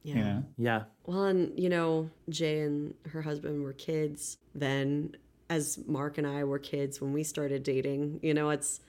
Yeah. 0.02 0.14
You 0.14 0.24
know? 0.24 0.44
Yeah. 0.58 0.82
Well, 1.06 1.24
and 1.24 1.58
you 1.58 1.68
know, 1.68 2.10
Jay 2.28 2.60
and 2.60 2.94
her 3.08 3.22
husband 3.22 3.62
were 3.62 3.72
kids 3.72 4.38
then, 4.54 5.16
as 5.50 5.78
Mark 5.86 6.18
and 6.18 6.26
I 6.26 6.44
were 6.44 6.58
kids 6.58 7.00
when 7.00 7.12
we 7.12 7.22
started 7.24 7.62
dating. 7.62 8.20
You 8.22 8.34
know, 8.34 8.50
it's, 8.50 8.80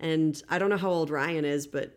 and 0.00 0.40
I 0.48 0.58
don't 0.58 0.70
know 0.70 0.76
how 0.76 0.90
old 0.90 1.10
Ryan 1.10 1.44
is, 1.44 1.66
but 1.66 1.94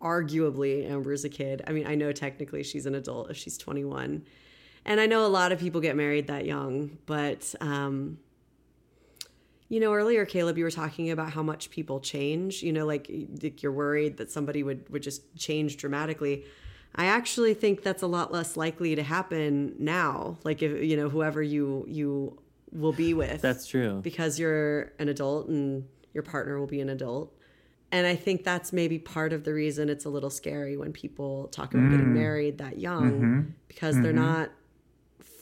arguably 0.00 0.88
Amber's 0.88 1.24
a 1.24 1.28
kid. 1.28 1.62
I 1.66 1.72
mean, 1.72 1.86
I 1.86 1.94
know 1.94 2.12
technically 2.12 2.62
she's 2.62 2.86
an 2.86 2.94
adult 2.94 3.30
if 3.30 3.36
she's 3.36 3.58
21. 3.58 4.24
And 4.88 5.00
I 5.02 5.06
know 5.06 5.26
a 5.26 5.28
lot 5.28 5.52
of 5.52 5.60
people 5.60 5.82
get 5.82 5.96
married 5.96 6.28
that 6.28 6.46
young, 6.46 6.96
but, 7.04 7.54
um, 7.60 8.18
you 9.68 9.80
know, 9.80 9.92
earlier, 9.92 10.24
Caleb, 10.24 10.56
you 10.56 10.64
were 10.64 10.70
talking 10.70 11.10
about 11.10 11.30
how 11.32 11.42
much 11.42 11.68
people 11.68 12.00
change. 12.00 12.62
You 12.62 12.72
know, 12.72 12.86
like, 12.86 13.10
like 13.42 13.62
you're 13.62 13.70
worried 13.70 14.16
that 14.16 14.30
somebody 14.30 14.62
would 14.62 14.88
would 14.88 15.02
just 15.02 15.36
change 15.36 15.76
dramatically. 15.76 16.46
I 16.94 17.04
actually 17.04 17.52
think 17.52 17.82
that's 17.82 18.02
a 18.02 18.06
lot 18.06 18.32
less 18.32 18.56
likely 18.56 18.94
to 18.96 19.02
happen 19.02 19.74
now. 19.78 20.38
Like, 20.42 20.62
if 20.62 20.82
you 20.82 20.96
know, 20.96 21.10
whoever 21.10 21.42
you 21.42 21.84
you 21.86 22.38
will 22.72 22.94
be 22.94 23.12
with, 23.12 23.42
That's 23.42 23.66
true. 23.66 24.00
because 24.02 24.38
you're 24.38 24.92
an 24.98 25.10
adult 25.10 25.48
and 25.48 25.86
your 26.14 26.22
partner 26.22 26.58
will 26.58 26.66
be 26.66 26.80
an 26.80 26.88
adult. 26.88 27.34
And 27.92 28.06
I 28.06 28.16
think 28.16 28.42
that's 28.42 28.72
maybe 28.72 28.98
part 28.98 29.34
of 29.34 29.44
the 29.44 29.52
reason 29.52 29.90
it's 29.90 30.06
a 30.06 30.10
little 30.10 30.30
scary 30.30 30.78
when 30.78 30.92
people 30.94 31.48
talk 31.48 31.74
about 31.74 31.90
getting 31.90 32.08
Mm. 32.08 32.12
married 32.14 32.58
that 32.58 32.78
young 32.78 33.20
Mhm. 33.20 33.52
because 33.68 34.00
they're 34.00 34.12
Mhm. 34.12 34.16
not 34.16 34.50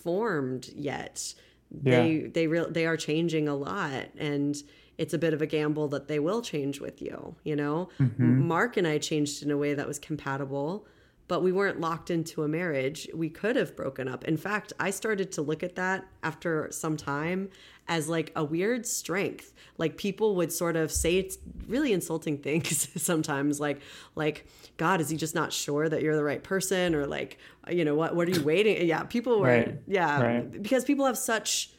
formed 0.07 0.71
yet. 0.75 1.35
Yeah. 1.83 1.91
They 2.03 2.21
they 2.33 2.47
real 2.47 2.71
they 2.71 2.87
are 2.87 2.97
changing 2.97 3.49
a 3.49 3.57
lot 3.57 4.05
and 4.17 4.55
it's 4.99 5.13
a 5.13 5.19
bit 5.19 5.35
of 5.35 5.43
a 5.43 5.47
gamble 5.47 5.89
that 5.89 6.07
they 6.09 6.19
will 6.21 6.41
change 6.41 6.81
with 6.81 7.03
you, 7.03 7.35
you 7.45 7.55
know? 7.57 7.91
Mhm. 8.01 8.19
Mark 8.55 8.77
and 8.79 8.87
I 8.87 8.97
changed 8.99 9.43
in 9.43 9.51
a 9.51 9.57
way 9.59 9.75
that 9.75 9.87
was 9.87 9.99
compatible, 9.99 10.87
but 11.29 11.43
we 11.43 11.53
weren't 11.53 11.81
locked 11.81 12.09
into 12.11 12.45
a 12.45 12.49
marriage. 12.49 13.07
We 13.13 13.29
could 13.29 13.57
have 13.57 13.75
broken 13.77 14.07
up. 14.09 14.25
In 14.25 14.37
fact, 14.39 14.73
I 14.79 14.91
started 14.91 15.33
to 15.33 15.43
look 15.43 15.63
at 15.63 15.75
that 15.75 16.07
after 16.23 16.69
some 16.71 16.97
time 16.97 17.51
as 17.89 18.09
like 18.09 18.33
a 18.37 18.45
weird 18.45 18.87
strength. 18.87 19.53
Like 19.79 19.97
people 19.97 20.37
would 20.37 20.51
sort 20.53 20.77
of 20.77 20.91
say 20.91 21.19
it's 21.19 21.39
really 21.67 21.93
insulting 21.93 22.39
things 22.49 22.89
sometimes 23.01 23.61
like 23.61 23.81
like 24.15 24.47
god 24.77 25.01
is 25.01 25.09
he 25.09 25.17
just 25.17 25.35
not 25.35 25.53
sure 25.53 25.89
that 25.89 26.03
you're 26.03 26.17
the 26.17 26.25
right 26.25 26.43
person 26.43 26.95
or 26.95 27.07
like 27.07 27.39
you 27.71 27.85
know 27.85 27.95
what 27.95 28.15
what 28.17 28.29
are 28.29 28.31
you 28.31 28.43
waiting 28.53 28.87
yeah 28.87 29.03
people 29.05 29.41
were 29.41 29.47
Right. 29.47 29.79
yeah 29.87 30.23
Right. 30.23 30.63
because 30.63 30.85
people 30.85 31.05
have 31.07 31.17
such 31.19 31.71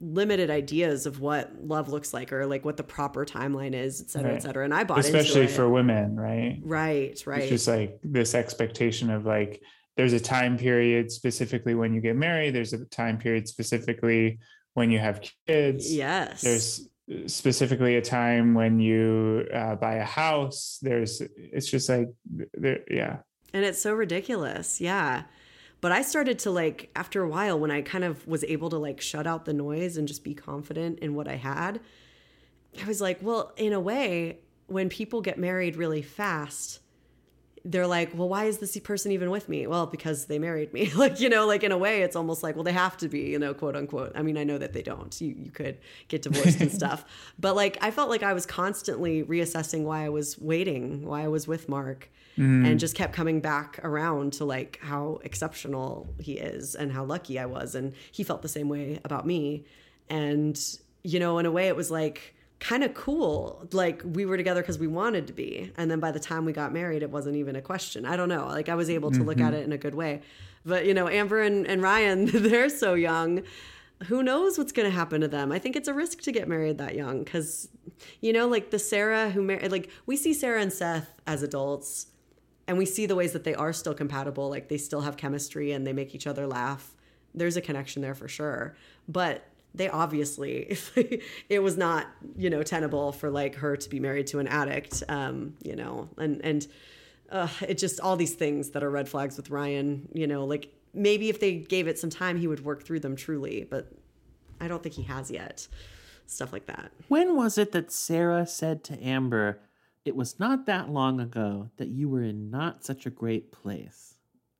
limited 0.00 0.50
ideas 0.50 1.06
of 1.06 1.20
what 1.20 1.52
love 1.62 1.88
looks 1.88 2.12
like 2.12 2.32
or 2.32 2.46
like 2.46 2.64
what 2.64 2.76
the 2.76 2.82
proper 2.82 3.24
timeline 3.24 3.74
is 3.74 4.00
et 4.00 4.10
cetera 4.10 4.30
Right. 4.32 4.36
et 4.36 4.42
cetera 4.42 4.64
and 4.64 4.74
i 4.74 4.84
bought 4.84 4.98
Especially 4.98 5.46
for 5.46 5.68
women, 5.68 6.16
right? 6.16 6.60
right 6.64 7.22
right 7.26 7.42
It's 7.42 7.48
just 7.50 7.68
like 7.68 7.98
this 8.02 8.34
expectation 8.34 9.10
of 9.10 9.24
like 9.24 9.62
there's 9.96 10.12
a 10.12 10.20
time 10.20 10.58
period 10.58 11.10
specifically 11.12 11.74
when 11.76 11.94
you 11.94 12.00
get 12.00 12.16
married, 12.16 12.52
there's 12.54 12.72
a 12.72 12.84
time 12.86 13.16
period 13.16 13.46
specifically 13.46 14.38
when 14.74 14.90
you 14.90 14.98
have 14.98 15.20
kids. 15.46 15.92
yes 15.92 16.42
There's 16.42 16.88
specifically 17.26 17.96
a 17.96 18.02
time 18.02 18.54
when 18.54 18.80
you 18.80 19.46
uh, 19.52 19.76
buy 19.76 19.96
a 19.96 20.04
house. 20.04 20.78
There's 20.82 21.20
it's 21.36 21.70
just 21.70 21.88
like 21.88 22.08
there 22.54 22.80
yeah. 22.90 23.18
And 23.52 23.64
it's 23.64 23.80
so 23.80 23.94
ridiculous. 23.94 24.80
Yeah. 24.80 25.24
But 25.80 25.92
I 25.92 26.00
started 26.02 26.38
to 26.40 26.50
like, 26.50 26.90
after 26.96 27.22
a 27.22 27.28
while, 27.28 27.58
when 27.58 27.70
I 27.70 27.82
kind 27.82 28.04
of 28.04 28.26
was 28.26 28.42
able 28.44 28.70
to 28.70 28.78
like 28.78 29.00
shut 29.00 29.26
out 29.26 29.44
the 29.44 29.52
noise 29.52 29.96
and 29.96 30.08
just 30.08 30.24
be 30.24 30.34
confident 30.34 31.00
in 31.00 31.14
what 31.14 31.28
I 31.28 31.36
had, 31.36 31.80
I 32.82 32.86
was 32.86 33.00
like, 33.00 33.18
well, 33.20 33.52
in 33.56 33.72
a 33.72 33.80
way, 33.80 34.38
when 34.66 34.88
people 34.88 35.20
get 35.20 35.38
married 35.38 35.76
really 35.76 36.00
fast, 36.00 36.80
they're 37.66 37.86
like, 37.86 38.10
well, 38.14 38.28
why 38.28 38.44
is 38.44 38.58
this 38.58 38.76
person 38.80 39.10
even 39.12 39.30
with 39.30 39.48
me? 39.48 39.66
Well, 39.66 39.86
because 39.86 40.26
they 40.26 40.38
married 40.38 40.72
me. 40.74 40.90
like, 40.96 41.18
you 41.20 41.30
know, 41.30 41.46
like 41.46 41.62
in 41.64 41.72
a 41.72 41.78
way, 41.78 42.02
it's 42.02 42.14
almost 42.14 42.42
like, 42.42 42.54
well, 42.56 42.64
they 42.64 42.72
have 42.72 42.96
to 42.98 43.08
be, 43.08 43.20
you 43.20 43.38
know, 43.38 43.54
quote 43.54 43.74
unquote. 43.74 44.12
I 44.14 44.22
mean, 44.22 44.36
I 44.36 44.44
know 44.44 44.58
that 44.58 44.74
they 44.74 44.82
don't. 44.82 45.18
You, 45.20 45.34
you 45.38 45.50
could 45.50 45.78
get 46.08 46.20
divorced 46.22 46.60
and 46.60 46.70
stuff. 46.80 47.04
But 47.38 47.56
like, 47.56 47.78
I 47.80 47.90
felt 47.90 48.10
like 48.10 48.22
I 48.22 48.34
was 48.34 48.44
constantly 48.44 49.22
reassessing 49.24 49.84
why 49.84 50.04
I 50.04 50.10
was 50.10 50.38
waiting, 50.38 51.06
why 51.06 51.22
I 51.24 51.28
was 51.28 51.46
with 51.48 51.68
Mark, 51.68 52.10
Mm. 52.36 52.66
and 52.68 52.80
just 52.80 52.96
kept 52.96 53.12
coming 53.12 53.38
back 53.40 53.78
around 53.84 54.32
to 54.32 54.44
like 54.44 54.80
how 54.82 55.20
exceptional 55.22 56.12
he 56.18 56.32
is 56.32 56.74
and 56.74 56.90
how 56.90 57.04
lucky 57.04 57.38
I 57.38 57.46
was. 57.46 57.76
And 57.76 57.92
he 58.10 58.24
felt 58.24 58.42
the 58.42 58.48
same 58.48 58.68
way 58.68 58.98
about 59.04 59.24
me. 59.24 59.66
And, 60.10 60.60
you 61.04 61.20
know, 61.20 61.38
in 61.38 61.46
a 61.46 61.52
way, 61.52 61.68
it 61.68 61.76
was 61.76 61.92
like, 61.92 62.33
kind 62.64 62.82
of 62.82 62.94
cool. 62.94 63.68
Like 63.72 64.00
we 64.04 64.24
were 64.24 64.38
together 64.38 64.62
because 64.62 64.78
we 64.78 64.86
wanted 64.86 65.26
to 65.26 65.34
be. 65.34 65.70
And 65.76 65.90
then 65.90 66.00
by 66.00 66.10
the 66.12 66.18
time 66.18 66.46
we 66.46 66.52
got 66.52 66.72
married, 66.72 67.02
it 67.02 67.10
wasn't 67.10 67.36
even 67.36 67.56
a 67.56 67.60
question. 67.60 68.06
I 68.06 68.16
don't 68.16 68.30
know. 68.30 68.46
Like 68.46 68.70
I 68.70 68.74
was 68.74 68.88
able 68.88 69.10
to 69.10 69.22
look 69.22 69.36
Mhm. 69.36 69.46
at 69.48 69.52
it 69.54 69.64
in 69.66 69.72
a 69.72 69.76
good 69.78 69.94
way. 69.94 70.22
But, 70.64 70.86
you 70.86 70.94
know, 70.94 71.06
Amber 71.06 71.42
and, 71.42 71.66
and 71.66 71.82
Ryan, 71.82 72.24
they're 72.32 72.70
so 72.70 72.94
young. 72.94 73.42
Who 74.04 74.22
knows 74.22 74.56
what's 74.56 74.72
going 74.72 74.88
to 74.90 74.96
happen 74.96 75.20
to 75.20 75.28
them? 75.28 75.52
I 75.52 75.58
think 75.58 75.76
it's 75.76 75.88
a 75.88 75.94
risk 75.94 76.22
to 76.22 76.32
get 76.32 76.48
married 76.48 76.78
that 76.78 76.94
young 76.94 77.22
because, 77.22 77.68
you 78.22 78.32
know, 78.32 78.48
like 78.48 78.70
the 78.70 78.78
Sarah 78.78 79.28
who 79.28 79.42
married, 79.42 79.70
like 79.70 79.90
we 80.06 80.16
see 80.16 80.32
Sarah 80.32 80.62
and 80.62 80.72
Seth 80.72 81.12
as 81.26 81.42
adults 81.42 82.06
and 82.66 82.78
we 82.78 82.86
see 82.86 83.04
the 83.04 83.14
ways 83.14 83.32
that 83.34 83.44
they 83.44 83.54
are 83.54 83.74
still 83.74 83.92
compatible. 83.94 84.48
Like 84.48 84.68
they 84.68 84.78
still 84.78 85.02
have 85.02 85.18
chemistry 85.18 85.72
and 85.72 85.86
they 85.86 85.92
make 85.92 86.14
each 86.14 86.26
other 86.26 86.46
laugh. 86.46 86.94
There's 87.34 87.58
a 87.58 87.60
connection 87.60 88.00
there 88.00 88.14
for 88.14 88.26
sure. 88.26 88.74
But 89.06 89.46
they 89.74 89.88
obviously 89.88 90.76
it 91.48 91.62
was 91.62 91.76
not 91.76 92.06
you 92.36 92.48
know 92.48 92.62
tenable 92.62 93.12
for 93.12 93.30
like 93.30 93.56
her 93.56 93.76
to 93.76 93.88
be 93.88 94.00
married 94.00 94.26
to 94.26 94.38
an 94.38 94.46
addict 94.46 95.02
um 95.08 95.54
you 95.62 95.76
know 95.76 96.08
and 96.18 96.40
and 96.44 96.66
uh, 97.30 97.48
it 97.66 97.78
just 97.78 98.00
all 98.00 98.16
these 98.16 98.34
things 98.34 98.70
that 98.70 98.84
are 98.84 98.90
red 98.90 99.08
flags 99.08 99.36
with 99.36 99.50
ryan 99.50 100.08
you 100.12 100.26
know 100.26 100.44
like 100.44 100.72
maybe 100.92 101.28
if 101.28 101.40
they 101.40 101.54
gave 101.54 101.88
it 101.88 101.98
some 101.98 102.10
time 102.10 102.36
he 102.38 102.46
would 102.46 102.64
work 102.64 102.84
through 102.84 103.00
them 103.00 103.16
truly 103.16 103.66
but 103.68 103.90
i 104.60 104.68
don't 104.68 104.82
think 104.82 104.94
he 104.94 105.02
has 105.02 105.30
yet 105.30 105.66
stuff 106.26 106.52
like 106.52 106.66
that 106.66 106.90
When 107.08 107.36
was 107.36 107.58
it 107.58 107.72
that 107.72 107.92
Sarah 107.92 108.46
said 108.46 108.82
to 108.84 109.02
Amber, 109.02 109.60
it 110.04 110.16
was 110.16 110.38
not 110.40 110.66
that 110.66 110.88
long 110.88 111.20
ago 111.20 111.70
that 111.76 111.88
you 111.88 112.08
were 112.08 112.22
in 112.22 112.50
not 112.50 112.84
such 112.84 113.04
a 113.06 113.10
great 113.10 113.52
place? 113.52 114.13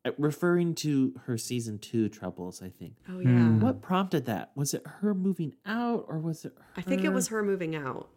Uh, 0.05 0.11
Referring 0.19 0.75
to 0.77 1.15
her 1.25 1.39
season 1.39 1.79
two 1.79 2.09
troubles, 2.09 2.61
I 2.63 2.69
think. 2.69 2.95
oh 3.09 3.21
yeah 3.21 3.49
What 3.59 3.81
prompted 3.83 4.27
that? 4.27 4.51
Was 4.55 4.75
it 4.75 4.83
her 5.01 5.15
moving 5.15 5.55
out 5.65 6.05
or 6.09 6.19
was 6.19 6.45
it 6.45 6.53
her? 6.57 6.65
i 6.77 6.83
think 6.83 7.05
it 7.05 7.09
was 7.13 7.29
her 7.29 7.43
moving 7.43 7.75
out 7.75 8.09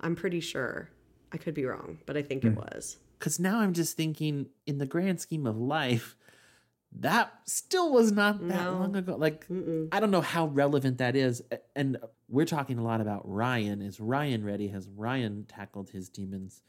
i'm 0.00 0.14
pretty 0.16 0.40
sure 0.40 0.90
I 1.34 1.38
could 1.38 1.54
be 1.54 1.64
wrong, 1.64 1.98
but 2.04 2.14
I 2.18 2.20
think 2.22 2.44
it 2.44 2.54
was. 2.54 2.98
Because 3.18 3.40
now 3.40 3.60
I'm 3.60 3.72
just 3.72 3.96
thinking, 3.96 4.48
in 4.66 4.76
the 4.76 4.84
grand 4.84 5.18
scheme 5.18 5.46
of 5.46 5.56
life, 5.56 6.14
that 7.00 7.32
still 7.46 7.90
was 7.90 8.12
not 8.12 8.46
that 8.48 8.64
No. 8.64 8.72
long 8.72 8.94
ago. 8.96 9.16
Like, 9.16 9.46
I 9.92 9.98
don't 9.98 10.10
know 10.10 10.20
how 10.20 10.48
relevant 10.48 10.98
that 10.98 11.16
is. 11.16 11.40
And 11.74 11.96
we're 12.28 12.44
talking 12.44 12.76
a 12.78 12.84
lot 12.84 13.00
about 13.00 13.22
Ryan. 13.26 13.80
Is 13.80 13.98
Ryan 13.98 14.44
ready? 14.44 14.68
Has 14.68 14.90
Ryan 14.90 15.46
tackled 15.48 15.88
his 15.88 16.10
demons? 16.10 16.60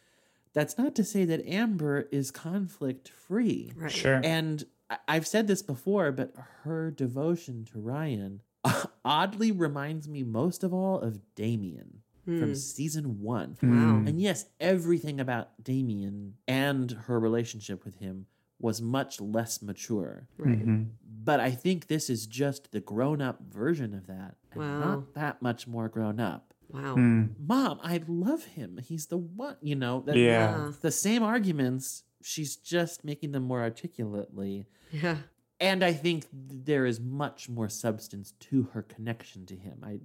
That's 0.53 0.77
not 0.77 0.95
to 0.95 1.03
say 1.03 1.25
that 1.25 1.45
Amber 1.47 2.07
is 2.11 2.29
conflict 2.31 3.09
free. 3.09 3.71
Right. 3.75 3.91
Sure. 3.91 4.21
And 4.23 4.63
I- 4.89 4.97
I've 5.07 5.27
said 5.27 5.47
this 5.47 5.61
before, 5.61 6.11
but 6.11 6.35
her 6.63 6.91
devotion 6.91 7.65
to 7.71 7.79
Ryan 7.79 8.41
oddly 9.05 9.51
reminds 9.51 10.07
me 10.07 10.23
most 10.23 10.63
of 10.63 10.73
all 10.73 10.99
of 10.99 11.19
Damien 11.35 11.99
Hmm. 12.25 12.39
from 12.39 12.55
season 12.55 13.19
one. 13.21 13.57
Wow. 13.61 14.03
And 14.07 14.21
yes, 14.21 14.45
everything 14.59 15.19
about 15.19 15.61
Damien 15.61 16.35
and 16.47 16.89
her 16.91 17.19
relationship 17.19 17.83
with 17.83 17.95
him 17.97 18.27
was 18.59 18.81
much 18.81 19.19
less 19.19 19.61
mature. 19.61 20.27
Right. 20.37 20.65
Mhm. 20.65 20.91
But 21.25 21.41
I 21.41 21.51
think 21.51 21.87
this 21.87 22.09
is 22.09 22.25
just 22.25 22.71
the 22.71 22.79
grown 22.79 23.21
up 23.21 23.41
version 23.51 23.93
of 23.93 24.07
that. 24.07 24.37
And 24.51 24.61
Wow. 24.61 24.79
Not 24.79 25.13
that 25.15 25.41
much 25.41 25.67
more 25.67 25.89
grown 25.89 26.21
up. 26.21 26.52
Wow. 26.73 26.95
Hmm. 26.95 27.23
Mom, 27.39 27.79
I 27.83 28.01
love 28.07 28.43
him. 28.45 28.79
He's 28.83 29.05
the 29.05 29.17
one, 29.17 29.57
you 29.61 29.75
know. 29.75 30.01
That, 30.05 30.17
Yeah. 30.17 30.71
The 30.81 30.91
same 30.91 31.21
arguments. 31.23 32.03
She's 32.23 32.55
just 32.55 33.03
making 33.05 33.31
them 33.31 33.43
more 33.43 33.61
articulately. 33.61 34.67
Yeah. 34.91 35.17
And 35.59 35.83
I 35.83 35.93
think 35.93 36.25
there 36.31 36.85
is 36.85 36.99
much 36.99 37.47
more 37.47 37.69
substance 37.69 38.31
to 38.39 38.63
her 38.73 38.81
connection 38.81 39.45
to 39.45 39.55
him. 39.55 39.79
I 39.83 39.99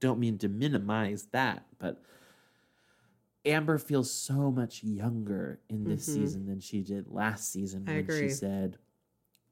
don't 0.00 0.18
mean 0.18 0.38
to 0.38 0.48
minimize 0.48 1.26
that, 1.32 1.64
but 1.78 2.02
Amber 3.44 3.78
feels 3.78 4.10
so 4.12 4.50
much 4.50 4.82
younger 4.84 5.60
in 5.68 5.84
this 5.84 6.08
Mhm. 6.08 6.14
season 6.14 6.46
than 6.46 6.60
she 6.60 6.82
did 6.82 7.08
last 7.08 7.50
season 7.52 7.84
I 7.88 7.92
when 7.92 8.00
agree. 8.00 8.20
she 8.28 8.28
said, 8.30 8.78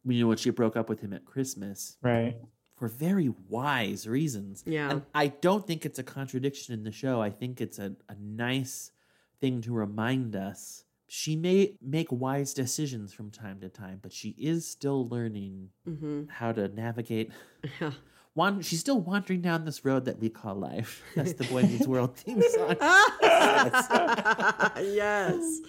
you 0.05 0.21
know, 0.21 0.29
when 0.29 0.37
she 0.37 0.51
broke 0.51 0.77
up 0.77 0.89
with 0.89 1.01
him 1.01 1.13
at 1.13 1.25
Christmas 1.25 1.97
Right. 2.03 2.37
For 2.81 2.89
very 2.89 3.31
wise 3.51 4.09
reasons. 4.09 4.65
Yeah. 4.67 4.91
And 4.91 5.03
I 5.15 5.27
don't 5.29 5.67
think 5.67 5.85
it's 5.85 5.99
a 5.99 6.03
contradiction 6.03 6.73
in 6.73 6.83
the 6.83 6.91
show. 6.91 7.21
I 7.21 7.29
think 7.29 7.61
it's 7.61 7.79
a, 7.79 7.93
a 8.09 8.15
nice 8.19 8.91
thing 9.39 9.61
to 9.63 9.73
remind 9.73 10.35
us. 10.35 10.85
She 11.07 11.37
may 11.37 11.77
make 11.83 12.09
wise 12.11 12.55
decisions 12.55 13.13
from 13.13 13.31
time 13.31 13.61
to 13.61 13.69
time, 13.69 13.99
but 14.01 14.13
she 14.15 14.31
is 14.39 14.67
still 14.67 15.07
learning 15.09 15.69
Mm-hmm. 15.87 16.23
how 16.31 16.53
to 16.53 16.69
navigate. 16.69 17.31
Yeah. 17.81 17.91
Wan- 18.35 18.63
she's 18.63 18.81
still 18.81 19.01
wandering 19.01 19.43
down 19.43 19.65
this 19.67 19.85
road 19.85 20.07
that 20.07 20.19
we 20.21 20.31
call 20.31 20.55
life. 20.55 21.03
That's 21.17 21.35
the 21.35 21.45
Boy 21.45 21.63
Meets 21.65 21.87
World 21.87 22.17
theme 22.17 22.41
song. 22.41 22.77
yes. 24.81 25.61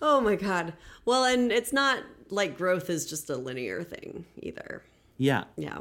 Oh 0.00 0.20
my 0.20 0.36
god. 0.36 0.74
Well, 1.06 1.24
and 1.24 1.50
it's 1.50 1.72
not 1.72 2.04
like 2.30 2.56
growth 2.56 2.88
is 2.90 3.06
just 3.06 3.30
a 3.30 3.36
linear 3.36 3.82
thing 3.82 4.26
either. 4.42 4.82
Yeah. 5.16 5.44
Yeah. 5.56 5.78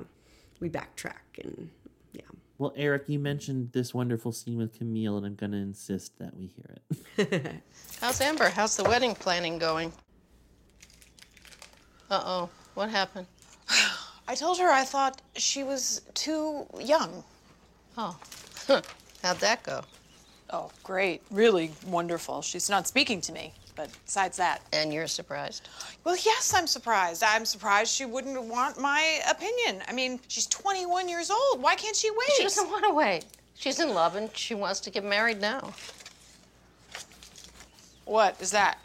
We 0.66 0.72
backtrack 0.72 1.44
and 1.44 1.70
yeah. 2.12 2.24
Well, 2.58 2.74
Eric, 2.76 3.04
you 3.06 3.20
mentioned 3.20 3.72
this 3.72 3.94
wonderful 3.94 4.32
scene 4.32 4.58
with 4.58 4.76
Camille, 4.76 5.16
and 5.16 5.24
I'm 5.24 5.36
going 5.36 5.52
to 5.52 5.60
insist 5.60 6.18
that 6.18 6.36
we 6.36 6.48
hear 6.48 6.78
it. 7.20 7.62
How's 8.02 8.20
Amber? 8.20 8.50
How's 8.50 8.76
the 8.76 8.84
wedding 8.84 9.14
planning 9.14 9.60
going? 9.60 9.94
Uh 12.10 12.24
oh. 12.26 12.50
What 12.74 12.90
happened? 12.90 13.28
I 14.28 14.34
told 14.34 14.58
her 14.58 14.72
I 14.72 14.86
thought 14.86 15.22
she 15.36 15.64
was 15.64 16.02
too 16.16 16.66
young. 16.80 17.24
Oh. 17.96 18.18
How'd 19.22 19.38
that 19.42 19.62
go? 19.62 19.84
Oh, 20.50 20.72
great. 20.82 21.22
Really 21.30 21.74
wonderful. 21.86 22.42
She's 22.42 22.72
not 22.72 22.88
speaking 22.88 23.22
to 23.22 23.32
me, 23.32 23.54
but 23.76 23.90
besides 24.06 24.38
that. 24.38 24.62
And 24.74 24.94
you're 24.94 25.08
surprised? 25.08 25.70
Well, 26.04 26.16
yes, 26.24 26.54
I'm 26.56 26.68
surprised. 26.68 27.24
I'm 27.24 27.46
surprised 27.46 27.92
she 27.92 28.06
wouldn't 28.06 28.42
want 28.44 28.80
my 28.80 29.20
opinion. 29.30 29.82
I 29.88 29.94
mean, 29.94 30.20
she's 30.28 30.48
21 30.48 31.10
years 31.10 31.30
old. 31.30 31.62
Why 31.62 31.76
can't 31.76 31.96
she 31.96 32.10
wait? 32.12 32.32
She 32.38 32.44
doesn't 32.44 32.70
want 32.70 32.86
to 32.86 32.94
wait. 32.94 33.26
She's 33.56 33.80
in 33.80 33.94
love 33.94 34.16
and 34.16 34.36
she 34.36 34.56
wants 34.56 34.80
to 34.82 34.90
get 34.90 35.04
married 35.04 35.40
now. 35.40 35.74
What 38.06 38.40
is 38.40 38.52
that? 38.52 38.78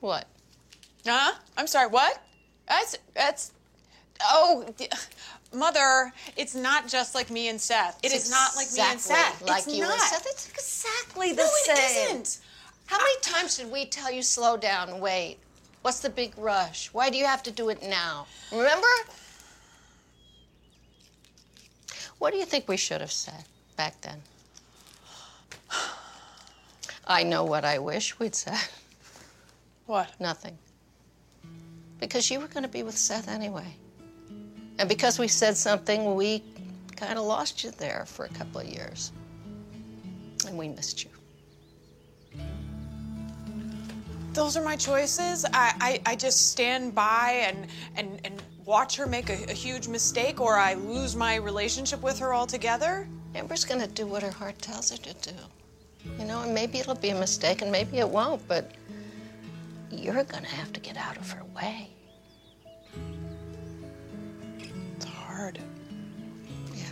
What? 0.00 0.26
Huh? 1.06 1.32
I'm 1.56 1.66
sorry, 1.66 1.88
what? 1.88 2.22
That's, 2.68 2.96
that's, 3.14 3.52
oh, 4.22 4.72
d- 4.76 4.88
Mother, 5.52 6.12
it's 6.36 6.54
not 6.54 6.86
just 6.88 7.14
like 7.14 7.30
me 7.30 7.48
and 7.48 7.60
Seth. 7.60 7.98
It 8.02 8.12
is 8.12 8.22
It's 8.22 8.30
not 8.30 8.54
like 8.56 8.72
me 8.72 8.80
and 8.80 8.94
exactly 8.94 9.48
Seth. 9.48 9.48
Like 9.48 9.66
it's 9.66 9.74
you 9.74 9.82
not. 9.82 9.92
and 9.92 10.00
Seth. 10.00 10.26
It's 10.26 10.48
exactly 10.48 11.32
the 11.32 11.42
no, 11.42 11.50
same. 11.64 11.76
it 11.76 12.10
isn't. 12.10 12.38
How 12.90 12.98
many 12.98 13.20
times 13.20 13.56
did 13.56 13.70
we 13.70 13.86
tell 13.86 14.10
you 14.10 14.20
slow 14.20 14.56
down, 14.56 14.98
wait? 14.98 15.38
What's 15.82 16.00
the 16.00 16.10
big 16.10 16.36
rush? 16.36 16.92
Why 16.92 17.08
do 17.08 17.16
you 17.16 17.24
have 17.24 17.40
to 17.44 17.52
do 17.52 17.68
it 17.68 17.84
now? 17.84 18.26
Remember? 18.50 18.88
What 22.18 22.32
do 22.32 22.38
you 22.38 22.44
think 22.44 22.66
we 22.66 22.76
should 22.76 23.00
have 23.00 23.12
said 23.12 23.44
back 23.76 24.00
then? 24.00 24.20
I 27.06 27.22
know 27.22 27.44
what 27.44 27.64
I 27.64 27.78
wish 27.78 28.18
we'd 28.18 28.34
said. 28.34 28.58
What? 29.86 30.08
Nothing. 30.18 30.58
Because 32.00 32.28
you 32.28 32.40
were 32.40 32.48
going 32.48 32.64
to 32.64 32.68
be 32.68 32.82
with 32.82 32.98
Seth 32.98 33.28
anyway. 33.28 33.72
And 34.80 34.88
because 34.88 35.16
we 35.16 35.28
said 35.28 35.56
something, 35.56 36.16
we 36.16 36.42
kind 36.96 37.20
of 37.20 37.24
lost 37.24 37.62
you 37.62 37.70
there 37.70 38.04
for 38.06 38.24
a 38.24 38.30
couple 38.30 38.60
of 38.60 38.66
years. 38.66 39.12
And 40.44 40.58
we 40.58 40.66
missed 40.66 41.04
you. 41.04 41.10
Those 44.32 44.56
are 44.56 44.62
my 44.62 44.76
choices. 44.76 45.44
I, 45.44 45.74
I, 45.80 46.12
I 46.12 46.16
just 46.16 46.50
stand 46.50 46.94
by 46.94 47.44
and, 47.48 47.66
and, 47.96 48.20
and 48.24 48.42
watch 48.64 48.96
her 48.96 49.06
make 49.06 49.28
a, 49.28 49.50
a 49.50 49.52
huge 49.52 49.88
mistake 49.88 50.40
or 50.40 50.56
I 50.56 50.74
lose 50.74 51.16
my 51.16 51.34
relationship 51.36 52.00
with 52.02 52.18
her 52.20 52.32
altogether. 52.32 53.08
Amber's 53.34 53.64
going 53.64 53.80
to 53.80 53.88
do 53.88 54.06
what 54.06 54.22
her 54.22 54.30
heart 54.30 54.58
tells 54.60 54.90
her 54.90 54.96
to 54.98 55.32
do. 55.32 55.36
You 56.18 56.24
know, 56.24 56.42
and 56.42 56.54
maybe 56.54 56.78
it'll 56.78 56.94
be 56.94 57.10
a 57.10 57.18
mistake 57.18 57.62
and 57.62 57.72
maybe 57.72 57.98
it 57.98 58.08
won't, 58.08 58.46
but 58.46 58.72
you're 59.90 60.14
going 60.14 60.44
to 60.44 60.50
have 60.50 60.72
to 60.72 60.80
get 60.80 60.96
out 60.96 61.16
of 61.16 61.30
her 61.30 61.44
way. 61.56 61.90
It's 64.96 65.04
hard. 65.04 65.58
Yeah. 66.74 66.84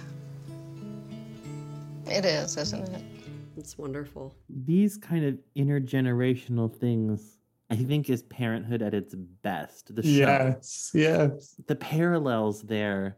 It 2.13 2.25
is, 2.25 2.57
isn't 2.57 2.89
it? 2.89 3.18
It's 3.59 3.77
wonderful. 3.77 4.35
these 4.49 4.97
kind 4.97 5.25
of 5.25 5.39
intergenerational 5.57 6.73
things 6.75 7.39
i 7.71 7.77
think 7.77 8.09
is 8.09 8.23
parenthood 8.23 8.83
at 8.83 8.95
its 8.95 9.15
best 9.15 9.95
the 9.95 10.03
show 10.03 10.09
Yes. 10.09 10.91
Yes. 10.95 11.55
the 11.67 11.75
parallels 11.77 12.63
there 12.63 13.17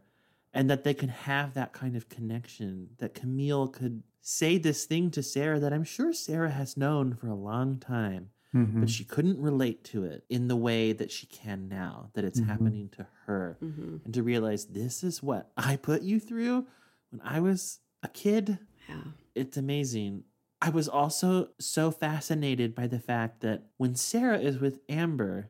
and 0.53 0.69
that 0.69 0.83
they 0.83 0.93
could 0.93 1.09
have 1.09 1.53
that 1.53 1.71
kind 1.73 1.95
of 1.95 2.09
connection 2.09 2.89
that 2.97 3.13
camille 3.13 3.67
could 3.69 4.03
say 4.21 4.57
this 4.57 4.85
thing 4.85 5.09
to 5.11 5.23
sarah 5.23 5.59
that 5.59 5.71
i'm 5.73 5.83
sure 5.83 6.11
sarah 6.13 6.51
has 6.51 6.75
known 6.75 7.13
for 7.13 7.27
a 7.27 7.35
long 7.35 7.77
time 7.79 8.29
Mhm. 8.53 8.81
but 8.81 8.89
she 8.89 9.05
couldn't 9.05 9.39
relate 9.39 9.81
to 9.85 10.03
it 10.03 10.25
in 10.29 10.49
the 10.49 10.57
way 10.57 10.91
that 10.91 11.09
she 11.09 11.25
can 11.27 11.69
now 11.69 12.09
that 12.15 12.25
it's 12.25 12.41
Mhm. 12.41 12.45
happening 12.47 12.89
to 12.97 13.07
her 13.25 13.57
Mhm. 13.63 14.03
and 14.03 14.13
to 14.13 14.21
realize 14.23 14.65
this 14.65 15.03
is 15.05 15.23
what 15.23 15.51
i 15.55 15.77
put 15.77 16.01
you 16.01 16.19
through 16.19 16.67
when 17.11 17.21
i 17.23 17.39
was 17.39 17.79
a 18.03 18.09
kid 18.09 18.59
Yeah. 18.89 19.03
it's 19.35 19.55
amazing. 19.55 20.25
I 20.61 20.69
was 20.69 20.87
also 20.87 21.49
so 21.59 21.89
fascinated 21.91 22.75
by 22.75 22.87
the 22.87 22.99
fact 22.99 23.41
that 23.41 23.63
when 23.77 23.95
Sarah 23.95 24.37
is 24.39 24.59
with 24.59 24.79
Amber, 24.87 25.49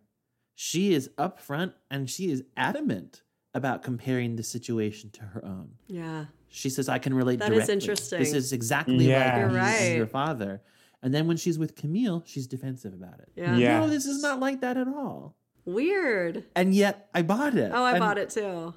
she 0.56 0.94
is 0.94 1.10
upfront 1.18 1.74
and 1.90 2.10
she 2.10 2.32
is 2.32 2.44
adamant 2.56 3.22
about 3.54 3.84
comparing 3.84 4.38
the 4.38 4.44
situation 4.44 5.10
to 5.12 5.22
her 5.24 5.44
own. 5.44 5.72
Yeah. 5.88 6.26
She 6.48 6.70
says, 6.70 6.88
I 6.88 6.98
can 7.00 7.14
relate 7.14 7.40
That 7.40 7.52
is 7.52 7.58
directly. 7.68 7.74
interesting. 7.74 8.20
This 8.20 8.34
is 8.34 8.54
exactly 8.54 9.10
Yeah. 9.10 9.32
like 9.32 9.40
You're 9.40 9.50
me 9.62 9.88
and 9.88 9.98
your 9.98 10.08
father. 10.08 10.62
And 11.04 11.14
then 11.14 11.28
when 11.28 11.36
she's 11.36 11.60
with 11.60 11.76
Camille, 11.76 12.24
she's 12.26 12.48
defensive 12.48 12.94
about 12.94 13.20
it. 13.20 13.30
Yeah. 13.36 13.58
Yeah. 13.58 13.80
No, 13.82 13.90
this 13.90 14.06
is 14.06 14.22
not 14.22 14.40
like 14.40 14.62
that 14.62 14.78
at 14.78 14.88
all. 14.88 15.36
Weird. 15.66 16.46
And 16.56 16.74
yet 16.74 17.10
I 17.14 17.22
bought 17.24 17.56
it. 17.56 17.72
Oh, 17.74 17.84
I 17.84 17.92
And- 17.92 18.00
bought 18.00 18.18
it 18.18 18.30
too. 18.30 18.74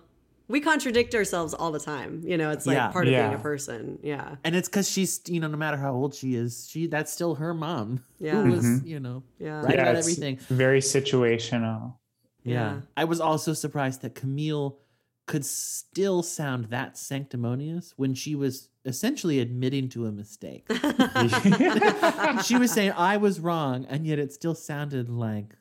We 0.47 0.61
contradict 0.61 1.15
ourselves 1.15 1.55
all 1.55 1.73
the 1.73 1.81
time. 1.81 2.23
You 2.25 2.37
know, 2.37 2.51
it's 2.51 2.67
like 2.67 2.77
Yeah. 2.77 2.89
part 2.89 3.07
of 3.09 3.13
being 3.13 3.33
a 3.35 3.39
person. 3.39 3.99
Yeah. 4.03 4.37
And 4.45 4.55
it's 4.55 4.69
because 4.69 4.91
she's, 4.91 5.21
you 5.27 5.41
know, 5.41 5.47
no 5.49 5.57
matter 5.57 5.77
how 5.79 5.95
old 5.95 6.15
she 6.15 6.35
is, 6.35 6.69
she 6.69 6.87
that's 6.87 7.11
still 7.13 7.37
her 7.37 7.55
mom. 7.55 8.05
Yeah. 8.19 8.43
Who 8.43 8.51
was, 8.53 8.65
Mhm. 8.65 8.87
you 8.87 9.01
know, 9.01 9.23
Yeah. 9.39 9.63
right 9.63 9.75
yeah, 9.75 9.83
about 9.83 9.97
everything. 9.97 10.37
Very 10.51 10.81
situational. 10.81 11.95
Yeah. 12.43 12.53
Yeah. 12.75 12.81
I 12.97 13.05
was 13.05 13.21
also 13.21 13.55
surprised 13.55 14.03
that 14.03 14.15
Camille 14.15 14.79
could 15.27 15.47
still 15.47 16.23
sound 16.23 16.67
that 16.67 16.99
sanctimonious 16.99 17.95
when 17.97 18.13
she 18.13 18.35
was 18.35 18.69
essentially 18.85 19.41
admitting 19.41 19.89
to 19.89 20.05
a 20.05 20.13
mistake. 20.13 20.67
she 22.45 22.59
was 22.59 22.71
saying, 22.71 22.93
I 22.93 23.17
was 23.17 23.41
wrong, 23.41 23.87
and 23.89 24.07
yet 24.07 24.19
it 24.19 24.33
still 24.35 24.55
sounded 24.55 25.09
like, 25.09 25.57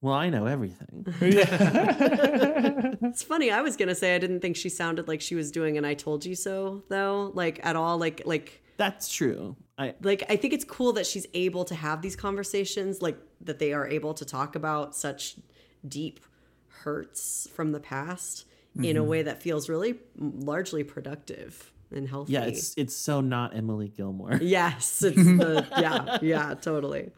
well, 0.00 0.14
I 0.14 0.28
know 0.30 0.46
everything. 0.46 1.06
It's 3.02 3.22
funny. 3.22 3.50
I 3.50 3.62
was 3.62 3.76
gonna 3.76 3.94
say 3.94 4.14
I 4.14 4.18
didn't 4.18 4.40
think 4.40 4.56
she 4.56 4.68
sounded 4.68 5.08
like 5.08 5.20
she 5.20 5.34
was 5.34 5.50
doing 5.50 5.78
an 5.78 5.84
"I 5.84 5.94
told 5.94 6.24
you 6.24 6.34
so" 6.34 6.82
though, 6.88 7.30
like 7.34 7.60
at 7.64 7.76
all. 7.76 7.98
Like 7.98 8.22
like 8.26 8.62
That's 8.76 9.12
true. 9.12 9.56
I 9.78 9.94
like 10.02 10.24
I 10.28 10.36
think 10.36 10.52
it's 10.54 10.64
cool 10.64 10.92
that 10.94 11.06
she's 11.06 11.26
able 11.34 11.64
to 11.66 11.74
have 11.74 12.02
these 12.02 12.16
conversations 12.16 13.00
like 13.02 13.18
that 13.42 13.58
they 13.58 13.72
are 13.72 13.86
able 13.86 14.14
to 14.14 14.24
talk 14.24 14.56
about 14.56 14.94
such 14.96 15.36
deep 15.86 16.20
hurts 16.68 17.48
from 17.54 17.72
the 17.72 17.80
past 17.80 18.44
in 18.82 18.96
a 18.96 19.02
Mhm. 19.02 19.06
way 19.06 19.22
that 19.22 19.42
feels 19.42 19.68
really 19.68 19.98
largely 20.18 20.84
productive 20.84 21.72
and 21.90 22.08
healthy. 22.08 22.32
yeah, 22.34 22.44
it's 22.44 22.74
it's 22.76 22.96
so 22.96 23.20
not 23.20 23.54
Emily 23.56 23.88
Gilmore. 23.88 24.38
yes, 24.42 25.02
it's 25.02 25.16
the 25.42 25.66
yeah, 25.78 26.18
yeah, 26.22 26.54
totally. 26.54 27.10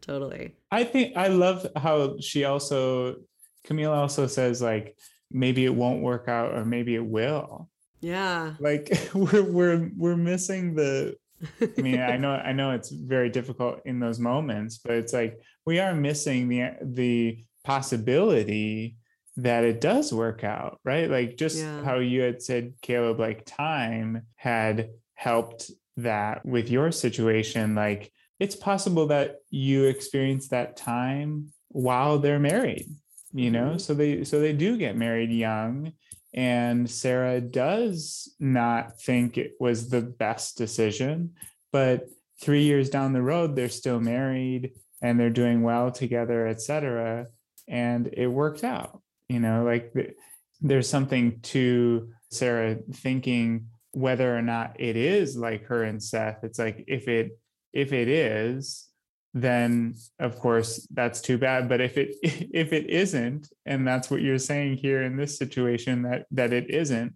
Totally. 0.00 0.54
I 0.70 0.84
think 0.84 1.16
I 1.16 1.28
love 1.28 1.66
how 1.76 2.18
she 2.20 2.44
also 2.44 3.16
Camille 3.64 3.92
also 3.92 4.26
says 4.26 4.62
like 4.62 4.96
maybe 5.30 5.64
it 5.64 5.74
won't 5.74 6.02
work 6.02 6.28
out 6.28 6.54
or 6.54 6.64
maybe 6.64 6.94
it 6.94 7.04
will. 7.04 7.68
Yeah. 8.00 8.54
Like 8.58 8.90
we're 9.14 9.42
we're 9.44 9.90
we're 9.96 10.16
missing 10.16 10.74
the 10.74 11.16
I 11.60 11.80
mean 11.80 12.00
I 12.00 12.16
know 12.16 12.32
I 12.32 12.52
know 12.52 12.72
it's 12.72 12.90
very 12.90 13.30
difficult 13.30 13.80
in 13.84 13.98
those 13.98 14.18
moments 14.18 14.78
but 14.78 14.92
it's 14.94 15.12
like 15.12 15.40
we 15.64 15.78
are 15.78 15.94
missing 15.94 16.48
the 16.48 16.72
the 16.82 17.44
possibility 17.64 18.96
that 19.36 19.64
it 19.64 19.80
does 19.80 20.12
work 20.12 20.44
out, 20.44 20.80
right? 20.84 21.08
Like 21.10 21.36
just 21.36 21.58
Yeah. 21.58 21.82
how 21.84 21.98
you 21.98 22.20
had 22.20 22.42
said 22.42 22.74
Caleb 22.82 23.18
like 23.18 23.44
time 23.46 24.22
had 24.36 24.90
helped 25.14 25.70
that 25.96 26.44
with 26.46 26.70
your 26.70 26.90
situation 26.92 27.74
like 27.74 28.12
it's 28.40 28.56
possible 28.56 29.06
that 29.06 29.36
you 29.50 29.84
experience 29.84 30.48
that 30.48 30.76
time 30.76 31.52
while 31.68 32.18
they're 32.18 32.40
married 32.40 32.88
you 33.32 33.48
know? 33.48 33.68
Mm-hmm. 33.68 33.78
So 33.78 33.94
they 33.94 34.24
so 34.24 34.40
they 34.40 34.52
do 34.52 34.76
get 34.76 34.96
married 34.96 35.30
young 35.30 35.92
and 36.32 36.88
sarah 36.88 37.40
does 37.40 38.32
not 38.38 39.00
think 39.00 39.36
it 39.36 39.54
was 39.58 39.88
the 39.88 40.00
best 40.00 40.56
decision 40.56 41.34
but 41.72 42.08
three 42.40 42.62
years 42.62 42.88
down 42.88 43.12
the 43.12 43.22
road 43.22 43.54
they're 43.54 43.68
still 43.68 43.98
married 44.00 44.72
and 45.02 45.18
they're 45.18 45.30
doing 45.30 45.62
well 45.62 45.90
together 45.90 46.46
etc 46.46 47.26
and 47.68 48.10
it 48.12 48.28
worked 48.28 48.64
out 48.64 49.00
you 49.30 49.38
know? 49.38 49.62
Like 49.62 49.92
th- 49.94 50.14
there's 50.60 50.88
something 50.88 51.40
to 51.54 52.10
sarah 52.30 52.78
thinking 52.92 53.68
whether 53.92 54.36
or 54.36 54.42
not 54.42 54.78
it 54.78 54.96
is 54.96 55.36
like 55.36 55.66
her 55.66 55.84
and 55.84 56.02
seth. 56.02 56.42
It's 56.42 56.58
like 56.58 56.84
if 56.86 57.08
it 57.08 57.38
if 57.72 57.92
it 57.92 58.08
is 58.08 58.86
then 59.32 59.94
of 60.18 60.36
course 60.40 60.86
that's 60.92 61.20
too 61.20 61.38
bad 61.38 61.68
but 61.68 61.80
if 61.80 61.96
it 61.96 62.16
if 62.22 62.72
it 62.72 62.90
isn't 62.90 63.48
and 63.64 63.86
that's 63.86 64.10
what 64.10 64.20
you're 64.22 64.38
saying 64.38 64.76
here 64.76 65.02
in 65.02 65.16
this 65.16 65.38
situation 65.38 66.02
that 66.02 66.26
that 66.32 66.52
it 66.52 66.68
isn't 66.70 67.14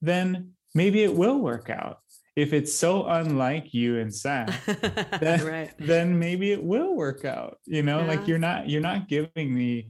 then 0.00 0.50
maybe 0.74 1.02
it 1.02 1.12
will 1.14 1.38
work 1.40 1.68
out 1.70 1.98
if 2.36 2.52
it's 2.52 2.72
so 2.72 3.06
unlike 3.06 3.72
you 3.72 3.98
and 3.98 4.14
Seth 4.14 4.66
then, 5.20 5.44
Right. 5.44 5.70
then 5.78 6.18
maybe 6.18 6.52
it 6.52 6.62
will 6.62 6.94
work 6.94 7.24
out 7.24 7.58
you 7.64 7.82
know 7.82 8.00
Yeah. 8.00 8.06
like 8.06 8.28
you're 8.28 8.38
not 8.38 8.68
you're 8.68 8.82
not 8.82 9.08
giving 9.08 9.54
the 9.56 9.86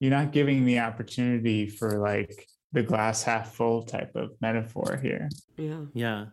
you're 0.00 0.12
not 0.12 0.32
giving 0.32 0.64
the 0.64 0.78
opportunity 0.78 1.66
for 1.68 1.98
like 1.98 2.46
the 2.72 2.82
glass 2.82 3.22
half 3.22 3.52
full 3.54 3.82
type 3.82 4.14
of 4.14 4.30
metaphor 4.40 4.98
here 5.02 5.28
Yeah. 5.58 5.84
Yeah. 5.92 6.24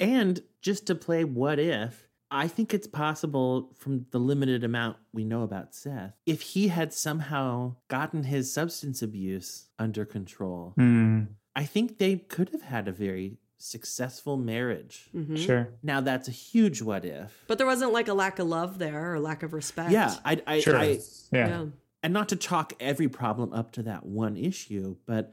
And 0.00 0.40
just 0.60 0.86
to 0.88 0.94
play 0.96 1.22
what 1.22 1.58
if, 1.60 2.08
I 2.30 2.48
think 2.48 2.74
it's 2.74 2.86
possible 2.86 3.72
from 3.78 4.06
the 4.10 4.18
limited 4.18 4.64
amount 4.64 4.96
we 5.12 5.24
know 5.24 5.42
about 5.42 5.74
Seth, 5.74 6.14
if 6.26 6.40
he 6.42 6.68
had 6.68 6.92
somehow 6.92 7.76
gotten 7.88 8.24
his 8.24 8.52
substance 8.52 9.02
abuse 9.02 9.66
under 9.78 10.04
control, 10.04 10.72
Hmm. 10.76 11.24
I 11.56 11.64
think 11.64 11.98
they 11.98 12.16
could 12.16 12.48
have 12.50 12.62
had 12.62 12.88
a 12.88 12.92
very 12.92 13.38
successful 13.58 14.36
marriage. 14.36 15.08
Mhm. 15.14 15.38
Sure. 15.38 15.68
Now 15.82 16.00
that's 16.00 16.26
a 16.28 16.32
huge 16.32 16.82
what 16.82 17.04
if. 17.04 17.44
But 17.46 17.58
there 17.58 17.66
wasn't 17.66 17.92
like 17.92 18.08
a 18.08 18.14
lack 18.14 18.38
of 18.38 18.48
love 18.48 18.78
there 18.78 19.14
or 19.14 19.20
lack 19.20 19.42
of 19.42 19.52
respect. 19.52 19.90
Yeah, 19.92 20.14
I, 20.24 20.42
I, 20.46 20.60
Sure. 20.60 20.76
I 20.76 20.84
Yeah. 21.32 21.48
Yeah. 21.48 21.66
and 22.02 22.12
not 22.12 22.28
to 22.30 22.36
chalk 22.36 22.72
every 22.80 23.08
problem 23.08 23.52
up 23.52 23.70
to 23.72 23.82
that 23.84 24.04
one 24.04 24.36
issue, 24.36 24.96
but 25.06 25.32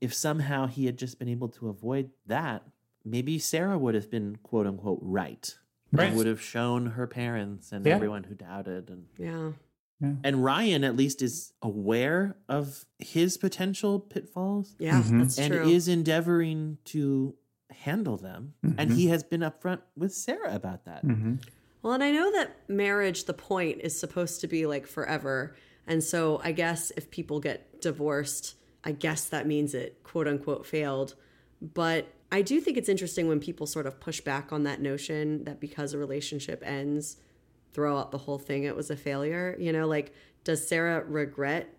if 0.00 0.12
somehow 0.12 0.66
he 0.66 0.84
had 0.86 0.98
just 0.98 1.18
been 1.18 1.28
able 1.28 1.48
to 1.48 1.68
avoid 1.68 2.10
that, 2.26 2.62
maybe 3.04 3.38
Sarah 3.38 3.78
would 3.78 3.94
have 3.94 4.10
been 4.10 4.36
quote 4.42 4.66
unquote 4.66 4.98
right. 5.02 5.56
Right. 5.94 6.08
And 6.08 6.16
would 6.16 6.26
have 6.26 6.40
shown 6.40 6.86
her 6.86 7.06
parents 7.06 7.72
and 7.72 7.84
Yeah. 7.86 7.94
everyone 7.94 8.24
who 8.24 8.34
doubted 8.34 8.90
and 8.90 9.06
Yeah. 9.18 9.52
and 10.22 10.44
Ryan 10.44 10.84
at 10.84 10.96
least 10.96 11.22
is 11.22 11.52
aware 11.62 12.36
of 12.48 12.84
his 12.98 13.36
potential 13.38 14.00
pitfalls. 14.00 14.76
Yeah, 14.78 15.02
Mhm. 15.02 15.20
that's 15.20 15.38
and 15.38 15.52
true. 15.52 15.62
And 15.62 15.70
is 15.70 15.88
endeavoring 15.88 16.78
to 16.86 17.34
handle 17.70 18.16
them. 18.18 18.54
And 18.62 18.90
Mhm. 18.90 18.94
he 18.96 19.06
has 19.06 19.22
been 19.22 19.40
upfront 19.40 19.80
with 19.96 20.12
Sarah 20.12 20.54
about 20.54 20.84
that. 20.84 21.04
Mhm. 21.06 21.42
Well, 21.82 21.92
and 21.94 22.02
I 22.04 22.12
know 22.12 22.30
that 22.32 22.68
marriage, 22.68 23.24
the 23.24 23.34
point 23.34 23.80
is 23.82 23.98
supposed 23.98 24.40
to 24.42 24.46
be 24.46 24.66
like 24.66 24.86
forever. 24.86 25.54
And 25.86 26.02
so 26.04 26.40
I 26.42 26.52
guess 26.52 26.90
if 26.96 27.10
people 27.10 27.40
get 27.40 27.80
divorced, 27.80 28.56
I 28.84 28.92
guess 28.92 29.28
that 29.28 29.46
means 29.46 29.74
it 29.74 30.02
quote 30.02 30.28
unquote 30.28 30.66
failed. 30.66 31.14
But 31.62 32.08
I 32.34 32.42
do 32.42 32.60
think 32.60 32.76
it's 32.76 32.88
interesting 32.88 33.28
when 33.28 33.38
people 33.38 33.64
sort 33.64 33.86
of 33.86 34.00
push 34.00 34.20
back 34.20 34.52
on 34.52 34.64
that 34.64 34.80
notion 34.80 35.44
that 35.44 35.60
because 35.60 35.94
a 35.94 35.98
relationship 35.98 36.64
ends, 36.66 37.18
throw 37.72 37.96
out 37.96 38.10
the 38.10 38.18
whole 38.18 38.38
thing, 38.38 38.64
it 38.64 38.74
was 38.74 38.90
a 38.90 38.96
failure. 38.96 39.56
You 39.56 39.72
know, 39.72 39.86
like, 39.86 40.12
does 40.42 40.66
Sarah 40.66 41.04
regret 41.04 41.72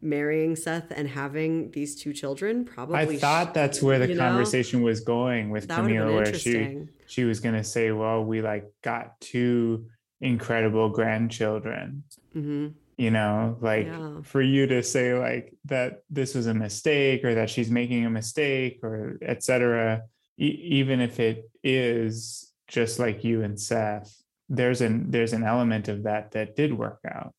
marrying 0.00 0.56
Seth 0.56 0.90
and 0.92 1.10
having 1.10 1.72
these 1.72 1.94
two 1.94 2.14
children? 2.14 2.64
Probably. 2.64 2.96
I 2.96 3.18
thought 3.18 3.52
that's 3.52 3.82
where 3.82 3.98
the 3.98 4.08
you 4.08 4.14
know? 4.14 4.20
conversation 4.20 4.80
was 4.80 5.00
going 5.00 5.50
with 5.50 5.68
Camille, 5.68 6.14
where 6.14 6.32
she 6.32 6.86
she 7.06 7.24
was 7.24 7.40
gonna 7.40 7.62
say, 7.62 7.92
"Well, 7.92 8.24
we 8.24 8.40
like 8.40 8.64
got 8.80 9.20
two 9.20 9.88
incredible 10.22 10.88
grandchildren." 10.88 12.04
hmm 12.32 12.68
You 12.98 13.12
know, 13.12 13.56
like 13.60 13.86
Yeah. 13.86 14.22
for 14.22 14.42
you 14.42 14.66
to 14.66 14.82
say 14.82 15.14
like 15.16 15.54
that 15.66 16.02
this 16.10 16.34
was 16.34 16.48
a 16.48 16.54
mistake 16.54 17.24
or 17.24 17.32
that 17.36 17.48
she's 17.48 17.70
making 17.70 18.04
a 18.04 18.10
mistake 18.10 18.80
or 18.82 19.18
etc. 19.22 20.02
E- 20.36 20.58
even 20.80 21.00
if 21.00 21.20
it 21.20 21.48
is 21.62 22.52
just 22.66 22.98
like 22.98 23.22
you 23.22 23.42
and 23.42 23.58
Seth, 23.58 24.20
there's 24.48 24.80
an 24.80 25.10
there's 25.12 25.32
an 25.32 25.44
element 25.44 25.86
of 25.86 26.02
that 26.02 26.32
that 26.32 26.56
did 26.56 26.76
work 26.76 26.98
out. 27.08 27.32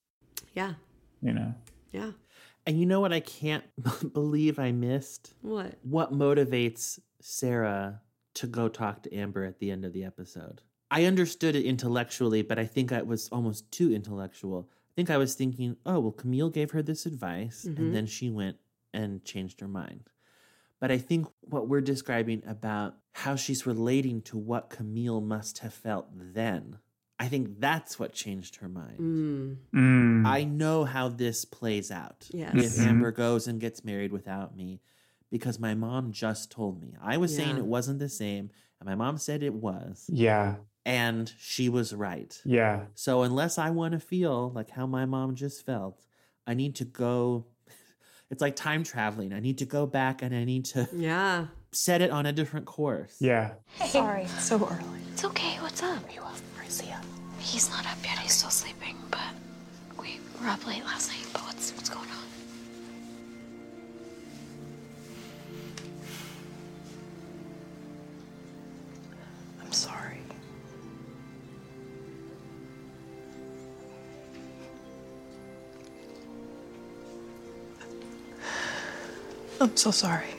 Yeah. 0.56 0.76
You 1.22 1.34
know. 1.34 1.54
Yeah. 1.92 2.12
And 2.66 2.80
you 2.80 2.86
know 2.86 3.02
what 3.02 3.12
I 3.12 3.20
can't 3.20 3.66
believe 4.14 4.60
I 4.60 4.72
missed? 4.72 5.34
What? 5.42 5.76
What 5.84 6.14
motivates 6.14 7.00
Sarah 7.20 8.00
to 8.36 8.48
go 8.48 8.70
talk 8.70 9.04
to 9.04 9.14
Amber 9.14 9.44
at 9.44 9.60
the 9.60 9.72
end 9.72 9.84
of 9.84 9.92
the 9.92 10.06
episode? 10.06 10.62
I 10.90 11.04
understood 11.06 11.56
it 11.58 11.66
intellectually, 11.66 12.44
but 12.44 12.58
I 12.58 12.66
think 12.66 12.92
I 12.94 13.02
was 13.02 13.28
almost 13.30 13.70
too 13.72 13.94
intellectual. 13.94 14.70
I 15.00 15.02
think 15.02 15.12
I 15.12 15.18
was 15.18 15.34
thinking, 15.34 15.78
oh, 15.86 16.02
well, 16.02 16.12
Camille 16.12 16.50
gave 16.50 16.72
her 16.72 16.82
this 16.82 17.06
advice 17.06 17.64
Mhm. 17.66 17.78
and 17.78 17.96
then 17.96 18.06
she 18.06 18.30
went 18.30 18.58
and 18.94 19.24
changed 19.24 19.62
her 19.62 19.68
mind. 19.70 20.10
But 20.82 20.92
I 20.92 20.98
think 20.98 21.26
what 21.40 21.70
we're 21.70 21.80
describing 21.80 22.44
about 22.46 22.98
how 23.14 23.38
she's 23.38 23.66
relating 23.66 24.22
to 24.24 24.38
what 24.38 24.70
Camille 24.70 25.22
must 25.22 25.60
have 25.60 25.74
felt 25.74 26.08
then, 26.14 26.80
I 27.18 27.30
think 27.30 27.62
that's 27.62 27.98
what 27.98 28.12
changed 28.12 28.58
her 28.58 28.68
mind. 28.68 29.00
Mm. 29.00 29.58
Mm. 29.74 30.26
I 30.28 30.44
know 30.44 30.84
how 30.84 31.08
this 31.08 31.46
plays 31.46 31.92
out. 31.92 32.28
Yes. 32.34 32.56
If 32.56 32.72
Mhm. 32.74 32.88
Amber 32.90 33.12
goes 33.14 33.48
and 33.48 33.58
gets 33.62 33.86
married 33.86 34.12
without 34.12 34.54
me, 34.58 34.82
because 35.30 35.60
my 35.62 35.76
mom 35.76 36.12
just 36.12 36.52
told 36.52 36.82
me. 36.82 36.94
I 37.00 37.16
was 37.16 37.34
saying 37.34 37.56
it 37.56 37.66
wasn't 37.66 38.00
the 38.00 38.10
same, 38.10 38.50
and 38.82 38.86
my 38.90 38.96
mom 38.96 39.18
said 39.18 39.44
it 39.44 39.54
was, 39.54 40.10
Yeah. 40.12 40.58
And 40.90 41.32
she 41.40 41.70
was 41.70 41.94
right. 41.94 42.40
Yeah. 42.44 42.86
So 42.96 43.22
unless 43.22 43.58
I 43.58 43.70
want 43.70 43.92
to 43.94 44.00
feel 44.00 44.50
like 44.56 44.72
how 44.72 44.86
my 44.88 45.06
mom 45.06 45.36
just 45.36 45.66
felt, 45.66 46.02
I 46.48 46.54
need 46.56 46.76
to 46.76 46.86
go. 46.86 47.46
It's 48.32 48.42
like 48.44 48.56
time 48.56 48.84
traveling. 48.84 49.34
I 49.34 49.40
need 49.40 49.58
to 49.58 49.66
go 49.66 49.88
back 49.88 50.22
and 50.22 50.36
I 50.36 50.44
need 50.46 50.66
to 50.66 50.88
Yeah. 50.94 51.48
set 51.72 52.02
it 52.02 52.12
on 52.12 52.28
a 52.28 52.32
different 52.32 52.68
course. 52.68 53.16
Yeah. 53.20 53.54
Sorry. 53.88 54.26
So 54.38 54.56
early. 54.58 55.02
It's 55.14 55.26
okay. 55.26 55.56
What's 55.64 55.82
up? 55.82 56.08
Are 56.08 56.14
You 56.14 56.22
up, 56.22 56.38
Marcia? 56.56 57.02
He's 57.40 57.68
not 57.72 57.86
up 57.92 57.98
yet. 58.04 58.20
He's 58.20 58.34
still 58.34 58.52
sleeping. 58.52 58.98
But 59.10 59.32
we 60.00 60.20
were 60.40 60.48
up 60.48 60.62
late 60.68 60.86
last 60.86 61.10
night. 61.10 61.26
But 61.34 61.42
what's 61.48 61.74
what's 61.74 61.90
going 61.90 62.10
on? 62.20 62.29
I'm 79.62 79.76
so 79.76 79.92
sorry. 79.92 80.39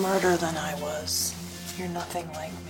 Smarter 0.00 0.34
than 0.38 0.56
I 0.56 0.72
was. 0.80 1.34
You're 1.76 1.88
nothing 1.88 2.26
like 2.32 2.52
me. 2.64 2.69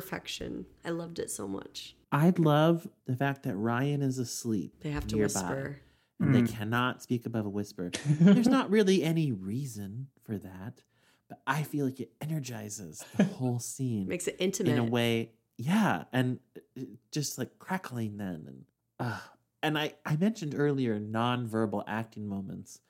Perfection. 0.00 0.66
I 0.84 0.90
loved 0.90 1.18
it 1.18 1.30
so 1.30 1.48
much. 1.48 1.94
I 2.12 2.32
love 2.36 2.86
the 3.06 3.16
fact 3.16 3.44
that 3.44 3.56
Ryan 3.56 4.02
is 4.02 4.18
asleep. 4.18 4.74
They 4.82 4.90
have 4.90 5.06
to 5.08 5.16
nearby, 5.16 5.24
whisper. 5.40 5.80
And 6.20 6.34
Mm. 6.34 6.46
they 6.46 6.52
cannot 6.52 7.02
speak 7.02 7.24
above 7.26 7.46
a 7.46 7.48
whisper. 7.48 7.90
There's 8.20 8.46
not 8.48 8.70
really 8.70 9.02
any 9.02 9.32
reason 9.32 10.08
for 10.24 10.36
that, 10.38 10.82
but 11.28 11.40
I 11.46 11.62
feel 11.62 11.86
like 11.86 11.98
it 12.00 12.12
energizes 12.20 13.02
the 13.16 13.24
whole 13.38 13.58
scene. 13.58 14.06
Makes 14.08 14.28
it 14.28 14.36
intimate. 14.38 14.72
in 14.72 14.78
a 14.78 14.84
way. 14.84 15.32
Yeah, 15.58 16.04
and 16.12 16.38
uh, 16.78 16.82
just 17.10 17.38
like 17.38 17.58
crackling 17.58 18.18
then, 18.18 18.44
and 18.46 18.64
uh, 19.00 19.18
and 19.62 19.78
I 19.78 19.94
I 20.04 20.16
mentioned 20.16 20.54
earlier 20.56 21.00
nonverbal 21.00 21.84
acting 21.86 22.28
moments. 22.28 22.80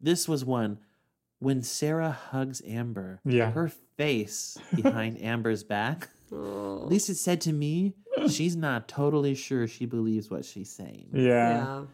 This 0.00 0.28
was 0.28 0.44
one 0.44 0.78
when 1.40 1.62
Sarah 1.62 2.12
hugs 2.12 2.62
Amber. 2.66 3.20
Yeah. 3.24 3.50
her 3.50 3.68
face 3.96 4.56
behind 4.74 5.20
Amber's 5.32 5.64
back. 5.64 6.08
Oh. 6.32 6.82
At 6.82 6.88
least 6.88 7.10
it 7.10 7.16
said 7.16 7.40
to 7.42 7.52
me, 7.52 7.94
she's 8.28 8.56
not 8.56 8.88
totally 8.88 9.34
sure 9.34 9.66
she 9.66 9.86
believes 9.86 10.30
what 10.30 10.44
she's 10.44 10.70
saying. 10.70 11.10
Yeah. 11.12 11.84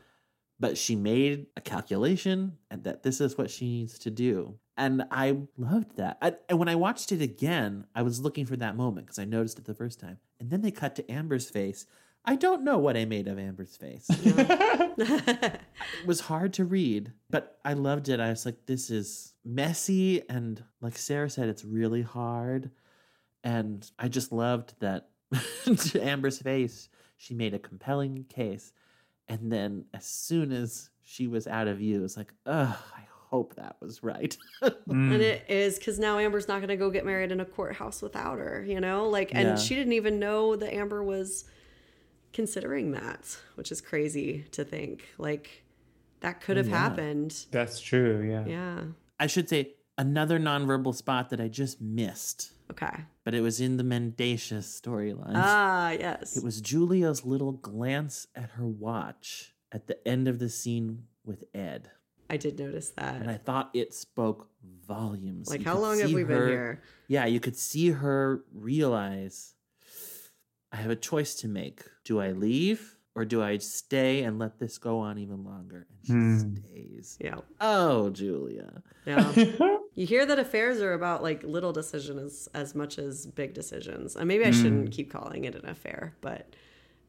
But 0.60 0.76
she 0.76 0.96
made 0.96 1.46
a 1.56 1.60
calculation 1.60 2.58
and 2.70 2.84
that 2.84 3.02
this 3.02 3.20
is 3.20 3.38
what 3.38 3.50
she 3.50 3.66
needs 3.66 3.98
to 4.00 4.10
do. 4.10 4.58
And 4.76 5.04
I 5.10 5.38
loved 5.56 5.96
that. 5.96 6.18
I, 6.22 6.34
and 6.48 6.58
when 6.58 6.68
I 6.68 6.76
watched 6.76 7.10
it 7.12 7.20
again, 7.20 7.86
I 7.94 8.02
was 8.02 8.20
looking 8.20 8.46
for 8.46 8.56
that 8.56 8.76
moment 8.76 9.06
because 9.06 9.18
I 9.18 9.24
noticed 9.24 9.58
it 9.58 9.64
the 9.64 9.74
first 9.74 9.98
time. 9.98 10.18
And 10.40 10.50
then 10.50 10.62
they 10.62 10.70
cut 10.70 10.94
to 10.96 11.10
Amber's 11.10 11.50
face. 11.50 11.86
I 12.24 12.36
don't 12.36 12.62
know 12.62 12.78
what 12.78 12.96
I 12.96 13.04
made 13.04 13.26
of 13.26 13.38
Amber's 13.38 13.76
face. 13.76 14.06
it 14.10 15.60
was 16.06 16.20
hard 16.20 16.52
to 16.54 16.64
read, 16.64 17.12
but 17.30 17.58
I 17.64 17.72
loved 17.72 18.08
it. 18.08 18.20
I 18.20 18.30
was 18.30 18.44
like, 18.44 18.66
this 18.66 18.90
is 18.90 19.32
messy. 19.44 20.22
And 20.28 20.62
like 20.80 20.98
Sarah 20.98 21.30
said, 21.30 21.48
it's 21.48 21.64
really 21.64 22.02
hard. 22.02 22.70
And 23.44 23.88
I 23.98 24.08
just 24.08 24.32
loved 24.32 24.74
that 24.80 25.08
to 25.64 26.00
Amber's 26.02 26.38
face, 26.38 26.88
she 27.16 27.34
made 27.34 27.54
a 27.54 27.58
compelling 27.58 28.24
case. 28.28 28.72
And 29.28 29.52
then 29.52 29.84
as 29.92 30.06
soon 30.06 30.52
as 30.52 30.90
she 31.02 31.26
was 31.26 31.46
out 31.46 31.68
of 31.68 31.78
view, 31.78 31.98
it 31.98 32.02
was 32.02 32.16
like, 32.16 32.32
ugh, 32.46 32.76
I 32.96 33.02
hope 33.30 33.56
that 33.56 33.76
was 33.80 34.02
right. 34.02 34.36
And 34.62 34.72
mm. 34.88 35.20
it 35.20 35.44
is 35.48 35.78
because 35.78 35.98
now 35.98 36.18
Amber's 36.18 36.48
not 36.48 36.58
going 36.58 36.68
to 36.68 36.76
go 36.76 36.90
get 36.90 37.04
married 37.04 37.30
in 37.30 37.40
a 37.40 37.44
courthouse 37.44 38.00
without 38.00 38.38
her, 38.38 38.64
you 38.66 38.80
know? 38.80 39.08
Like, 39.08 39.34
and 39.34 39.48
Yeah. 39.48 39.56
she 39.56 39.74
didn't 39.74 39.92
even 39.92 40.18
know 40.18 40.56
that 40.56 40.74
Amber 40.74 41.02
was 41.02 41.44
considering 42.32 42.92
that, 42.92 43.36
which 43.54 43.70
is 43.70 43.80
crazy 43.80 44.46
to 44.52 44.64
think. 44.64 45.08
Like, 45.18 45.64
that 46.20 46.40
could 46.40 46.56
oh, 46.56 46.60
have 46.60 46.68
Yeah. 46.68 46.78
happened. 46.78 47.46
That's 47.50 47.80
true. 47.80 48.26
Yeah. 48.28 48.46
Yeah. 48.46 48.84
I 49.20 49.26
should 49.26 49.48
say 49.48 49.74
another 49.98 50.38
nonverbal 50.38 50.94
spot 50.94 51.28
that 51.30 51.40
I 51.40 51.48
just 51.48 51.80
missed, 51.82 52.52
Okay. 52.70 53.04
but 53.24 53.34
it 53.34 53.40
was 53.42 53.60
in 53.60 53.76
the 53.76 53.84
mendacious 53.84 54.80
storyline. 54.80 55.32
Ah, 55.34 55.90
yes. 55.90 56.36
It 56.36 56.42
was 56.44 56.60
Julia's 56.62 57.24
little 57.26 57.52
glance 57.52 58.26
at 58.34 58.50
her 58.52 58.66
watch 58.66 59.54
at 59.72 59.86
the 59.88 60.06
end 60.08 60.28
of 60.28 60.38
the 60.38 60.48
scene 60.48 61.04
with 61.24 61.44
Ed. 61.54 61.90
I 62.30 62.36
did 62.36 62.58
notice 62.58 62.90
that. 62.90 63.16
And 63.20 63.30
I 63.30 63.36
thought 63.38 63.70
it 63.74 63.92
spoke 63.94 64.48
volumes. 64.86 65.48
Like, 65.50 65.60
You 65.60 65.66
how 65.66 65.78
long 65.78 65.98
have 65.98 66.08
see 66.08 66.14
we 66.14 66.24
been 66.24 66.48
here? 66.48 66.82
Yeah, 67.08 67.24
you 67.26 67.40
could 67.40 67.56
see 67.56 67.90
her 67.90 68.44
realize 68.52 69.54
I 70.70 70.76
have 70.76 70.90
a 70.90 70.96
choice 70.96 71.34
to 71.36 71.48
make. 71.48 71.82
Do 72.04 72.20
I 72.20 72.32
leave 72.32 72.96
or 73.14 73.24
do 73.24 73.42
I 73.42 73.56
stay 73.58 74.22
and 74.24 74.38
let 74.38 74.58
this 74.58 74.76
go 74.78 74.98
on 75.00 75.18
even 75.18 75.42
longer? 75.44 75.86
And 75.90 76.06
she 76.06 76.12
Hmm. 76.12 76.56
stays. 76.56 77.16
Yeah. 77.20 77.36
Oh, 77.60 78.10
Julia. 78.10 78.82
Yeah. 79.06 79.32
you 79.98 80.06
hear 80.06 80.24
that 80.26 80.38
affairs 80.38 80.80
are 80.80 80.92
about 80.92 81.22
like 81.22 81.42
little 81.42 81.72
decisions 81.72 82.48
as 82.54 82.74
much 82.74 82.98
as 82.98 83.26
big 83.26 83.52
decisions. 83.54 84.14
And 84.16 84.28
maybe 84.28 84.44
I 84.44 84.52
shouldn't 84.52 84.90
Mm. 84.90 84.92
keep 84.92 85.10
calling 85.10 85.44
it 85.44 85.54
an 85.54 85.68
affair, 85.68 86.14
but 86.20 86.54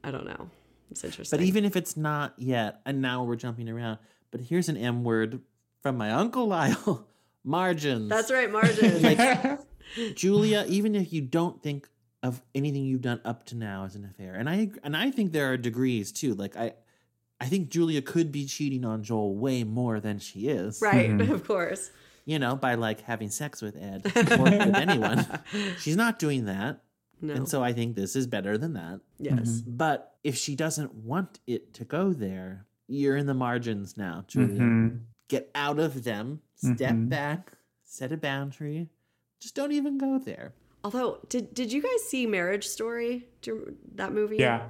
I 0.04 0.10
don't 0.12 0.26
know. 0.26 0.50
It's 0.92 1.04
interesting. 1.04 1.38
But 1.38 1.46
even 1.46 1.66
if 1.66 1.76
it's 1.76 1.96
not 1.96 2.34
yet, 2.38 2.82
and 2.86 3.02
now 3.02 3.24
we're 3.24 3.36
jumping 3.36 3.70
around, 3.70 4.00
but 4.32 4.42
here's 4.42 4.70
an 4.70 4.78
M 4.78 5.04
word 5.04 5.40
from 5.84 5.98
my 5.98 6.10
Uncle 6.12 6.48
Lyle 6.48 7.08
margins. 7.44 8.10
That's 8.10 8.32
right, 8.32 8.52
margins. 8.60 9.04
like 9.04 9.60
Julia, 10.16 10.66
even 10.68 10.96
if 10.96 11.14
you 11.14 11.22
don't 11.22 11.62
think 11.62 11.88
of 12.24 12.42
anything 12.56 12.84
you've 12.86 13.02
done 13.02 13.22
up 13.24 13.46
to 13.48 13.56
now 13.56 13.86
as 13.86 13.96
an 13.96 14.04
affair, 14.06 14.34
and 14.34 14.50
I 14.50 14.72
and 14.84 14.96
I 14.98 15.12
think 15.12 15.32
there 15.32 15.52
are 15.52 15.58
degrees 15.58 16.12
too. 16.12 16.34
Like 16.34 16.56
I, 16.58 16.74
I 17.40 17.46
think 17.46 17.70
Julia 17.70 18.02
could 18.02 18.32
be 18.32 18.46
cheating 18.46 18.84
on 18.84 19.04
Joel 19.04 19.36
way 19.36 19.64
more 19.64 20.00
than 20.00 20.20
she 20.20 20.48
is. 20.48 20.82
right, 20.82 21.20
of 21.22 21.46
course. 21.48 21.92
You 22.30 22.38
know, 22.38 22.56
by 22.56 22.76
like 22.76 23.02
having 23.02 23.30
sex 23.30 23.60
with 23.62 23.76
Ed 23.76 24.06
or 24.16 24.44
with 24.44 24.76
anyone. 24.76 25.26
She's 25.80 25.96
not 25.96 26.20
doing 26.20 26.46
that. 26.46 26.82
No. 27.22 27.34
And 27.34 27.50
so 27.50 27.64
I 27.64 27.74
think 27.74 27.96
this 27.96 28.16
is 28.16 28.28
better 28.28 28.56
than 28.58 28.74
that. 28.74 29.00
Yes. 29.18 29.62
But 29.66 30.14
if 30.24 30.36
she 30.38 30.56
doesn't 30.56 30.94
want 30.94 31.40
it 31.48 31.74
to 31.74 31.86
go 31.86 32.14
there, 32.14 32.68
you're 32.88 33.18
in 33.18 33.26
the 33.26 33.34
margins 33.34 33.98
now, 33.98 34.26
Julia. 34.28 34.60
Mhm. 34.62 35.00
Get 35.28 35.50
out 35.56 35.80
of 35.80 36.04
them, 36.04 36.42
step 36.56 36.78
Mm-hmm. 36.78 37.06
Mhm. 37.06 37.10
back, 37.10 37.54
set 37.84 38.12
a 38.12 38.18
boundary. 38.18 38.90
Just 39.40 39.56
don't 39.56 39.72
even 39.72 39.98
go 39.98 40.20
there. 40.20 40.54
Although, 40.84 41.20
did 41.30 41.54
did 41.56 41.74
you 41.74 41.82
guys 41.82 42.04
see 42.08 42.28
Marriage 42.28 42.68
Story? 42.68 43.28
You, 43.44 43.76
that 43.96 44.14
movie? 44.14 44.38
Yeah. 44.38 44.70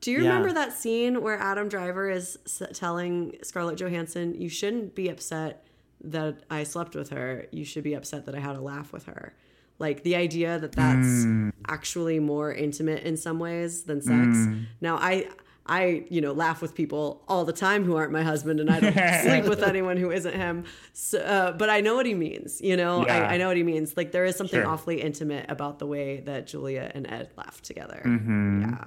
Do 0.00 0.10
you 0.10 0.18
Yeah. 0.22 0.28
remember 0.30 0.52
that 0.54 0.72
scene 0.72 1.22
where 1.22 1.38
Adam 1.38 1.68
Driver 1.68 2.10
is 2.10 2.36
telling 2.74 3.36
Scarlett 3.42 3.78
Johansson, 3.78 4.34
"You 4.34 4.48
shouldn't 4.48 4.94
be 4.96 5.08
upset 5.08 5.64
that 6.04 6.42
I 6.50 6.64
slept 6.64 6.94
with 6.94 7.10
her. 7.10 7.46
You 7.50 7.64
should 7.64 7.84
be 7.84 7.94
upset 7.94 8.26
that 8.26 8.34
I 8.34 8.40
had 8.40 8.56
a 8.56 8.60
laugh 8.60 8.92
with 8.92 9.04
her." 9.06 9.34
Like 9.78 10.02
the 10.02 10.14
idea 10.16 10.58
that 10.58 10.72
that's 10.72 11.24
Mm. 11.24 11.52
actually 11.68 12.20
more 12.20 12.52
intimate 12.52 13.02
in 13.04 13.16
some 13.16 13.38
ways 13.38 13.84
than 13.84 14.00
sex. 14.02 14.36
Mm. 14.36 14.66
Now, 14.80 14.96
I 14.96 15.28
I 15.66 16.04
you 16.10 16.20
know 16.20 16.32
laugh 16.32 16.60
with 16.62 16.74
people 16.74 17.22
all 17.28 17.44
the 17.44 17.52
time 17.52 17.84
who 17.84 17.94
aren't 17.96 18.12
my 18.12 18.22
husband, 18.22 18.60
and 18.60 18.68
I 18.70 18.80
don't 18.80 18.92
sleep 19.42 19.44
with 19.44 19.62
anyone 19.62 19.96
who 19.96 20.10
isn't 20.10 20.34
him. 20.34 20.64
So, 20.92 21.18
uh, 21.20 21.52
but 21.52 21.70
I 21.70 21.80
know 21.80 21.94
what 21.94 22.06
he 22.06 22.14
means. 22.14 22.60
You 22.60 22.76
know, 22.76 23.06
Yeah. 23.06 23.28
I, 23.28 23.34
I 23.34 23.36
know 23.38 23.48
what 23.48 23.56
he 23.56 23.62
means. 23.62 23.96
Like 23.96 24.10
there 24.12 24.24
is 24.24 24.36
something 24.36 24.60
Sure. 24.60 24.66
awfully 24.68 25.00
intimate 25.00 25.46
about 25.48 25.78
the 25.78 25.86
way 25.86 26.20
that 26.26 26.46
Julia 26.46 26.90
and 26.94 27.06
Ed 27.06 27.30
laugh 27.36 27.62
together. 27.62 28.02
Mhm. 28.04 28.62
Yeah, 28.62 28.84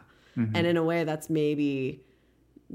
and 0.55 0.67
in 0.67 0.77
a 0.77 0.83
way 0.83 1.03
that's 1.05 1.29
maybe 1.29 2.03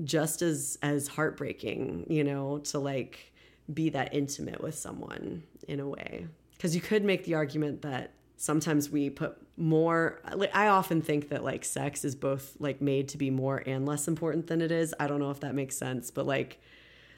just 0.05 0.43
as 0.43 0.79
as 0.83 1.09
heartbreaking. 1.09 2.07
You 2.09 2.25
know, 2.25 2.59
to 2.71 2.79
like 2.79 3.28
be 3.73 3.91
that 3.91 4.15
intimate 4.15 4.63
with 4.63 4.75
someone 4.75 5.43
in 5.67 5.81
a 5.81 5.89
way. 5.89 6.27
Because 6.53 6.75
you 6.75 6.81
could 6.81 7.05
make 7.05 7.25
the 7.25 7.35
argument 7.35 7.83
that 7.83 8.13
sometimes 8.37 8.89
we 8.89 9.11
put 9.11 9.37
more 9.57 10.21
i 10.55 10.69
often 10.69 11.03
think 11.03 11.31
that 11.31 11.43
like 11.43 11.65
sex 11.65 12.05
is 12.05 12.15
both 12.15 12.55
like 12.61 12.81
made 12.81 13.09
to 13.09 13.19
be 13.19 13.31
more 13.31 13.65
and 13.67 13.85
less 13.85 14.07
important 14.07 14.47
than 14.47 14.63
it 14.63 14.71
is. 14.71 14.95
I 15.01 15.09
don't 15.09 15.19
know 15.19 15.33
if 15.33 15.41
that 15.41 15.55
makes 15.55 15.77
sense 15.77 16.13
but 16.13 16.25
like 16.25 16.61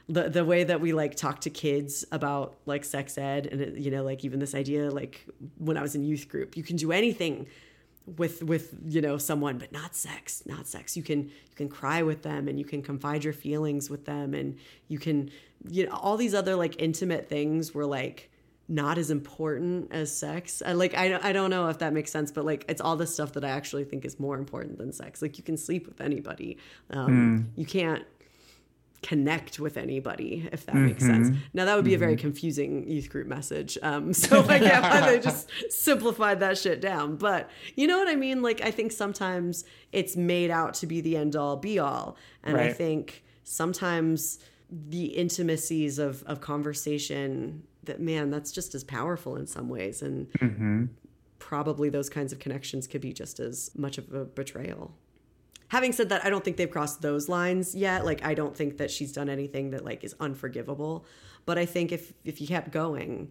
the 0.09 0.29
the 0.29 0.45
way 0.45 0.65
that 0.65 0.81
we 0.81 0.93
like 0.93 1.15
talk 1.15 1.43
to 1.43 1.51
kids 1.51 2.05
about 2.11 2.57
like 2.67 2.85
sex 2.85 3.19
ed 3.19 3.47
and 3.47 3.83
you 3.83 3.91
know 3.91 4.03
like 4.03 4.25
even 4.25 4.41
this 4.41 4.55
idea 4.55 4.91
like 4.91 5.27
when 5.59 5.77
i 5.77 5.83
was 5.83 5.95
in 5.95 6.03
youth 6.03 6.29
group 6.29 6.57
you 6.57 6.63
can 6.63 6.77
do 6.77 6.91
anything 6.91 7.47
with 8.17 8.43
with 8.43 8.75
you 8.87 9.01
know 9.01 9.19
someone 9.19 9.59
but 9.59 9.73
not 9.73 9.95
sex 9.95 10.43
not 10.47 10.67
sex. 10.67 10.97
You 10.97 11.03
can 11.03 11.25
you 11.25 11.57
can 11.57 11.69
cry 11.69 12.03
with 12.03 12.23
them 12.23 12.49
and 12.49 12.59
you 12.59 12.65
can 12.65 12.83
confide 12.83 13.25
your 13.25 13.33
feelings 13.33 13.91
with 13.91 14.05
them 14.05 14.35
and 14.35 14.59
you 14.89 14.99
can 14.99 15.31
you 15.69 15.87
know 15.87 15.93
all 15.93 16.17
these 16.17 16.35
other 16.35 16.57
like 16.57 16.81
intimate 16.81 17.29
things 17.29 17.75
were 17.75 17.87
like 17.87 18.31
not 18.69 18.99
as 18.99 19.11
important 19.11 19.91
as 19.91 20.17
sex. 20.17 20.63
I, 20.65 20.73
like 20.73 20.95
I, 20.95 21.19
I 21.21 21.33
don't 21.33 21.51
know 21.51 21.69
if 21.69 21.79
that 21.79 21.93
makes 21.93 22.11
sense 22.11 22.31
but 22.31 22.45
like 22.45 22.65
it's 22.69 22.81
all 22.81 22.97
the 22.97 23.07
stuff 23.07 23.33
that 23.33 23.45
i 23.45 23.51
actually 23.51 23.85
think 23.85 24.05
is 24.05 24.19
more 24.19 24.39
important 24.39 24.79
than 24.79 24.93
sex. 24.93 25.23
Like 25.23 25.39
you 25.39 25.45
can 25.45 25.57
sleep 25.57 25.87
with 25.87 26.01
anybody. 26.01 26.57
Um, 26.91 27.51
you 27.57 27.67
can't 27.67 28.05
connect 29.03 29.59
with 29.59 29.77
anybody 29.79 30.47
if 30.53 30.67
that 30.67 30.75
makes 30.75 31.03
sense. 31.05 31.31
Mhm. 31.31 31.37
now 31.55 31.65
that 31.65 31.75
would 31.75 31.85
be 31.87 31.95
a 31.95 31.99
very 31.99 32.17
confusing 32.17 32.87
youth 32.87 33.09
group 33.09 33.27
message 33.27 33.79
um, 33.83 34.13
so 34.23 34.41
i 34.49 34.59
get 34.59 34.83
why 34.83 35.01
they 35.11 35.19
just 35.19 35.49
simplified 35.71 36.41
that 36.41 36.59
shit 36.59 36.81
down. 36.83 37.17
But 37.17 37.49
you 37.77 37.87
know 37.87 37.99
what 37.99 38.09
i 38.09 38.15
mean? 38.17 38.43
Like 38.43 38.61
i 38.61 38.71
think 38.71 38.93
sometimes 38.93 39.65
it's 39.93 40.17
made 40.17 40.51
out 40.51 40.75
to 40.75 40.87
be 40.87 41.01
the 41.01 41.17
end 41.17 41.35
all 41.37 41.57
be 41.57 41.79
all. 41.79 42.17
And 42.43 42.57
i 42.59 42.73
think 42.73 43.25
sometimes 43.45 44.39
the 44.71 45.07
intimacies 45.07 45.99
of 45.99 46.23
of 46.25 46.41
conversation 46.41 47.63
that 47.85 48.01
man 48.01 48.31
that's 48.31 48.53
just 48.53 48.75
as 48.75 48.85
powerful 48.85 49.37
in 49.37 49.47
some 49.47 49.69
ways. 49.69 50.03
And 50.03 50.31
Mm-hmm. 50.41 50.85
probably 51.39 51.89
those 51.89 52.11
kinds 52.11 52.33
of 52.35 52.39
connections 52.39 52.87
could 52.87 53.01
be 53.01 53.13
just 53.15 53.41
as 53.41 53.71
much 53.75 53.97
of 53.99 54.13
a 54.13 54.25
betrayal 54.27 54.95
having 55.71 55.93
said 55.93 56.09
that 56.11 56.25
i 56.25 56.31
don't 56.31 56.45
think 56.45 56.57
they've 56.57 56.71
crossed 56.71 57.01
those 57.03 57.29
lines 57.29 57.75
yet 57.75 58.05
like 58.05 58.25
i 58.25 58.35
don't 58.35 58.57
think 58.57 58.77
that 58.79 58.91
she's 58.91 59.13
done 59.13 59.29
anything 59.29 59.71
that 59.71 59.85
like 59.85 60.05
is 60.05 60.15
unforgivable 60.21 61.05
but 61.47 61.57
i 61.59 61.65
think 61.67 61.91
if 61.93 62.13
if 62.25 62.41
you 62.41 62.47
kept 62.47 62.71
going 62.71 63.31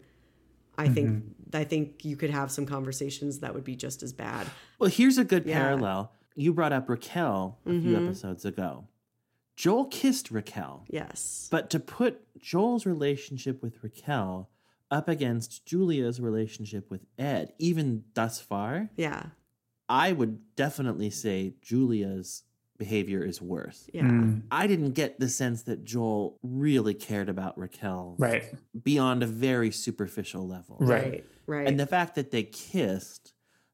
i 0.78 0.88
think 0.90 1.10
Mm-hmm. 1.10 1.56
i 1.58 1.64
think 1.64 2.04
you 2.06 2.16
could 2.18 2.30
have 2.32 2.50
some 2.52 2.66
conversations 2.66 3.40
that 3.40 3.54
would 3.54 3.64
be 3.64 3.76
just 3.76 4.04
as 4.04 4.12
bad 4.14 4.48
Well, 4.80 4.90
here's 4.90 5.18
a 5.18 5.24
good 5.26 5.46
Yeah. 5.46 5.60
parallel. 5.62 6.12
You 6.36 6.54
brought 6.54 6.72
up 6.72 6.88
Raquel 6.88 7.60
a 7.66 7.70
few 7.82 7.96
Mhm. 7.98 8.06
episodes 8.06 8.46
ago. 8.46 8.88
Joel 9.58 9.86
kissed 9.88 10.32
Raquel. 10.32 10.86
Yes. 10.90 11.50
But 11.52 11.70
to 11.72 11.82
put 11.82 12.22
Joel's 12.40 12.86
relationship 12.86 13.62
with 13.62 13.84
Raquel 13.84 14.50
up 14.90 15.10
against 15.10 15.66
Julia's 15.66 16.22
relationship 16.22 16.90
with 16.90 17.02
Ed, 17.18 17.52
even 17.60 18.06
thus 18.14 18.40
far, 18.40 18.90
yeah 18.96 19.32
I 19.90 20.12
would 20.12 20.56
definitely 20.56 21.10
say 21.10 21.56
Julia's 21.62 22.44
behavior 22.78 23.26
is 23.26 23.42
worse. 23.42 23.90
Yeah. 23.94 24.04
Mm. 24.04 24.44
I 24.52 24.68
didn't 24.68 24.92
get 24.92 25.20
the 25.20 25.28
sense 25.28 25.64
that 25.64 25.84
Joel 25.84 26.38
really 26.44 26.94
cared 26.94 27.28
about 27.28 27.58
Raquel 27.58 28.16
Right. 28.18 28.46
beyond 28.84 29.22
a 29.22 29.28
very 29.28 29.72
superficial 29.72 30.48
level. 30.48 30.78
Right. 30.80 31.26
right 31.46 31.68
And 31.68 31.78
the 31.80 31.88
fact 31.88 32.16
that 32.16 32.32
they 32.32 32.44
kissed, 32.44 33.34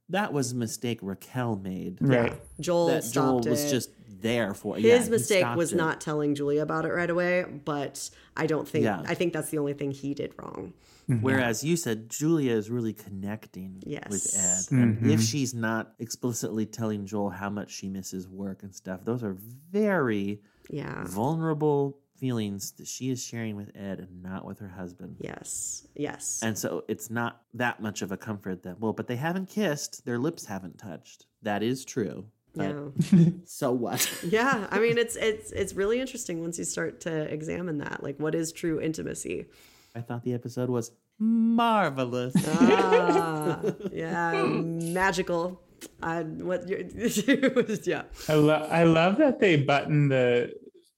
that 0.10 0.34
was 0.34 0.52
a 0.52 0.56
mistake 0.56 0.99
Raquel 1.02 1.56
made. 1.56 1.98
Right. 2.02 2.40
Joel 2.60 2.88
that 2.88 3.03
Joel 3.11 3.41
was 3.41 3.64
it. 3.64 3.69
just 3.69 3.90
there 4.22 4.53
for 4.53 4.76
his 4.76 4.84
yeah, 4.86 5.10
mistake 5.10 5.45
was 5.56 5.73
it. 5.73 5.76
not 5.76 6.02
telling 6.02 6.36
Julia 6.36 6.61
about 6.64 6.86
it 6.86 6.90
right 6.94 7.10
away, 7.10 7.44
but 7.65 8.10
I 8.36 8.48
don't 8.48 8.68
think 8.68 8.84
Yeah. 8.86 9.03
I 9.06 9.14
think 9.14 9.34
that's 9.34 9.49
the 9.49 9.57
only 9.60 9.73
thing 9.73 9.91
he 9.91 10.14
did 10.14 10.34
wrong. 10.38 10.73
Whereas 11.07 11.64
you 11.64 11.76
said 11.77 12.10
Julia 12.10 12.53
is 12.53 12.72
really 12.72 12.94
connecting 12.94 13.84
yes. 13.86 14.07
with 14.10 14.36
Ed. 14.36 14.76
And 14.76 15.06
if 15.11 15.19
Mhm. 15.19 15.30
she's 15.30 15.53
not 15.53 15.94
explicitly 15.99 16.65
telling 16.65 17.06
Joel 17.06 17.30
how 17.30 17.52
much 17.52 17.69
she 17.69 17.90
misses 17.90 18.27
work 18.27 18.64
and 18.64 18.73
stuff, 18.73 19.06
those 19.06 19.22
are 19.22 19.38
very 19.72 20.41
Yeah. 20.72 21.03
vulnerable 21.06 21.99
feelings 22.18 22.72
that 22.74 22.88
she 22.88 23.10
is 23.10 23.24
sharing 23.24 23.56
with 23.56 23.72
Ed 23.76 24.00
and 24.00 24.24
not 24.24 24.46
with 24.46 24.60
her 24.60 24.70
husband. 24.70 25.18
Yes. 25.20 25.88
Yes. 25.96 26.42
And 26.44 26.58
so 26.58 26.84
it's 26.88 27.10
not 27.10 27.42
that 27.54 27.82
much 27.82 28.02
of 28.02 28.12
a 28.12 28.18
comfort 28.18 28.64
that, 28.64 28.80
well, 28.80 28.94
but 28.94 29.08
they 29.08 29.16
haven't 29.16 29.50
kissed, 29.50 30.06
their 30.06 30.18
lips 30.20 30.46
haven't 30.46 30.78
touched. 30.78 31.26
That 31.42 31.64
is 31.64 31.86
true. 31.86 32.26
But 32.56 32.76
so 33.46 33.72
what? 33.72 34.10
yeah, 34.28 34.68
I 34.72 34.80
mean 34.80 34.98
it's 34.98 35.16
it's 35.16 35.52
it's 35.52 35.74
really 35.74 36.00
interesting 36.00 36.42
once 36.42 36.58
you 36.58 36.64
start 36.64 37.02
to 37.02 37.24
examine 37.32 37.80
that. 37.80 38.02
Like 38.02 38.18
what 38.20 38.34
is 38.34 38.52
true 38.52 38.80
intimacy? 38.80 39.48
I 39.94 40.02
thought 40.02 40.24
the 40.24 40.34
episode 40.34 40.70
was 40.70 40.92
marvelous. 41.20 42.34
Ah, 42.48 43.62
yeah, 43.92 44.44
magical. 44.46 45.62
I 46.02 46.24
what 46.24 46.68
you're 46.68 46.82
yeah. 47.84 48.04
I, 48.28 48.34
lo- 48.34 48.68
I 48.72 48.84
love 48.84 49.18
that 49.18 49.40
they 49.40 49.58
button 49.58 50.10
the 50.10 50.54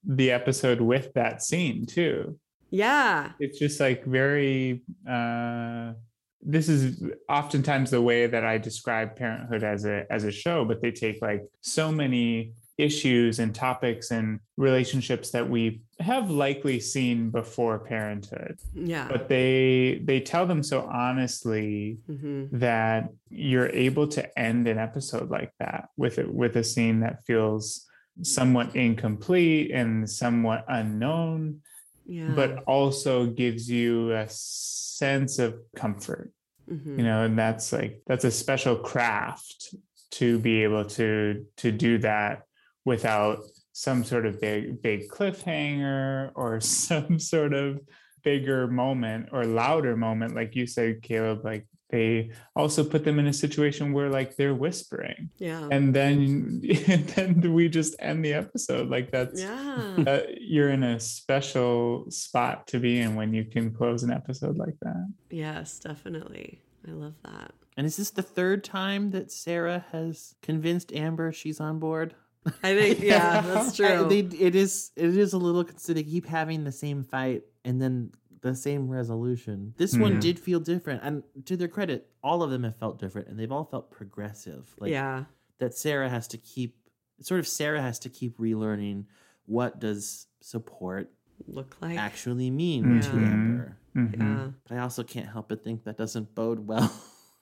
the 0.08 0.32
episode 0.32 0.82
with 0.82 1.14
that 1.14 1.44
scene 1.44 1.86
too. 1.86 2.40
Yeah. 2.72 3.32
It's 3.40 3.60
just 3.60 3.80
like 3.80 4.06
very. 4.06 4.82
Uh, 5.08 5.94
this 6.42 6.70
is 6.70 7.04
oftentimes 7.28 7.92
the 7.92 8.02
way 8.02 8.28
that 8.28 8.46
I 8.46 8.58
describe 8.58 9.16
Parenthood 9.16 9.64
as 9.64 9.86
a 9.86 10.06
as 10.12 10.24
a 10.24 10.32
show, 10.32 10.66
but 10.66 10.82
they 10.82 10.92
take 10.92 11.22
like 11.22 11.44
so 11.62 11.92
many 11.92 12.54
issues 12.78 13.40
and 13.40 13.56
topics 13.56 14.12
and 14.12 14.40
relationships 14.56 15.32
that 15.32 15.50
we 15.50 15.82
have 16.00 16.30
likely 16.30 16.80
seen 16.80 17.32
before 17.32 17.80
Parenthood, 17.80 18.60
Yeah. 18.76 19.08
but 19.10 19.28
they 19.30 20.00
they 20.06 20.20
tell 20.20 20.46
them 20.46 20.62
so 20.62 20.82
honestly 20.82 21.98
Mhm. 22.08 22.50
that 22.52 23.10
you're 23.32 23.70
able 23.70 24.08
to 24.10 24.40
end 24.40 24.68
an 24.68 24.78
episode 24.78 25.32
like 25.32 25.52
that 25.60 25.90
with 25.98 26.20
it 26.20 26.32
with 26.32 26.56
a 26.56 26.64
scene 26.64 27.00
that 27.00 27.26
feels 27.26 27.87
somewhat 28.22 28.76
incomplete 28.76 29.72
and 29.72 30.10
somewhat 30.10 30.66
unknown 30.68 31.62
Yeah. 32.06 32.34
but 32.36 32.64
also 32.66 33.28
gives 33.28 33.70
you 33.70 34.12
a 34.14 34.26
sense 34.30 35.40
of 35.40 35.56
comfort 35.76 36.32
Mhm. 36.70 36.98
you 36.98 37.04
know 37.04 37.24
and 37.24 37.38
that's 37.38 37.72
like 37.72 38.02
that's 38.08 38.26
a 38.26 38.32
special 38.32 38.76
craft 38.76 39.76
to 40.12 40.40
be 40.40 40.64
able 40.64 40.86
to 40.86 41.46
to 41.58 41.72
do 41.72 41.98
that 42.00 42.44
without 42.86 43.40
some 43.74 44.04
sort 44.04 44.26
of 44.26 44.42
big 44.42 44.82
big 44.82 45.08
cliffhanger 45.10 46.32
or 46.36 46.60
some 46.82 47.20
sort 47.20 47.54
of 47.54 47.80
bigger 48.24 48.68
moment 48.68 49.30
or 49.32 49.46
louder 49.46 49.96
moment 49.96 50.34
like 50.36 50.56
you 50.56 50.66
said 50.66 51.02
caleb 51.02 51.44
like 51.46 51.66
they 51.90 52.32
also 52.56 52.84
put 52.84 53.04
them 53.06 53.18
in 53.20 53.28
a 53.28 53.34
situation 53.34 53.94
where 53.94 54.10
like 54.10 54.36
they're 54.36 54.54
whispering 54.56 55.30
Yeah. 55.38 55.68
and 55.72 55.94
then 55.94 56.62
and 56.88 57.08
then 57.10 57.54
we 57.54 57.70
just 57.70 57.96
end 58.00 58.24
the 58.26 58.34
episode 58.34 58.90
like 58.90 59.12
that's 59.12 59.40
Yeah. 59.42 59.96
uh, 60.08 60.20
you're 60.40 60.70
in 60.70 60.84
a 60.84 61.00
special 61.00 62.06
spot 62.10 62.68
to 62.68 62.80
be 62.80 63.00
in 63.00 63.16
when 63.16 63.34
you 63.34 63.46
can 63.46 63.72
close 63.74 64.04
an 64.04 64.12
episode 64.12 64.58
like 64.58 64.76
that 64.82 65.08
Yes, 65.30 65.80
definitely. 65.80 66.62
I 66.88 66.92
love 66.92 67.16
that. 67.24 67.52
And 67.76 67.86
is 67.86 67.98
this 67.98 68.12
the 68.12 68.22
third 68.22 68.64
time 68.64 69.12
that 69.12 69.32
Sarah 69.32 69.86
has 69.92 70.36
convinced 70.42 70.94
Amber 70.94 71.32
she's 71.32 71.60
on 71.60 71.80
board? 71.80 72.16
I 72.64 72.76
think 72.76 73.00
yeah, 73.02 73.42
that's 73.42 73.76
true. 73.76 73.86
Uh, 73.88 74.04
they, 74.08 74.20
it 74.20 74.56
is 74.56 74.92
it 74.96 75.18
is 75.18 75.34
a 75.34 75.38
little 75.38 75.66
so 75.78 75.94
they 75.94 76.04
keep 76.04 76.26
having 76.26 76.64
the 76.64 76.72
same 76.72 77.04
fight 77.04 77.44
and 77.66 77.82
then 77.82 78.12
the 78.42 78.54
same 78.56 78.88
resolution. 78.90 79.74
This 79.78 79.94
one 79.98 80.12
Mm-hmm. 80.12 80.18
Mhm. 80.20 80.22
did 80.22 80.40
feel 80.40 80.60
different, 80.60 81.02
and 81.04 81.24
to 81.46 81.58
their 81.58 81.68
credit, 81.68 82.10
all 82.24 82.44
of 82.44 82.52
them 82.52 82.64
have 82.64 82.78
felt 82.78 83.00
different, 83.00 83.28
and 83.28 83.40
they've 83.40 83.52
all 83.52 83.66
felt 83.66 83.90
progressive. 83.92 84.74
Like 84.80 84.92
Yeah. 84.92 85.26
that 85.60 85.74
Sarah 85.74 86.10
has 86.10 86.28
to 86.30 86.38
keep 86.38 86.76
sort 87.22 87.40
of 87.40 87.48
Sarah 87.48 87.82
has 87.82 87.98
to 88.00 88.10
keep 88.10 88.38
relearning 88.38 89.06
what 89.48 89.80
does 89.80 90.28
support 90.42 91.12
Look 91.48 91.76
like 91.82 91.98
actually 91.98 92.52
mean 92.52 93.02
to. 93.02 93.10
Amber. 93.12 93.78
Mhm. 93.96 94.18
Yeah. 94.20 94.52
But 94.68 94.76
I 94.78 94.80
also 94.82 95.04
can't 95.04 95.28
help 95.28 95.50
but 95.50 95.64
think 95.64 95.84
that 95.86 95.98
doesn't 95.98 96.36
bode 96.36 96.68
well. 96.68 96.92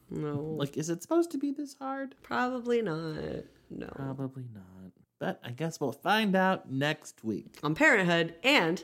No. 0.09 0.35
like, 0.57 0.77
is 0.77 0.89
it 0.89 1.01
supposed 1.01 1.31
to 1.31 1.37
be 1.37 1.51
this 1.51 1.73
hard? 1.75 2.15
Probably 2.23 2.81
not. 2.81 3.43
No. 3.69 3.87
Probably 3.87 4.45
not. 4.53 4.91
But 5.19 5.39
I 5.43 5.51
guess 5.51 5.79
we'll 5.79 5.91
find 5.91 6.35
out 6.35 6.71
next 6.71 7.23
week. 7.23 7.57
On 7.63 7.73
Parenthood 7.75 8.35
and 8.43 8.83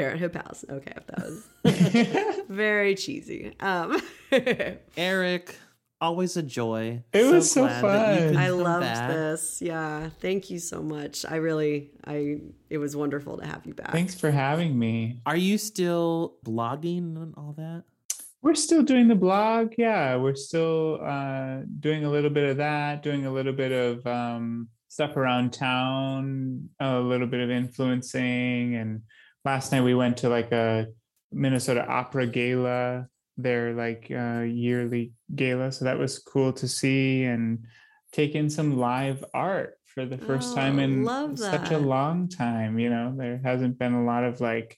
Parenthood 0.00 0.32
Pals. 0.32 0.64
Okay, 0.70 0.94
that 1.06 1.18
was 1.18 1.48
very 2.48 2.94
cheesy. 2.94 3.54
Um 3.60 4.00
Eric, 4.96 5.56
always 6.00 6.36
a 6.36 6.42
joy. 6.42 7.02
It 7.12 7.24
was 7.30 7.50
so 7.50 7.62
glad 7.66 7.82
that 7.84 8.22
you 8.22 8.28
fun. 8.34 8.36
I 8.36 8.48
come 8.48 8.60
loved 8.60 8.84
back. 8.86 9.08
this. 9.10 9.60
Yeah. 9.62 10.08
Thank 10.20 10.50
you 10.50 10.58
so 10.58 10.82
much. 10.82 11.24
I 11.28 11.36
really 11.36 11.90
I 12.06 12.40
it 12.70 12.78
was 12.78 12.96
wonderful 12.96 13.36
to 13.38 13.46
have 13.46 13.66
you 13.66 13.74
back. 13.74 13.92
thanks 13.92 14.14
for 14.14 14.30
having 14.30 14.78
me 14.78 15.20
Are 15.26 15.36
you 15.36 15.58
still 15.58 16.36
blogging 16.44 17.16
and 17.16 17.34
all 17.36 17.54
that? 17.58 17.84
we're 18.42 18.54
still 18.54 18.82
doing 18.82 19.06
the 19.06 19.14
blog 19.14 19.74
yeah 19.76 20.16
we're 20.16 20.34
still 20.34 20.98
uh, 21.04 21.58
doing 21.78 22.06
a 22.06 22.10
little 22.10 22.30
bit 22.30 22.48
of 22.48 22.56
that 22.56 23.02
doing 23.02 23.26
a 23.26 23.30
little 23.30 23.52
bit 23.52 23.70
of 23.70 24.06
um, 24.06 24.66
stuff 24.88 25.14
around 25.18 25.52
town 25.52 26.66
a 26.80 26.98
little 27.00 27.26
bit 27.26 27.40
of 27.40 27.50
influencing 27.50 28.76
and 28.76 29.02
last 29.44 29.72
night 29.72 29.82
we 29.82 29.94
went 29.94 30.16
to 30.18 30.28
like 30.28 30.52
a 30.52 30.86
minnesota 31.32 31.84
opera 31.86 32.26
gala 32.26 33.06
their 33.36 33.72
like 33.74 34.10
uh, 34.10 34.40
yearly 34.40 35.12
gala 35.34 35.70
so 35.72 35.84
that 35.84 35.98
was 35.98 36.18
cool 36.18 36.52
to 36.52 36.66
see 36.68 37.24
and 37.24 37.64
take 38.12 38.34
in 38.34 38.50
some 38.50 38.76
live 38.78 39.24
art 39.32 39.74
for 39.86 40.04
the 40.04 40.18
first 40.18 40.54
time 40.54 40.78
Oh, 40.78 40.82
in 40.82 41.04
love 41.04 41.38
such 41.38 41.70
a 41.70 41.78
long 41.78 42.28
time 42.28 42.78
you 42.78 42.90
know 42.90 43.14
there 43.16 43.40
hasn't 43.42 43.78
been 43.78 43.94
a 43.94 44.04
lot 44.04 44.24
of 44.24 44.40
like 44.40 44.76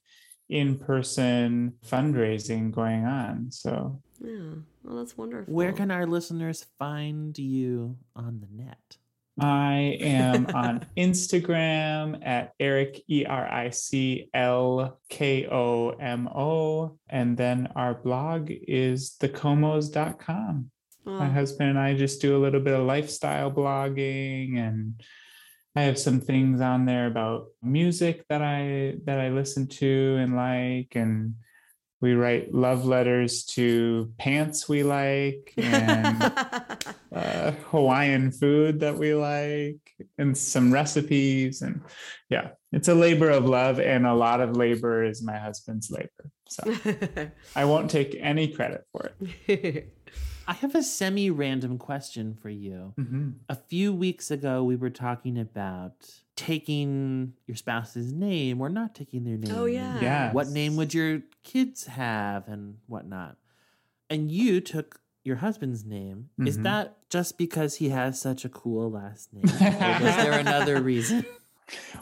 in-person 0.49 1.73
fundraising 1.85 2.71
going 2.71 3.05
on 3.05 3.51
so 3.51 4.01
Yeah. 4.21 4.55
Well 4.85 4.97
that's 4.97 5.17
wonderful. 5.17 5.53
Where 5.53 5.73
can 5.73 5.91
our 5.91 6.07
listeners 6.07 6.67
find 6.79 7.37
you 7.39 7.97
on 8.15 8.41
the 8.41 8.49
net? 8.65 8.99
I 9.41 9.97
am 10.01 10.47
on 10.55 10.85
instagram 10.97 12.21
at 12.27 12.53
eric 12.61 13.03
e-r-i-c-l-k-o-m-o 13.09 14.19
and 17.09 17.37
then 17.37 17.69
our 17.75 17.95
blog 17.95 18.51
is 18.51 19.17
thekomos.com 19.21 20.71
my 21.05 21.27
Oh, 21.27 21.31
husband 21.31 21.71
and 21.71 21.79
i 21.79 21.95
just 21.95 22.21
do 22.21 22.37
a 22.37 22.43
little 22.43 22.61
bit 22.61 22.75
of 22.75 22.85
lifestyle 22.87 23.51
blogging 23.51 24.59
and 24.59 25.03
i 25.75 25.83
have 25.83 25.99
some 25.99 26.21
things 26.21 26.61
on 26.61 26.85
there 26.85 27.07
about 27.07 27.47
music 27.63 28.25
that 28.29 28.43
i 28.43 28.97
that 29.05 29.19
i 29.19 29.31
listen 29.31 29.67
to 29.67 30.19
and 30.21 30.37
like 30.37 30.95
and 30.95 31.35
we 32.03 32.15
write 32.15 32.53
love 32.53 32.85
letters 32.85 33.45
to 33.45 34.13
pants 34.19 34.69
we 34.69 34.83
like 34.83 35.55
and 35.57 36.21
uh, 37.15 37.53
Hawaiian 37.71 38.33
food 38.33 38.81
that 38.81 38.97
we 38.97 39.15
like 39.15 39.79
and 40.19 40.37
some 40.37 40.73
recipes. 40.73 41.63
And 41.63 41.83
yeah, 42.31 42.51
it's 42.73 42.89
a 42.89 42.95
labor 42.95 43.31
of 43.31 43.45
love, 43.45 43.79
and 43.81 44.07
a 44.07 44.15
lot 44.15 44.41
of 44.41 44.57
labor 44.57 45.05
is 45.05 45.23
my 45.23 45.39
husband's 45.39 45.91
labor. 45.91 46.31
So 46.49 46.65
I 47.57 47.65
won't 47.65 47.91
take 47.91 48.17
any 48.21 48.49
credit 48.49 48.85
for 48.93 49.11
it. 49.21 49.93
I 50.49 50.55
have 50.55 50.75
a 50.75 50.83
semi 50.83 51.31
random 51.31 51.79
question 51.79 52.35
for 52.35 52.51
you. 52.51 52.95
Mhm. 52.99 53.35
A 53.49 53.55
few 53.55 53.93
weeks 53.95 54.31
ago, 54.31 54.65
we 54.65 54.75
were 54.75 54.91
talking 54.91 55.39
about 55.39 55.93
taking 56.35 57.35
your 57.47 57.57
spouse's 57.57 58.13
name 58.13 58.61
or 58.61 58.69
not 58.69 58.95
taking 58.95 59.23
their 59.25 59.37
name. 59.37 59.55
Oh, 59.55 59.67
yeah. 59.67 59.93
and 59.93 60.03
Yes. 60.03 60.35
What 60.35 60.49
name 60.49 60.77
would 60.77 60.95
your 60.95 61.23
kids 61.45 61.87
have 61.87 62.49
and 62.49 62.79
whatnot? 62.87 63.37
And 64.11 64.33
you 64.33 64.61
took 64.61 65.02
your 65.25 65.37
husband's 65.37 65.85
name. 65.85 66.29
Is 66.45 66.59
Mhm. 66.59 66.63
that 66.65 66.97
just 67.11 67.39
because 67.39 67.77
he 67.77 67.91
has 67.91 68.21
such 68.21 68.45
a 68.45 68.49
cool 68.49 68.91
last 68.91 69.33
name? 69.33 69.45
or 69.45 69.49
was 69.49 70.17
there 70.17 70.39
another 70.39 70.83
reason? 70.83 71.25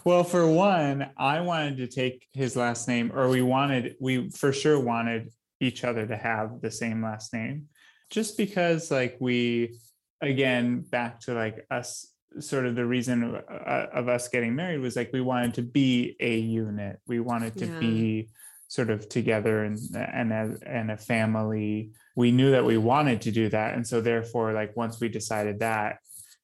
Well, 0.05 0.25
for 0.25 0.47
one, 0.51 1.11
I 1.17 1.41
wanted 1.43 1.77
to 1.79 1.87
take 1.87 2.27
his 2.33 2.57
last 2.57 2.89
name, 2.89 3.13
or 3.15 3.29
we 3.29 3.43
wanted, 3.43 3.97
we 4.01 4.31
for 4.31 4.53
sure 4.53 4.81
wanted 4.81 5.33
each 5.61 5.85
other 5.85 6.07
to 6.07 6.17
have 6.17 6.61
the 6.63 6.71
same 6.71 7.03
last 7.03 7.33
name, 7.35 7.69
just 8.09 8.37
because, 8.39 8.91
like, 8.91 9.17
we, 9.21 9.79
again, 10.23 10.81
back 10.81 11.21
to 11.21 11.35
like 11.35 11.67
us, 11.71 12.07
sort 12.39 12.65
of 12.65 12.75
the 12.75 12.87
reason 12.87 13.23
of, 13.23 13.35
uh, 13.35 13.87
of 13.93 14.09
us 14.09 14.29
getting 14.29 14.55
married 14.55 14.79
was 14.81 14.97
like 14.97 15.13
we 15.13 15.21
wanted 15.21 15.53
to 15.55 15.63
be 15.63 16.17
a 16.21 16.39
unit. 16.39 16.99
We 17.07 17.21
wanted 17.21 17.57
to 17.59 17.67
Yeah. 17.67 17.79
be 17.81 18.29
sort 18.71 18.89
of 18.89 19.09
together 19.09 19.65
and 19.65 19.77
and 19.97 20.33
as 20.33 20.63
and 20.63 20.93
a 20.93 20.97
family. 20.97 21.91
We 22.15 22.31
knew 22.31 22.53
that 22.53 22.65
we 22.65 22.79
wanted 22.79 23.23
to 23.23 23.33
do 23.33 23.49
that, 23.49 23.75
and 23.75 23.87
so 23.87 24.01
therefore, 24.01 24.53
like 24.53 24.77
once 24.77 25.01
we 25.01 25.09
decided 25.09 25.59
that, 25.59 25.99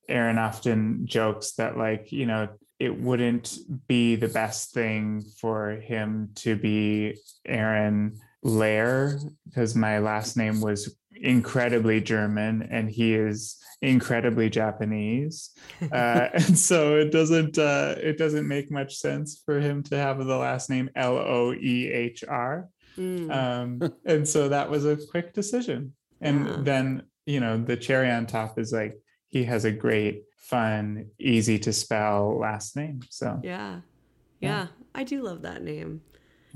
Aaron 0.08 0.36
often 0.36 1.06
jokes 1.06 1.52
that 1.52 1.78
like 1.78 2.10
you 2.10 2.26
know 2.26 2.48
it 2.80 3.00
wouldn't 3.00 3.56
be 3.86 4.16
the 4.16 4.28
best 4.28 4.74
thing 4.74 5.22
for 5.40 5.76
him 5.76 6.30
to 6.34 6.56
be 6.56 7.16
Aaron 7.46 8.18
Loehr 8.42 9.18
because 9.46 9.74
my 9.76 10.00
last 10.00 10.36
name 10.36 10.60
was 10.60 10.96
incredibly 11.20 12.00
German 12.00 12.62
and 12.70 12.90
he 12.90 13.14
is 13.14 13.56
incredibly 13.82 14.48
Japanese, 14.50 15.50
uh, 15.92 16.28
and 16.34 16.58
so 16.58 16.96
it 16.96 17.10
doesn't 17.12 17.58
uh, 17.58 17.94
it 17.98 18.18
doesn't 18.18 18.48
make 18.48 18.70
much 18.70 18.96
sense 18.96 19.42
for 19.44 19.60
him 19.60 19.82
to 19.84 19.96
have 19.96 20.18
the 20.18 20.36
last 20.36 20.70
name 20.70 20.88
L 20.96 21.16
O 21.18 21.52
E 21.52 21.90
H 21.92 22.24
R. 22.26 22.68
Mm. 22.98 23.30
Um, 23.30 23.92
and 24.06 24.26
so 24.26 24.48
that 24.48 24.70
was 24.70 24.84
a 24.86 24.96
quick 25.10 25.34
decision. 25.34 25.94
And 26.20 26.46
Yeah. 26.46 26.56
then, 26.60 27.02
you 27.26 27.40
know, 27.40 27.58
the 27.62 27.76
cherry 27.76 28.10
on 28.10 28.26
top 28.26 28.58
is 28.58 28.72
like 28.72 28.98
he 29.28 29.44
has 29.44 29.66
a 29.66 29.70
great, 29.70 30.22
fun, 30.38 31.06
easy 31.18 31.58
to 31.58 31.72
spell 31.74 32.38
last 32.38 32.74
name. 32.76 33.00
So 33.10 33.38
Yeah. 33.44 33.80
Yeah. 34.40 34.48
Yeah. 34.48 34.66
I 34.94 35.04
do 35.04 35.22
love 35.22 35.42
that 35.42 35.62
name. 35.62 36.00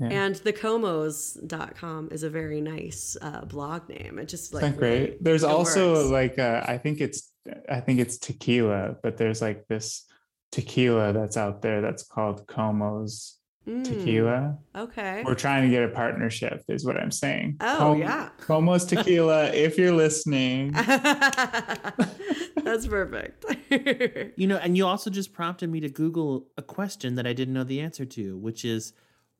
Yeah. 0.01 0.07
And 0.25 0.35
thekomos.com 0.35 2.09
is 2.11 2.23
a 2.23 2.29
very 2.29 2.59
nice 2.59 3.15
uh, 3.21 3.45
blog 3.45 3.87
name. 3.87 4.17
It 4.19 4.25
just 4.27 4.53
like 4.53 4.63
Isn't 4.63 4.77
great. 4.77 4.99
really- 5.01 5.17
There's 5.21 5.43
also 5.43 5.93
works. 5.93 6.09
like 6.09 6.39
uh, 6.39 6.63
I 6.67 6.77
think 6.79 6.99
it's 7.01 7.29
I 7.69 7.79
think 7.79 7.99
it's 7.99 8.17
tequila, 8.17 8.95
but 9.03 9.17
there's 9.17 9.41
like 9.41 9.67
this 9.67 10.05
tequila 10.51 11.13
that's 11.13 11.37
out 11.37 11.61
there 11.61 11.81
that's 11.81 12.03
called 12.03 12.45
Komos 12.47 13.35
Mm, 13.67 13.83
tequila. 13.83 14.57
Okay. 14.75 15.21
We're 15.23 15.35
trying 15.35 15.61
to 15.65 15.69
get 15.69 15.83
a 15.83 15.89
partnership, 15.89 16.63
is 16.67 16.83
what 16.83 16.97
I'm 16.97 17.11
saying. 17.11 17.57
Oh, 17.61 17.77
Com- 17.77 17.99
yeah. 17.99 18.29
Komos 18.41 18.87
tequila, 18.89 19.49
if 19.53 19.77
you're 19.77 19.91
listening. 19.91 20.71
That's 22.63 22.87
perfect. 22.87 23.45
You 24.35 24.47
know, 24.47 24.57
and 24.57 24.75
you 24.75 24.85
also 24.87 25.09
just 25.11 25.31
prompted 25.31 25.69
me 25.69 25.79
to 25.81 25.89
Google 25.89 26.47
a 26.57 26.61
question 26.63 27.15
that 27.15 27.27
I 27.27 27.33
didn't 27.33 27.53
know 27.53 27.63
the 27.63 27.79
answer 27.81 28.03
to, 28.05 28.35
which 28.37 28.65
is 28.65 28.93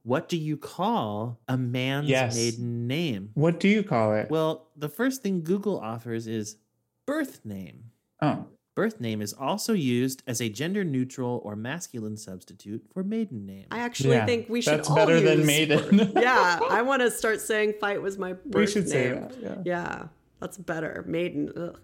what 0.04 0.28
do 0.30 0.38
you 0.38 0.58
call 0.58 1.40
a 1.48 1.58
man's 1.58 2.08
Yes. 2.10 2.36
maiden 2.36 2.88
name? 2.88 3.30
What 3.36 3.60
do 3.60 3.68
you 3.68 3.84
call 3.84 4.14
it? 4.16 4.30
Well, 4.30 4.68
the 4.76 4.90
first 4.90 5.22
thing 5.22 5.44
Google 5.44 5.80
offers 5.80 6.28
is 6.28 6.58
birth 7.06 7.46
name. 7.46 7.92
Oh. 8.22 8.46
Birth 8.74 9.02
name 9.02 9.22
is 9.22 9.34
also 9.34 9.74
used 9.74 10.24
as 10.26 10.40
a 10.42 10.48
gender 10.48 10.84
neutral 10.86 11.42
or 11.44 11.56
masculine 11.58 12.16
substitute 12.16 12.84
for 12.94 13.04
maiden 13.04 13.46
name. 13.46 13.66
I 13.70 13.80
actually 13.80 14.16
Yeah, 14.16 14.26
think 14.26 14.48
we 14.50 14.62
should 14.62 14.76
that's 14.80 14.90
all 14.90 14.96
better 14.96 15.20
than 15.20 15.46
maiden. 15.46 15.98
birth- 15.98 16.14
yeah, 16.16 16.60
I 16.70 16.82
want 16.82 17.02
to 17.02 17.12
start 17.12 17.42
saying 17.42 17.74
"fight" 17.82 18.02
was 18.02 18.18
my 18.18 18.32
birth 18.34 18.56
We 18.56 18.68
should 18.68 18.88
say 18.88 19.10
that, 19.12 19.66
yeah. 19.66 20.06
that's 20.40 20.58
better. 20.58 21.04
Maiden. 21.08 21.52
Ugh. 21.56 21.78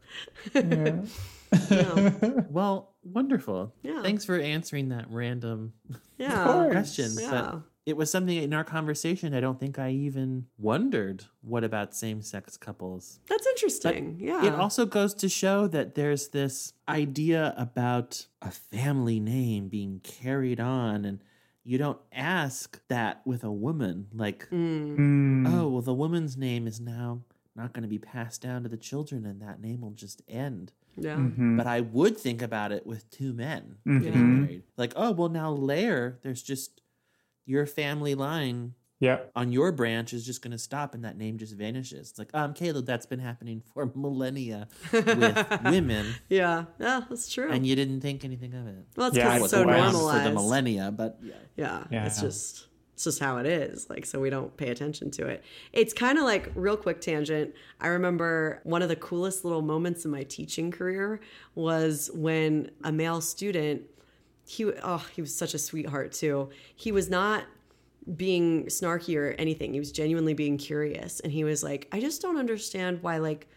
Well, 2.49 2.93
wonderful. 3.03 3.73
Yeah. 3.81 4.01
Thanks 4.01 4.25
for 4.25 4.35
answering 4.37 4.89
that 4.89 5.05
random 5.09 5.73
Yeah. 6.17 6.67
Question. 6.71 7.11
Yeah. 7.19 7.59
But 7.87 7.91
it 7.91 7.97
was 7.97 8.11
something 8.11 8.35
in 8.37 8.53
our 8.53 8.65
conversation 8.65 9.33
I 9.33 9.39
don't 9.39 9.59
think 9.59 9.79
I 9.79 9.91
even 9.91 10.47
wondered 10.57 11.23
what 11.41 11.63
about 11.63 11.95
same 11.95 12.21
sex 12.21 12.57
couples. 12.57 13.19
That's 13.29 13.47
interesting. 13.47 14.17
yeah. 14.19 14.45
It 14.45 14.53
also 14.53 14.85
goes 14.85 15.13
to 15.15 15.29
show 15.29 15.67
that 15.67 15.95
there's 15.95 16.27
this 16.29 16.73
idea 16.89 17.53
about 17.57 18.27
a 18.41 18.51
family 18.51 19.19
name 19.21 19.69
being 19.69 20.01
carried 20.03 20.59
on 20.59 21.05
and 21.05 21.23
you 21.63 21.77
don't 21.77 21.99
ask 22.13 22.81
that 22.89 23.21
with 23.25 23.43
a 23.43 23.51
woman 23.51 24.07
like 24.13 24.47
Mm. 24.51 25.45
oh 25.53 25.67
well 25.69 25.81
the 25.81 25.93
woman's 25.93 26.35
name 26.37 26.65
is 26.67 26.79
now 26.79 27.21
not 27.55 27.73
going 27.73 27.81
to 27.83 27.89
be 27.89 27.99
passed 27.99 28.41
down 28.41 28.63
to 28.63 28.69
the 28.69 28.77
children 28.77 29.25
and 29.25 29.41
that 29.41 29.59
name 29.61 29.81
will 29.81 29.91
just 29.91 30.21
end 30.29 30.71
Yeah. 30.95 31.17
Mhm. 31.17 31.57
but 31.57 31.67
i 31.67 31.81
would 31.81 32.17
think 32.17 32.41
about 32.41 32.71
it 32.71 32.85
with 32.87 33.09
two 33.11 33.33
men 33.33 33.77
Mhm. 33.85 34.01
getting 34.03 34.39
married 34.41 34.63
like 34.77 34.93
oh 34.95 35.11
well 35.11 35.27
now 35.29 35.51
lair 35.51 36.19
there's 36.23 36.41
just 36.43 36.79
your 37.47 37.65
family 37.65 38.13
line 38.13 38.75
Yep. 38.99 39.31
on 39.35 39.51
your 39.51 39.71
branch 39.71 40.11
is 40.11 40.25
just 40.25 40.41
going 40.41 40.53
to 40.53 40.57
stop 40.57 40.95
and 40.95 41.05
that 41.05 41.17
name 41.19 41.37
just 41.37 41.53
vanishes 41.53 42.09
it's 42.09 42.17
like 42.17 42.29
um 42.33 42.55
caleb 42.55 42.87
that's 42.87 43.05
been 43.05 43.19
happening 43.19 43.61
for 43.73 43.91
millennia 43.95 44.67
with 44.91 45.61
women 45.65 46.15
Yeah. 46.29 46.65
Yeah, 46.79 47.01
that's 47.07 47.31
true. 47.31 47.51
and 47.51 47.63
you 47.65 47.75
didn't 47.75 48.01
think 48.01 48.25
anything 48.25 48.55
of 48.55 48.65
it 48.65 48.85
Well, 48.95 49.09
it's 49.09 49.17
Yeah, 49.17 49.25
'cause 49.25 49.33
I 49.33 49.43
it's 49.43 49.51
so 49.51 49.65
was 49.65 49.65
for 49.65 49.71
the 49.71 49.81
normalized. 49.91 50.23
for 50.23 50.29
the 50.29 50.33
millennia 50.35 50.91
but 50.91 51.19
yeah 51.21 51.33
Yeah, 51.55 51.83
Yeah. 51.91 52.05
it's 52.07 52.19
just 52.19 52.63
it's 52.95 53.03
just 53.03 53.19
how 53.19 53.37
it 53.37 53.45
is. 53.45 53.87
Like 53.91 54.07
so 54.07 54.19
we 54.19 54.31
don't 54.31 54.57
pay 54.57 54.69
attention 54.69 55.11
to 55.11 55.27
it. 55.27 55.43
It's 55.71 55.93
kind 55.93 56.17
of 56.17 56.23
like 56.23 56.51
real 56.55 56.75
quick 56.75 56.99
tangent. 56.99 57.53
I 57.79 57.89
remember 57.89 58.59
one 58.63 58.81
of 58.81 58.89
the 58.89 58.95
coolest 58.95 59.43
little 59.45 59.61
moments 59.61 60.03
in 60.05 60.09
my 60.09 60.23
teaching 60.23 60.71
career 60.71 61.19
was 61.53 62.09
when 62.15 62.71
a 62.83 62.91
male 62.91 63.21
student 63.21 63.83
he 64.47 64.65
oh, 64.65 65.05
he 65.13 65.21
was 65.21 65.35
such 65.35 65.53
a 65.53 65.59
sweetheart 65.59 66.13
too. 66.13 66.49
He 66.73 66.91
was 66.91 67.09
not 67.09 67.43
being 68.15 68.65
snarky 68.67 69.17
or 69.17 69.31
anything. 69.37 69.73
He 69.73 69.79
was 69.79 69.91
genuinely 69.91 70.33
being 70.33 70.57
curious. 70.57 71.19
And 71.19 71.33
he 71.33 71.43
was 71.43 71.63
like, 71.63 71.89
"I 71.91 71.99
just 71.99 72.21
don't 72.21 72.37
understand 72.37 73.03
why 73.03 73.17
like 73.17 73.49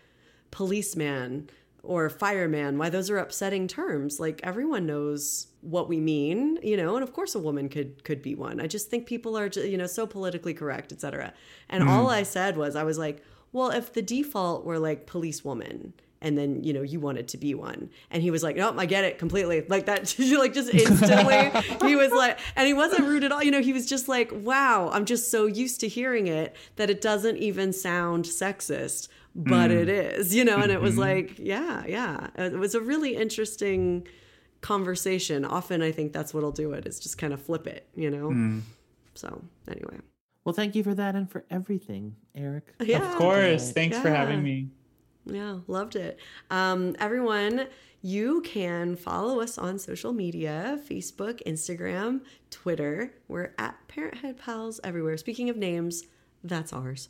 policeman 0.51 1.49
or 1.83 2.10
fireman 2.10 2.77
why 2.77 2.91
those 2.91 3.09
are 3.09 3.19
upsetting 3.19 3.69
terms. 3.69 4.19
Like 4.19 4.41
everyone 4.43 4.85
knows 4.85 5.47
what 5.62 5.89
we 5.89 6.01
mean 6.01 6.59
you 6.62 6.75
know 6.75 6.94
and 6.97 7.02
of 7.02 7.12
course 7.12 7.35
a 7.35 7.39
woman 7.39 7.69
could 7.69 8.02
could 8.02 8.20
be 8.20 8.35
one. 8.35 8.60
I 8.60 8.67
just 8.67 8.91
think 8.91 9.07
people 9.07 9.39
are 9.39 9.47
you 9.47 9.78
know 9.78 9.86
so 9.86 10.07
politically 10.07 10.55
correct 10.55 10.93
etc 10.93 11.33
and 11.69 11.85
hmm. 11.85 11.91
all 11.91 12.09
i 12.09 12.23
said 12.23 12.57
was 12.57 12.75
i 12.77 12.83
was 12.83 12.97
like 12.97 13.23
well 13.52 13.70
if 13.70 13.93
the 13.93 14.01
default 14.01 14.65
were 14.65 14.78
like 14.78 15.07
police 15.07 15.44
woman 15.44 15.93
and 16.23 16.36
then 16.36 16.62
you 16.62 16.73
know 16.73 16.82
you 16.82 17.00
wanted 17.00 17.28
to 17.28 17.39
be 17.39 17.55
one. 17.55 17.90
And 18.10 18.23
he 18.23 18.31
was 18.31 18.42
like 18.42 18.57
nope 18.57 18.74
i 18.78 18.86
get 18.86 19.05
it 19.05 19.18
completely. 19.18 19.65
Like 19.68 19.86
that 19.86 20.15
like 20.39 20.55
just 20.55 20.73
instantly 20.73 21.50
he 21.89 21.97
was 21.97 22.10
like 22.12 22.39
and 22.57 22.66
he 22.66 22.74
wasn't 22.74 23.02
rude 23.02 23.24
at 23.24 23.32
all. 23.32 23.42
You 23.42 23.50
know 23.50 23.62
he 23.62 23.73
was 23.73 23.86
just 23.86 24.08
like 24.08 24.31
wow 24.32 24.90
i'm 24.92 25.05
just 25.05 25.31
so 25.31 25.47
used 25.47 25.81
to 25.81 25.89
hearing 25.89 26.26
it 26.26 26.55
that 26.76 26.90
it 26.90 27.00
doesn't 27.00 27.36
even 27.39 27.73
sound 27.73 28.24
sexist 28.24 29.08
but 29.34 29.70
mm. 29.70 29.82
it 29.82 29.89
is 29.89 30.34
you 30.34 30.44
know 30.44 30.58
and 30.58 30.73
it 30.73 30.81
was 30.81 30.92
mm-hmm. 30.92 31.00
like 31.00 31.39
yeah 31.39 31.84
yeah. 31.86 32.28
It 32.36 32.58
was 32.58 32.74
a 32.74 32.81
really 32.81 33.16
interesting 33.16 34.07
conversation. 34.60 35.44
Often 35.44 35.82
i 35.82 35.92
think 35.92 36.12
that's 36.12 36.34
what'll 36.34 36.52
do 36.52 36.73
it 36.73 36.86
is 36.86 37.00
just 37.00 37.18
kind 37.18 37.32
of 37.32 37.40
flip 37.40 37.66
it 37.66 37.89
you 37.94 38.10
know? 38.10 38.31
Mm. 38.31 38.62
So 39.15 39.42
anyway. 39.68 39.99
Well 40.44 40.55
thank 40.55 40.74
you 40.74 40.82
for 40.82 40.94
that 40.94 41.15
and 41.15 41.31
for 41.31 41.44
everything 41.50 42.16
eric. 42.34 42.74
Yeah. 42.81 43.12
Of 43.12 43.18
course. 43.18 43.73
Thanks 43.73 43.99
for 43.99 44.10
having 44.10 44.42
me. 44.42 44.68
Yeah, 45.26 45.58
loved 45.66 45.97
it. 45.97 46.18
Um, 46.50 46.97
everyone, 46.99 47.66
you 48.02 48.40
can 48.42 48.97
follow 48.97 49.40
us 49.40 49.58
on 49.58 49.78
social 49.78 50.12
media 50.12 50.78
Facebook, 50.89 51.42
Instagram, 51.47 52.20
Twitter. 52.50 53.12
We're 53.28 53.52
at 53.58 53.76
Parenthood 53.89 54.39
Pals 54.39 54.81
everywhere. 54.82 55.16
Speaking 55.18 55.50
of 55.50 55.57
names, 55.57 56.05
that's 56.42 56.73
ours. 56.73 57.08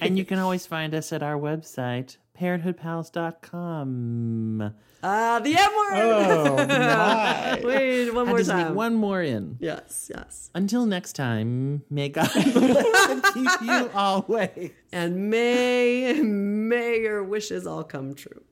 and 0.00 0.18
you 0.18 0.24
can 0.26 0.38
always 0.38 0.66
find 0.66 0.94
us 0.94 1.12
at 1.12 1.22
our 1.22 1.38
website 1.38 2.16
parenthoodpals.com 2.38 4.74
Uh, 5.02 5.40
the 5.40 5.50
M 5.56 5.70
word. 5.74 5.94
Oh, 5.94 6.56
my. 6.68 7.60
Wait, 7.64 8.10
one 8.14 8.28
more 8.28 8.42
time. 8.42 8.74
one 8.76 8.94
more 8.94 9.20
in 9.20 9.56
Yes, 9.60 10.08
yes. 10.14 10.48
until 10.54 10.86
next 10.86 11.14
time 11.14 11.82
may 11.90 12.08
god 12.08 12.30
bless 12.52 13.10
and 13.10 13.22
keep 13.34 13.50
you 13.62 13.90
always 13.94 14.70
And 14.92 15.28
may 15.30 16.12
may 16.22 17.00
your 17.00 17.24
wishes 17.24 17.66
all 17.66 17.82
come 17.82 18.14
true. 18.14 18.42